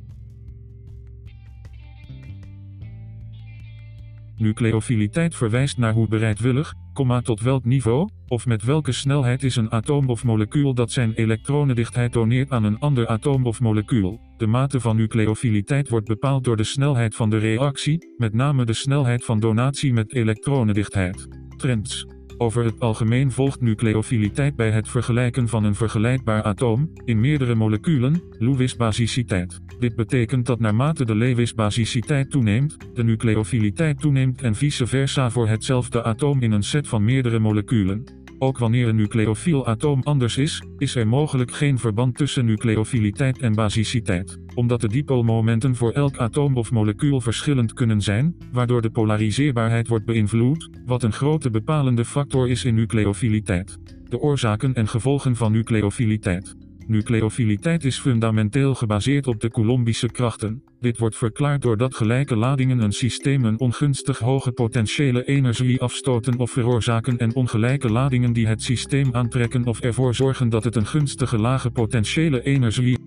Nucleofiliteit 4.42 5.34
verwijst 5.34 5.78
naar 5.78 5.92
hoe 5.92 6.08
bereidwillig, 6.08 6.74
tot 7.22 7.40
welk 7.40 7.64
niveau, 7.64 8.08
of 8.26 8.46
met 8.46 8.62
welke 8.62 8.92
snelheid 8.92 9.42
is 9.42 9.56
een 9.56 9.70
atoom 9.70 10.08
of 10.08 10.24
molecuul 10.24 10.74
dat 10.74 10.92
zijn 10.92 11.12
elektronendichtheid 11.12 12.12
doneert 12.12 12.50
aan 12.50 12.64
een 12.64 12.78
ander 12.78 13.06
atoom 13.06 13.46
of 13.46 13.60
molecuul. 13.60 14.20
De 14.36 14.46
mate 14.46 14.80
van 14.80 14.96
nucleofiliteit 14.96 15.88
wordt 15.88 16.06
bepaald 16.06 16.44
door 16.44 16.56
de 16.56 16.64
snelheid 16.64 17.14
van 17.14 17.30
de 17.30 17.38
reactie, 17.38 18.14
met 18.16 18.34
name 18.34 18.64
de 18.64 18.72
snelheid 18.72 19.24
van 19.24 19.40
donatie 19.40 19.92
met 19.92 20.14
elektronendichtheid. 20.14 21.28
Trends. 21.56 22.06
Over 22.38 22.64
het 22.64 22.80
algemeen 22.80 23.30
volgt 23.30 23.60
nucleofiliteit 23.60 24.56
bij 24.56 24.70
het 24.70 24.88
vergelijken 24.88 25.48
van 25.48 25.64
een 25.64 25.74
vergelijkbaar 25.74 26.42
atoom, 26.42 26.92
in 27.04 27.20
meerdere 27.20 27.54
moleculen, 27.54 28.22
Lewis-basiciteit. 28.38 29.60
Dit 29.78 29.96
betekent 29.96 30.46
dat 30.46 30.60
naarmate 30.60 31.04
de 31.04 31.14
Lewis-basiciteit 31.14 32.30
toeneemt, 32.30 32.76
de 32.94 33.04
nucleofiliteit 33.04 34.00
toeneemt 34.00 34.42
en 34.42 34.54
vice 34.54 34.86
versa 34.86 35.30
voor 35.30 35.48
hetzelfde 35.48 36.02
atoom 36.02 36.42
in 36.42 36.52
een 36.52 36.62
set 36.62 36.88
van 36.88 37.04
meerdere 37.04 37.38
moleculen. 37.38 38.04
Ook 38.38 38.58
wanneer 38.58 38.88
een 38.88 38.96
nucleofiel 38.96 39.66
atoom 39.66 40.00
anders 40.02 40.36
is, 40.36 40.62
is 40.78 40.94
er 40.94 41.06
mogelijk 41.06 41.52
geen 41.52 41.78
verband 41.78 42.16
tussen 42.16 42.44
nucleofiliteit 42.44 43.38
en 43.38 43.54
basiciteit, 43.54 44.38
omdat 44.54 44.80
de 44.80 44.88
dipoolmomenten 44.88 45.76
voor 45.76 45.92
elk 45.92 46.16
atoom 46.16 46.56
of 46.56 46.70
molecuul 46.70 47.20
verschillend 47.20 47.72
kunnen 47.72 48.00
zijn, 48.00 48.36
waardoor 48.52 48.82
de 48.82 48.90
polariseerbaarheid 48.90 49.88
wordt 49.88 50.04
beïnvloed, 50.04 50.68
wat 50.86 51.02
een 51.02 51.12
grote 51.12 51.50
bepalende 51.50 52.04
factor 52.04 52.48
is 52.48 52.64
in 52.64 52.74
nucleofiliteit. 52.74 53.78
De 54.08 54.18
oorzaken 54.18 54.74
en 54.74 54.88
gevolgen 54.88 55.36
van 55.36 55.52
nucleofiliteit. 55.52 56.54
Nucleofiliteit 56.86 57.84
is 57.84 57.98
fundamenteel 57.98 58.74
gebaseerd 58.74 59.26
op 59.26 59.40
de 59.40 59.50
Coulombische 59.50 60.08
krachten. 60.08 60.62
Dit 60.80 60.98
wordt 60.98 61.16
verklaard 61.16 61.62
doordat 61.62 61.94
gelijke 61.94 62.36
ladingen 62.36 62.78
een 62.78 62.92
systeem 62.92 63.44
een 63.44 63.60
ongunstig 63.60 64.18
hoge 64.18 64.52
potentiële 64.52 65.24
energie 65.24 65.80
afstoten 65.80 66.38
of 66.38 66.50
veroorzaken 66.50 67.18
en 67.18 67.34
ongelijke 67.34 67.92
ladingen 67.92 68.32
die 68.32 68.46
het 68.46 68.62
systeem 68.62 69.14
aantrekken 69.14 69.66
of 69.66 69.80
ervoor 69.80 70.14
zorgen 70.14 70.48
dat 70.48 70.64
het 70.64 70.76
een 70.76 70.86
gunstige 70.86 71.38
lage 71.38 71.70
potentiële 71.70 72.42
energie 72.42 72.98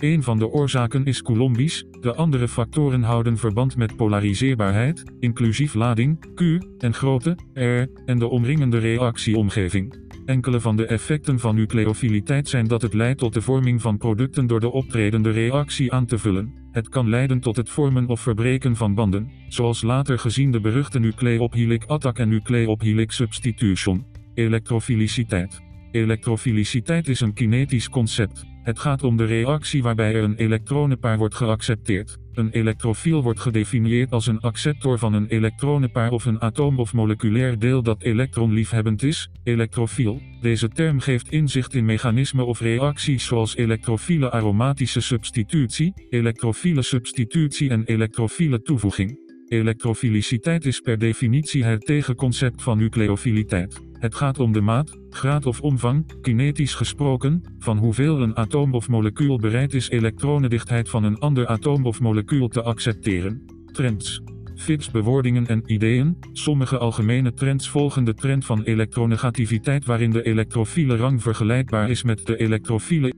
Een 0.00 0.22
van 0.22 0.38
de 0.38 0.48
oorzaken 0.48 1.04
is 1.04 1.22
coulombisch, 1.22 1.84
de 2.00 2.14
andere 2.14 2.48
factoren 2.48 3.02
houden 3.02 3.36
verband 3.36 3.76
met 3.76 3.96
polariseerbaarheid, 3.96 5.02
inclusief 5.18 5.74
lading, 5.74 6.34
Q, 6.34 6.40
en 6.78 6.94
grootte, 6.94 7.36
R, 7.54 8.02
en 8.04 8.18
de 8.18 8.28
omringende 8.28 8.78
reactieomgeving. 8.78 9.94
Enkele 10.24 10.60
van 10.60 10.76
de 10.76 10.86
effecten 10.86 11.38
van 11.38 11.54
nucleofiliteit 11.54 12.48
zijn 12.48 12.66
dat 12.66 12.82
het 12.82 12.94
leidt 12.94 13.18
tot 13.18 13.34
de 13.34 13.42
vorming 13.42 13.82
van 13.82 13.98
producten 13.98 14.46
door 14.46 14.60
de 14.60 14.72
optredende 14.72 15.30
reactie 15.30 15.92
aan 15.92 16.06
te 16.06 16.18
vullen. 16.18 16.54
Het 16.72 16.88
kan 16.88 17.08
leiden 17.08 17.40
tot 17.40 17.56
het 17.56 17.68
vormen 17.68 18.06
of 18.06 18.20
verbreken 18.20 18.76
van 18.76 18.94
banden, 18.94 19.30
zoals 19.48 19.82
later 19.82 20.18
gezien 20.18 20.50
de 20.50 20.60
beruchte 20.60 20.98
nucleophilic 20.98 21.84
attack 21.84 22.18
en 22.18 22.28
nucleophilic 22.28 23.10
substitution. 23.10 24.04
Elektrofiliciteit. 24.34 25.60
Elektrofiliciteit 25.90 27.08
is 27.08 27.20
een 27.20 27.32
kinetisch 27.32 27.88
concept. 27.88 28.49
Het 28.62 28.78
gaat 28.78 29.02
om 29.02 29.16
de 29.16 29.24
reactie 29.24 29.82
waarbij 29.82 30.14
er 30.14 30.22
een 30.22 30.36
elektronenpaar 30.36 31.18
wordt 31.18 31.34
geaccepteerd. 31.34 32.18
Een 32.32 32.50
elektrofiel 32.50 33.22
wordt 33.22 33.40
gedefinieerd 33.40 34.12
als 34.12 34.26
een 34.26 34.40
acceptor 34.40 34.98
van 34.98 35.12
een 35.12 35.26
elektronenpaar 35.26 36.10
of 36.10 36.24
een 36.24 36.40
atoom 36.40 36.78
of 36.78 36.92
moleculair 36.92 37.58
deel 37.58 37.82
dat 37.82 38.02
elektronliefhebbend 38.02 39.02
is, 39.02 39.30
elektrofiel. 39.44 40.20
Deze 40.40 40.68
term 40.68 41.00
geeft 41.00 41.32
inzicht 41.32 41.74
in 41.74 41.84
mechanismen 41.84 42.46
of 42.46 42.60
reacties 42.60 43.24
zoals 43.24 43.56
elektrofiele 43.56 44.30
aromatische 44.30 45.00
substitutie, 45.00 45.92
elektrofiele 46.08 46.82
substitutie 46.82 47.70
en 47.70 47.84
elektrofiele 47.84 48.62
toevoeging. 48.62 49.18
Elektrofiliciteit 49.48 50.64
is 50.64 50.80
per 50.80 50.98
definitie 50.98 51.64
het 51.64 51.84
tegenconcept 51.86 52.62
van 52.62 52.78
nucleofiliteit. 52.78 53.89
Het 54.00 54.14
gaat 54.14 54.38
om 54.38 54.52
de 54.52 54.60
maat, 54.60 54.98
graad 55.10 55.46
of 55.46 55.60
omvang, 55.60 56.20
kinetisch 56.20 56.74
gesproken, 56.74 57.42
van 57.58 57.78
hoeveel 57.78 58.20
een 58.20 58.36
atoom 58.36 58.74
of 58.74 58.88
molecuul 58.88 59.38
bereid 59.38 59.74
is 59.74 59.88
elektronendichtheid 59.88 60.88
van 60.88 61.04
een 61.04 61.18
ander 61.18 61.46
atoom 61.46 61.86
of 61.86 62.00
molecuul 62.00 62.48
te 62.48 62.62
accepteren. 62.62 63.44
Trends. 63.72 64.22
Fits 64.56 64.90
bewoordingen 64.90 65.46
en 65.46 65.62
ideeën. 65.66 66.16
Sommige 66.32 66.78
algemene 66.78 67.32
trends 67.32 67.68
volgen 67.68 68.04
de 68.04 68.14
trend 68.14 68.44
van 68.44 68.62
elektronegativiteit 68.62 69.84
waarin 69.84 70.10
de 70.10 70.22
elektrofiele 70.22 70.96
rang 70.96 71.22
vergelijkbaar 71.22 71.90
is 71.90 72.02
met 72.02 72.26
de 72.26 72.36
elektrofiele. 72.36 73.12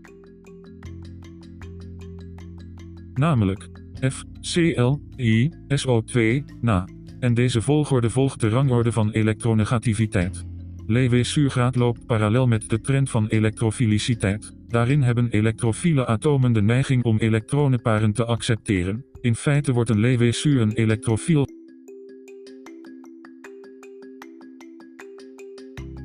Namelijk 3.14 3.68
F, 4.08 4.24
Cl, 4.40 5.00
I, 5.16 5.50
SO2, 5.68 6.44
na. 6.60 6.88
En 7.20 7.34
deze 7.34 7.62
volgorde 7.62 8.10
volgt 8.10 8.40
de 8.40 8.48
rangorde 8.48 8.92
van 8.92 9.10
elektronegativiteit. 9.10 10.50
Lewis-zuurgraad 10.92 11.76
loopt 11.76 12.06
parallel 12.06 12.46
met 12.46 12.70
de 12.70 12.80
trend 12.80 13.10
van 13.10 13.26
elektrofiliciteit. 13.26 14.52
Daarin 14.68 15.02
hebben 15.02 15.30
elektrofiele 15.30 16.06
atomen 16.06 16.52
de 16.52 16.62
neiging 16.62 17.04
om 17.04 17.18
elektronenparen 17.18 18.12
te 18.12 18.24
accepteren. 18.24 19.04
In 19.20 19.34
feite 19.34 19.72
wordt 19.72 19.90
een 19.90 20.00
Lewis-zuur 20.00 20.60
een 20.60 20.72
elektrofiel. 20.72 21.46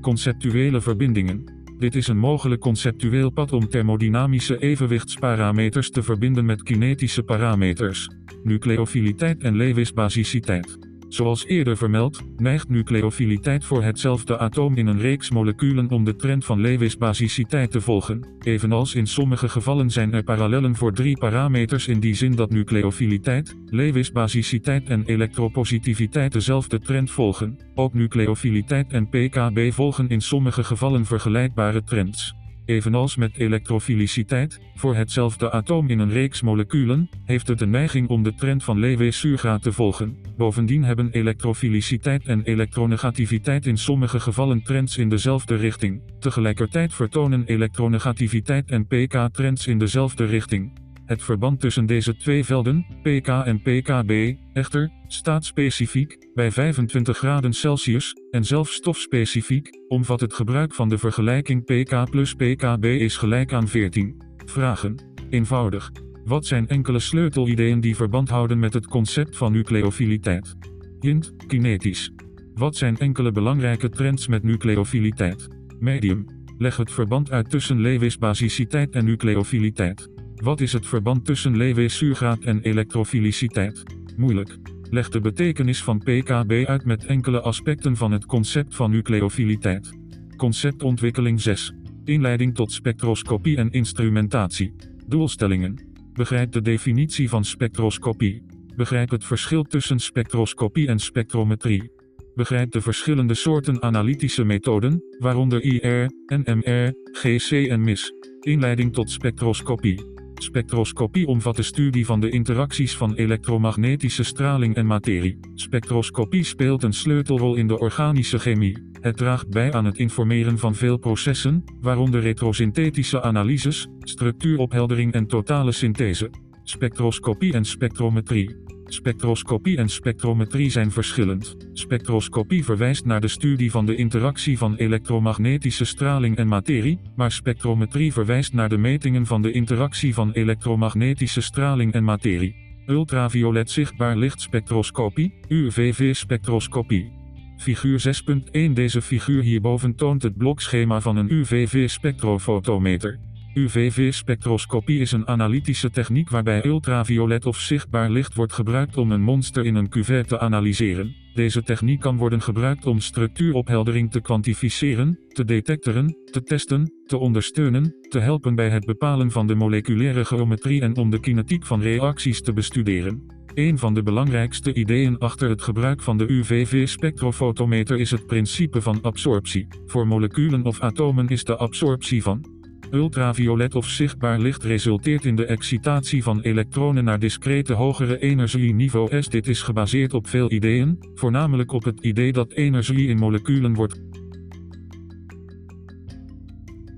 Conceptuele 0.01 0.81
verbindingen. 0.81 1.43
Dit 1.77 1.95
is 1.95 2.07
een 2.07 2.17
mogelijk 2.17 2.61
conceptueel 2.61 3.29
pad 3.29 3.53
om 3.53 3.69
thermodynamische 3.69 4.57
evenwichtsparameters 4.57 5.89
te 5.89 6.03
verbinden 6.03 6.45
met 6.45 6.63
kinetische 6.63 7.23
parameters. 7.23 8.09
Nucleofiliteit 8.43 9.43
en 9.43 9.55
Lewis-basiciteit. 9.55 10.86
Zoals 11.07 11.45
eerder 11.45 11.77
vermeld, 11.77 12.21
neigt 12.37 12.69
nucleofiliteit 12.69 13.65
voor 13.65 13.83
hetzelfde 13.83 14.37
atoom 14.37 14.75
in 14.75 14.87
een 14.87 14.99
reeks 14.99 15.29
moleculen 15.29 15.89
om 15.89 16.03
de 16.03 16.15
trend 16.15 16.45
van 16.45 16.61
Lewis-basiciteit 16.61 17.71
te 17.71 17.81
volgen. 17.81 18.27
Evenals 18.39 18.95
in 18.95 19.07
sommige 19.07 19.49
gevallen 19.49 19.91
zijn 19.91 20.13
er 20.13 20.23
parallellen 20.23 20.75
voor 20.75 20.93
drie 20.93 21.17
parameters 21.17 21.87
in 21.87 21.99
die 21.99 22.13
zin 22.13 22.35
dat 22.35 22.49
nucleofiliteit, 22.49 23.55
Lewis-basiciteit 23.65 24.87
en 24.89 25.03
elektropositiviteit 25.05 26.31
dezelfde 26.31 26.79
trend 26.79 27.11
volgen. 27.11 27.57
Ook 27.75 27.93
nucleofiliteit 27.93 28.91
en 28.91 29.09
pKb 29.09 29.73
volgen 29.73 30.09
in 30.09 30.21
sommige 30.21 30.63
gevallen 30.63 31.05
vergelijkbare 31.05 31.83
trends. 31.83 32.36
Evenals 32.67 33.15
met 33.15 33.37
elektrofiliciteit, 33.37 34.59
voor 34.75 34.95
hetzelfde 34.95 35.51
atoom 35.51 35.89
in 35.89 35.99
een 35.99 36.11
reeks 36.11 36.41
moleculen, 36.41 37.09
heeft 37.25 37.47
het 37.47 37.59
de 37.59 37.65
neiging 37.65 38.07
om 38.07 38.23
de 38.23 38.33
trend 38.33 38.63
van 38.63 38.79
Lewis-Surgraad 38.79 39.61
te 39.61 39.71
volgen. 39.71 40.17
Bovendien 40.37 40.83
hebben 40.83 41.11
elektrofiliciteit 41.11 42.25
en 42.25 42.43
elektronegativiteit 42.43 43.65
in 43.65 43.77
sommige 43.77 44.19
gevallen 44.19 44.63
trends 44.63 44.97
in 44.97 45.09
dezelfde 45.09 45.55
richting. 45.55 46.01
Tegelijkertijd 46.19 46.93
vertonen 46.93 47.45
elektronegativiteit 47.45 48.69
en 48.69 48.87
pK 48.87 49.29
trends 49.31 49.67
in 49.67 49.77
dezelfde 49.77 50.25
richting. 50.25 50.71
Het 51.05 51.23
verband 51.23 51.59
tussen 51.59 51.85
deze 51.85 52.15
twee 52.15 52.45
velden, 52.45 52.85
pK 53.01 53.27
en 53.27 53.61
pKb, 53.61 54.37
echter, 54.53 54.91
staat 55.07 55.45
specifiek, 55.45 56.17
bij 56.33 56.51
25 56.51 57.17
graden 57.17 57.53
Celsius, 57.53 58.15
en 58.31 58.45
zelfs 58.45 58.73
stofspecifiek, 58.73 59.69
omvat 59.87 60.19
het 60.19 60.33
gebruik 60.33 60.73
van 60.73 60.89
de 60.89 60.97
vergelijking 60.97 61.63
pK 61.63 62.09
plus 62.09 62.33
pKb 62.33 62.85
is 62.85 63.17
gelijk 63.17 63.53
aan 63.53 63.67
14. 63.67 64.21
Vragen. 64.45 64.95
Eenvoudig. 65.29 65.91
Wat 66.25 66.45
zijn 66.45 66.67
enkele 66.67 66.99
sleutelideeën 66.99 67.79
die 67.79 67.95
verband 67.95 68.29
houden 68.29 68.59
met 68.59 68.73
het 68.73 68.87
concept 68.87 69.37
van 69.37 69.51
nucleofiliteit? 69.51 70.55
Hint, 70.99 71.33
kinetisch. 71.47 72.11
Wat 72.53 72.75
zijn 72.75 72.97
enkele 72.97 73.31
belangrijke 73.31 73.89
trends 73.89 74.27
met 74.27 74.43
nucleofiliteit? 74.43 75.47
Medium. 75.79 76.25
Leg 76.57 76.77
het 76.77 76.91
verband 76.91 77.31
uit 77.31 77.49
tussen 77.49 77.81
Lewis-basiciteit 77.81 78.93
en 78.93 79.05
nucleofiliteit. 79.05 80.09
Wat 80.35 80.61
is 80.61 80.73
het 80.73 80.87
verband 80.87 81.25
tussen 81.25 81.57
Lewis-Surgraad 81.57 82.43
en 82.43 82.61
elektrofiliciteit? 82.61 83.83
Moeilijk. 84.15 84.57
Leg 84.89 85.09
de 85.09 85.19
betekenis 85.19 85.83
van 85.83 85.99
PKB 85.99 86.65
uit 86.65 86.85
met 86.85 87.05
enkele 87.05 87.41
aspecten 87.41 87.95
van 87.95 88.11
het 88.11 88.25
concept 88.25 88.75
van 88.75 88.91
nucleofiliteit. 88.91 89.97
Conceptontwikkeling 90.37 91.41
6. 91.41 91.73
Inleiding 92.03 92.55
tot 92.55 92.71
spectroscopie 92.71 93.57
en 93.57 93.71
instrumentatie. 93.71 94.75
Doelstellingen. 95.07 95.87
Begrijp 96.13 96.51
de 96.51 96.61
definitie 96.61 97.29
van 97.29 97.45
spectroscopie. 97.45 98.43
Begrijp 98.75 99.09
het 99.09 99.25
verschil 99.25 99.63
tussen 99.63 99.99
spectroscopie 99.99 100.87
en 100.87 100.99
spectrometrie. 100.99 101.91
Begrijp 102.35 102.71
de 102.71 102.81
verschillende 102.81 103.33
soorten 103.33 103.81
analytische 103.81 104.43
methoden, 104.43 105.03
waaronder 105.19 105.61
IR, 105.61 106.11
NMR, 106.25 106.93
GC 107.11 107.51
en 107.51 107.81
MIS. 107.81 108.13
Inleiding 108.39 108.93
tot 108.93 109.11
spectroscopie. 109.11 110.16
Spectroscopie 110.37 111.27
omvat 111.27 111.55
de 111.55 111.63
studie 111.63 112.05
van 112.05 112.19
de 112.19 112.29
interacties 112.29 112.97
van 112.97 113.13
elektromagnetische 113.13 114.23
straling 114.23 114.75
en 114.75 114.85
materie. 114.85 115.39
Spectroscopie 115.53 116.43
speelt 116.43 116.83
een 116.83 116.93
sleutelrol 116.93 117.55
in 117.55 117.67
de 117.67 117.79
organische 117.79 118.39
chemie. 118.39 118.83
Het 119.01 119.17
draagt 119.17 119.49
bij 119.49 119.73
aan 119.73 119.85
het 119.85 119.97
informeren 119.97 120.57
van 120.57 120.75
veel 120.75 120.97
processen, 120.97 121.63
waaronder 121.81 122.21
retrosynthetische 122.21 123.21
analyses, 123.21 123.87
structuuropheldering 123.99 125.13
en 125.13 125.27
totale 125.27 125.71
synthese. 125.71 126.29
Spectroscopie 126.63 127.53
en 127.53 127.65
spectrometrie. 127.65 128.66
Spectroscopie 128.89 129.77
en 129.77 129.89
spectrometrie 129.89 130.69
zijn 130.69 130.91
verschillend. 130.91 131.55
Spectroscopie 131.73 132.63
verwijst 132.63 133.05
naar 133.05 133.21
de 133.21 133.27
studie 133.27 133.71
van 133.71 133.85
de 133.85 133.95
interactie 133.95 134.57
van 134.57 134.75
elektromagnetische 134.75 135.85
straling 135.85 136.37
en 136.37 136.47
materie, 136.47 136.99
maar 137.15 137.31
spectrometrie 137.31 138.13
verwijst 138.13 138.53
naar 138.53 138.69
de 138.69 138.77
metingen 138.77 139.25
van 139.25 139.41
de 139.41 139.51
interactie 139.51 140.13
van 140.13 140.31
elektromagnetische 140.31 141.41
straling 141.41 141.93
en 141.93 142.03
materie. 142.03 142.55
Ultraviolet 142.85 143.71
zichtbaar 143.71 144.17
lichtspectroscopie, 144.17 145.33
UVV-spectroscopie. 145.47 147.11
Figuur 147.57 148.21
6.1 148.51 148.73
Deze 148.73 149.01
figuur 149.01 149.41
hierboven 149.41 149.95
toont 149.95 150.23
het 150.23 150.37
blokschema 150.37 151.01
van 151.01 151.15
een 151.15 151.33
UVV-spectrofotometer. 151.33 153.26
UVV-spectroscopie 153.57 154.99
is 154.99 155.11
een 155.11 155.27
analytische 155.27 155.89
techniek 155.89 156.29
waarbij 156.29 156.65
ultraviolet 156.65 157.45
of 157.45 157.59
zichtbaar 157.59 158.09
licht 158.09 158.33
wordt 158.33 158.53
gebruikt 158.53 158.97
om 158.97 159.11
een 159.11 159.21
monster 159.21 159.65
in 159.65 159.75
een 159.75 159.89
cuvette 159.89 160.27
te 160.27 160.39
analyseren. 160.39 161.15
Deze 161.33 161.63
techniek 161.63 161.99
kan 161.99 162.17
worden 162.17 162.41
gebruikt 162.41 162.85
om 162.85 162.99
structuuropheldering 162.99 164.11
te 164.11 164.21
kwantificeren, 164.21 165.19
te 165.27 165.45
detecteren, 165.45 166.15
te 166.31 166.41
testen, 166.41 166.91
te 167.05 167.17
ondersteunen, 167.17 167.95
te 168.09 168.19
helpen 168.19 168.55
bij 168.55 168.69
het 168.69 168.85
bepalen 168.85 169.31
van 169.31 169.47
de 169.47 169.55
moleculaire 169.55 170.25
geometrie 170.25 170.81
en 170.81 170.97
om 170.97 171.09
de 171.09 171.19
kinetiek 171.19 171.65
van 171.65 171.81
reacties 171.81 172.41
te 172.41 172.53
bestuderen. 172.53 173.35
Een 173.53 173.77
van 173.77 173.93
de 173.93 174.03
belangrijkste 174.03 174.73
ideeën 174.73 175.17
achter 175.17 175.49
het 175.49 175.61
gebruik 175.61 176.01
van 176.01 176.17
de 176.17 176.31
UVV-spectrofotometer 176.31 177.99
is 177.99 178.11
het 178.11 178.25
principe 178.25 178.81
van 178.81 179.01
absorptie. 179.01 179.67
Voor 179.85 180.07
moleculen 180.07 180.63
of 180.63 180.79
atomen 180.79 181.27
is 181.27 181.43
de 181.43 181.55
absorptie 181.55 182.23
van 182.23 182.56
Ultraviolet 182.91 183.75
of 183.75 183.89
zichtbaar 183.89 184.39
licht 184.39 184.63
resulteert 184.63 185.25
in 185.25 185.35
de 185.35 185.45
excitatie 185.45 186.23
van 186.23 186.41
elektronen 186.41 187.03
naar 187.03 187.19
discrete 187.19 187.73
hogere 187.73 188.19
energieniveaus. 188.19 189.29
Dit 189.29 189.47
is 189.47 189.61
gebaseerd 189.61 190.13
op 190.13 190.27
veel 190.27 190.51
ideeën, 190.51 190.97
voornamelijk 191.13 191.71
op 191.71 191.83
het 191.83 191.99
idee 191.99 192.31
dat 192.31 192.51
energie 192.51 193.07
in 193.07 193.17
moleculen 193.17 193.73
wordt. 193.73 194.01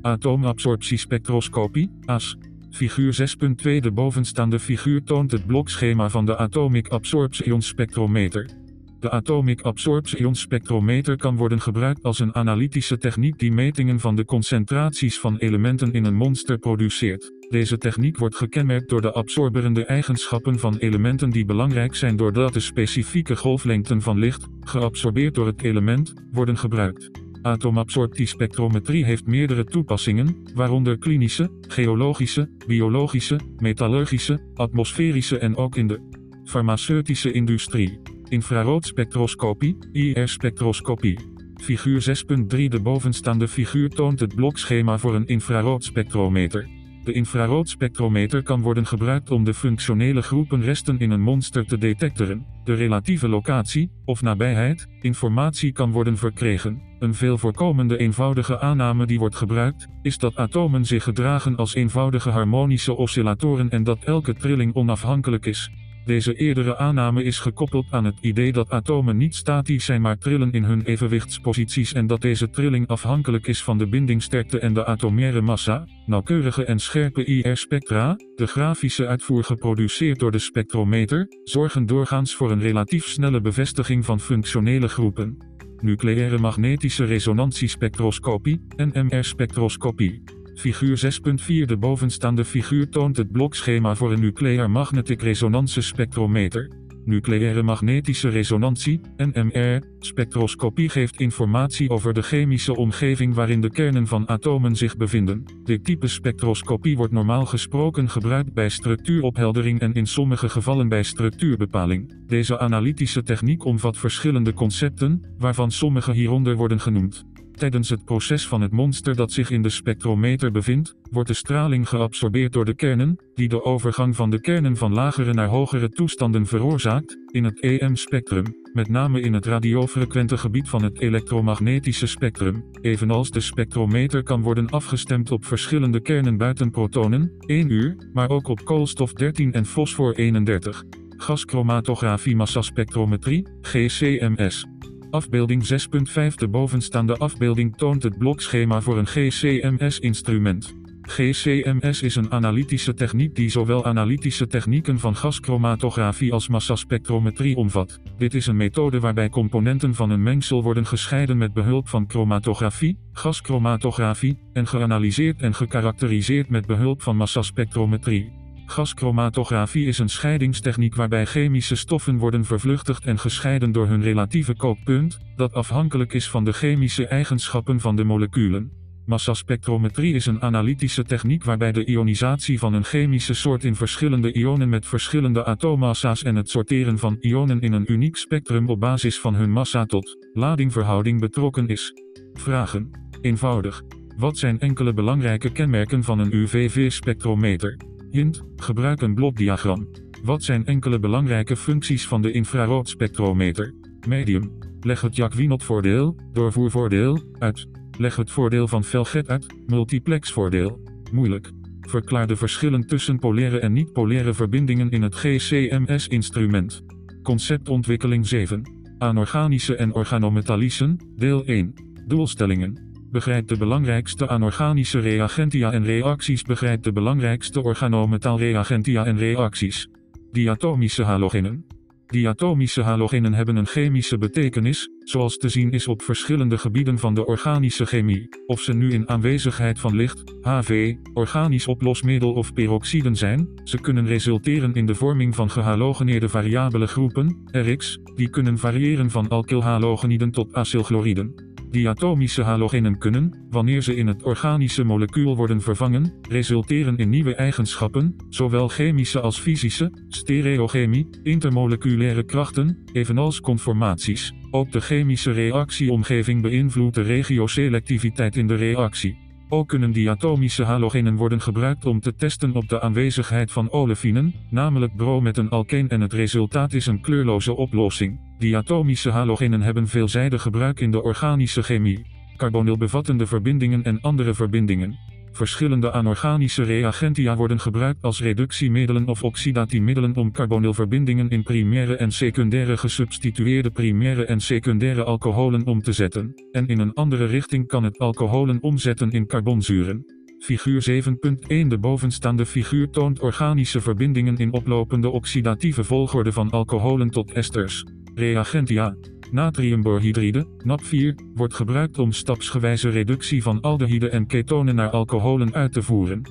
Atoomabsorptiespectroscopie, 0.01 1.91
AS. 2.05 2.37
Figuur 2.71 3.35
6.2 3.43 3.55
De 3.61 3.91
bovenstaande 3.91 4.59
figuur 4.59 5.03
toont 5.03 5.31
het 5.31 5.45
blokschema 5.45 6.09
van 6.09 6.25
de 6.25 6.37
Atomic 6.37 6.87
Absorption 6.87 7.61
Spectrometer. 7.61 8.59
De 8.99 9.09
Atomic 9.09 9.61
Absorption 9.61 10.35
Spectrometer 10.35 11.17
kan 11.17 11.35
worden 11.35 11.61
gebruikt 11.61 12.03
als 12.03 12.19
een 12.19 12.35
analytische 12.35 12.97
techniek 12.97 13.39
die 13.39 13.51
metingen 13.51 13.99
van 13.99 14.15
de 14.15 14.26
concentraties 14.26 15.19
van 15.19 15.38
elementen 15.38 15.93
in 15.93 16.05
een 16.05 16.15
monster 16.15 16.57
produceert. 16.57 17.31
Deze 17.49 17.77
techniek 17.77 18.17
wordt 18.17 18.35
gekenmerkt 18.35 18.89
door 18.89 19.01
de 19.01 19.11
absorberende 19.11 19.85
eigenschappen 19.85 20.59
van 20.59 20.77
elementen 20.77 21.30
die 21.30 21.45
belangrijk 21.45 21.95
zijn 21.95 22.15
doordat 22.15 22.53
de 22.53 22.59
specifieke 22.59 23.35
golflengten 23.35 24.01
van 24.01 24.19
licht, 24.19 24.47
geabsorbeerd 24.61 25.35
door 25.35 25.45
het 25.45 25.61
element, 25.61 26.13
worden 26.31 26.57
gebruikt. 26.57 27.09
Atoomabsorptiespectrometrie 27.41 29.05
heeft 29.05 29.26
meerdere 29.26 29.63
toepassingen, 29.63 30.35
waaronder 30.55 30.97
klinische, 30.97 31.49
geologische, 31.67 32.49
biologische, 32.67 33.39
metallurgische, 33.57 34.39
atmosferische 34.53 35.38
en 35.38 35.55
ook 35.55 35.76
in 35.76 35.88
de 35.88 35.99
farmaceutische 36.43 37.31
industrie. 37.31 38.18
Infraroodspectroscopie, 38.30 39.77
IR-spectroscopie. 39.91 41.19
Figuur 41.56 42.01
6.3 42.01 42.45
De 42.47 42.80
bovenstaande 42.81 43.47
figuur 43.47 43.89
toont 43.89 44.19
het 44.19 44.35
blokschema 44.35 44.97
voor 44.97 45.15
een 45.15 45.27
infraroodspectrometer. 45.27 46.68
De 47.03 47.14
infraroodspectrometer 47.14 48.43
kan 48.43 48.61
worden 48.61 48.85
gebruikt 48.85 49.31
om 49.31 49.43
de 49.43 49.53
functionele 49.53 50.22
groepen 50.22 50.61
resten 50.61 50.99
in 50.99 51.11
een 51.11 51.22
monster 51.22 51.65
te 51.65 51.77
detecteren. 51.77 52.45
De 52.64 52.73
relatieve 52.73 53.27
locatie, 53.27 53.91
of 54.06 54.22
nabijheid, 54.22 54.88
informatie 55.01 55.72
kan 55.72 55.91
worden 55.91 56.18
verkregen. 56.18 56.81
Een 56.99 57.14
veel 57.14 57.38
voorkomende 57.38 57.97
eenvoudige 57.97 58.60
aanname 58.60 59.06
die 59.06 59.19
wordt 59.19 59.35
gebruikt, 59.35 59.88
is 60.01 60.18
dat 60.18 60.35
atomen 60.35 60.85
zich 60.85 61.03
gedragen 61.03 61.56
als 61.56 61.73
eenvoudige 61.73 62.30
harmonische 62.30 62.93
oscillatoren 62.93 63.69
en 63.69 63.84
dat 63.84 64.03
elke 64.03 64.34
trilling 64.34 64.76
onafhankelijk 64.76 65.45
is. 65.45 65.72
Deze 66.10 66.36
eerdere 66.36 66.77
aanname 66.77 67.23
is 67.23 67.40
gekoppeld 67.40 67.86
aan 67.90 68.06
het 68.06 68.18
idee 68.22 68.52
dat 68.52 68.69
atomen 68.69 69.18
niet 69.18 69.36
statisch 69.36 69.86
zijn 69.86 70.02
maar 70.02 70.18
trillen 70.18 70.52
in 70.52 70.64
hun 70.64 70.81
evenwichtsposities 70.81 71.94
en 71.94 72.07
dat 72.07 72.22
deze 72.22 72.49
trilling 72.49 72.88
afhankelijk 72.88 73.48
is 73.48 73.64
van 73.64 73.77
de 73.77 73.88
bindingsterkte 73.88 74.60
en 74.60 74.73
de 74.73 74.86
atomaire 74.86 75.41
massa. 75.41 75.88
Nauwkeurige 76.06 76.65
en 76.65 76.80
scherpe 76.80 77.23
IR-spectra, 77.23 78.15
de 78.36 78.48
grafische 78.48 79.07
uitvoer 79.07 79.44
geproduceerd 79.44 80.19
door 80.19 80.31
de 80.31 80.40
spectrometer, 80.40 81.27
zorgen 81.44 81.86
doorgaans 81.86 82.36
voor 82.36 82.52
een 82.52 82.61
relatief 82.61 83.06
snelle 83.06 83.41
bevestiging 83.41 84.06
van 84.06 84.19
functionele 84.19 84.88
groepen. 84.88 85.38
Nucleaire 85.77 86.38
magnetische 86.38 87.06
resonantiespectroscopie, 87.06 88.61
NMR-spectroscopie. 88.76 90.38
Figuur 90.60 90.98
6.4 90.98 91.65
De 91.65 91.77
bovenstaande 91.77 92.45
figuur 92.45 92.90
toont 92.90 93.18
het 93.18 93.31
blokschema 93.31 93.95
voor 93.95 94.11
een 94.11 94.19
nuclear 94.19 94.72
magnetic 94.72 95.22
resonance 95.22 95.81
spectrometer. 95.81 96.72
Nucleaire 97.06 97.64
magnetische 97.64 98.30
resonantie, 98.30 99.02
NMR, 99.18 99.81
spectroscopie 99.99 100.90
geeft 100.90 101.19
informatie 101.19 101.90
over 101.90 102.14
de 102.14 102.22
chemische 102.22 102.76
omgeving 102.76 103.34
waarin 103.34 103.61
de 103.61 103.69
kernen 103.69 104.07
van 104.07 104.27
atomen 104.27 104.76
zich 104.76 104.98
bevinden. 104.98 105.44
Dit 105.64 105.84
type 105.84 106.07
spectroscopie 106.07 106.98
wordt 106.98 107.14
normaal 107.14 107.45
gesproken 107.45 108.10
gebruikt 108.10 108.53
bij 108.53 108.69
structuuropheldering 108.69 109.80
en 109.80 109.94
in 109.94 110.07
sommige 110.07 110.49
gevallen 110.49 110.90
bij 110.90 111.03
structuurbepaling. 111.03 112.27
Deze 112.27 112.60
analytische 112.60 113.23
techniek 113.23 113.65
omvat 113.65 113.98
verschillende 113.98 114.53
concepten, 114.53 115.22
waarvan 115.38 115.72
sommige 115.72 116.11
hieronder 116.11 116.56
worden 116.56 116.80
genoemd. 116.80 117.26
Tijdens 117.60 117.90
het 117.90 118.06
proces 118.06 118.48
van 118.48 118.61
het 118.61 118.72
monster 118.72 119.15
dat 119.15 119.31
zich 119.31 119.49
in 119.49 119.61
de 119.61 119.69
spectrometer 119.69 120.52
bevindt, 120.52 120.95
wordt 121.11 121.27
de 121.27 121.34
straling 121.34 121.90
geabsorbeerd 121.90 122.53
door 122.53 122.65
de 122.65 122.73
kernen, 122.73 123.19
die 123.34 123.48
de 123.48 123.64
overgang 123.64 124.15
van 124.15 124.30
de 124.30 124.41
kernen 124.41 124.77
van 124.77 124.94
lagere 124.94 125.34
naar 125.34 125.48
hogere 125.48 125.90
toestanden 125.90 126.45
veroorzaakt, 126.45 127.18
in 127.31 127.44
het 127.44 127.60
EM-spectrum, 127.60 128.45
met 128.73 128.90
name 128.90 129.22
in 129.22 129.34
het 129.34 129.45
radiofrequente 129.45 130.38
gebied 130.38 130.69
van 130.69 130.84
het 130.84 130.99
elektromagnetische 130.99 132.07
spectrum, 132.07 132.65
evenals 132.81 133.31
de 133.31 133.40
spectrometer 133.40 134.23
kan 134.23 134.41
worden 134.41 134.69
afgestemd 134.69 135.31
op 135.31 135.45
verschillende 135.45 136.02
kernen 136.02 136.38
buiten 136.38 136.72
protonen, 136.72 137.31
1 137.40 137.69
uur, 137.69 138.10
maar 138.14 138.30
ook 138.30 138.48
op 138.48 138.65
koolstof 138.65 139.14
13 139.14 139.53
en 139.53 139.65
fosfor 139.65 140.15
31. 140.15 140.84
Gaschromatografie 141.18 142.36
massaspectrometrie, 142.36 143.48
GCMS. 143.61 144.65
Afbeelding 145.11 145.64
6.5 145.64 146.36
De 146.36 146.48
bovenstaande 146.48 147.18
afbeelding 147.18 147.77
toont 147.77 148.03
het 148.03 148.18
blokschema 148.18 148.81
voor 148.81 148.98
een 148.98 149.07
GCMS-instrument. 149.07 150.76
GCMS 151.02 152.02
is 152.02 152.15
een 152.15 152.31
analytische 152.31 152.94
techniek 152.94 153.36
die 153.36 153.49
zowel 153.49 153.86
analytische 153.86 154.48
technieken 154.48 154.99
van 154.99 155.15
gaschromatografie 155.15 156.34
als 156.34 156.48
massaspectrometrie 156.48 157.56
omvat. 157.56 157.99
Dit 158.18 158.34
is 158.34 158.48
een 158.48 158.57
methode 158.57 158.99
waarbij 158.99 159.30
componenten 159.30 159.95
van 159.95 160.10
een 160.10 160.23
mengsel 160.23 160.64
worden 160.64 160.86
gescheiden 160.86 161.38
met 161.38 161.53
behulp 161.53 161.88
van 161.88 162.06
chromatografie, 162.07 162.98
gaschromatografie, 163.11 164.40
en 164.53 164.68
geanalyseerd 164.68 165.41
en 165.41 165.53
gekarakteriseerd 165.53 166.49
met 166.49 166.65
behulp 166.65 167.02
van 167.02 167.18
massaspectrometrie. 167.18 168.38
Gaschromatografie 168.69 169.85
is 169.85 169.99
een 169.99 170.09
scheidingstechniek 170.09 170.95
waarbij 170.95 171.25
chemische 171.25 171.75
stoffen 171.75 172.17
worden 172.17 172.45
vervluchtigd 172.45 173.05
en 173.05 173.19
gescheiden 173.19 173.71
door 173.71 173.87
hun 173.87 174.01
relatieve 174.01 174.55
kookpunt, 174.55 175.19
dat 175.35 175.53
afhankelijk 175.53 176.13
is 176.13 176.29
van 176.29 176.43
de 176.43 176.53
chemische 176.53 177.07
eigenschappen 177.07 177.79
van 177.79 177.95
de 177.95 178.03
moleculen. 178.03 178.71
Massaspectrometrie 179.05 180.13
is 180.13 180.25
een 180.25 180.41
analytische 180.41 181.03
techniek 181.03 181.43
waarbij 181.43 181.71
de 181.71 181.85
ionisatie 181.85 182.59
van 182.59 182.73
een 182.73 182.83
chemische 182.83 183.33
soort 183.33 183.63
in 183.63 183.75
verschillende 183.75 184.33
ionen 184.33 184.69
met 184.69 184.85
verschillende 184.85 185.45
atoommassa's 185.45 186.23
en 186.23 186.35
het 186.35 186.49
sorteren 186.49 186.97
van 186.97 187.17
ionen 187.19 187.61
in 187.61 187.73
een 187.73 187.91
uniek 187.91 188.15
spectrum 188.15 188.69
op 188.69 188.79
basis 188.79 189.19
van 189.19 189.35
hun 189.35 189.51
massa 189.51 189.85
tot 189.85 190.17
ladingverhouding 190.33 191.19
betrokken 191.19 191.67
is. 191.67 191.93
Vragen. 192.33 192.91
Eenvoudig. 193.21 193.81
Wat 194.17 194.37
zijn 194.37 194.59
enkele 194.59 194.93
belangrijke 194.93 195.51
kenmerken 195.51 196.03
van 196.03 196.19
een 196.19 196.35
UVV-spectrometer? 196.35 197.97
Hint, 198.11 198.44
gebruik 198.56 199.02
een 199.02 199.14
blokdiagram. 199.14 199.88
Wat 200.23 200.44
zijn 200.44 200.65
enkele 200.65 200.99
belangrijke 200.99 201.56
functies 201.56 202.07
van 202.07 202.22
de 202.22 202.31
infraroodspectrometer? 202.31 203.73
Medium. 204.07 204.57
Leg 204.81 205.02
het 205.02 205.15
Jacquinot-voordeel, 205.15 206.15
doorvoervoordeel, 206.34 207.19
uit. 207.40 207.68
Leg 207.98 208.15
het 208.15 208.31
voordeel 208.31 208.68
van 208.68 208.84
Felget 208.84 209.30
uit, 209.30 209.45
multiplexvoordeel. 209.68 210.84
Moeilijk. 211.11 211.52
Verklaar 211.81 212.27
de 212.27 212.36
verschillen 212.36 212.88
tussen 212.88 213.19
polaire 213.19 213.60
en 213.60 213.73
niet-polaire 213.73 214.34
verbindingen 214.34 214.90
in 214.90 215.02
het 215.02 215.15
GCMS-instrument. 215.15 216.84
Conceptontwikkeling 217.23 218.27
7. 218.27 218.61
Anorganische 218.98 219.76
en 219.76 219.94
organometallicen, 219.94 220.98
deel 221.15 221.45
1. 221.45 221.73
Doelstellingen. 222.07 222.88
Begrijp 223.11 223.48
de 223.48 223.57
belangrijkste 223.57 224.27
anorganische 224.27 224.99
reagentia 224.99 225.72
en 225.72 225.84
reacties. 225.84 226.41
Begrijp 226.41 226.84
de 226.84 226.91
belangrijkste 226.91 227.64
organometaalreagentia 227.64 229.06
en 229.06 229.18
reacties. 229.18 229.88
Diatomische 230.31 231.03
halogenen. 231.03 231.65
Diatomische 232.10 232.81
halogenen 232.81 233.34
hebben 233.34 233.56
een 233.56 233.65
chemische 233.65 234.18
betekenis, 234.18 234.90
zoals 235.03 235.38
te 235.38 235.49
zien 235.49 235.72
is 235.72 235.88
op 235.88 236.02
verschillende 236.02 236.57
gebieden 236.57 236.98
van 236.98 237.14
de 237.14 237.26
organische 237.26 237.86
chemie, 237.86 238.30
of 238.45 238.61
ze 238.61 238.73
nu 238.73 238.91
in 238.91 239.10
aanwezigheid 239.10 239.80
van 239.80 239.95
licht, 239.95 240.23
HV, 240.41 240.95
organisch 241.14 241.68
oplosmiddel 241.68 242.34
of 242.34 242.53
peroxiden 242.53 243.15
zijn, 243.15 243.48
ze 243.64 243.80
kunnen 243.80 244.06
resulteren 244.06 244.73
in 244.73 244.86
de 244.86 244.95
vorming 244.95 245.36
van 245.36 245.49
gehalogeneerde 245.49 246.30
variabele 246.30 246.88
groepen, 246.88 247.41
RX, 247.52 247.99
die 248.15 248.30
kunnen 248.30 248.57
variëren 248.57 249.10
van 249.10 249.27
alkylhalogeniden 249.27 250.31
tot 250.31 250.53
acylchloriden. 250.53 251.48
Diatomische 251.69 252.43
halogenen 252.43 252.97
kunnen, 252.97 253.45
wanneer 253.49 253.81
ze 253.81 253.95
in 253.95 254.07
het 254.07 254.23
organische 254.23 254.83
molecuul 254.83 255.35
worden 255.35 255.61
vervangen, 255.61 256.13
resulteren 256.29 256.97
in 256.97 257.09
nieuwe 257.09 257.35
eigenschappen, 257.35 258.15
zowel 258.29 258.67
chemische 258.67 259.19
als 259.19 259.39
fysische, 259.39 259.91
stereochemie, 260.07 261.09
intermoleculaire 261.23 262.23
krachten, 262.23 262.83
evenals 262.93 263.41
conformaties. 263.41 264.33
Ook 264.51 264.71
de 264.71 264.81
chemische 264.81 265.31
reactieomgeving 265.31 266.41
beïnvloedt 266.41 266.95
de 266.95 267.01
regioselectiviteit 267.01 268.35
in 268.35 268.47
de 268.47 268.55
reactie. 268.55 269.28
Ook 269.51 269.67
kunnen 269.67 269.91
diatomische 269.91 270.63
halogenen 270.63 271.15
worden 271.15 271.41
gebruikt 271.41 271.85
om 271.85 271.99
te 271.99 272.15
testen 272.15 272.55
op 272.55 272.69
de 272.69 272.81
aanwezigheid 272.81 273.51
van 273.51 273.71
olefinen, 273.71 274.34
namelijk 274.49 274.95
bro 274.95 275.21
met 275.21 275.38
een 275.38 275.49
alkeen 275.49 275.89
en 275.89 276.01
het 276.01 276.13
resultaat 276.13 276.73
is 276.73 276.85
een 276.85 277.01
kleurloze 277.01 277.55
oplossing. 277.55 278.19
Diatomische 278.38 279.09
halogenen 279.09 279.61
hebben 279.61 279.88
veelzijdig 279.88 280.41
gebruik 280.41 280.80
in 280.80 280.91
de 280.91 281.03
organische 281.03 281.63
chemie, 281.63 282.05
carbonylbevattende 282.38 283.27
verbindingen 283.27 283.84
en 283.84 284.01
andere 284.01 284.34
verbindingen. 284.34 285.09
Verschillende 285.31 285.91
anorganische 285.91 286.64
reagentia 286.64 287.35
worden 287.35 287.60
gebruikt 287.60 288.03
als 288.03 288.22
reductiemiddelen 288.22 289.07
of 289.07 289.23
oxidatiemiddelen 289.23 290.15
om 290.15 290.31
carbonylverbindingen 290.31 291.30
in 291.30 291.43
primaire 291.43 291.95
en 291.95 292.11
secundaire 292.11 292.77
gesubstitueerde 292.77 293.69
primaire 293.69 294.26
en 294.26 294.39
secundaire 294.39 295.03
alcoholen 295.03 295.65
om 295.65 295.81
te 295.81 295.91
zetten, 295.91 296.34
en 296.51 296.68
in 296.68 296.80
een 296.80 296.93
andere 296.93 297.26
richting 297.26 297.68
kan 297.68 297.84
het 297.84 297.99
alcoholen 297.99 298.61
omzetten 298.61 299.11
in 299.11 299.27
carbonzuren. 299.27 300.06
Figuur 300.39 301.03
7.1 301.03 301.68
De 301.68 301.77
bovenstaande 301.80 302.45
figuur 302.45 302.89
toont 302.89 303.19
organische 303.19 303.81
verbindingen 303.81 304.38
in 304.38 304.53
oplopende 304.53 305.10
oxidatieve 305.10 305.84
volgorde 305.84 306.31
van 306.31 306.49
alcoholen 306.49 307.10
tot 307.10 307.31
esters. 307.31 307.85
Reagentia 308.14 308.95
Natriumborhydride, 309.31 310.45
NAP4, 310.68 311.15
wordt 311.35 311.53
gebruikt 311.53 311.99
om 311.99 312.11
stapsgewijze 312.11 312.89
reductie 312.89 313.43
van 313.43 313.61
aldehyden 313.61 314.11
en 314.11 314.27
ketonen 314.27 314.76
naar 314.76 314.89
alcoholen 314.89 315.53
uit 315.53 315.73
te 315.73 315.81
voeren. 315.81 316.22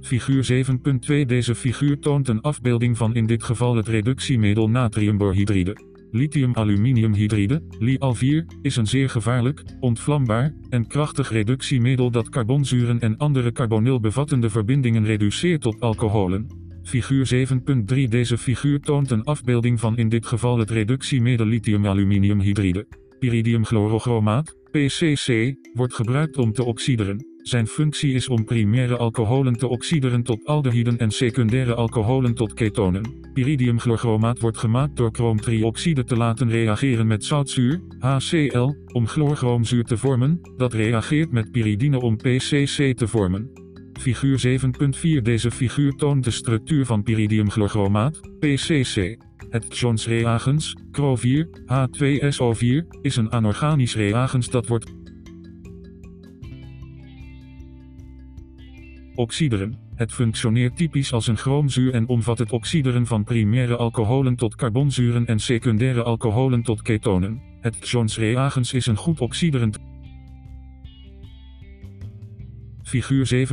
Figuur 0.00 0.66
7.2 1.20 1.26
Deze 1.26 1.54
figuur 1.54 1.98
toont 1.98 2.28
een 2.28 2.40
afbeelding 2.40 2.96
van 2.96 3.14
in 3.14 3.26
dit 3.26 3.42
geval 3.42 3.76
het 3.76 3.88
reductiemiddel 3.88 4.68
natriumborhydride. 4.68 5.76
Lithium-aluminiumhydride, 6.10 7.62
Li-Al4, 7.78 8.58
is 8.62 8.76
een 8.76 8.86
zeer 8.86 9.08
gevaarlijk, 9.08 9.64
ontvlambaar 9.80 10.54
en 10.68 10.86
krachtig 10.86 11.30
reductiemiddel 11.30 12.10
dat 12.10 12.28
carbonzuren 12.28 13.00
en 13.00 13.16
andere 13.16 13.52
carbonylbevattende 13.52 14.50
verbindingen 14.50 15.04
reduceert 15.04 15.60
tot 15.60 15.80
alcoholen. 15.80 16.67
Figuur 16.88 17.48
7.3 17.94 18.08
Deze 18.08 18.38
figuur 18.38 18.80
toont 18.80 19.10
een 19.10 19.24
afbeelding 19.24 19.80
van 19.80 19.96
in 19.96 20.08
dit 20.08 20.26
geval 20.26 20.58
het 20.58 20.70
reductiemiddel 20.70 21.46
lithium-aluminiumhydride. 21.46 22.86
Pyridiumchlorochromaat, 23.18 24.56
PCC, 24.70 25.54
wordt 25.74 25.94
gebruikt 25.94 26.36
om 26.36 26.52
te 26.52 26.64
oxideren. 26.64 27.26
Zijn 27.42 27.66
functie 27.66 28.12
is 28.12 28.28
om 28.28 28.44
primaire 28.44 28.96
alcoholen 28.96 29.52
te 29.58 29.68
oxideren 29.68 30.22
tot 30.22 30.44
aldehyden 30.44 30.98
en 30.98 31.10
secundaire 31.10 31.74
alcoholen 31.74 32.34
tot 32.34 32.54
ketonen. 32.54 33.30
Pyridiumchlorochromaat 33.32 34.40
wordt 34.40 34.58
gemaakt 34.58 34.96
door 34.96 35.10
chroomtrioxide 35.12 36.04
te 36.04 36.16
laten 36.16 36.50
reageren 36.50 37.06
met 37.06 37.24
zoutzuur, 37.24 37.80
HCl, 37.98 38.74
om 38.92 39.06
chlorchroomzuur 39.06 39.84
te 39.84 39.96
vormen, 39.96 40.40
dat 40.56 40.72
reageert 40.72 41.32
met 41.32 41.50
pyridine 41.50 42.00
om 42.00 42.16
PCC 42.16 42.96
te 42.96 43.08
vormen. 43.08 43.67
Figuur 43.98 44.60
7.4 45.18 45.22
Deze 45.22 45.50
figuur 45.50 45.92
toont 45.92 46.24
de 46.24 46.30
structuur 46.30 46.86
van 46.86 47.02
pyridiumchlorochromaat, 47.02 48.20
PCC. 48.38 49.16
Het 49.50 49.78
Jones 49.78 50.06
reagens, 50.06 50.76
CRO4, 50.90 51.46
H2SO4, 51.60 53.00
is 53.00 53.16
een 53.16 53.30
anorganisch 53.30 53.94
reagens 53.94 54.50
dat 54.50 54.66
wordt 54.66 54.92
oxideren. 59.14 59.78
Het 59.94 60.12
functioneert 60.12 60.76
typisch 60.76 61.12
als 61.12 61.26
een 61.26 61.36
chroomzuur 61.36 61.94
en 61.94 62.08
omvat 62.08 62.38
het 62.38 62.52
oxideren 62.52 63.06
van 63.06 63.24
primaire 63.24 63.76
alcoholen 63.76 64.36
tot 64.36 64.54
carbonzuren 64.56 65.26
en 65.26 65.38
secundaire 65.38 66.02
alcoholen 66.02 66.62
tot 66.62 66.82
ketonen. 66.82 67.42
Het 67.60 67.88
Jones 67.88 68.18
reagens 68.18 68.72
is 68.72 68.86
een 68.86 68.96
goed 68.96 69.20
oxiderend 69.20 69.78
Figuur 72.88 73.48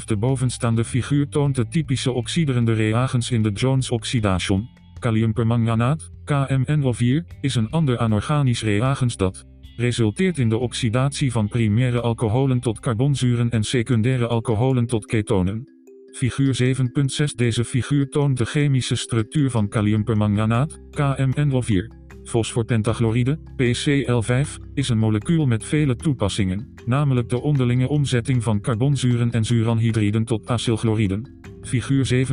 7.5 0.00 0.04
De 0.04 0.16
bovenstaande 0.16 0.84
figuur 0.84 1.28
toont 1.28 1.56
de 1.56 1.68
typische 1.68 2.12
oxiderende 2.12 2.72
reagens 2.72 3.30
in 3.30 3.42
de 3.42 3.50
Jones-oxidation. 3.50 4.68
Kaliumpermanganaat, 4.98 6.10
KMNO4, 6.24 7.40
is 7.40 7.54
een 7.54 7.70
ander 7.70 7.98
anorganisch 7.98 8.62
reagens 8.62 9.16
dat 9.16 9.44
resulteert 9.76 10.38
in 10.38 10.48
de 10.48 10.58
oxidatie 10.58 11.32
van 11.32 11.48
primaire 11.48 12.00
alcoholen 12.00 12.60
tot 12.60 12.80
carbonzuren 12.80 13.50
en 13.50 13.64
secundaire 13.64 14.26
alcoholen 14.26 14.86
tot 14.86 15.06
ketonen. 15.06 15.68
Figuur 16.12 16.76
7.6 16.76 17.24
Deze 17.34 17.64
figuur 17.64 18.08
toont 18.08 18.38
de 18.38 18.44
chemische 18.44 18.96
structuur 18.96 19.50
van 19.50 19.68
kaliumpermanganaat, 19.68 20.80
KMNO4. 20.90 22.01
Fosforpentachloride, 22.24 23.38
PCl5, 23.38 24.48
is 24.74 24.88
een 24.88 24.98
molecuul 24.98 25.46
met 25.46 25.64
vele 25.64 25.96
toepassingen, 25.96 26.74
namelijk 26.86 27.28
de 27.28 27.40
onderlinge 27.40 27.88
omzetting 27.88 28.42
van 28.42 28.60
carbonzuren 28.60 29.30
en 29.30 29.44
zuuranhydriden 29.44 30.24
tot 30.24 30.46
acylchloriden. 30.46 31.40
Figuur 31.62 32.26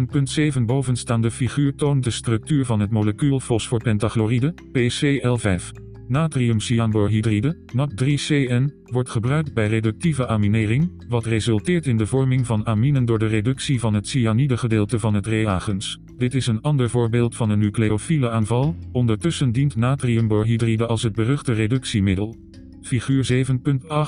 7.7 0.55 0.61
bovenstaande 0.65 1.31
figuur 1.31 1.75
toont 1.75 2.03
de 2.03 2.11
structuur 2.11 2.65
van 2.65 2.79
het 2.79 2.91
molecuul 2.91 3.39
fosforpentachloride, 3.39 4.53
PCl5. 4.77 5.87
Natriumcyanborhydride, 6.07 7.57
NAC3CN, 7.75 8.73
wordt 8.83 9.09
gebruikt 9.09 9.53
bij 9.53 9.67
reductieve 9.67 10.27
aminering, 10.27 11.05
wat 11.07 11.25
resulteert 11.25 11.85
in 11.85 11.97
de 11.97 12.07
vorming 12.07 12.45
van 12.45 12.65
aminen 12.65 13.05
door 13.05 13.19
de 13.19 13.27
reductie 13.27 13.79
van 13.79 13.93
het 13.93 14.07
cyanide-gedeelte 14.07 14.99
van 14.99 15.13
het 15.13 15.27
reagens. 15.27 15.99
Dit 16.19 16.33
is 16.33 16.47
een 16.47 16.61
ander 16.61 16.89
voorbeeld 16.89 17.35
van 17.35 17.49
een 17.49 17.59
nucleofiele 17.59 18.29
aanval, 18.29 18.75
ondertussen 18.91 19.51
dient 19.51 19.75
natriumborhydride 19.75 20.87
als 20.87 21.03
het 21.03 21.13
beruchte 21.13 21.53
reductiemiddel. 21.53 22.35
Figuur 22.81 23.47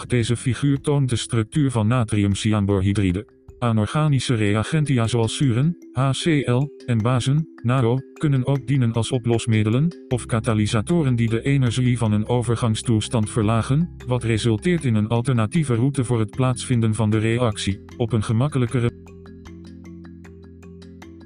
7.8 0.03 0.07
Deze 0.07 0.37
figuur 0.37 0.81
toont 0.81 1.09
de 1.09 1.15
structuur 1.15 1.71
van 1.71 1.87
natriumcyanborhydride. 1.87 3.27
Anorganische 3.59 4.33
reagentia 4.33 5.07
zoals 5.07 5.37
zuren, 5.37 5.77
HCl 5.91 6.67
en 6.85 7.01
bazen, 7.01 7.47
NaO, 7.63 7.97
kunnen 8.13 8.47
ook 8.47 8.67
dienen 8.67 8.93
als 8.93 9.11
oplosmiddelen 9.11 10.05
of 10.07 10.25
katalysatoren 10.25 11.15
die 11.15 11.29
de 11.29 11.41
energie 11.41 11.97
van 11.97 12.11
een 12.11 12.27
overgangstoestand 12.27 13.29
verlagen, 13.29 13.95
wat 14.07 14.23
resulteert 14.23 14.85
in 14.85 14.95
een 14.95 15.07
alternatieve 15.07 15.75
route 15.75 16.03
voor 16.03 16.19
het 16.19 16.35
plaatsvinden 16.35 16.95
van 16.95 17.09
de 17.09 17.17
reactie, 17.17 17.83
op 17.97 18.11
een 18.11 18.23
gemakkelijkere 18.23 18.91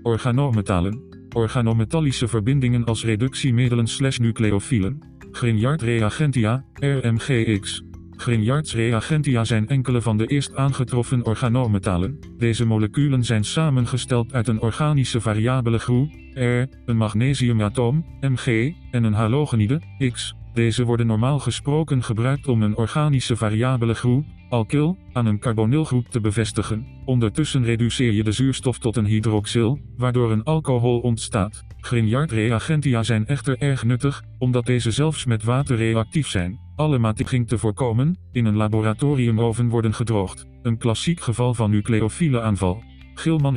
organometalen. 0.05 1.01
Organometallische 1.35 2.27
verbindingen 2.27 2.83
als 2.83 3.03
reductiemiddelen 3.03 3.87
slash 3.87 4.17
nucleofielen. 4.17 4.99
Grignard 5.31 5.81
reagentia, 5.81 6.65
RMGX. 6.73 7.83
Grignards 8.11 8.73
reagentia 8.73 9.43
zijn 9.43 9.67
enkele 9.67 10.01
van 10.01 10.17
de 10.17 10.27
eerst 10.27 10.55
aangetroffen 10.55 11.25
organometalen. 11.25 12.19
Deze 12.37 12.65
moleculen 12.65 13.23
zijn 13.23 13.43
samengesteld 13.43 14.33
uit 14.33 14.47
een 14.47 14.61
organische 14.61 15.21
variabele 15.21 15.79
groep, 15.79 16.11
R, 16.33 16.63
een 16.85 16.97
magnesiumatoom, 16.97 18.05
Mg, 18.19 18.73
en 18.91 19.03
een 19.03 19.13
halogenide, 19.13 19.81
X. 20.11 20.35
Deze 20.53 20.83
worden 20.83 21.07
normaal 21.07 21.39
gesproken 21.39 22.03
gebruikt 22.03 22.47
om 22.47 22.61
een 22.61 22.77
organische 22.77 23.35
variabele 23.35 23.93
groep, 23.93 24.25
alkyl, 24.49 24.97
aan 25.13 25.25
een 25.25 25.39
carbonylgroep 25.39 26.07
te 26.07 26.19
bevestigen. 26.19 26.85
Ondertussen 27.05 27.63
reduceer 27.63 28.11
je 28.11 28.23
de 28.23 28.31
zuurstof 28.31 28.79
tot 28.79 28.95
een 28.95 29.05
hydroxyl, 29.05 29.79
waardoor 29.97 30.31
een 30.31 30.43
alcohol 30.43 30.99
ontstaat. 30.99 31.63
Grignard 31.79 32.31
reagentia 32.31 33.03
zijn 33.03 33.27
echter 33.27 33.57
erg 33.57 33.83
nuttig, 33.83 34.23
omdat 34.37 34.65
deze 34.65 34.91
zelfs 34.91 35.25
met 35.25 35.43
water 35.43 35.75
reactief 35.75 36.27
zijn. 36.27 36.59
Alle 36.75 36.97
matiging 36.97 37.47
te 37.47 37.57
voorkomen, 37.57 38.17
in 38.31 38.45
een 38.45 38.55
laboratoriumoven 38.55 39.69
worden 39.69 39.93
gedroogd. 39.93 40.45
Een 40.61 40.77
klassiek 40.77 41.19
geval 41.19 41.53
van 41.53 41.71
nucleofiele 41.71 42.41
aanval. 42.41 42.83
Gilman 43.13 43.55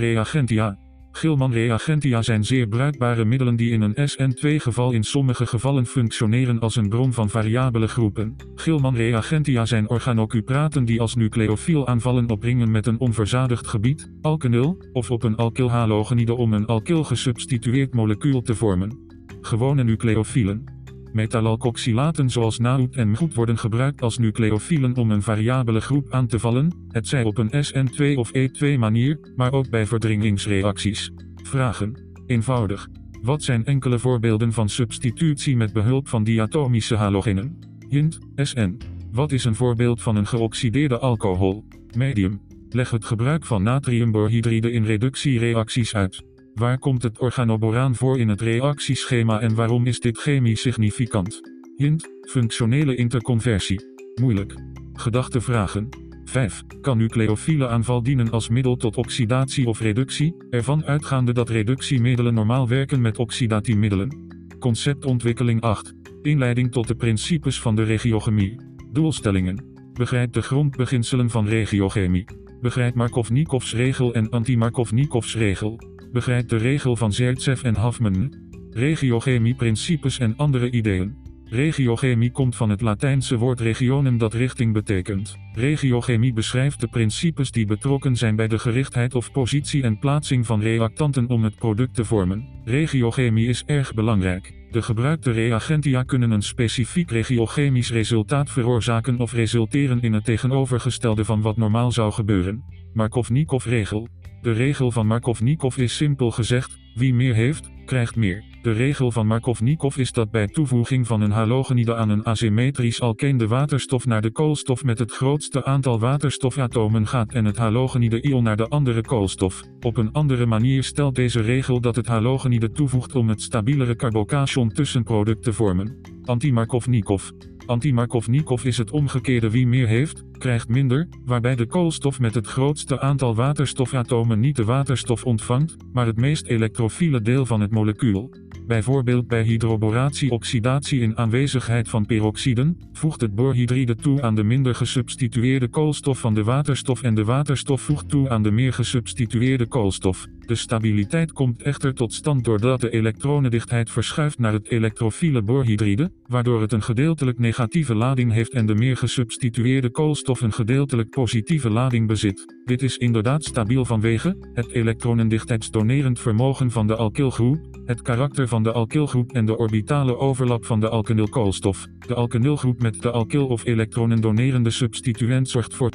reagentia, 1.12 1.20
Gilman 1.20 1.52
reagentia 1.52 2.22
zijn 2.22 2.44
zeer 2.44 2.66
bruikbare 2.66 3.24
middelen 3.24 3.56
die 3.56 3.70
in 3.70 3.82
een 3.82 4.08
SN2-geval 4.10 4.92
in 4.92 5.02
sommige 5.02 5.46
gevallen 5.46 5.86
functioneren 5.86 6.60
als 6.60 6.76
een 6.76 6.88
bron 6.88 7.12
van 7.12 7.30
variabele 7.30 7.88
groepen. 7.88 8.36
Gilman 8.54 8.94
reagentia 8.94 9.66
zijn 9.66 9.88
organocupraten 9.88 10.84
die 10.84 11.00
als 11.00 11.14
nucleofiel 11.14 11.86
aanvallen 11.86 12.30
op 12.30 12.42
ringen 12.42 12.70
met 12.70 12.86
een 12.86 13.00
onverzadigd 13.00 13.66
gebied, 13.66 14.12
alkenyl, 14.22 14.78
of 14.92 15.10
op 15.10 15.22
een 15.22 15.36
alkylhalogenide 15.36 16.34
om 16.34 16.52
een 16.52 16.66
alkyl 16.66 17.04
gesubstitueerd 17.04 17.94
molecuul 17.94 18.42
te 18.42 18.54
vormen. 18.54 19.06
Gewone 19.40 19.84
nucleofielen. 19.84 20.77
Metallalkoxylaten 21.12 22.30
zoals 22.30 22.58
NaOET 22.58 22.96
en 22.96 23.10
MGOET 23.10 23.34
worden 23.34 23.58
gebruikt 23.58 24.02
als 24.02 24.18
nucleofielen 24.18 24.96
om 24.96 25.10
een 25.10 25.22
variabele 25.22 25.80
groep 25.80 26.06
aan 26.10 26.26
te 26.26 26.38
vallen, 26.38 26.86
het 26.88 27.08
zij 27.08 27.24
op 27.24 27.38
een 27.38 27.50
SN2 27.64 28.18
of 28.18 28.30
E2 28.36 28.78
manier, 28.78 29.32
maar 29.36 29.52
ook 29.52 29.70
bij 29.70 29.86
verdringingsreacties. 29.86 31.10
Vragen. 31.42 32.06
Eenvoudig. 32.26 32.88
Wat 33.22 33.42
zijn 33.42 33.64
enkele 33.64 33.98
voorbeelden 33.98 34.52
van 34.52 34.68
substitutie 34.68 35.56
met 35.56 35.72
behulp 35.72 36.08
van 36.08 36.24
diatomische 36.24 36.96
halogenen? 36.96 37.58
Hint, 37.88 38.18
SN. 38.34 38.78
Wat 39.12 39.32
is 39.32 39.44
een 39.44 39.54
voorbeeld 39.54 40.02
van 40.02 40.16
een 40.16 40.26
geoxideerde 40.26 40.98
alcohol? 40.98 41.64
Medium. 41.96 42.40
Leg 42.68 42.90
het 42.90 43.04
gebruik 43.04 43.44
van 43.44 43.62
natriumborhydride 43.62 44.72
in 44.72 44.84
reductiereacties 44.84 45.94
uit. 45.94 46.22
Waar 46.58 46.78
komt 46.78 47.02
het 47.02 47.18
organoboraan 47.18 47.94
voor 47.94 48.18
in 48.18 48.28
het 48.28 48.40
reactieschema 48.40 49.40
en 49.40 49.54
waarom 49.54 49.86
is 49.86 50.00
dit 50.00 50.18
chemisch 50.18 50.60
significant? 50.60 51.40
Hint, 51.76 52.08
functionele 52.20 52.94
interconversie. 52.94 53.80
Moeilijk. 54.20 54.54
Gedachte 54.92 55.40
vragen. 55.40 55.88
5. 56.24 56.62
Kan 56.80 56.98
nucleofiele 56.98 57.68
aanval 57.68 58.02
dienen 58.02 58.30
als 58.30 58.48
middel 58.48 58.76
tot 58.76 58.96
oxidatie 58.96 59.66
of 59.66 59.80
reductie, 59.80 60.34
ervan 60.50 60.84
uitgaande 60.84 61.32
dat 61.32 61.48
reductiemiddelen 61.48 62.34
normaal 62.34 62.68
werken 62.68 63.00
met 63.00 63.18
oxidatiemiddelen? 63.18 64.26
Conceptontwikkeling 64.58 65.60
8. 65.60 65.94
Inleiding 66.22 66.72
tot 66.72 66.88
de 66.88 66.94
principes 66.94 67.60
van 67.60 67.76
de 67.76 67.82
regiochemie. 67.82 68.60
Doelstellingen. 68.92 69.64
Begrijp 69.92 70.32
de 70.32 70.42
grondbeginselen 70.42 71.30
van 71.30 71.46
regiochemie. 71.46 72.24
Begrijp 72.60 72.94
Markov-Nikovs 72.94 73.74
regel 73.74 74.14
en 74.14 74.30
anti-Markov-Nikovs 74.30 75.36
regel. 75.36 75.96
Begrijp 76.12 76.48
de 76.48 76.56
regel 76.56 76.96
van 76.96 77.12
Zertsev 77.12 77.62
en 77.62 77.80
Huffman. 77.80 78.34
Regiochemie 78.70 79.54
principes 79.54 80.18
en 80.18 80.36
andere 80.36 80.70
ideeën. 80.70 81.16
Regiochemie 81.44 82.30
komt 82.30 82.56
van 82.56 82.70
het 82.70 82.80
Latijnse 82.80 83.36
woord 83.36 83.60
regionen 83.60 84.18
dat 84.18 84.34
richting 84.34 84.72
betekent. 84.72 85.36
Regiochemie 85.52 86.32
beschrijft 86.32 86.80
de 86.80 86.88
principes 86.88 87.50
die 87.50 87.66
betrokken 87.66 88.16
zijn 88.16 88.36
bij 88.36 88.48
de 88.48 88.58
gerichtheid 88.58 89.14
of 89.14 89.32
positie 89.32 89.82
en 89.82 89.98
plaatsing 89.98 90.46
van 90.46 90.60
reactanten 90.60 91.28
om 91.28 91.44
het 91.44 91.54
product 91.54 91.94
te 91.94 92.04
vormen. 92.04 92.48
Regiochemie 92.64 93.48
is 93.48 93.64
erg 93.66 93.94
belangrijk. 93.94 94.54
De 94.70 94.82
gebruikte 94.82 95.30
reagentia 95.30 96.02
kunnen 96.02 96.30
een 96.30 96.42
specifiek 96.42 97.10
regiochemisch 97.10 97.90
resultaat 97.90 98.50
veroorzaken 98.50 99.18
of 99.18 99.32
resulteren 99.32 100.00
in 100.00 100.12
het 100.12 100.24
tegenovergestelde 100.24 101.24
van 101.24 101.40
wat 101.40 101.56
normaal 101.56 101.92
zou 101.92 102.12
gebeuren. 102.12 102.64
Markov-Nikov-regel. 102.92 104.08
De 104.42 104.52
regel 104.52 104.90
van 104.90 105.06
Markov-Nikov 105.06 105.76
is 105.76 105.96
simpel 105.96 106.30
gezegd, 106.30 106.78
wie 106.94 107.14
meer 107.14 107.34
heeft, 107.34 107.70
krijgt 107.84 108.16
meer. 108.16 108.44
De 108.62 108.72
regel 108.72 109.10
van 109.10 109.26
Markov-Nikov 109.26 109.96
is 109.96 110.12
dat 110.12 110.30
bij 110.30 110.46
toevoeging 110.46 111.06
van 111.06 111.20
een 111.20 111.30
halogenide 111.30 111.94
aan 111.94 112.08
een 112.08 112.24
asymmetrisch 112.24 113.00
alkeen 113.00 113.36
de 113.36 113.46
waterstof 113.46 114.06
naar 114.06 114.22
de 114.22 114.30
koolstof 114.30 114.84
met 114.84 114.98
het 114.98 115.12
grootste 115.12 115.64
aantal 115.64 115.98
waterstofatomen 115.98 117.06
gaat 117.06 117.32
en 117.32 117.44
het 117.44 117.56
halogenide-ion 117.56 118.42
naar 118.42 118.56
de 118.56 118.68
andere 118.68 119.00
koolstof. 119.00 119.62
Op 119.80 119.96
een 119.96 120.12
andere 120.12 120.46
manier 120.46 120.84
stelt 120.84 121.14
deze 121.14 121.40
regel 121.40 121.80
dat 121.80 121.96
het 121.96 122.06
halogenide 122.06 122.70
toevoegt 122.70 123.14
om 123.14 123.28
het 123.28 123.42
stabielere 123.42 123.96
carbocation 123.96 124.68
tussenproduct 124.68 125.42
te 125.42 125.52
vormen. 125.52 126.00
Anti-Markov-Nikov. 126.24 127.30
Anti-Markov-Nikov 127.68 128.64
is 128.64 128.78
het 128.78 128.90
omgekeerde 128.90 129.50
wie 129.50 129.66
meer 129.66 129.86
heeft, 129.86 130.24
krijgt 130.38 130.68
minder, 130.68 131.08
waarbij 131.24 131.54
de 131.54 131.66
koolstof 131.66 132.20
met 132.20 132.34
het 132.34 132.46
grootste 132.46 133.00
aantal 133.00 133.34
waterstofatomen 133.34 134.40
niet 134.40 134.56
de 134.56 134.64
waterstof 134.64 135.24
ontvangt, 135.24 135.76
maar 135.92 136.06
het 136.06 136.16
meest 136.16 136.46
elektrofiele 136.46 137.20
deel 137.20 137.46
van 137.46 137.60
het 137.60 137.70
molecuul. 137.70 138.30
Bijvoorbeeld 138.66 139.28
bij 139.28 139.42
hydroboratie-oxidatie 139.42 141.00
in 141.00 141.16
aanwezigheid 141.16 141.88
van 141.88 142.06
peroxiden, 142.06 142.78
voegt 142.92 143.20
het 143.20 143.34
borhydride 143.34 143.94
toe 143.94 144.22
aan 144.22 144.34
de 144.34 144.44
minder 144.44 144.74
gesubstitueerde 144.74 145.68
koolstof 145.68 146.18
van 146.18 146.34
de 146.34 146.44
waterstof 146.44 147.02
en 147.02 147.14
de 147.14 147.24
waterstof 147.24 147.80
voegt 147.80 148.08
toe 148.08 148.28
aan 148.28 148.42
de 148.42 148.50
meer 148.50 148.72
gesubstitueerde 148.72 149.66
koolstof. 149.66 150.26
De 150.48 150.54
stabiliteit 150.54 151.32
komt 151.32 151.62
echter 151.62 151.94
tot 151.94 152.12
stand 152.12 152.44
doordat 152.44 152.80
de 152.80 152.90
elektronendichtheid 152.90 153.90
verschuift 153.90 154.38
naar 154.38 154.52
het 154.52 154.68
elektrofiele 154.68 155.42
borhydride, 155.42 156.10
waardoor 156.26 156.60
het 156.60 156.72
een 156.72 156.82
gedeeltelijk 156.82 157.38
negatieve 157.38 157.94
lading 157.94 158.32
heeft 158.32 158.52
en 158.52 158.66
de 158.66 158.74
meer 158.74 158.96
gesubstitueerde 158.96 159.90
koolstof 159.90 160.40
een 160.40 160.52
gedeeltelijk 160.52 161.10
positieve 161.10 161.70
lading 161.70 162.06
bezit. 162.06 162.54
Dit 162.64 162.82
is 162.82 162.96
inderdaad 162.96 163.44
stabiel 163.44 163.84
vanwege 163.84 164.50
het 164.52 164.70
elektronendichtheidsdonerend 164.70 166.20
vermogen 166.20 166.70
van 166.70 166.86
de 166.86 166.96
alkylgroep, 166.96 167.58
het 167.84 168.02
karakter 168.02 168.48
van 168.48 168.62
de 168.62 168.72
alkylgroep 168.72 169.32
en 169.32 169.46
de 169.46 169.56
orbitale 169.56 170.16
overlap 170.16 170.64
van 170.64 170.80
de 170.80 170.88
alkynylkoolstof. 170.88 171.86
De 172.06 172.14
alkynylgroep 172.14 172.82
met 172.82 173.02
de 173.02 173.10
alkyl 173.10 173.46
of 173.46 173.64
elektronendonerende 173.64 174.70
substituent 174.70 175.48
zorgt 175.48 175.74
voor 175.74 175.92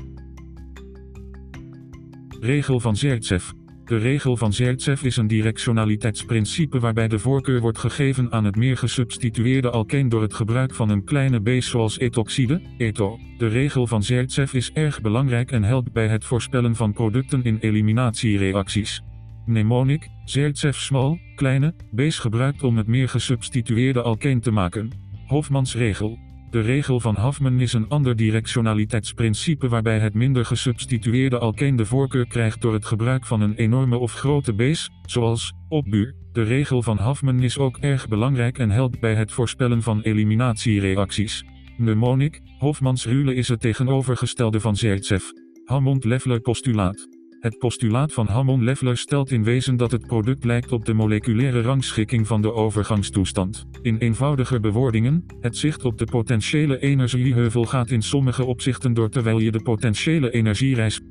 regel 2.40 2.80
van 2.80 2.96
Zertsev. 2.96 3.52
De 3.86 3.98
regel 3.98 4.38
van 4.38 4.54
Zertsev 4.54 5.04
is 5.04 5.18
een 5.18 5.28
directionaliteitsprincipe 5.28 6.80
waarbij 6.80 7.08
de 7.08 7.20
voorkeur 7.20 7.62
wordt 7.62 7.78
gegeven 7.78 8.32
aan 8.32 8.46
het 8.46 8.56
meer 8.56 8.78
gesubstitueerde 8.78 9.70
alkeen 9.70 10.10
door 10.10 10.22
het 10.22 10.34
gebruik 10.34 10.74
van 10.74 10.90
een 10.90 11.04
kleine 11.04 11.40
base 11.40 11.70
zoals 11.70 11.98
etoxide, 11.98 12.62
eto. 12.78 13.20
De 13.38 13.48
regel 13.48 13.88
van 13.88 14.04
Zertsev 14.04 14.54
is 14.54 14.72
erg 14.72 15.02
belangrijk 15.02 15.52
en 15.52 15.64
helpt 15.64 15.92
bij 15.92 16.08
het 16.08 16.26
voorspellen 16.26 16.76
van 16.76 16.94
producten 16.94 17.44
in 17.44 17.58
eliminatiereacties. 17.60 19.02
Mnemonic, 19.46 20.10
Zaitsev 20.26 20.76
smal, 20.76 21.20
kleine, 21.36 21.76
base 21.92 22.22
gebruikt 22.22 22.64
om 22.64 22.78
het 22.78 22.88
meer 22.88 23.10
gesubstitueerde 23.10 24.02
alkeen 24.02 24.40
te 24.40 24.52
maken. 24.52 24.90
Hofmans 25.28 25.76
regel. 25.76 26.20
De 26.54 26.62
regel 26.62 27.00
van 27.00 27.16
Huffman 27.20 27.60
is 27.60 27.74
een 27.74 27.90
ander 27.90 28.16
directionaliteitsprincipe 28.16 29.68
waarbij 29.68 30.00
het 30.00 30.14
minder 30.14 30.46
gesubstitueerde 30.46 31.40
alkeen 31.40 31.76
de 31.76 31.86
voorkeur 31.86 32.28
krijgt 32.28 32.62
door 32.62 32.74
het 32.74 32.86
gebruik 32.86 33.26
van 33.26 33.42
een 33.42 33.56
enorme 33.56 33.98
of 33.98 34.14
grote 34.14 34.54
base, 34.54 34.90
zoals 35.06 35.54
opbuur. 35.70 36.16
De 36.32 36.44
regel 36.44 36.82
van 36.82 37.00
Huffman 37.02 37.40
is 37.40 37.58
ook 37.58 37.78
erg 37.78 38.08
belangrijk 38.08 38.58
en 38.58 38.70
helpt 38.70 39.00
bij 39.00 39.16
het 39.16 39.32
voorspellen 39.32 39.82
van 39.82 40.02
eliminatiereacties. 40.02 41.44
Mnemonic, 41.78 42.42
Hofmans 42.58 43.06
rule 43.06 43.36
is 43.36 43.48
het 43.48 43.62
tegenovergestelde 43.62 44.60
van 44.60 44.76
Zaitsev. 44.76 45.24
Hammond-Leffler 45.66 46.40
postulaat. 46.40 47.08
Het 47.44 47.58
postulaat 47.58 48.14
van 48.14 48.28
Hammond-Leffler 48.28 48.98
stelt 48.98 49.32
in 49.32 49.44
wezen 49.44 49.78
dat 49.78 49.92
het 49.92 50.08
product 50.08 50.44
lijkt 50.44 50.72
op 50.72 50.86
de 50.86 50.94
moleculaire 50.94 51.62
rangschikking 51.62 52.28
van 52.28 52.42
de 52.42 52.54
overgangstoestand. 52.54 53.66
In 53.82 53.98
eenvoudiger 53.98 54.60
bewoordingen, 54.60 55.26
het 55.40 55.58
zicht 55.58 55.86
op 55.86 55.98
de 55.98 56.06
potentiële 56.06 56.80
energieheuvel 56.80 57.66
gaat 57.66 57.90
in 57.90 58.02
sommige 58.02 58.46
opzichten 58.46 58.94
door 58.94 59.10
terwijl 59.10 59.40
je 59.40 59.52
de 59.52 59.62
potentiële 59.62 60.32
energiereis 60.32 61.02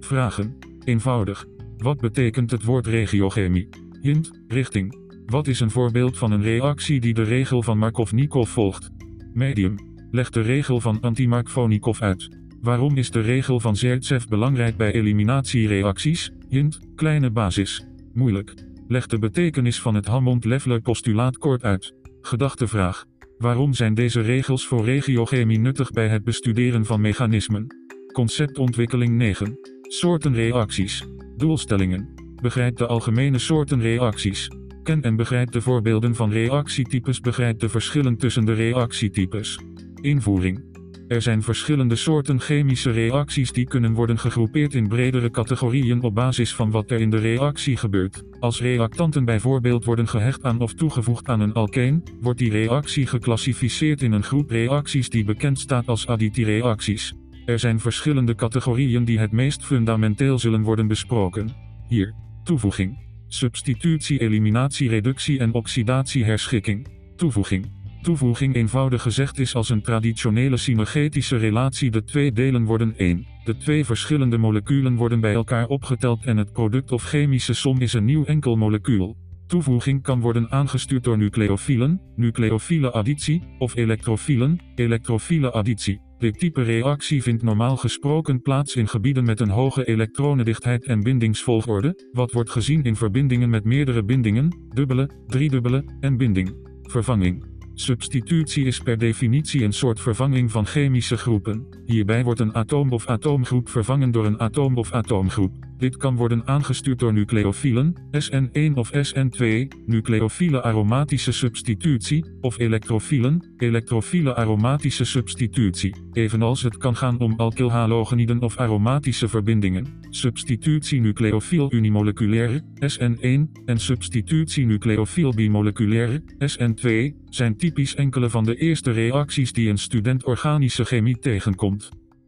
Vragen. 0.00 0.58
Eenvoudig. 0.84 1.46
Wat 1.76 2.00
betekent 2.00 2.50
het 2.50 2.64
woord 2.64 2.86
regiochemie? 2.86 3.68
Hint, 4.00 4.42
richting. 4.48 4.98
Wat 5.26 5.46
is 5.46 5.60
een 5.60 5.70
voorbeeld 5.70 6.18
van 6.18 6.32
een 6.32 6.42
reactie 6.42 7.00
die 7.00 7.14
de 7.14 7.22
regel 7.22 7.62
van 7.62 7.78
Markov-Nikov 7.78 8.50
volgt? 8.50 8.90
Medium. 9.32 9.85
Leg 10.10 10.30
de 10.30 10.40
regel 10.40 10.80
van 10.80 11.00
Antimarkov 11.00 12.00
uit. 12.00 12.28
Waarom 12.60 12.96
is 12.96 13.10
de 13.10 13.20
regel 13.20 13.60
van 13.60 13.76
Zaitsev 13.76 14.24
belangrijk 14.24 14.76
bij 14.76 14.92
eliminatiereacties? 14.92 16.30
Hint, 16.48 16.78
kleine 16.94 17.30
basis. 17.30 17.86
Moeilijk. 18.14 18.54
Leg 18.88 19.06
de 19.06 19.18
betekenis 19.18 19.80
van 19.80 19.94
het 19.94 20.06
Hammond-Leffler 20.06 20.80
postulaat 20.80 21.38
kort 21.38 21.62
uit. 21.62 21.94
Gedachtevraag. 22.20 23.04
Waarom 23.38 23.74
zijn 23.74 23.94
deze 23.94 24.20
regels 24.20 24.66
voor 24.66 24.84
regiochemie 24.84 25.58
nuttig 25.58 25.90
bij 25.90 26.08
het 26.08 26.24
bestuderen 26.24 26.84
van 26.84 27.00
mechanismen? 27.00 27.66
Conceptontwikkeling 28.12 29.16
9. 29.16 29.58
Soorten 29.82 30.34
reacties. 30.34 31.04
Doelstellingen. 31.36 32.14
Begrijp 32.42 32.76
de 32.76 32.86
algemene 32.86 33.38
soorten 33.38 33.80
reacties. 33.80 34.50
Ken 34.82 35.02
en 35.02 35.16
begrijp 35.16 35.50
de 35.50 35.60
voorbeelden 35.60 36.14
van 36.14 36.30
reactietypes. 36.30 37.20
Begrijp 37.20 37.58
de 37.58 37.68
verschillen 37.68 38.16
tussen 38.16 38.44
de 38.44 38.52
reactietypes. 38.52 39.58
Invoering. 40.06 40.64
Er 41.08 41.22
zijn 41.22 41.42
verschillende 41.42 41.96
soorten 41.96 42.40
chemische 42.40 42.90
reacties 42.90 43.52
die 43.52 43.64
kunnen 43.64 43.92
worden 43.92 44.18
gegroepeerd 44.18 44.74
in 44.74 44.88
bredere 44.88 45.30
categorieën 45.30 46.02
op 46.02 46.14
basis 46.14 46.54
van 46.54 46.70
wat 46.70 46.90
er 46.90 47.00
in 47.00 47.10
de 47.10 47.16
reactie 47.16 47.76
gebeurt. 47.76 48.22
Als 48.40 48.60
reactanten 48.60 49.24
bijvoorbeeld 49.24 49.84
worden 49.84 50.08
gehecht 50.08 50.42
aan 50.42 50.60
of 50.60 50.72
toegevoegd 50.74 51.28
aan 51.28 51.40
een 51.40 51.52
alkeen, 51.52 52.02
wordt 52.20 52.38
die 52.38 52.50
reactie 52.50 53.06
geclassificeerd 53.06 54.02
in 54.02 54.12
een 54.12 54.22
groep 54.22 54.50
reacties 54.50 55.10
die 55.10 55.24
bekend 55.24 55.58
staat 55.58 55.86
als 55.86 56.06
additiereacties. 56.06 57.14
Er 57.46 57.58
zijn 57.58 57.80
verschillende 57.80 58.34
categorieën 58.34 59.04
die 59.04 59.18
het 59.18 59.32
meest 59.32 59.64
fundamenteel 59.64 60.38
zullen 60.38 60.62
worden 60.62 60.86
besproken. 60.86 61.50
Hier, 61.88 62.14
toevoeging. 62.44 62.98
Substitutie, 63.28 64.20
eliminatie, 64.20 64.88
reductie 64.88 65.38
en 65.38 65.52
oxidatie, 65.52 66.24
herschikking. 66.24 66.86
Toevoeging. 67.16 67.75
Toevoeging 68.06 68.54
eenvoudig 68.54 69.02
gezegd 69.02 69.38
is 69.38 69.54
als 69.54 69.68
een 69.68 69.82
traditionele 69.82 70.56
synergetische 70.56 71.36
relatie 71.36 71.90
de 71.90 72.04
twee 72.04 72.32
delen 72.32 72.64
worden 72.64 72.94
één. 72.96 73.26
De 73.44 73.56
twee 73.56 73.84
verschillende 73.84 74.38
moleculen 74.38 74.94
worden 74.94 75.20
bij 75.20 75.34
elkaar 75.34 75.66
opgeteld 75.66 76.24
en 76.24 76.36
het 76.36 76.52
product 76.52 76.92
of 76.92 77.02
chemische 77.02 77.54
som 77.54 77.80
is 77.80 77.92
een 77.92 78.04
nieuw 78.04 78.24
enkel 78.24 78.56
molecuul. 78.56 79.16
Toevoeging 79.46 80.02
kan 80.02 80.20
worden 80.20 80.50
aangestuurd 80.50 81.04
door 81.04 81.18
nucleofielen, 81.18 82.00
nucleofiele 82.16 82.90
additie, 82.90 83.42
of 83.58 83.76
elektrofielen, 83.76 84.60
elektrofiele 84.74 85.50
additie. 85.50 86.00
Dit 86.18 86.38
type 86.38 86.62
reactie 86.62 87.22
vindt 87.22 87.42
normaal 87.42 87.76
gesproken 87.76 88.42
plaats 88.42 88.76
in 88.76 88.88
gebieden 88.88 89.24
met 89.24 89.40
een 89.40 89.50
hoge 89.50 89.84
elektronendichtheid 89.84 90.84
en 90.84 91.02
bindingsvolgorde, 91.02 92.08
wat 92.12 92.32
wordt 92.32 92.50
gezien 92.50 92.82
in 92.82 92.96
verbindingen 92.96 93.50
met 93.50 93.64
meerdere 93.64 94.04
bindingen, 94.04 94.68
dubbele, 94.68 95.10
driedubbele, 95.26 95.84
en 96.00 96.16
binding. 96.16 96.54
Vervanging. 96.82 97.55
Substitutie 97.78 98.64
is 98.64 98.80
per 98.80 98.98
definitie 98.98 99.64
een 99.64 99.72
soort 99.72 100.00
vervanging 100.00 100.50
van 100.50 100.66
chemische 100.66 101.16
groepen. 101.16 101.75
Hierbij 101.86 102.24
wordt 102.24 102.40
een 102.40 102.54
atoom 102.54 102.92
of 102.92 103.06
atoomgroep 103.06 103.68
vervangen 103.68 104.10
door 104.10 104.26
een 104.26 104.40
atoom 104.40 104.76
of 104.76 104.92
atoomgroep. 104.92 105.52
Dit 105.78 105.96
kan 105.96 106.16
worden 106.16 106.46
aangestuurd 106.46 106.98
door 106.98 107.12
nucleofielen, 107.12 107.94
SN1 108.10 108.74
of 108.74 108.90
SN2, 108.92 109.46
nucleofiele 109.86 110.62
aromatische 110.62 111.32
substitutie, 111.32 112.24
of 112.40 112.58
elektrofielen, 112.58 113.54
elektrofiele 113.56 114.34
aromatische 114.34 115.04
substitutie. 115.04 115.94
Evenals 116.12 116.62
het 116.62 116.76
kan 116.76 116.96
gaan 116.96 117.18
om 117.18 117.34
alkylhalogeniden 117.36 118.42
of 118.42 118.56
aromatische 118.56 119.28
verbindingen. 119.28 119.86
Substitutie 120.10 121.00
nucleofiel 121.00 121.72
unimoleculaire, 121.72 122.62
SN1, 122.74 123.62
en 123.64 123.78
substitutie 123.78 124.66
nucleofiel 124.66 125.32
bimoleculaire, 125.34 126.22
SN2, 126.38 127.16
zijn 127.28 127.56
typisch 127.56 127.94
enkele 127.94 128.30
van 128.30 128.44
de 128.44 128.56
eerste 128.56 128.90
reacties 128.90 129.52
die 129.52 129.68
een 129.68 129.78
student 129.78 130.24
organische 130.24 130.84
chemie 130.84 131.18
tegenkomt. 131.18 131.75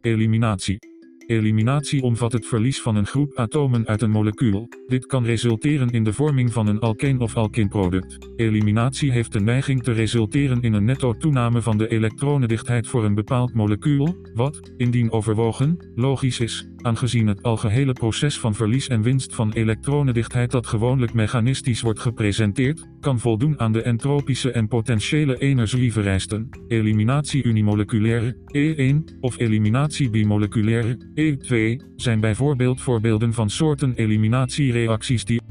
eliminati 0.03 0.79
Eliminatie 1.29 2.03
omvat 2.03 2.31
het 2.31 2.45
verlies 2.45 2.81
van 2.81 2.95
een 2.95 3.05
groep 3.05 3.37
atomen 3.37 3.87
uit 3.87 4.01
een 4.01 4.11
molecuul. 4.11 4.69
Dit 4.87 5.05
kan 5.05 5.25
resulteren 5.25 5.89
in 5.89 6.03
de 6.03 6.13
vorming 6.13 6.53
van 6.53 6.67
een 6.67 6.79
alkeen 6.79 7.19
of 7.19 7.35
alkeenproduct. 7.35 8.17
Eliminatie 8.35 9.11
heeft 9.11 9.33
de 9.33 9.39
neiging 9.39 9.83
te 9.83 9.91
resulteren 9.91 10.61
in 10.61 10.73
een 10.73 10.85
netto 10.85 11.13
toename 11.13 11.61
van 11.61 11.77
de 11.77 11.87
elektronendichtheid 11.87 12.87
voor 12.87 13.05
een 13.05 13.15
bepaald 13.15 13.53
molecuul, 13.53 14.15
wat, 14.33 14.71
indien 14.77 15.11
overwogen, 15.11 15.91
logisch 15.95 16.39
is, 16.39 16.69
aangezien 16.81 17.27
het 17.27 17.43
algehele 17.43 17.93
proces 17.93 18.39
van 18.39 18.55
verlies 18.55 18.87
en 18.87 19.01
winst 19.01 19.35
van 19.35 19.51
elektronendichtheid 19.51 20.51
dat 20.51 20.67
gewoonlijk 20.67 21.13
mechanistisch 21.13 21.81
wordt 21.81 21.99
gepresenteerd, 21.99 22.87
kan 22.99 23.19
voldoen 23.19 23.59
aan 23.59 23.71
de 23.71 23.81
entropische 23.81 24.51
en 24.51 24.67
potentiële 24.67 25.37
energievereisten. 25.37 26.49
Eliminatie 26.67 27.43
unimoleculaire, 27.43 28.35
E1, 28.57 29.19
of 29.19 29.39
eliminatie 29.39 30.09
bimoleculaire, 30.09 30.97
E2, 31.19 31.85
zijn 31.95 32.19
bijvoorbeeld 32.19 32.81
voorbeelden 32.81 33.33
van 33.33 33.49
soorten 33.49 33.93
eliminatiereacties 33.95 35.25
die 35.25 35.41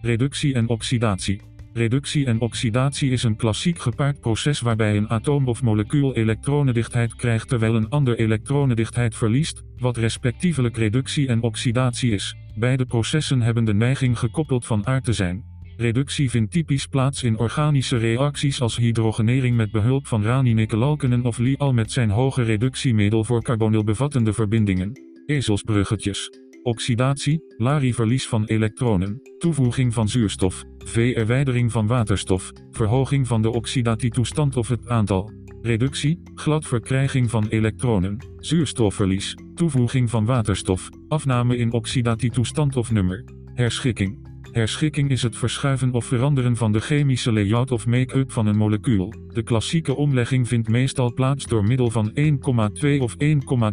Reductie 0.00 0.54
en 0.54 0.68
oxidatie. 0.68 1.40
Reductie 1.72 2.26
en 2.26 2.40
oxidatie 2.40 3.10
is 3.10 3.22
een 3.22 3.36
klassiek 3.36 3.78
gepaard 3.78 4.20
proces 4.20 4.60
waarbij 4.60 4.96
een 4.96 5.10
atoom 5.10 5.48
of 5.48 5.62
molecuul 5.62 6.14
elektronendichtheid 6.14 7.14
krijgt 7.14 7.48
terwijl 7.48 7.74
een 7.74 7.88
ander 7.88 8.18
elektronendichtheid 8.18 9.14
verliest, 9.14 9.62
wat 9.76 9.96
respectievelijk 9.96 10.76
reductie 10.76 11.28
en 11.28 11.42
oxidatie 11.42 12.12
is. 12.12 12.36
Beide 12.54 12.84
processen 12.84 13.40
hebben 13.40 13.64
de 13.64 13.74
neiging 13.74 14.18
gekoppeld 14.18 14.66
van 14.66 14.86
aard 14.86 15.04
te 15.04 15.12
zijn. 15.12 15.53
Reductie 15.76 16.30
vindt 16.30 16.52
typisch 16.52 16.86
plaats 16.86 17.22
in 17.22 17.38
organische 17.38 17.96
reacties 17.96 18.60
als 18.60 18.76
hydrogenering 18.76 19.56
met 19.56 19.70
behulp 19.70 20.06
van 20.06 20.22
rani-nikkelalkenen 20.22 21.24
of 21.24 21.38
Li-al 21.38 21.72
met 21.72 21.92
zijn 21.92 22.10
hoge 22.10 22.42
reductiemiddel 22.42 23.24
voor 23.24 23.42
carbonylbevattende 23.42 24.32
verbindingen. 24.32 24.92
Ezelsbruggetjes. 25.26 26.30
Oxidatie, 26.62 27.40
Lari-verlies 27.56 28.28
van 28.28 28.44
elektronen, 28.44 29.20
toevoeging 29.38 29.94
van 29.94 30.08
zuurstof, 30.08 30.64
V-erwijdering 30.78 31.72
van 31.72 31.86
waterstof, 31.86 32.52
verhoging 32.70 33.26
van 33.26 33.42
de 33.42 33.50
oxidatietoestand 33.50 34.56
of 34.56 34.68
het 34.68 34.88
aantal. 34.88 35.32
Reductie, 35.62 36.20
gladverkrijging 36.34 37.30
van 37.30 37.46
elektronen, 37.48 38.16
zuurstofverlies, 38.38 39.34
toevoeging 39.54 40.10
van 40.10 40.24
waterstof, 40.24 40.88
afname 41.08 41.56
in 41.56 41.72
oxidatietoestand 41.72 42.76
of 42.76 42.90
nummer. 42.90 43.24
Herschikking. 43.54 44.33
Herschikking 44.54 45.10
is 45.10 45.22
het 45.22 45.36
verschuiven 45.36 45.92
of 45.92 46.04
veranderen 46.04 46.56
van 46.56 46.72
de 46.72 46.80
chemische 46.80 47.32
layout 47.32 47.70
of 47.70 47.86
make-up 47.86 48.32
van 48.32 48.46
een 48.46 48.56
molecuul. 48.56 49.14
De 49.32 49.42
klassieke 49.42 49.96
omlegging 49.96 50.48
vindt 50.48 50.68
meestal 50.68 51.12
plaats 51.12 51.46
door 51.46 51.64
middel 51.64 51.90
van 51.90 52.12
1,2 52.14 53.00
of 53.00 53.14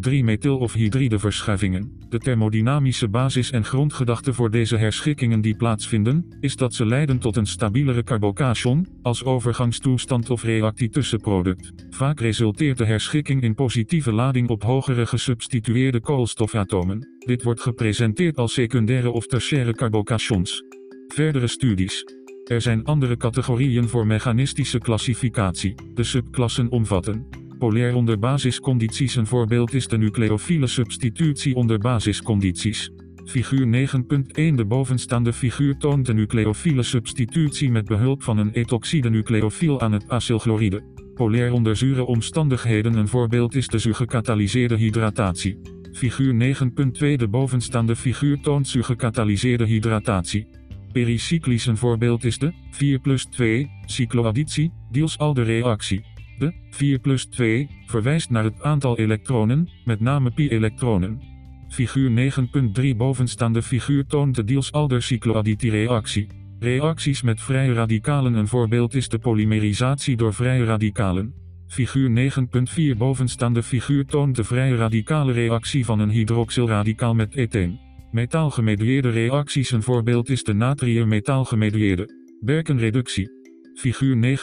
1,3 0.09 0.11
methyl 0.23 0.57
of 0.57 0.73
hydride 0.73 1.19
verschuivingen. 1.19 1.97
De 2.09 2.17
thermodynamische 2.17 3.09
basis 3.09 3.51
en 3.51 3.65
grondgedachte 3.65 4.33
voor 4.33 4.51
deze 4.51 4.77
herschikkingen 4.77 5.41
die 5.41 5.55
plaatsvinden, 5.55 6.37
is 6.39 6.55
dat 6.55 6.73
ze 6.73 6.85
leiden 6.85 7.19
tot 7.19 7.35
een 7.35 7.47
stabielere 7.47 8.03
carbocation, 8.03 8.87
als 9.01 9.23
overgangstoestand 9.23 10.29
of 10.29 10.43
reactietussenproduct. 10.43 11.71
Vaak 11.89 12.19
resulteert 12.19 12.77
de 12.77 12.85
herschikking 12.85 13.41
in 13.41 13.55
positieve 13.55 14.11
lading 14.11 14.49
op 14.49 14.63
hogere 14.63 15.05
gesubstitueerde 15.05 15.99
koolstofatomen. 15.99 17.07
Dit 17.25 17.43
wordt 17.43 17.61
gepresenteerd 17.61 18.37
als 18.37 18.53
secundaire 18.53 19.11
of 19.11 19.25
tertiaire 19.25 19.73
carbocations. 19.73 20.70
Verdere 21.13 21.47
studies. 21.47 22.05
Er 22.43 22.61
zijn 22.61 22.83
andere 22.83 23.17
categorieën 23.17 23.87
voor 23.87 24.07
mechanistische 24.07 24.79
klassificatie. 24.79 25.75
De 25.93 26.03
subklassen 26.03 26.69
omvatten 26.69 27.27
polair 27.61 27.95
onder 27.95 28.19
basiscondities. 28.19 29.15
Een 29.15 29.27
voorbeeld 29.27 29.73
is 29.73 29.87
de 29.87 29.97
nucleofiele 29.97 30.67
substitutie 30.67 31.55
onder 31.55 31.79
basiscondities. 31.79 32.91
Figuur 33.25 33.87
9.1 33.87 34.55
De 34.55 34.65
bovenstaande 34.67 35.33
figuur 35.33 35.77
toont 35.77 36.05
de 36.05 36.13
nucleofiele 36.13 36.83
substitutie 36.83 37.71
met 37.71 37.85
behulp 37.85 38.23
van 38.23 38.37
een 38.37 38.53
ethoxide 38.53 39.09
nucleofiel 39.09 39.81
aan 39.81 39.91
het 39.91 40.09
acylchloride. 40.09 40.83
Polair 41.13 41.51
onder 41.51 41.75
zure 41.75 42.05
omstandigheden 42.05 42.93
Een 42.93 43.07
voorbeeld 43.07 43.55
is 43.55 43.67
de 43.67 43.77
zuurgekatalyseerde 43.77 44.75
hydratatie. 44.75 45.59
Figuur 45.93 46.55
9.2 46.55 47.15
De 47.15 47.27
bovenstaande 47.29 47.95
figuur 47.95 48.41
toont 48.41 48.67
zuurgekatalyseerde 48.67 49.65
hydratatie. 49.65 50.60
Pericyclisch 50.91 51.65
een 51.65 51.77
voorbeeld 51.77 52.23
is 52.23 52.37
de 52.37 52.53
4 52.69 52.99
plus 52.99 53.25
2 53.25 53.69
cycloadditie, 53.85 54.71
Diels-Alder 54.91 55.45
reactie. 55.45 56.03
De 56.37 56.53
4 56.69 56.99
plus 56.99 57.25
2 57.25 57.69
verwijst 57.85 58.29
naar 58.29 58.43
het 58.43 58.61
aantal 58.61 58.97
elektronen, 58.97 59.69
met 59.85 59.99
name 59.99 60.31
pi-elektronen. 60.31 61.21
Figuur 61.69 62.33
9.3 62.81 62.95
bovenstaande 62.97 63.61
figuur 63.61 64.05
toont 64.05 64.35
de 64.35 64.43
Diels-Alder 64.43 65.01
cycloadditiereactie. 65.01 66.27
Reacties 66.59 67.21
met 67.21 67.41
vrije 67.41 67.73
radicalen 67.73 68.33
Een 68.33 68.47
voorbeeld 68.47 68.93
is 68.93 69.09
de 69.09 69.19
polymerisatie 69.19 70.17
door 70.17 70.33
vrije 70.33 70.65
radicalen. 70.65 71.33
Figuur 71.67 72.31
9.4 72.93 72.97
bovenstaande 72.97 73.63
figuur 73.63 74.05
toont 74.05 74.35
de 74.35 74.43
vrije 74.43 74.75
radicale 74.75 75.31
reactie 75.31 75.85
van 75.85 75.99
een 75.99 76.09
hydroxylradicaal 76.09 77.13
met 77.13 77.35
etheen. 77.35 77.90
Metaalgemediëerde 78.11 79.09
reacties 79.09 79.71
Een 79.71 79.83
voorbeeld 79.83 80.29
is 80.29 80.43
de 80.43 80.53
natrium-metaalgemediëerde 80.53 82.09
berkenreductie. 82.39 83.29
Figuur 83.75 84.37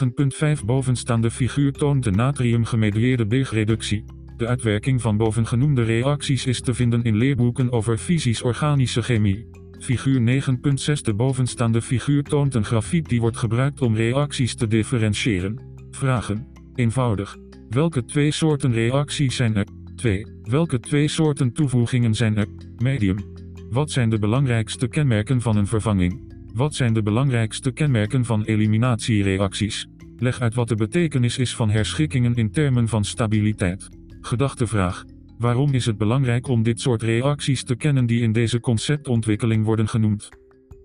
9.5 0.59 0.65
bovenstaande 0.65 1.31
figuur 1.31 1.71
toont 1.71 2.03
de 2.03 2.11
natrium-gemediëerde 2.11 3.27
bergreductie. 3.27 4.05
De 4.37 4.47
uitwerking 4.47 5.01
van 5.01 5.17
bovengenoemde 5.17 5.83
reacties 5.83 6.45
is 6.45 6.61
te 6.61 6.73
vinden 6.73 7.03
in 7.03 7.15
leerboeken 7.15 7.71
over 7.71 7.97
fysisch-organische 7.97 9.01
chemie. 9.01 9.49
Figuur 9.79 10.43
9.6 10.43 11.01
De 11.01 11.13
bovenstaande 11.13 11.81
figuur 11.81 12.23
toont 12.23 12.55
een 12.55 12.65
grafiek 12.65 13.09
die 13.09 13.19
wordt 13.19 13.37
gebruikt 13.37 13.81
om 13.81 13.95
reacties 13.95 14.55
te 14.55 14.67
differentiëren. 14.67 15.61
Vragen. 15.91 16.47
Eenvoudig. 16.75 17.37
Welke 17.69 18.05
twee 18.05 18.31
soorten 18.31 18.71
reacties 18.71 19.35
zijn 19.35 19.55
er? 19.55 19.67
2. 19.95 20.25
Welke 20.43 20.79
twee 20.79 21.07
soorten 21.07 21.53
toevoegingen 21.53 22.15
zijn 22.15 22.37
er? 22.37 22.47
Medium. 22.77 23.38
Wat 23.69 23.91
zijn 23.91 24.09
de 24.09 24.19
belangrijkste 24.19 24.87
kenmerken 24.87 25.41
van 25.41 25.57
een 25.57 25.67
vervanging? 25.67 26.33
Wat 26.53 26.75
zijn 26.75 26.93
de 26.93 27.01
belangrijkste 27.01 27.71
kenmerken 27.71 28.25
van 28.25 28.43
eliminatiereacties? 28.43 29.87
Leg 30.17 30.41
uit 30.41 30.53
wat 30.53 30.67
de 30.67 30.75
betekenis 30.75 31.37
is 31.37 31.55
van 31.55 31.69
herschikkingen 31.69 32.35
in 32.35 32.51
termen 32.51 32.87
van 32.87 33.05
stabiliteit. 33.05 33.89
Gedachtevraag. 34.21 35.03
Waarom 35.37 35.73
is 35.73 35.85
het 35.85 35.97
belangrijk 35.97 36.47
om 36.47 36.63
dit 36.63 36.79
soort 36.79 37.01
reacties 37.01 37.63
te 37.63 37.75
kennen 37.75 38.05
die 38.05 38.21
in 38.21 38.31
deze 38.31 38.59
conceptontwikkeling 38.59 39.65
worden 39.65 39.87
genoemd? 39.87 40.29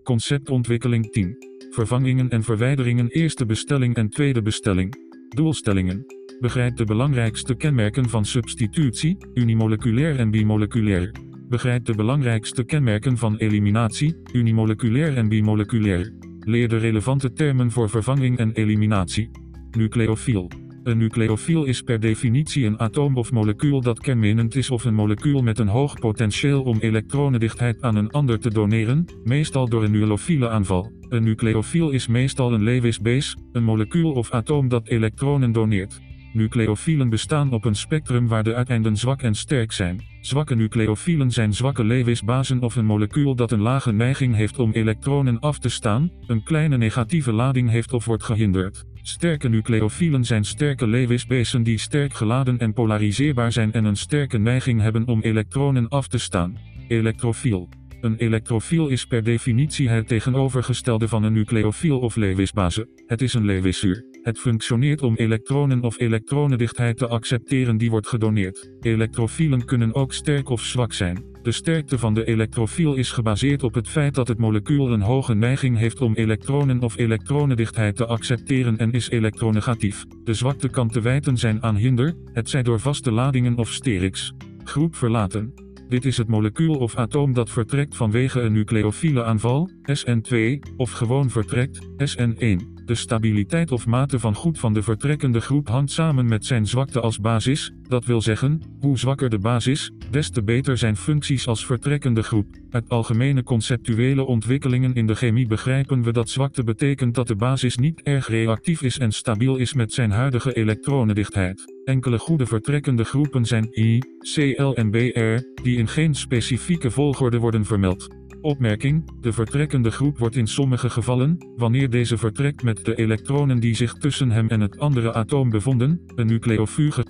Conceptontwikkeling 0.02 1.12
10. 1.12 1.36
Vervangingen 1.70 2.30
en 2.30 2.42
verwijderingen 2.42 3.08
eerste 3.08 3.46
bestelling 3.46 3.94
en 3.94 4.08
tweede 4.08 4.42
bestelling. 4.42 4.94
Doelstellingen. 5.28 6.06
Begrijp 6.40 6.76
de 6.76 6.84
belangrijkste 6.84 7.54
kenmerken 7.54 8.08
van 8.08 8.24
substitutie, 8.24 9.16
unimoleculair 9.34 10.18
en 10.18 10.30
bimoleculair. 10.30 11.12
Begrijp 11.54 11.84
de 11.84 11.94
belangrijkste 11.94 12.64
kenmerken 12.64 13.18
van 13.18 13.36
eliminatie, 13.36 14.16
unimoleculair 14.32 15.16
en 15.16 15.28
bimoleculair. 15.28 16.12
Leer 16.38 16.68
de 16.68 16.76
relevante 16.76 17.32
termen 17.32 17.70
voor 17.70 17.90
vervanging 17.90 18.38
en 18.38 18.52
eliminatie. 18.52 19.30
Nucleofiel. 19.70 20.50
Een 20.82 20.98
nucleofiel 20.98 21.64
is 21.64 21.82
per 21.82 22.00
definitie 22.00 22.66
een 22.66 22.80
atoom 22.80 23.16
of 23.16 23.32
molecuul 23.32 23.80
dat 23.80 24.00
kenmerkend 24.00 24.54
is 24.54 24.70
of 24.70 24.84
een 24.84 24.94
molecuul 24.94 25.42
met 25.42 25.58
een 25.58 25.68
hoog 25.68 25.98
potentieel 25.98 26.62
om 26.62 26.78
elektronendichtheid 26.78 27.82
aan 27.82 27.96
een 27.96 28.10
ander 28.10 28.38
te 28.38 28.50
doneren, 28.50 29.04
meestal 29.24 29.68
door 29.68 29.84
een 29.84 29.92
nucleofiele 29.92 30.48
aanval. 30.48 30.92
Een 31.08 31.22
nucleofiel 31.22 31.90
is 31.90 32.06
meestal 32.06 32.52
een 32.52 32.62
Lewis-base, 32.62 33.36
een 33.52 33.64
molecuul 33.64 34.12
of 34.12 34.30
atoom 34.30 34.68
dat 34.68 34.88
elektronen 34.88 35.52
doneert. 35.52 36.00
Nucleofielen 36.34 37.08
bestaan 37.08 37.52
op 37.52 37.64
een 37.64 37.74
spectrum 37.74 38.28
waar 38.28 38.42
de 38.42 38.54
uiteinden 38.54 38.96
zwak 38.96 39.22
en 39.22 39.34
sterk 39.34 39.72
zijn. 39.72 40.02
Zwakke 40.20 40.54
nucleofielen 40.54 41.30
zijn 41.30 41.54
zwakke 41.54 41.84
Lewis-basen 41.84 42.60
of 42.60 42.76
een 42.76 42.84
molecuul 42.84 43.34
dat 43.34 43.52
een 43.52 43.60
lage 43.60 43.92
neiging 43.92 44.34
heeft 44.34 44.58
om 44.58 44.72
elektronen 44.72 45.38
af 45.40 45.58
te 45.58 45.68
staan, 45.68 46.10
een 46.26 46.42
kleine 46.42 46.76
negatieve 46.76 47.32
lading 47.32 47.70
heeft 47.70 47.92
of 47.92 48.04
wordt 48.04 48.22
gehinderd. 48.22 48.84
Sterke 49.02 49.48
nucleofielen 49.48 50.24
zijn 50.24 50.44
sterke 50.44 50.86
Lewis-basen 50.86 51.62
die 51.62 51.78
sterk 51.78 52.14
geladen 52.14 52.58
en 52.58 52.72
polariseerbaar 52.72 53.52
zijn 53.52 53.72
en 53.72 53.84
een 53.84 53.96
sterke 53.96 54.38
neiging 54.38 54.80
hebben 54.80 55.06
om 55.06 55.20
elektronen 55.22 55.88
af 55.88 56.08
te 56.08 56.18
staan. 56.18 56.56
Elektrofiel. 56.88 57.68
Een 58.00 58.16
elektrofiel 58.16 58.88
is 58.88 59.06
per 59.06 59.24
definitie 59.24 59.88
het 59.88 60.08
tegenovergestelde 60.08 61.08
van 61.08 61.22
een 61.22 61.32
nucleofiel 61.32 61.98
of 61.98 62.16
Lewis-base. 62.16 62.88
Het 63.06 63.22
is 63.22 63.34
een 63.34 63.44
Lewisuur. 63.44 64.13
Het 64.24 64.38
functioneert 64.38 65.02
om 65.02 65.14
elektronen 65.16 65.82
of 65.82 65.98
elektronendichtheid 65.98 66.96
te 66.96 67.06
accepteren 67.06 67.76
die 67.76 67.90
wordt 67.90 68.06
gedoneerd. 68.06 68.70
Elektrofielen 68.80 69.64
kunnen 69.64 69.94
ook 69.94 70.12
sterk 70.12 70.48
of 70.48 70.62
zwak 70.62 70.92
zijn. 70.92 71.24
De 71.42 71.52
sterkte 71.52 71.98
van 71.98 72.14
de 72.14 72.24
elektrofiel 72.24 72.94
is 72.94 73.10
gebaseerd 73.10 73.62
op 73.62 73.74
het 73.74 73.88
feit 73.88 74.14
dat 74.14 74.28
het 74.28 74.38
molecuul 74.38 74.92
een 74.92 75.00
hoge 75.00 75.34
neiging 75.34 75.78
heeft 75.78 76.00
om 76.00 76.14
elektronen 76.14 76.82
of 76.82 76.96
elektronendichtheid 76.96 77.96
te 77.96 78.06
accepteren 78.06 78.78
en 78.78 78.92
is 78.92 79.10
elektronegatief. 79.10 80.04
De 80.24 80.34
zwakte 80.34 80.68
kan 80.68 80.88
te 80.88 81.00
wijten 81.00 81.36
zijn 81.36 81.62
aan 81.62 81.76
hinder, 81.76 82.14
het 82.32 82.50
zij 82.50 82.62
door 82.62 82.80
vaste 82.80 83.10
ladingen 83.12 83.56
of 83.56 83.72
sterix. 83.72 84.32
Groep 84.64 84.96
verlaten. 84.96 85.54
Dit 85.88 86.04
is 86.04 86.16
het 86.16 86.28
molecuul 86.28 86.74
of 86.74 86.96
atoom 86.96 87.32
dat 87.32 87.50
vertrekt 87.50 87.96
vanwege 87.96 88.40
een 88.40 88.52
nucleofiele 88.52 89.24
aanval, 89.24 89.70
SN2, 89.92 90.36
of 90.76 90.90
gewoon 90.90 91.30
vertrekt, 91.30 91.86
SN1. 91.86 92.73
De 92.84 92.94
stabiliteit 92.94 93.72
of 93.72 93.86
mate 93.86 94.18
van 94.18 94.34
goed 94.34 94.58
van 94.58 94.72
de 94.74 94.82
vertrekkende 94.82 95.40
groep 95.40 95.68
hangt 95.68 95.90
samen 95.90 96.26
met 96.26 96.46
zijn 96.46 96.66
zwakte 96.66 97.00
als 97.00 97.20
basis, 97.20 97.72
dat 97.88 98.04
wil 98.04 98.20
zeggen, 98.20 98.60
hoe 98.80 98.98
zwakker 98.98 99.30
de 99.30 99.38
basis, 99.38 99.90
des 100.10 100.30
te 100.30 100.42
beter 100.42 100.78
zijn 100.78 100.96
functies 100.96 101.46
als 101.46 101.66
vertrekkende 101.66 102.22
groep. 102.22 102.46
Uit 102.70 102.88
algemene 102.88 103.42
conceptuele 103.42 104.24
ontwikkelingen 104.24 104.94
in 104.94 105.06
de 105.06 105.14
chemie 105.14 105.46
begrijpen 105.46 106.02
we 106.02 106.12
dat 106.12 106.28
zwakte 106.28 106.64
betekent 106.64 107.14
dat 107.14 107.26
de 107.26 107.36
basis 107.36 107.76
niet 107.76 108.02
erg 108.02 108.28
reactief 108.28 108.82
is 108.82 108.98
en 108.98 109.12
stabiel 109.12 109.56
is 109.56 109.74
met 109.74 109.92
zijn 109.92 110.10
huidige 110.10 110.54
elektronendichtheid. 110.54 111.72
Enkele 111.84 112.18
goede 112.18 112.46
vertrekkende 112.46 113.04
groepen 113.04 113.44
zijn 113.44 113.68
I, 113.78 113.98
Cl 114.18 114.72
en 114.74 114.90
Br, 114.90 115.62
die 115.62 115.76
in 115.76 115.88
geen 115.88 116.14
specifieke 116.14 116.90
volgorde 116.90 117.38
worden 117.38 117.64
vermeld. 117.64 118.08
Opmerking: 118.44 119.20
De 119.20 119.32
vertrekkende 119.32 119.90
groep 119.90 120.18
wordt 120.18 120.36
in 120.36 120.46
sommige 120.46 120.90
gevallen, 120.90 121.38
wanneer 121.56 121.90
deze 121.90 122.18
vertrekt 122.18 122.62
met 122.62 122.84
de 122.84 122.94
elektronen 122.94 123.60
die 123.60 123.74
zich 123.74 123.94
tussen 123.94 124.30
hem 124.30 124.48
en 124.48 124.60
het 124.60 124.78
andere 124.78 125.12
atoom 125.12 125.50
bevonden, 125.50 126.00
een 126.14 126.26
nucleofuge. 126.26 127.06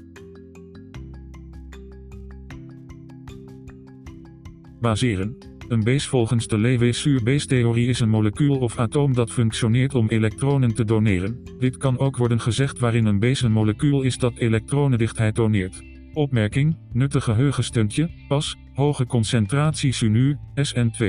Baseren. 4.81 5.37
Een 5.69 5.85
base 5.85 6.09
volgens 6.09 6.47
de 6.47 6.59
Lewis-zuur-base-theorie 6.59 7.89
is 7.89 8.01
een 8.01 8.09
molecuul 8.09 8.59
of 8.59 8.79
atoom 8.79 9.15
dat 9.15 9.31
functioneert 9.31 9.95
om 9.95 10.09
elektronen 10.09 10.75
te 10.75 10.85
doneren. 10.85 11.43
Dit 11.59 11.77
kan 11.77 11.99
ook 11.99 12.17
worden 12.17 12.41
gezegd 12.41 12.79
waarin 12.79 13.07
een 13.07 13.19
base 13.19 13.45
een 13.45 13.53
molecuul 13.53 14.03
is 14.03 14.19
dat 14.19 14.37
elektronendichtheid 14.37 15.35
doneert. 15.35 15.83
Opmerking, 16.13 16.77
nuttige 16.93 17.31
geheugenstuntje, 17.31 18.11
pas, 18.29 18.57
hoge 18.75 19.07
concentratie 19.07 19.93
sunuur, 19.93 20.39
SN2. 20.55 21.05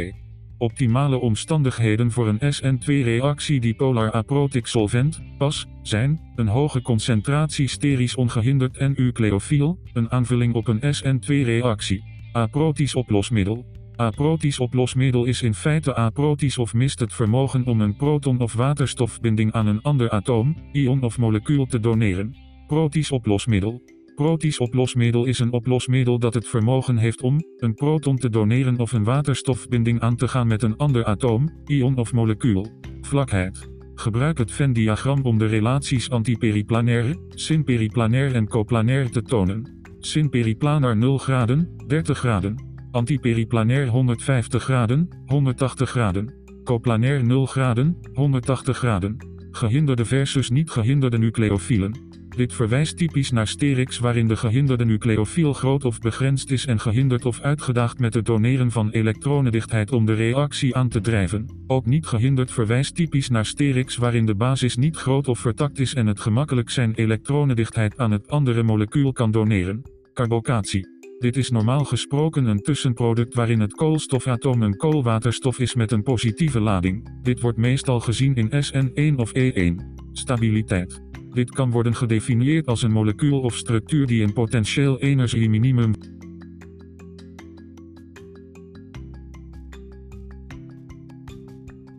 Optimale 0.58 1.18
omstandigheden 1.18 2.12
voor 2.12 2.28
een 2.28 2.54
SN2-reactie 2.54 3.60
dipolar 3.60 4.12
aprotic 4.12 4.66
solvent, 4.66 5.22
PAS, 5.38 5.66
zijn, 5.82 6.22
een 6.36 6.48
hoge 6.48 6.82
concentratie 6.82 7.68
sterisch 7.68 8.16
ongehinderd 8.16 8.78
en 8.78 8.94
nucleofiel, 8.98 9.80
een 9.94 10.12
aanvulling 10.12 10.54
op 10.54 10.68
een 10.68 10.82
SN2-reactie. 10.96 12.04
Aprotisch 12.32 12.96
oplosmiddel. 12.96 13.66
Aprotisch 13.96 14.60
oplosmiddel 14.60 15.26
is 15.26 15.42
in 15.42 15.54
feite 15.54 15.96
aprotisch 15.96 16.58
of 16.58 16.74
mist 16.74 17.00
het 17.00 17.14
vermogen 17.14 17.66
om 17.66 17.82
een 17.82 17.96
proton- 17.96 18.40
of 18.40 18.54
waterstofbinding 18.54 19.52
aan 19.52 19.68
een 19.68 19.82
ander 19.82 20.10
atoom, 20.10 20.56
ion 20.72 21.04
of 21.04 21.18
molecuul 21.18 21.66
te 21.66 21.80
doneren. 21.80 22.36
Protisch 22.68 23.12
oplosmiddel. 23.12 23.95
Protisch 24.16 24.60
oplosmiddel 24.60 25.26
is 25.26 25.40
een 25.40 25.52
oplosmiddel 25.52 26.20
dat 26.20 26.34
het 26.34 26.48
vermogen 26.48 26.98
heeft 26.98 27.22
om 27.22 27.40
een 27.58 27.74
proton 27.74 28.18
te 28.18 28.30
doneren 28.30 28.80
of 28.80 28.92
een 28.92 29.04
waterstofbinding 29.04 30.00
aan 30.00 30.16
te 30.16 30.28
gaan 30.28 30.48
met 30.48 30.64
een 30.64 30.78
ander 30.78 31.06
atoom, 31.06 31.50
ion 31.66 31.98
of 31.98 32.14
molecuul. 32.14 32.68
Vlakheid. 33.02 33.70
Gebruik 33.96 34.38
het 34.38 34.52
Venn-diagram 34.52 35.22
om 35.22 35.38
de 35.38 35.46
relaties 35.46 36.10
antiperiplanair, 36.10 37.16
synperiplanair 37.30 38.36
en 38.36 38.48
coplanair 38.48 39.10
te 39.10 39.22
tonen. 39.22 39.84
Synperiplanar 40.00 40.98
0 40.98 41.18
graden, 41.18 41.76
30 41.88 42.18
graden. 42.18 42.64
Antiperiplanair 42.92 43.88
150 43.88 44.64
graden, 44.64 45.10
180 45.26 45.90
graden. 45.90 46.34
Coplanair 46.64 47.26
0 47.26 47.46
graden, 47.46 47.98
180 48.14 48.78
graden. 48.78 49.18
Gehinderde 49.52 50.06
versus 50.06 50.50
niet 50.50 50.70
gehinderde 50.70 51.18
nucleofielen. 51.18 52.05
Dit 52.36 52.54
verwijst 52.54 52.98
typisch 52.98 53.32
naar 53.32 53.48
sterix 53.48 54.00
waarin 54.00 54.28
de 54.28 54.36
gehinderde 54.36 54.86
nucleofiel 54.86 55.54
groot 55.54 55.86
of 55.86 56.00
begrensd 56.00 56.52
is 56.52 56.66
en 56.66 56.80
gehinderd 56.80 57.26
of 57.26 57.42
uitgedaagd 57.42 58.00
met 58.00 58.14
het 58.14 58.26
doneren 58.26 58.72
van 58.72 58.90
elektronendichtheid 58.90 59.92
om 59.92 60.06
de 60.06 60.14
reactie 60.14 60.76
aan 60.76 60.90
te 60.90 61.02
drijven. 61.02 61.46
Ook 61.68 61.86
niet 61.86 62.06
gehinderd 62.06 62.52
verwijst 62.52 62.96
typisch 62.96 63.30
naar 63.30 63.46
sterix 63.46 63.96
waarin 63.96 64.26
de 64.26 64.36
basis 64.36 64.76
niet 64.76 64.96
groot 64.96 65.28
of 65.28 65.40
vertakt 65.40 65.80
is 65.80 65.94
en 65.94 66.08
het 66.08 66.20
gemakkelijk 66.20 66.70
zijn 66.70 66.94
elektronendichtheid 66.94 67.98
aan 67.98 68.12
het 68.12 68.28
andere 68.28 68.64
molecuul 68.64 69.12
kan 69.12 69.32
doneren. 69.32 69.82
Carbocatie. 70.14 70.94
Dit 71.20 71.38
is 71.38 71.50
normaal 71.50 71.86
gesproken 71.86 72.46
een 72.46 72.62
tussenproduct 72.62 73.36
waarin 73.36 73.60
het 73.60 73.74
koolstofatoom 73.74 74.62
een 74.62 74.78
koolwaterstof 74.78 75.60
is 75.60 75.76
met 75.76 75.92
een 75.92 76.04
positieve 76.04 76.60
lading. 76.60 77.22
Dit 77.22 77.40
wordt 77.40 77.58
meestal 77.58 78.00
gezien 78.00 78.36
in 78.36 78.50
SN1 78.50 79.16
of 79.16 79.32
E1. 79.38 79.76
Stabiliteit. 80.12 81.05
Dit 81.36 81.52
kan 81.52 81.72
worden 81.72 81.96
gedefinieerd 81.96 82.68
als 82.68 82.82
een 82.82 82.92
molecuul 82.92 83.40
of 83.40 83.56
structuur 83.56 84.08
die 84.08 84.24
een 84.24 84.34
potentieel 84.34 84.98
minimum. 85.32 85.94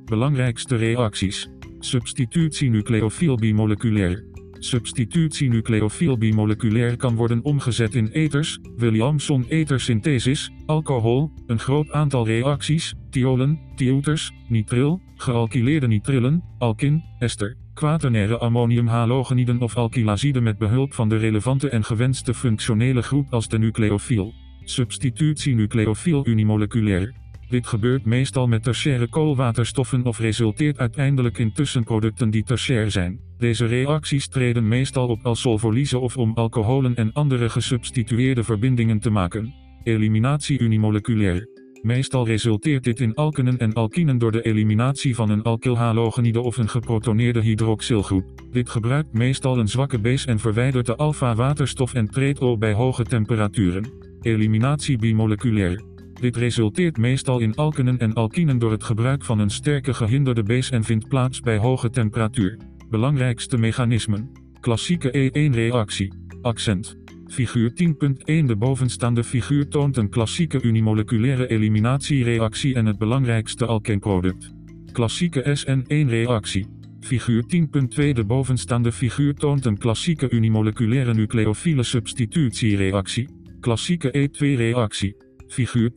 Belangrijkste 0.04 0.76
reacties. 0.76 1.48
Substitutie 1.78 2.70
nucleofiel 2.70 3.36
bimoleculair. 3.36 4.24
Substitutie 4.58 5.48
nucleofiel 5.48 6.18
bimoleculair 6.18 6.96
kan 6.96 7.14
worden 7.14 7.44
omgezet 7.44 7.94
in 7.94 8.08
ethers, 8.08 8.58
Williamson-ethersynthesis, 8.76 10.50
alcohol, 10.66 11.32
een 11.46 11.58
groot 11.58 11.90
aantal 11.90 12.26
reacties, 12.26 12.94
thiolen, 13.10 13.60
thioeters, 13.74 14.32
nitril, 14.48 15.00
gealkyleerde 15.14 15.86
nitrillen, 15.86 16.42
alkin, 16.58 17.02
ester, 17.18 17.56
quaternaire 17.76 18.38
ammoniumhalogeniden 18.38 19.60
of 19.60 19.76
alkylazide 19.76 20.40
met 20.40 20.58
behulp 20.58 20.94
van 20.94 21.08
de 21.08 21.16
relevante 21.16 21.68
en 21.68 21.84
gewenste 21.84 22.34
functionele 22.34 23.02
groep 23.02 23.32
als 23.32 23.48
de 23.48 23.58
nucleofiel. 23.58 24.34
Substitutie 24.64 25.54
nucleofiel 25.54 26.26
unimoleculair. 26.26 27.14
Dit 27.48 27.66
gebeurt 27.66 28.04
meestal 28.04 28.46
met 28.46 28.62
tertiaire 28.62 29.08
koolwaterstoffen 29.08 30.04
of 30.04 30.18
resulteert 30.18 30.78
uiteindelijk 30.78 31.38
in 31.38 31.52
tussenproducten 31.52 32.30
die 32.30 32.42
tertiair 32.42 32.90
zijn. 32.90 33.20
Deze 33.38 33.66
reacties 33.66 34.28
treden 34.28 34.68
meestal 34.68 35.08
op 35.08 35.26
als 35.26 35.40
solvolyse 35.40 35.98
of 35.98 36.16
om 36.16 36.34
alcoholen 36.34 36.94
en 36.94 37.12
andere 37.12 37.48
gesubstitueerde 37.48 38.44
verbindingen 38.44 38.98
te 38.98 39.10
maken. 39.10 39.54
Eliminatie 39.82 40.58
unimoleculair. 40.58 41.55
Meestal 41.86 42.26
resulteert 42.26 42.84
dit 42.84 43.00
in 43.00 43.14
alkenen 43.14 43.58
en 43.58 43.72
alkinen 43.72 44.18
door 44.18 44.32
de 44.32 44.42
eliminatie 44.42 45.14
van 45.14 45.30
een 45.30 45.42
alkylhalogenide 45.42 46.40
of 46.40 46.56
een 46.56 46.68
geprotoneerde 46.68 47.40
hydroxylgroep. 47.40 48.24
Dit 48.50 48.68
gebruikt 48.68 49.12
meestal 49.12 49.58
een 49.58 49.68
zwakke 49.68 49.98
base 49.98 50.26
en 50.26 50.38
verwijdert 50.38 50.86
de 50.86 50.96
alfa-waterstof 50.96 51.94
en 51.94 52.10
treeto 52.10 52.58
bij 52.58 52.72
hoge 52.72 53.04
temperaturen. 53.04 53.92
Eliminatie 54.20 54.98
bimoleculair. 54.98 55.82
Dit 56.20 56.36
resulteert 56.36 56.96
meestal 56.96 57.38
in 57.38 57.54
alkenen 57.54 57.98
en 57.98 58.14
alkinen 58.14 58.58
door 58.58 58.70
het 58.70 58.84
gebruik 58.84 59.24
van 59.24 59.38
een 59.38 59.50
sterke 59.50 59.94
gehinderde 59.94 60.42
base 60.42 60.72
en 60.72 60.84
vindt 60.84 61.08
plaats 61.08 61.40
bij 61.40 61.58
hoge 61.58 61.90
temperatuur. 61.90 62.58
Belangrijkste 62.90 63.56
mechanismen. 63.56 64.32
Klassieke 64.60 65.30
E1-reactie. 65.30 66.12
Accent. 66.42 67.05
Figuur 67.28 67.70
10.1 67.70 68.46
De 68.46 68.56
bovenstaande 68.56 69.24
figuur 69.24 69.68
toont 69.68 69.96
een 69.96 70.08
klassieke 70.08 70.62
unimoleculaire 70.62 71.48
eliminatiereactie 71.48 72.74
en 72.74 72.86
het 72.86 72.98
belangrijkste 72.98 73.66
alkeenproduct. 73.66 74.52
Klassieke 74.92 75.58
SN1-reactie. 75.58 76.66
Figuur 77.00 77.42
10.2 77.42 78.12
De 78.12 78.24
bovenstaande 78.26 78.92
figuur 78.92 79.34
toont 79.34 79.64
een 79.64 79.78
klassieke 79.78 80.30
unimoleculaire 80.30 81.14
nucleofiele 81.14 81.82
substitutiereactie. 81.82 83.28
Klassieke 83.60 84.28
E2-reactie. 84.28 85.16
Figuur 85.48 85.90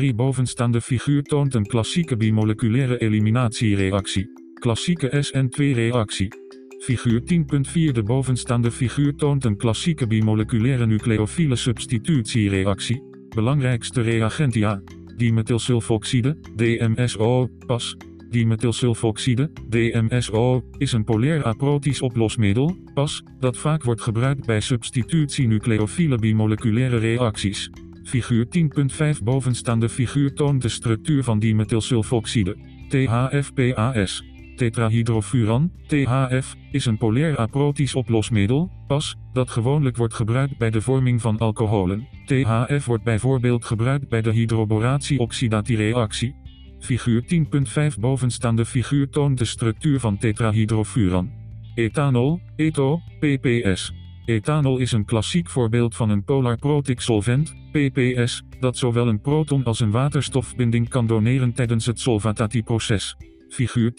10.3 0.00 0.14
Bovenstaande 0.14 0.80
figuur 0.80 1.22
toont 1.22 1.54
een 1.54 1.66
klassieke 1.66 2.16
bimoleculaire 2.16 2.98
eliminatiereactie. 2.98 4.26
Klassieke 4.54 5.24
SN2-reactie. 5.24 6.28
Figuur 6.78 7.20
10.4 7.20 7.92
De 7.92 8.02
bovenstaande 8.02 8.70
figuur 8.70 9.14
toont 9.14 9.44
een 9.44 9.56
klassieke 9.56 10.06
bimoleculaire 10.06 10.86
nucleofiele 10.86 11.56
substitutiereactie. 11.56 13.02
Belangrijkste 13.28 14.00
reagentia. 14.00 14.82
Dimethylsulfoxide, 15.16 16.36
DMSO, 16.56 17.48
pas. 17.66 17.96
Dimethylsulfoxide, 18.30 19.50
DMSO, 19.68 20.62
is 20.78 20.92
een 20.92 21.04
polair 21.04 21.44
aprotisch 21.44 22.02
oplosmiddel, 22.02 22.76
pas, 22.94 23.22
dat 23.38 23.58
vaak 23.58 23.82
wordt 23.82 24.00
gebruikt 24.00 24.46
bij 24.46 24.60
substitutie 24.60 25.46
nucleofiele 25.46 26.16
bimoleculaire 26.16 26.96
reacties. 26.96 27.70
Figuur 28.04 28.46
10.5 29.16 29.22
Bovenstaande 29.22 29.88
figuur 29.88 30.34
toont 30.34 30.62
de 30.62 30.68
structuur 30.68 31.24
van 31.24 31.38
dimethylsulfoxide. 31.38 32.56
THFPAS. 32.88 34.22
Tetrahydrofuran, 34.58 35.72
THF, 35.86 36.56
is 36.70 36.86
een 36.86 36.98
polair 36.98 37.36
aprotisch 37.36 37.94
oplosmiddel, 37.94 38.70
PAS, 38.86 39.16
dat 39.32 39.50
gewoonlijk 39.50 39.96
wordt 39.96 40.14
gebruikt 40.14 40.58
bij 40.58 40.70
de 40.70 40.80
vorming 40.80 41.20
van 41.20 41.38
alcoholen. 41.38 42.08
THF 42.26 42.84
wordt 42.84 43.04
bijvoorbeeld 43.04 43.64
gebruikt 43.64 44.08
bij 44.08 44.22
de 44.22 44.32
hydroboratie-oxidatiereactie. 44.32 46.34
Figuur 46.78 47.22
10.5 47.22 47.28
Bovenstaande 48.00 48.64
figuur 48.64 49.08
toont 49.08 49.38
de 49.38 49.44
structuur 49.44 50.00
van 50.00 50.18
tetrahydrofuran. 50.18 51.30
Ethanol, 51.74 52.40
ETO, 52.56 53.00
PPS. 53.20 53.92
Ethanol 54.24 54.78
is 54.78 54.92
een 54.92 55.04
klassiek 55.04 55.48
voorbeeld 55.48 55.96
van 55.96 56.10
een 56.10 56.24
polar 56.24 56.56
protic 56.56 57.00
solvent, 57.00 57.54
PPS, 57.72 58.42
dat 58.60 58.76
zowel 58.76 59.08
een 59.08 59.20
proton 59.20 59.64
als 59.64 59.80
een 59.80 59.90
waterstofbinding 59.90 60.88
kan 60.88 61.06
doneren 61.06 61.52
tijdens 61.52 61.86
het 61.86 62.00
solvatatieproces. 62.00 63.16
Figuur 63.48 63.92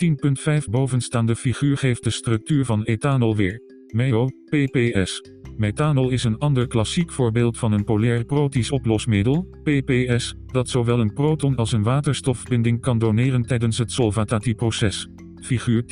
10.5 0.61 0.69
Bovenstaande 0.69 1.35
figuur 1.35 1.77
geeft 1.77 2.03
de 2.03 2.09
structuur 2.09 2.65
van 2.65 2.83
ethanol 2.83 3.35
weer. 3.35 3.61
MEO, 3.93 4.27
PPS. 4.45 5.21
Methanol 5.57 6.09
is 6.09 6.23
een 6.23 6.37
ander 6.37 6.67
klassiek 6.67 7.11
voorbeeld 7.11 7.57
van 7.57 7.71
een 7.71 7.83
polair 7.83 8.25
protisch 8.25 8.71
oplosmiddel, 8.71 9.49
PPS, 9.63 10.35
dat 10.45 10.69
zowel 10.69 10.99
een 10.99 11.13
proton 11.13 11.55
als 11.55 11.71
een 11.71 11.83
waterstofbinding 11.83 12.81
kan 12.81 12.99
doneren 12.99 13.45
tijdens 13.45 13.77
het 13.77 13.91
solvatatieproces. 13.91 15.07
Figuur 15.41 15.83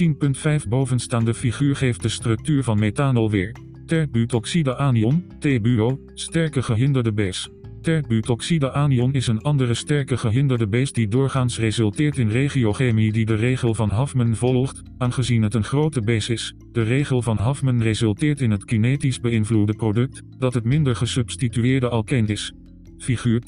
10.5 0.62 0.68
Bovenstaande 0.70 1.34
figuur 1.34 1.76
geeft 1.76 2.02
de 2.02 2.10
structuur 2.10 2.64
van 2.64 2.80
methanol 2.80 3.32
weer. 3.32 3.56
Terbutoxide 3.86 4.76
anion, 4.76 5.26
TBUO, 5.40 6.00
sterke 6.14 6.62
gehinderde 6.62 7.14
base. 7.14 7.57
Terbutoxide 7.88 8.72
anion 8.72 9.14
is 9.14 9.28
een 9.28 9.42
andere 9.42 9.74
sterke 9.74 10.18
gehinderde 10.18 10.68
base 10.68 10.94
die 10.94 11.08
doorgaans 11.08 11.60
resulteert 11.60 12.18
in 12.18 12.30
regiochemie 12.30 13.12
die 13.12 13.26
de 13.26 13.36
regel 13.36 13.74
van 13.74 13.92
Huffman 13.92 14.36
volgt, 14.36 14.82
aangezien 14.98 15.42
het 15.42 15.54
een 15.54 15.64
grote 15.64 16.02
base 16.02 16.34
is. 16.34 16.54
De 16.72 16.82
regel 16.82 17.22
van 17.22 17.38
Huffman 17.38 17.82
resulteert 17.82 18.42
in 18.42 18.52
het 18.52 18.66
kinetisch 18.66 19.20
beïnvloede 19.20 19.74
product, 19.74 20.22
dat 20.38 20.54
het 20.54 20.64
minder 20.64 20.96
gesubstitueerde 20.96 21.90
alkeen 21.90 22.28
is. 22.28 22.54
Figuur 22.98 23.42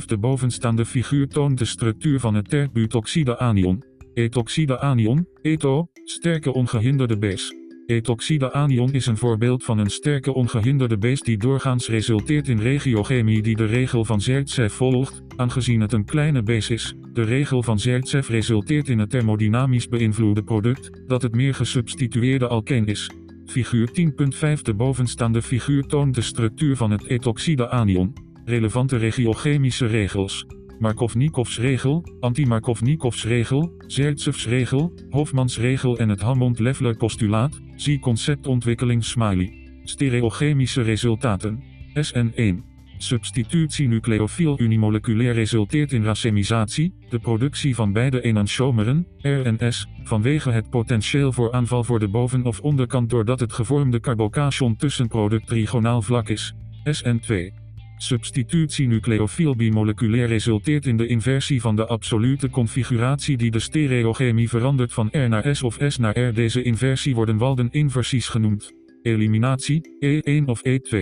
10.5 0.00 0.04
De 0.04 0.18
bovenstaande 0.18 0.84
figuur 0.84 1.28
toont 1.28 1.58
de 1.58 1.64
structuur 1.64 2.20
van 2.20 2.34
het 2.34 2.48
terbutoxide 2.48 3.38
anion. 3.38 3.82
Etoxide 4.14 4.80
anion, 4.80 5.26
ETO, 5.42 5.86
sterke 6.04 6.52
ongehinderde 6.52 7.18
base. 7.18 7.67
Etoxide 7.88 8.52
anion 8.52 8.92
is 8.92 9.06
een 9.06 9.16
voorbeeld 9.16 9.64
van 9.64 9.78
een 9.78 9.90
sterke 9.90 10.34
ongehinderde 10.34 10.98
base 10.98 11.24
die 11.24 11.38
doorgaans 11.38 11.88
resulteert 11.88 12.48
in 12.48 12.58
regiochemie 12.58 13.42
die 13.42 13.56
de 13.56 13.64
regel 13.64 14.04
van 14.04 14.20
Zertsev 14.20 14.72
volgt, 14.72 15.22
aangezien 15.36 15.80
het 15.80 15.92
een 15.92 16.04
kleine 16.04 16.42
base 16.42 16.72
is. 16.72 16.94
De 17.12 17.22
regel 17.22 17.62
van 17.62 17.78
Zertsev 17.78 18.28
resulteert 18.28 18.88
in 18.88 18.98
het 18.98 19.10
thermodynamisch 19.10 19.88
beïnvloede 19.88 20.42
product, 20.42 20.90
dat 21.06 21.22
het 21.22 21.34
meer 21.34 21.54
gesubstitueerde 21.54 22.48
alkeen 22.48 22.86
is. 22.86 23.10
Figuur 23.46 23.88
10.5 23.88 24.62
De 24.62 24.74
bovenstaande 24.74 25.42
figuur 25.42 25.86
toont 25.86 26.14
de 26.14 26.22
structuur 26.22 26.76
van 26.76 26.90
het 26.90 27.06
etoxide 27.06 27.68
anion. 27.68 28.12
Relevante 28.44 28.96
regiochemische 28.96 29.86
regels. 29.86 30.46
Markovnikovs 30.78 31.58
regel, 31.58 32.04
anti-Markovnikovs 32.20 33.24
regel, 33.24 33.74
Zertsevs 33.86 34.46
regel, 34.46 34.92
Hofmans 35.10 35.58
regel 35.58 35.98
en 35.98 36.08
het 36.08 36.20
Hammond-Leffler 36.20 36.96
postulaat, 36.96 37.60
zie 37.76 37.98
conceptontwikkeling 37.98 39.04
Smiley. 39.04 39.52
Stereochemische 39.84 40.82
resultaten. 40.82 41.62
SN1. 41.94 42.68
Substitutie 42.98 43.88
nucleofiel 43.88 44.60
unimoleculair 44.60 45.34
resulteert 45.34 45.92
in 45.92 46.04
racemisatie, 46.04 46.94
de 47.08 47.18
productie 47.18 47.74
van 47.74 47.92
beide 47.92 48.22
enantiomeren, 48.22 49.06
RNS, 49.18 49.86
vanwege 50.02 50.50
het 50.50 50.70
potentieel 50.70 51.32
voor 51.32 51.52
aanval 51.52 51.84
voor 51.84 51.98
de 51.98 52.08
boven- 52.08 52.44
of 52.44 52.60
onderkant 52.60 53.10
doordat 53.10 53.40
het 53.40 53.52
gevormde 53.52 54.00
carbocation 54.00 54.76
tussenproduct 54.76 55.46
trigonaal 55.46 56.02
vlak 56.02 56.28
is. 56.28 56.54
SN2. 56.84 57.57
Substitutie 58.00 58.86
nucleofiel 58.86 59.56
bimoleculair 59.56 60.26
resulteert 60.26 60.86
in 60.86 60.96
de 60.96 61.06
inversie 61.06 61.60
van 61.60 61.76
de 61.76 61.86
absolute 61.86 62.50
configuratie 62.50 63.36
die 63.36 63.50
de 63.50 63.58
stereochemie 63.58 64.48
verandert 64.48 64.92
van 64.92 65.08
R 65.12 65.28
naar 65.28 65.56
S 65.56 65.62
of 65.62 65.78
S 65.86 65.98
naar 65.98 66.18
R. 66.18 66.34
Deze 66.34 66.62
inversie 66.62 67.14
worden 67.14 67.36
Walden-inversies 67.36 68.28
genoemd. 68.28 68.72
Eliminatie, 69.02 69.80
E1 70.04 70.44
of 70.44 70.60
E2. 70.68 70.96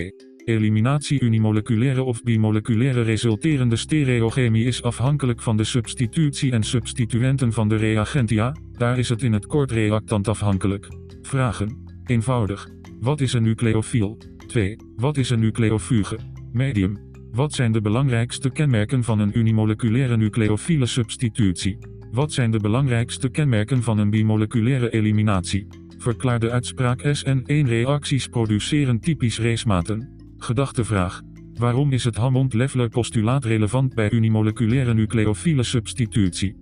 Eliminatie 0.45 1.21
unimoleculaire 1.21 2.03
of 2.03 2.23
bimoleculaire 2.23 3.03
resulterende 3.03 3.77
stereochemie 3.77 4.65
is 4.65 4.83
afhankelijk 4.83 5.43
van 5.43 5.57
de 5.57 5.65
substitutie 5.65 6.53
en 6.53 6.63
substituenten 6.63 7.53
van 7.53 7.69
de 7.69 7.77
reagentia, 7.77 8.57
daar 8.73 8.99
is 8.99 9.09
het 9.09 9.23
in 9.23 9.33
het 9.33 9.47
kort 9.47 9.71
reactant 9.71 10.29
afhankelijk. 10.29 10.89
Vragen. 11.23 11.85
Eenvoudig. 12.05 12.69
Wat 13.01 13.21
is 13.21 13.33
een 13.33 13.43
nucleofiel? 13.43 14.19
2. 14.47 14.77
Wat 14.97 15.17
is 15.17 15.31
een 15.31 15.41
nucleofuge? 15.41 16.36
Medium. 16.57 16.99
Wat 17.33 17.53
zijn 17.53 17.73
de 17.73 17.81
belangrijkste 17.81 18.51
kenmerken 18.51 19.05
van 19.05 19.19
een 19.19 19.39
unimoleculaire 19.39 20.17
nucleofiele 20.17 20.87
substitutie? 20.87 21.79
Wat 22.13 22.33
zijn 22.33 22.51
de 22.51 22.59
belangrijkste 22.59 23.29
kenmerken 23.29 23.83
van 23.83 23.99
een 23.99 24.11
bimoleculaire 24.11 24.91
eliminatie? 24.91 25.67
Verklaar 25.99 26.39
de 26.39 26.51
uitspraak 26.51 27.03
SN1-reacties 27.03 28.29
produceren 28.29 29.01
typisch 29.01 29.39
racematen. 29.39 30.17
Gedachtevraag. 30.39 31.23
Waarom 31.55 31.93
is 31.93 32.05
het 32.05 32.17
Hammond-Leffler-postulaat 32.17 33.45
relevant 33.45 33.95
bij 33.95 34.11
unimoleculaire 34.11 34.95
nucleofiele 34.95 35.63
substitutie? 35.63 36.57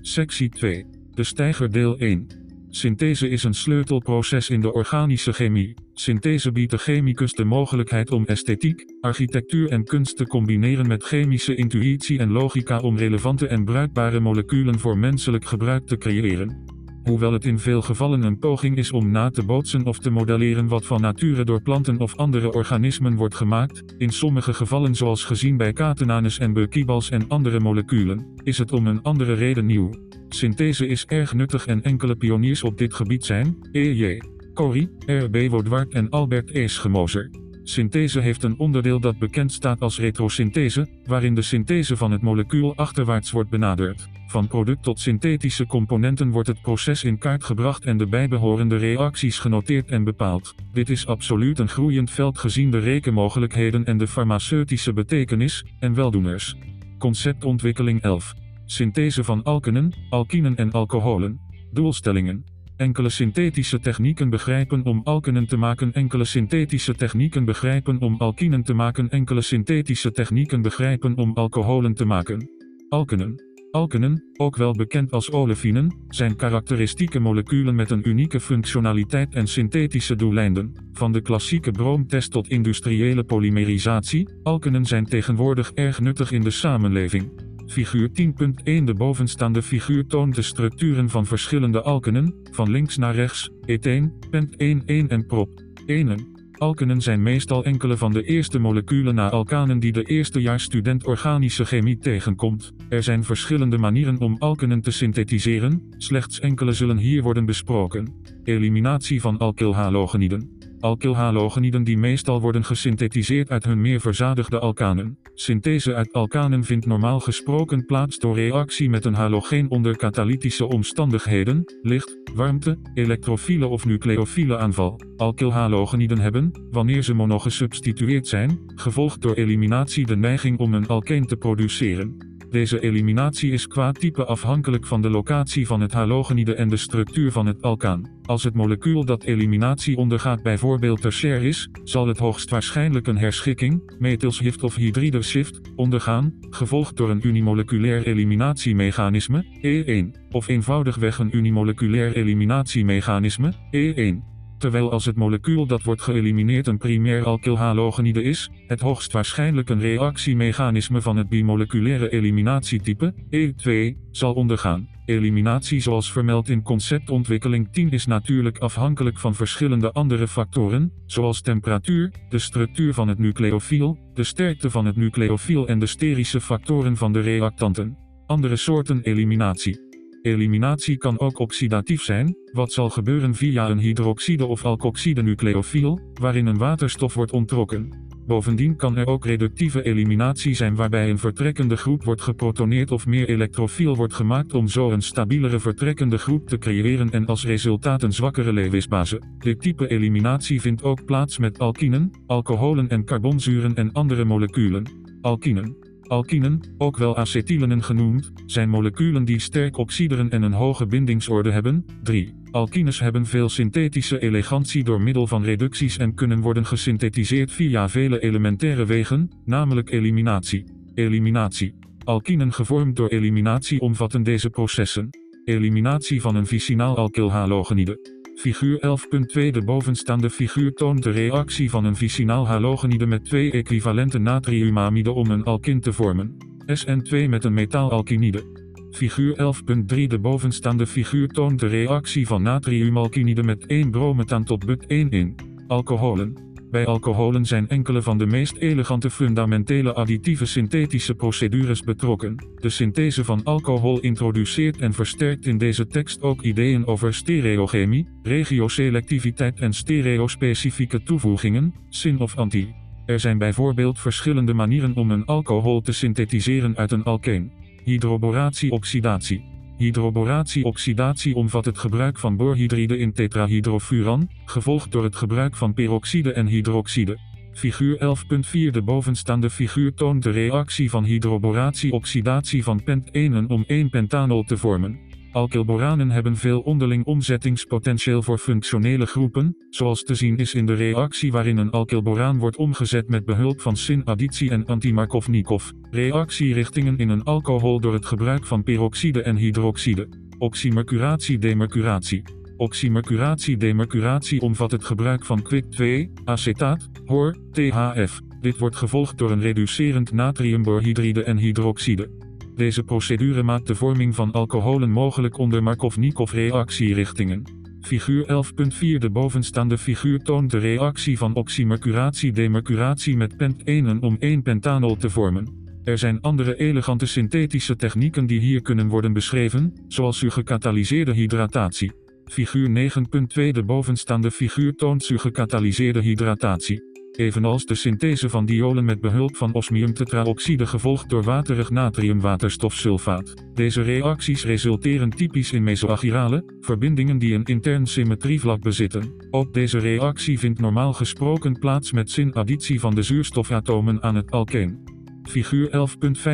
Sectie 0.00 0.48
2. 0.48 0.86
De 1.10 1.24
stijger 1.24 1.72
deel 1.72 1.98
1. 1.98 2.37
Synthese 2.70 3.28
is 3.28 3.44
een 3.44 3.54
sleutelproces 3.54 4.50
in 4.50 4.60
de 4.60 4.72
organische 4.72 5.32
chemie. 5.32 5.74
Synthese 5.94 6.52
biedt 6.52 6.70
de 6.70 6.78
chemicus 6.78 7.32
de 7.32 7.44
mogelijkheid 7.44 8.10
om 8.10 8.24
esthetiek, 8.24 8.84
architectuur 9.00 9.70
en 9.70 9.84
kunst 9.84 10.16
te 10.16 10.26
combineren 10.26 10.86
met 10.86 11.04
chemische 11.04 11.54
intuïtie 11.54 12.18
en 12.18 12.30
logica 12.30 12.78
om 12.78 12.96
relevante 12.96 13.46
en 13.46 13.64
bruikbare 13.64 14.20
moleculen 14.20 14.78
voor 14.78 14.98
menselijk 14.98 15.44
gebruik 15.44 15.86
te 15.86 15.96
creëren. 15.96 16.76
Hoewel 17.02 17.32
het 17.32 17.44
in 17.44 17.58
veel 17.58 17.82
gevallen 17.82 18.22
een 18.22 18.38
poging 18.38 18.76
is 18.76 18.92
om 18.92 19.10
na 19.10 19.30
te 19.30 19.44
bootsen 19.44 19.84
of 19.84 19.98
te 19.98 20.10
modelleren 20.10 20.68
wat 20.68 20.86
van 20.86 21.00
nature 21.00 21.44
door 21.44 21.62
planten 21.62 21.98
of 21.98 22.16
andere 22.16 22.52
organismen 22.52 23.16
wordt 23.16 23.34
gemaakt, 23.34 23.94
in 23.98 24.10
sommige 24.10 24.52
gevallen 24.54 24.94
zoals 24.94 25.24
gezien 25.24 25.56
bij 25.56 25.72
catenanus 25.72 26.38
en 26.38 26.52
buikibals 26.52 27.10
en 27.10 27.28
andere 27.28 27.60
moleculen, 27.60 28.26
is 28.42 28.58
het 28.58 28.72
om 28.72 28.86
een 28.86 29.02
andere 29.02 29.34
reden 29.34 29.66
nieuw. 29.66 30.07
Synthese 30.28 30.86
is 30.86 31.04
erg 31.04 31.34
nuttig 31.34 31.66
en 31.66 31.82
enkele 31.82 32.16
pioniers 32.16 32.62
op 32.62 32.78
dit 32.78 32.94
gebied 32.94 33.24
zijn, 33.24 33.56
E.J. 33.72 34.22
Corrie, 34.54 34.90
R.B. 35.06 35.50
Woodward 35.50 35.92
en 35.92 36.08
Albert 36.10 36.50
Eeschemoser. 36.50 37.30
Synthese 37.62 38.20
heeft 38.20 38.42
een 38.42 38.58
onderdeel 38.58 39.00
dat 39.00 39.18
bekend 39.18 39.52
staat 39.52 39.80
als 39.80 39.98
retrosynthese, 39.98 40.88
waarin 41.04 41.34
de 41.34 41.42
synthese 41.42 41.96
van 41.96 42.10
het 42.10 42.22
molecuul 42.22 42.76
achterwaarts 42.76 43.30
wordt 43.30 43.50
benaderd. 43.50 44.08
Van 44.26 44.48
product 44.48 44.82
tot 44.82 45.00
synthetische 45.00 45.66
componenten 45.66 46.30
wordt 46.30 46.48
het 46.48 46.62
proces 46.62 47.04
in 47.04 47.18
kaart 47.18 47.44
gebracht 47.44 47.84
en 47.84 47.98
de 47.98 48.06
bijbehorende 48.06 48.76
reacties 48.76 49.38
genoteerd 49.38 49.88
en 49.88 50.04
bepaald. 50.04 50.54
Dit 50.72 50.90
is 50.90 51.06
absoluut 51.06 51.58
een 51.58 51.68
groeiend 51.68 52.10
veld 52.10 52.38
gezien 52.38 52.70
de 52.70 52.78
rekenmogelijkheden 52.78 53.84
en 53.84 53.98
de 53.98 54.06
farmaceutische 54.06 54.92
betekenis 54.92 55.64
en 55.78 55.94
weldoeners. 55.94 56.56
Conceptontwikkeling 56.98 58.02
11. 58.02 58.34
Synthese 58.70 59.24
van 59.24 59.42
alkenen, 59.42 59.92
alkinen 60.10 60.56
en 60.56 60.70
alcoholen. 60.70 61.40
Doelstellingen. 61.72 62.44
Enkele 62.76 63.08
synthetische 63.08 63.80
technieken 63.80 64.30
begrijpen 64.30 64.84
om 64.84 65.00
alkenen 65.04 65.46
te 65.46 65.56
maken. 65.56 65.92
Enkele 65.92 66.24
synthetische 66.24 66.94
technieken 66.94 67.44
begrijpen 67.44 68.00
om 68.00 68.16
alkinen 68.16 68.62
te 68.62 68.74
maken. 68.74 69.10
Enkele 69.10 69.40
synthetische 69.40 70.10
technieken 70.10 70.62
begrijpen 70.62 71.16
om 71.16 71.32
alcoholen 71.34 71.94
te 71.94 72.04
maken. 72.04 72.48
Alkenen. 72.88 73.46
Alkenen, 73.70 74.24
ook 74.36 74.56
wel 74.56 74.72
bekend 74.72 75.10
als 75.10 75.30
olefinen, 75.30 76.04
zijn 76.08 76.36
karakteristieke 76.36 77.18
moleculen 77.18 77.74
met 77.74 77.90
een 77.90 78.08
unieke 78.08 78.40
functionaliteit 78.40 79.34
en 79.34 79.46
synthetische 79.46 80.16
doeleinden. 80.16 80.88
Van 80.92 81.12
de 81.12 81.20
klassieke 81.20 81.70
broomtest 81.70 82.30
tot 82.30 82.48
industriële 82.48 83.24
polymerisatie, 83.24 84.28
alkenen 84.42 84.84
zijn 84.84 85.04
tegenwoordig 85.04 85.72
erg 85.72 86.00
nuttig 86.00 86.32
in 86.32 86.42
de 86.42 86.50
samenleving. 86.50 87.47
Figuur 87.68 88.08
10.1 88.08 88.84
De 88.84 88.94
bovenstaande 88.96 89.62
figuur 89.62 90.06
toont 90.06 90.34
de 90.34 90.42
structuren 90.42 91.08
van 91.08 91.26
verschillende 91.26 91.82
alkenen, 91.82 92.34
van 92.50 92.70
links 92.70 92.96
naar 92.96 93.14
rechts, 93.14 93.50
etheen, 93.64 94.12
pent 94.30 94.56
1 94.56 95.08
en 95.08 95.26
prop. 95.26 95.62
1. 95.86 96.36
Alkenen 96.52 97.00
zijn 97.00 97.22
meestal 97.22 97.64
enkele 97.64 97.96
van 97.96 98.12
de 98.12 98.22
eerste 98.22 98.58
moleculen 98.58 99.14
na 99.14 99.30
alkanen 99.30 99.80
die 99.80 99.92
de 99.92 100.02
eerstejaarsstudent 100.02 101.06
organische 101.06 101.64
chemie 101.64 101.98
tegenkomt. 101.98 102.72
Er 102.88 103.02
zijn 103.02 103.24
verschillende 103.24 103.78
manieren 103.78 104.20
om 104.20 104.36
alkenen 104.38 104.80
te 104.80 104.90
synthetiseren, 104.90 105.94
slechts 105.96 106.40
enkele 106.40 106.72
zullen 106.72 106.98
hier 106.98 107.22
worden 107.22 107.44
besproken. 107.44 108.14
Eliminatie 108.44 109.20
van 109.20 109.38
alkylhalogeniden. 109.38 110.57
Alkylhalogeniden 110.80 111.84
die 111.84 111.98
meestal 111.98 112.40
worden 112.40 112.64
gesynthetiseerd 112.64 113.50
uit 113.50 113.64
hun 113.64 113.80
meer 113.80 114.00
verzadigde 114.00 114.58
alkanen. 114.58 115.18
Synthese 115.34 115.94
uit 115.94 116.12
alkanen 116.12 116.64
vindt 116.64 116.86
normaal 116.86 117.20
gesproken 117.20 117.84
plaats 117.84 118.18
door 118.18 118.34
reactie 118.34 118.90
met 118.90 119.04
een 119.04 119.14
halogeen 119.14 119.70
onder 119.70 119.96
katalytische 119.96 120.66
omstandigheden, 120.66 121.64
licht, 121.82 122.18
warmte, 122.34 122.78
elektrofiele 122.94 123.66
of 123.66 123.84
nucleofiele 123.84 124.58
aanval. 124.58 125.00
Alkylhalogeniden 125.16 126.18
hebben, 126.18 126.66
wanneer 126.70 127.02
ze 127.02 127.14
monogesubstitueerd 127.14 128.26
zijn, 128.26 128.58
gevolgd 128.74 129.22
door 129.22 129.34
eliminatie 129.34 130.06
de 130.06 130.16
neiging 130.16 130.58
om 130.58 130.74
een 130.74 130.88
alkeen 130.88 131.26
te 131.26 131.36
produceren. 131.36 132.16
Deze 132.50 132.80
eliminatie 132.80 133.52
is 133.52 133.66
qua 133.66 133.92
type 133.92 134.24
afhankelijk 134.24 134.86
van 134.86 135.02
de 135.02 135.10
locatie 135.10 135.66
van 135.66 135.80
het 135.80 135.92
halogenide 135.92 136.54
en 136.54 136.68
de 136.68 136.76
structuur 136.76 137.32
van 137.32 137.46
het 137.46 137.62
alkaan. 137.62 138.17
Als 138.28 138.44
het 138.44 138.54
molecuul 138.54 139.04
dat 139.04 139.24
eliminatie 139.24 139.96
ondergaat 139.96 140.42
bijvoorbeeld 140.42 141.00
tertiair 141.00 141.42
is, 141.42 141.68
zal 141.84 142.06
het 142.06 142.18
hoogstwaarschijnlijk 142.18 143.06
een 143.06 143.18
herschikking, 143.18 143.92
methylshift 143.98 144.62
of 144.62 144.74
hydride 144.74 145.22
shift, 145.22 145.60
ondergaan, 145.76 146.34
gevolgd 146.40 146.96
door 146.96 147.10
een 147.10 147.26
unimoleculair 147.26 148.06
eliminatiemechanisme, 148.06 149.44
E1, 149.44 150.30
of 150.30 150.48
eenvoudigweg 150.48 151.18
een 151.18 151.36
unimoleculair 151.36 152.16
eliminatiemechanisme, 152.16 153.52
E1 153.52 154.36
terwijl 154.58 154.92
als 154.92 155.04
het 155.04 155.16
molecuul 155.16 155.66
dat 155.66 155.82
wordt 155.82 156.02
geëlimineerd 156.02 156.66
een 156.66 156.78
primair 156.78 157.24
alkylhalogenide 157.24 158.22
is, 158.22 158.50
het 158.66 158.80
hoogstwaarschijnlijk 158.80 159.68
een 159.68 159.80
reactiemechanisme 159.80 161.02
van 161.02 161.16
het 161.16 161.28
bimoleculaire 161.28 162.10
eliminatietype, 162.10 163.14
E2, 163.14 163.98
zal 164.10 164.34
ondergaan. 164.34 164.97
Eliminatie 165.08 165.80
zoals 165.80 166.12
vermeld 166.12 166.48
in 166.48 166.62
conceptontwikkeling 166.62 167.72
10 167.72 167.90
is 167.90 168.06
natuurlijk 168.06 168.58
afhankelijk 168.58 169.18
van 169.18 169.34
verschillende 169.34 169.92
andere 169.92 170.28
factoren, 170.28 170.92
zoals 171.06 171.40
temperatuur, 171.40 172.12
de 172.28 172.38
structuur 172.38 172.94
van 172.94 173.08
het 173.08 173.18
nucleofiel, 173.18 173.98
de 174.14 174.24
sterkte 174.24 174.70
van 174.70 174.86
het 174.86 174.96
nucleofiel 174.96 175.68
en 175.68 175.78
de 175.78 175.86
sterische 175.86 176.40
factoren 176.40 176.96
van 176.96 177.12
de 177.12 177.20
reactanten. 177.20 177.96
Andere 178.26 178.56
soorten 178.56 179.02
eliminatie 179.02 179.86
Eliminatie 180.22 180.96
kan 180.96 181.18
ook 181.18 181.38
oxidatief 181.38 182.02
zijn, 182.02 182.36
wat 182.52 182.72
zal 182.72 182.90
gebeuren 182.90 183.34
via 183.34 183.68
een 183.68 183.78
hydroxide 183.78 184.46
of 184.46 184.64
alkoxide 184.64 185.22
nucleofiel, 185.22 186.00
waarin 186.14 186.46
een 186.46 186.58
waterstof 186.58 187.14
wordt 187.14 187.32
onttrokken. 187.32 188.07
Bovendien 188.28 188.76
kan 188.76 188.96
er 188.96 189.06
ook 189.06 189.24
reductieve 189.24 189.82
eliminatie 189.82 190.54
zijn 190.54 190.74
waarbij 190.74 191.10
een 191.10 191.18
vertrekkende 191.18 191.76
groep 191.76 192.04
wordt 192.04 192.22
geprotoneerd 192.22 192.90
of 192.90 193.06
meer 193.06 193.28
elektrofiel 193.28 193.96
wordt 193.96 194.14
gemaakt 194.14 194.54
om 194.54 194.68
zo 194.68 194.90
een 194.90 195.02
stabielere 195.02 195.60
vertrekkende 195.60 196.18
groep 196.18 196.48
te 196.48 196.58
creëren 196.58 197.10
en 197.10 197.26
als 197.26 197.46
resultaat 197.46 198.02
een 198.02 198.12
zwakkere 198.12 198.52
Lewis-base. 198.52 199.22
Dit 199.38 199.60
type 199.60 199.88
eliminatie 199.88 200.60
vindt 200.60 200.82
ook 200.82 201.04
plaats 201.04 201.38
met 201.38 201.58
alkinen, 201.58 202.10
alcoholen 202.26 202.88
en 202.88 203.04
carbonzuren 203.04 203.74
en 203.74 203.92
andere 203.92 204.24
moleculen. 204.24 204.84
Alkinen 205.20 205.76
Alkinen, 206.08 206.60
ook 206.78 206.96
wel 206.96 207.16
acetylenen 207.16 207.82
genoemd, 207.82 208.32
zijn 208.46 208.68
moleculen 208.68 209.24
die 209.24 209.38
sterk 209.38 209.76
oxideren 209.76 210.30
en 210.30 210.42
een 210.42 210.52
hoge 210.52 210.86
bindingsorde 210.86 211.50
hebben. 211.50 211.84
3. 212.02 212.37
Alkines 212.50 213.00
hebben 213.00 213.26
veel 213.26 213.48
synthetische 213.48 214.18
elegantie 214.18 214.84
door 214.84 215.00
middel 215.00 215.26
van 215.26 215.44
reducties 215.44 215.96
en 215.96 216.14
kunnen 216.14 216.40
worden 216.40 216.66
gesynthetiseerd 216.66 217.52
via 217.52 217.88
vele 217.88 218.20
elementaire 218.20 218.84
wegen, 218.84 219.30
namelijk 219.44 219.90
eliminatie. 219.90 220.64
Eliminatie. 220.94 221.74
Alkinen 222.04 222.52
gevormd 222.52 222.96
door 222.96 223.08
eliminatie 223.08 223.80
omvatten 223.80 224.22
deze 224.22 224.50
processen. 224.50 225.08
Eliminatie 225.44 226.20
van 226.20 226.34
een 226.34 226.46
vicinaal 226.46 226.96
alkylhalogenide. 226.96 228.18
Figuur 228.34 228.76
11.2 228.76 229.50
De 229.50 229.62
bovenstaande 229.64 230.30
figuur 230.30 230.72
toont 230.72 231.02
de 231.02 231.10
reactie 231.10 231.70
van 231.70 231.84
een 231.84 231.96
vicinaal 231.96 232.46
halogenide 232.46 233.06
met 233.06 233.24
twee 233.24 233.52
equivalente 233.52 234.18
natriumamide 234.18 235.12
om 235.12 235.30
een 235.30 235.44
alkin 235.44 235.80
te 235.80 235.92
vormen. 235.92 236.36
SN2 236.66 237.28
met 237.28 237.44
een 237.44 237.54
metaalalkinide. 237.54 238.67
Figuur 238.90 239.36
11.3 239.36 240.06
De 240.06 240.18
bovenstaande 240.18 240.86
figuur 240.86 241.28
toont 241.28 241.60
de 241.60 241.66
reactie 241.66 242.26
van 242.26 242.42
natriumalkinide 242.42 243.42
met 243.42 243.66
1 243.66 243.90
brometaan 243.90 244.44
tot 244.44 244.66
but 244.66 244.86
1 244.86 245.10
in. 245.10 245.34
Alcoholen. 245.66 246.46
Bij 246.70 246.86
alcoholen 246.86 247.44
zijn 247.44 247.68
enkele 247.68 248.02
van 248.02 248.18
de 248.18 248.26
meest 248.26 248.56
elegante 248.56 249.10
fundamentele 249.10 249.92
additieve 249.92 250.46
synthetische 250.46 251.14
procedures 251.14 251.82
betrokken. 251.82 252.34
De 252.54 252.68
synthese 252.68 253.24
van 253.24 253.44
alcohol 253.44 254.00
introduceert 254.00 254.76
en 254.76 254.92
versterkt 254.92 255.46
in 255.46 255.58
deze 255.58 255.86
tekst 255.86 256.22
ook 256.22 256.42
ideeën 256.42 256.86
over 256.86 257.14
stereochemie, 257.14 258.08
regioselectiviteit 258.22 259.60
en 259.60 259.72
stereospecifieke 259.72 261.02
toevoegingen, 261.02 261.74
syn 261.88 262.20
of 262.20 262.36
anti. 262.36 262.74
Er 263.06 263.20
zijn 263.20 263.38
bijvoorbeeld 263.38 264.00
verschillende 264.00 264.54
manieren 264.54 264.96
om 264.96 265.10
een 265.10 265.24
alcohol 265.24 265.80
te 265.80 265.92
synthetiseren 265.92 266.76
uit 266.76 266.92
een 266.92 267.04
alkeen. 267.04 267.52
Hydroboratie-oxidatie. 267.88 269.44
Hydroboratie-oxidatie 269.76 271.34
omvat 271.34 271.64
het 271.64 271.78
gebruik 271.78 272.18
van 272.18 272.36
borhydride 272.36 272.98
in 272.98 273.12
tetrahydrofuran, 273.12 274.28
gevolgd 274.44 274.92
door 274.92 275.04
het 275.04 275.16
gebruik 275.16 275.56
van 275.56 275.74
peroxide 275.74 276.32
en 276.32 276.46
hydroxide. 276.46 277.18
Figuur 277.52 277.96
11.4 277.96 278.70
De 278.70 278.82
bovenstaande 278.82 279.50
figuur 279.50 279.94
toont 279.94 280.22
de 280.22 280.30
reactie 280.30 280.90
van 280.90 281.04
hydroboratie-oxidatie 281.04 282.62
van 282.62 282.82
pent-enen 282.82 283.48
om 283.48 283.64
1 283.66 283.90
pentanol 283.90 284.42
te 284.42 284.56
vormen. 284.56 285.07
Alkylboranen 285.38 286.10
hebben 286.10 286.36
veel 286.36 286.60
onderling 286.60 287.04
omzettingspotentieel 287.04 288.22
voor 288.22 288.38
functionele 288.38 289.06
groepen, 289.06 289.56
zoals 289.70 290.02
te 290.02 290.14
zien 290.14 290.36
is 290.36 290.54
in 290.54 290.66
de 290.66 290.74
reactie 290.74 291.32
waarin 291.32 291.56
een 291.56 291.70
alkylboraan 291.70 292.38
wordt 292.38 292.56
omgezet 292.56 293.08
met 293.08 293.24
behulp 293.24 293.60
van 293.60 293.76
syn-additie 293.76 294.50
en 294.50 294.66
antimarkovnikov. 294.66 295.70
Reactierichtingen 295.90 296.96
in 296.96 297.08
een 297.08 297.22
alcohol 297.22 297.80
door 297.80 297.92
het 297.92 298.06
gebruik 298.06 298.46
van 298.46 298.62
peroxide 298.62 299.22
en 299.22 299.36
hydroxide. 299.36 300.08
Oxymercuratie-demercuratie. 300.38 302.22
Oxymercuratie-demercuratie 302.56 304.40
omvat 304.40 304.70
het 304.70 304.84
gebruik 304.84 305.24
van 305.24 305.42
kwik 305.42 305.70
2, 305.70 306.12
acetaat, 306.24 306.88
HOR, 307.04 307.36
THF. 307.52 308.20
Dit 308.40 308.58
wordt 308.58 308.76
gevolgd 308.76 309.18
door 309.18 309.30
een 309.30 309.40
reducerend 309.40 310.12
natriumborhydride 310.12 311.22
en 311.22 311.36
hydroxide. 311.36 312.27
Deze 312.58 312.82
procedure 312.82 313.42
maakt 313.42 313.66
de 313.66 313.74
vorming 313.74 314.14
van 314.14 314.32
alcoholen 314.32 314.90
mogelijk 314.90 315.38
onder 315.38 315.62
Markovnikov-reactierichtingen. 315.62 317.42
Figuur 317.80 318.44
11.4 318.72 318.78
De 318.98 319.10
bovenstaande 319.10 319.78
figuur 319.78 320.18
toont 320.18 320.50
de 320.50 320.58
reactie 320.58 321.18
van 321.18 321.34
oxymercuratie-demercuratie 321.34 323.16
met 323.16 323.36
pent-enen 323.36 324.02
om 324.02 324.16
1 324.18 324.42
pentanol 324.42 324.96
te 324.96 325.10
vormen. 325.10 325.66
Er 325.84 325.98
zijn 325.98 326.20
andere 326.20 326.56
elegante 326.56 327.06
synthetische 327.06 327.76
technieken 327.76 328.26
die 328.26 328.40
hier 328.40 328.62
kunnen 328.62 328.88
worden 328.88 329.12
beschreven, 329.12 329.72
zoals 329.88 330.18
sugekatalyseerde 330.18 331.12
hydratatie. 331.12 331.92
Figuur 332.24 332.90
9.2 332.90 333.50
De 333.50 333.62
bovenstaande 333.66 334.30
figuur 334.30 334.72
toont 334.72 335.02
sugekatalyseerde 335.02 336.00
hydratatie 336.00 336.87
evenals 337.18 337.64
de 337.64 337.74
synthese 337.74 338.28
van 338.28 338.46
diolen 338.46 338.84
met 338.84 339.00
behulp 339.00 339.36
van 339.36 339.52
osmiumtetraoxide 339.52 340.66
gevolgd 340.66 341.08
door 341.08 341.22
waterig 341.22 341.70
natriumwaterstofsulfaat. 341.70 343.34
Deze 343.54 343.82
reacties 343.82 344.44
resulteren 344.44 345.10
typisch 345.10 345.52
in 345.52 345.62
mesoagirale 345.62 346.44
verbindingen 346.60 347.18
die 347.18 347.34
een 347.34 347.44
intern 347.44 347.86
symmetrievlak 347.86 348.60
bezitten. 348.60 349.14
Ook 349.30 349.54
deze 349.54 349.78
reactie 349.78 350.38
vindt 350.38 350.60
normaal 350.60 350.92
gesproken 350.92 351.58
plaats 351.58 351.92
met 351.92 352.10
zin-additie 352.10 352.80
van 352.80 352.94
de 352.94 353.02
zuurstofatomen 353.02 354.02
aan 354.02 354.14
het 354.14 354.30
alkeen. 354.30 354.96
Figuur 355.22 355.88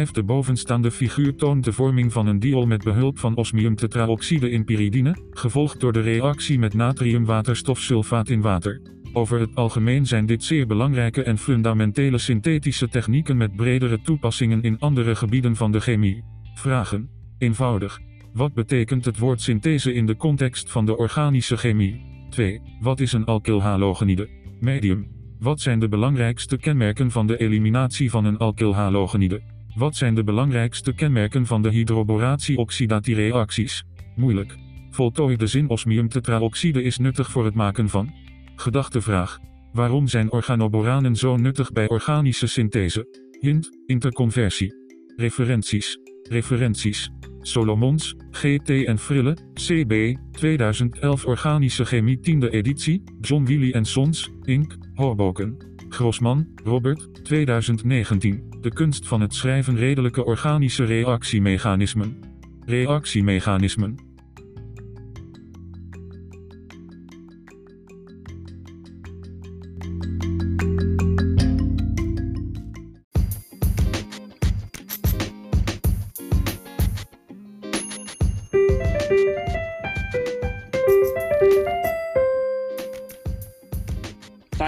11.5 0.07 0.11
De 0.11 0.23
bovenstaande 0.25 0.91
figuur 0.91 1.35
toont 1.37 1.65
de 1.65 1.73
vorming 1.73 2.13
van 2.13 2.27
een 2.27 2.39
diol 2.39 2.67
met 2.67 2.85
behulp 2.85 3.19
van 3.19 3.37
osmiumtetraoxide 3.37 4.51
in 4.51 4.65
pyridine, 4.65 5.17
gevolgd 5.31 5.81
door 5.81 5.93
de 5.93 6.01
reactie 6.01 6.59
met 6.59 6.75
natriumwaterstofsulfaat 6.75 8.29
in 8.29 8.41
water. 8.41 8.81
Over 9.17 9.41
het 9.41 9.55
algemeen 9.55 10.07
zijn 10.07 10.27
dit 10.27 10.45
zeer 10.45 10.67
belangrijke 10.67 11.23
en 11.23 11.39
fundamentele 11.39 12.19
synthetische 12.19 12.89
technieken 12.89 13.37
met 13.37 13.57
bredere 13.57 14.01
toepassingen 14.01 14.63
in 14.63 14.79
andere 14.79 15.17
gebieden 15.17 15.57
van 15.57 15.73
de 15.73 15.81
chemie. 15.81 16.25
Vragen. 16.55 17.09
Eenvoudig. 17.39 18.01
Wat 18.33 18.55
betekent 18.55 19.05
het 19.05 19.19
woord 19.19 19.41
synthese 19.41 19.93
in 19.93 20.07
de 20.07 20.17
context 20.17 20.71
van 20.71 20.87
de 20.87 20.97
organische 20.97 21.57
chemie? 21.57 22.27
2. 22.31 22.61
Wat 22.81 23.01
is 23.01 23.13
een 23.13 23.25
alkylhalogenide? 23.25 24.29
Medium. 24.61 25.09
Wat 25.39 25.61
zijn 25.61 25.79
de 25.79 25.89
belangrijkste 25.89 26.57
kenmerken 26.57 27.11
van 27.11 27.27
de 27.27 27.39
eliminatie 27.39 28.11
van 28.11 28.25
een 28.25 28.39
alkylhalogenide? 28.39 29.43
Wat 29.75 29.97
zijn 29.97 30.15
de 30.15 30.25
belangrijkste 30.25 30.95
kenmerken 30.95 31.47
van 31.47 31.63
de 31.63 31.71
hydroboratie-oxidatiereacties? 31.71 33.85
Moeilijk. 34.17 34.57
Voltooi 34.91 35.37
de 35.37 35.47
zin 35.47 35.69
osmiumtetraoxide 35.69 36.83
is 36.83 36.99
nuttig 36.99 37.31
voor 37.31 37.45
het 37.45 37.55
maken 37.55 37.89
van 37.89 38.24
Gedachtevraag. 38.57 39.39
Waarom 39.73 40.09
zijn 40.09 40.33
organoboranen 40.33 41.17
zo 41.17 41.37
nuttig 41.37 41.73
bij 41.73 41.89
organische 41.89 42.47
synthese? 42.47 43.07
Hint, 43.41 43.71
interconversie. 43.87 44.75
Referenties. 45.17 45.99
Referenties. 46.23 47.11
Solomons, 47.41 48.15
GT 48.31 48.69
en 48.69 48.99
Frille, 48.99 49.37
CB, 49.55 50.17
2011 50.33 51.25
Organische 51.25 51.85
Chemie 51.85 52.19
10e 52.19 52.49
editie, 52.51 53.03
John 53.21 53.45
Willy 53.45 53.85
Sons, 53.85 54.31
Inc., 54.43 54.77
Hoboken. 54.95 55.57
Grossman, 55.89 56.49
Robert, 56.65 57.25
2019. 57.25 58.57
De 58.61 58.73
kunst 58.73 59.07
van 59.07 59.21
het 59.21 59.35
schrijven 59.35 59.77
redelijke 59.77 60.25
organische 60.25 60.85
reactiemechanismen. 60.85 62.19
Reactiemechanismen. 62.67 64.14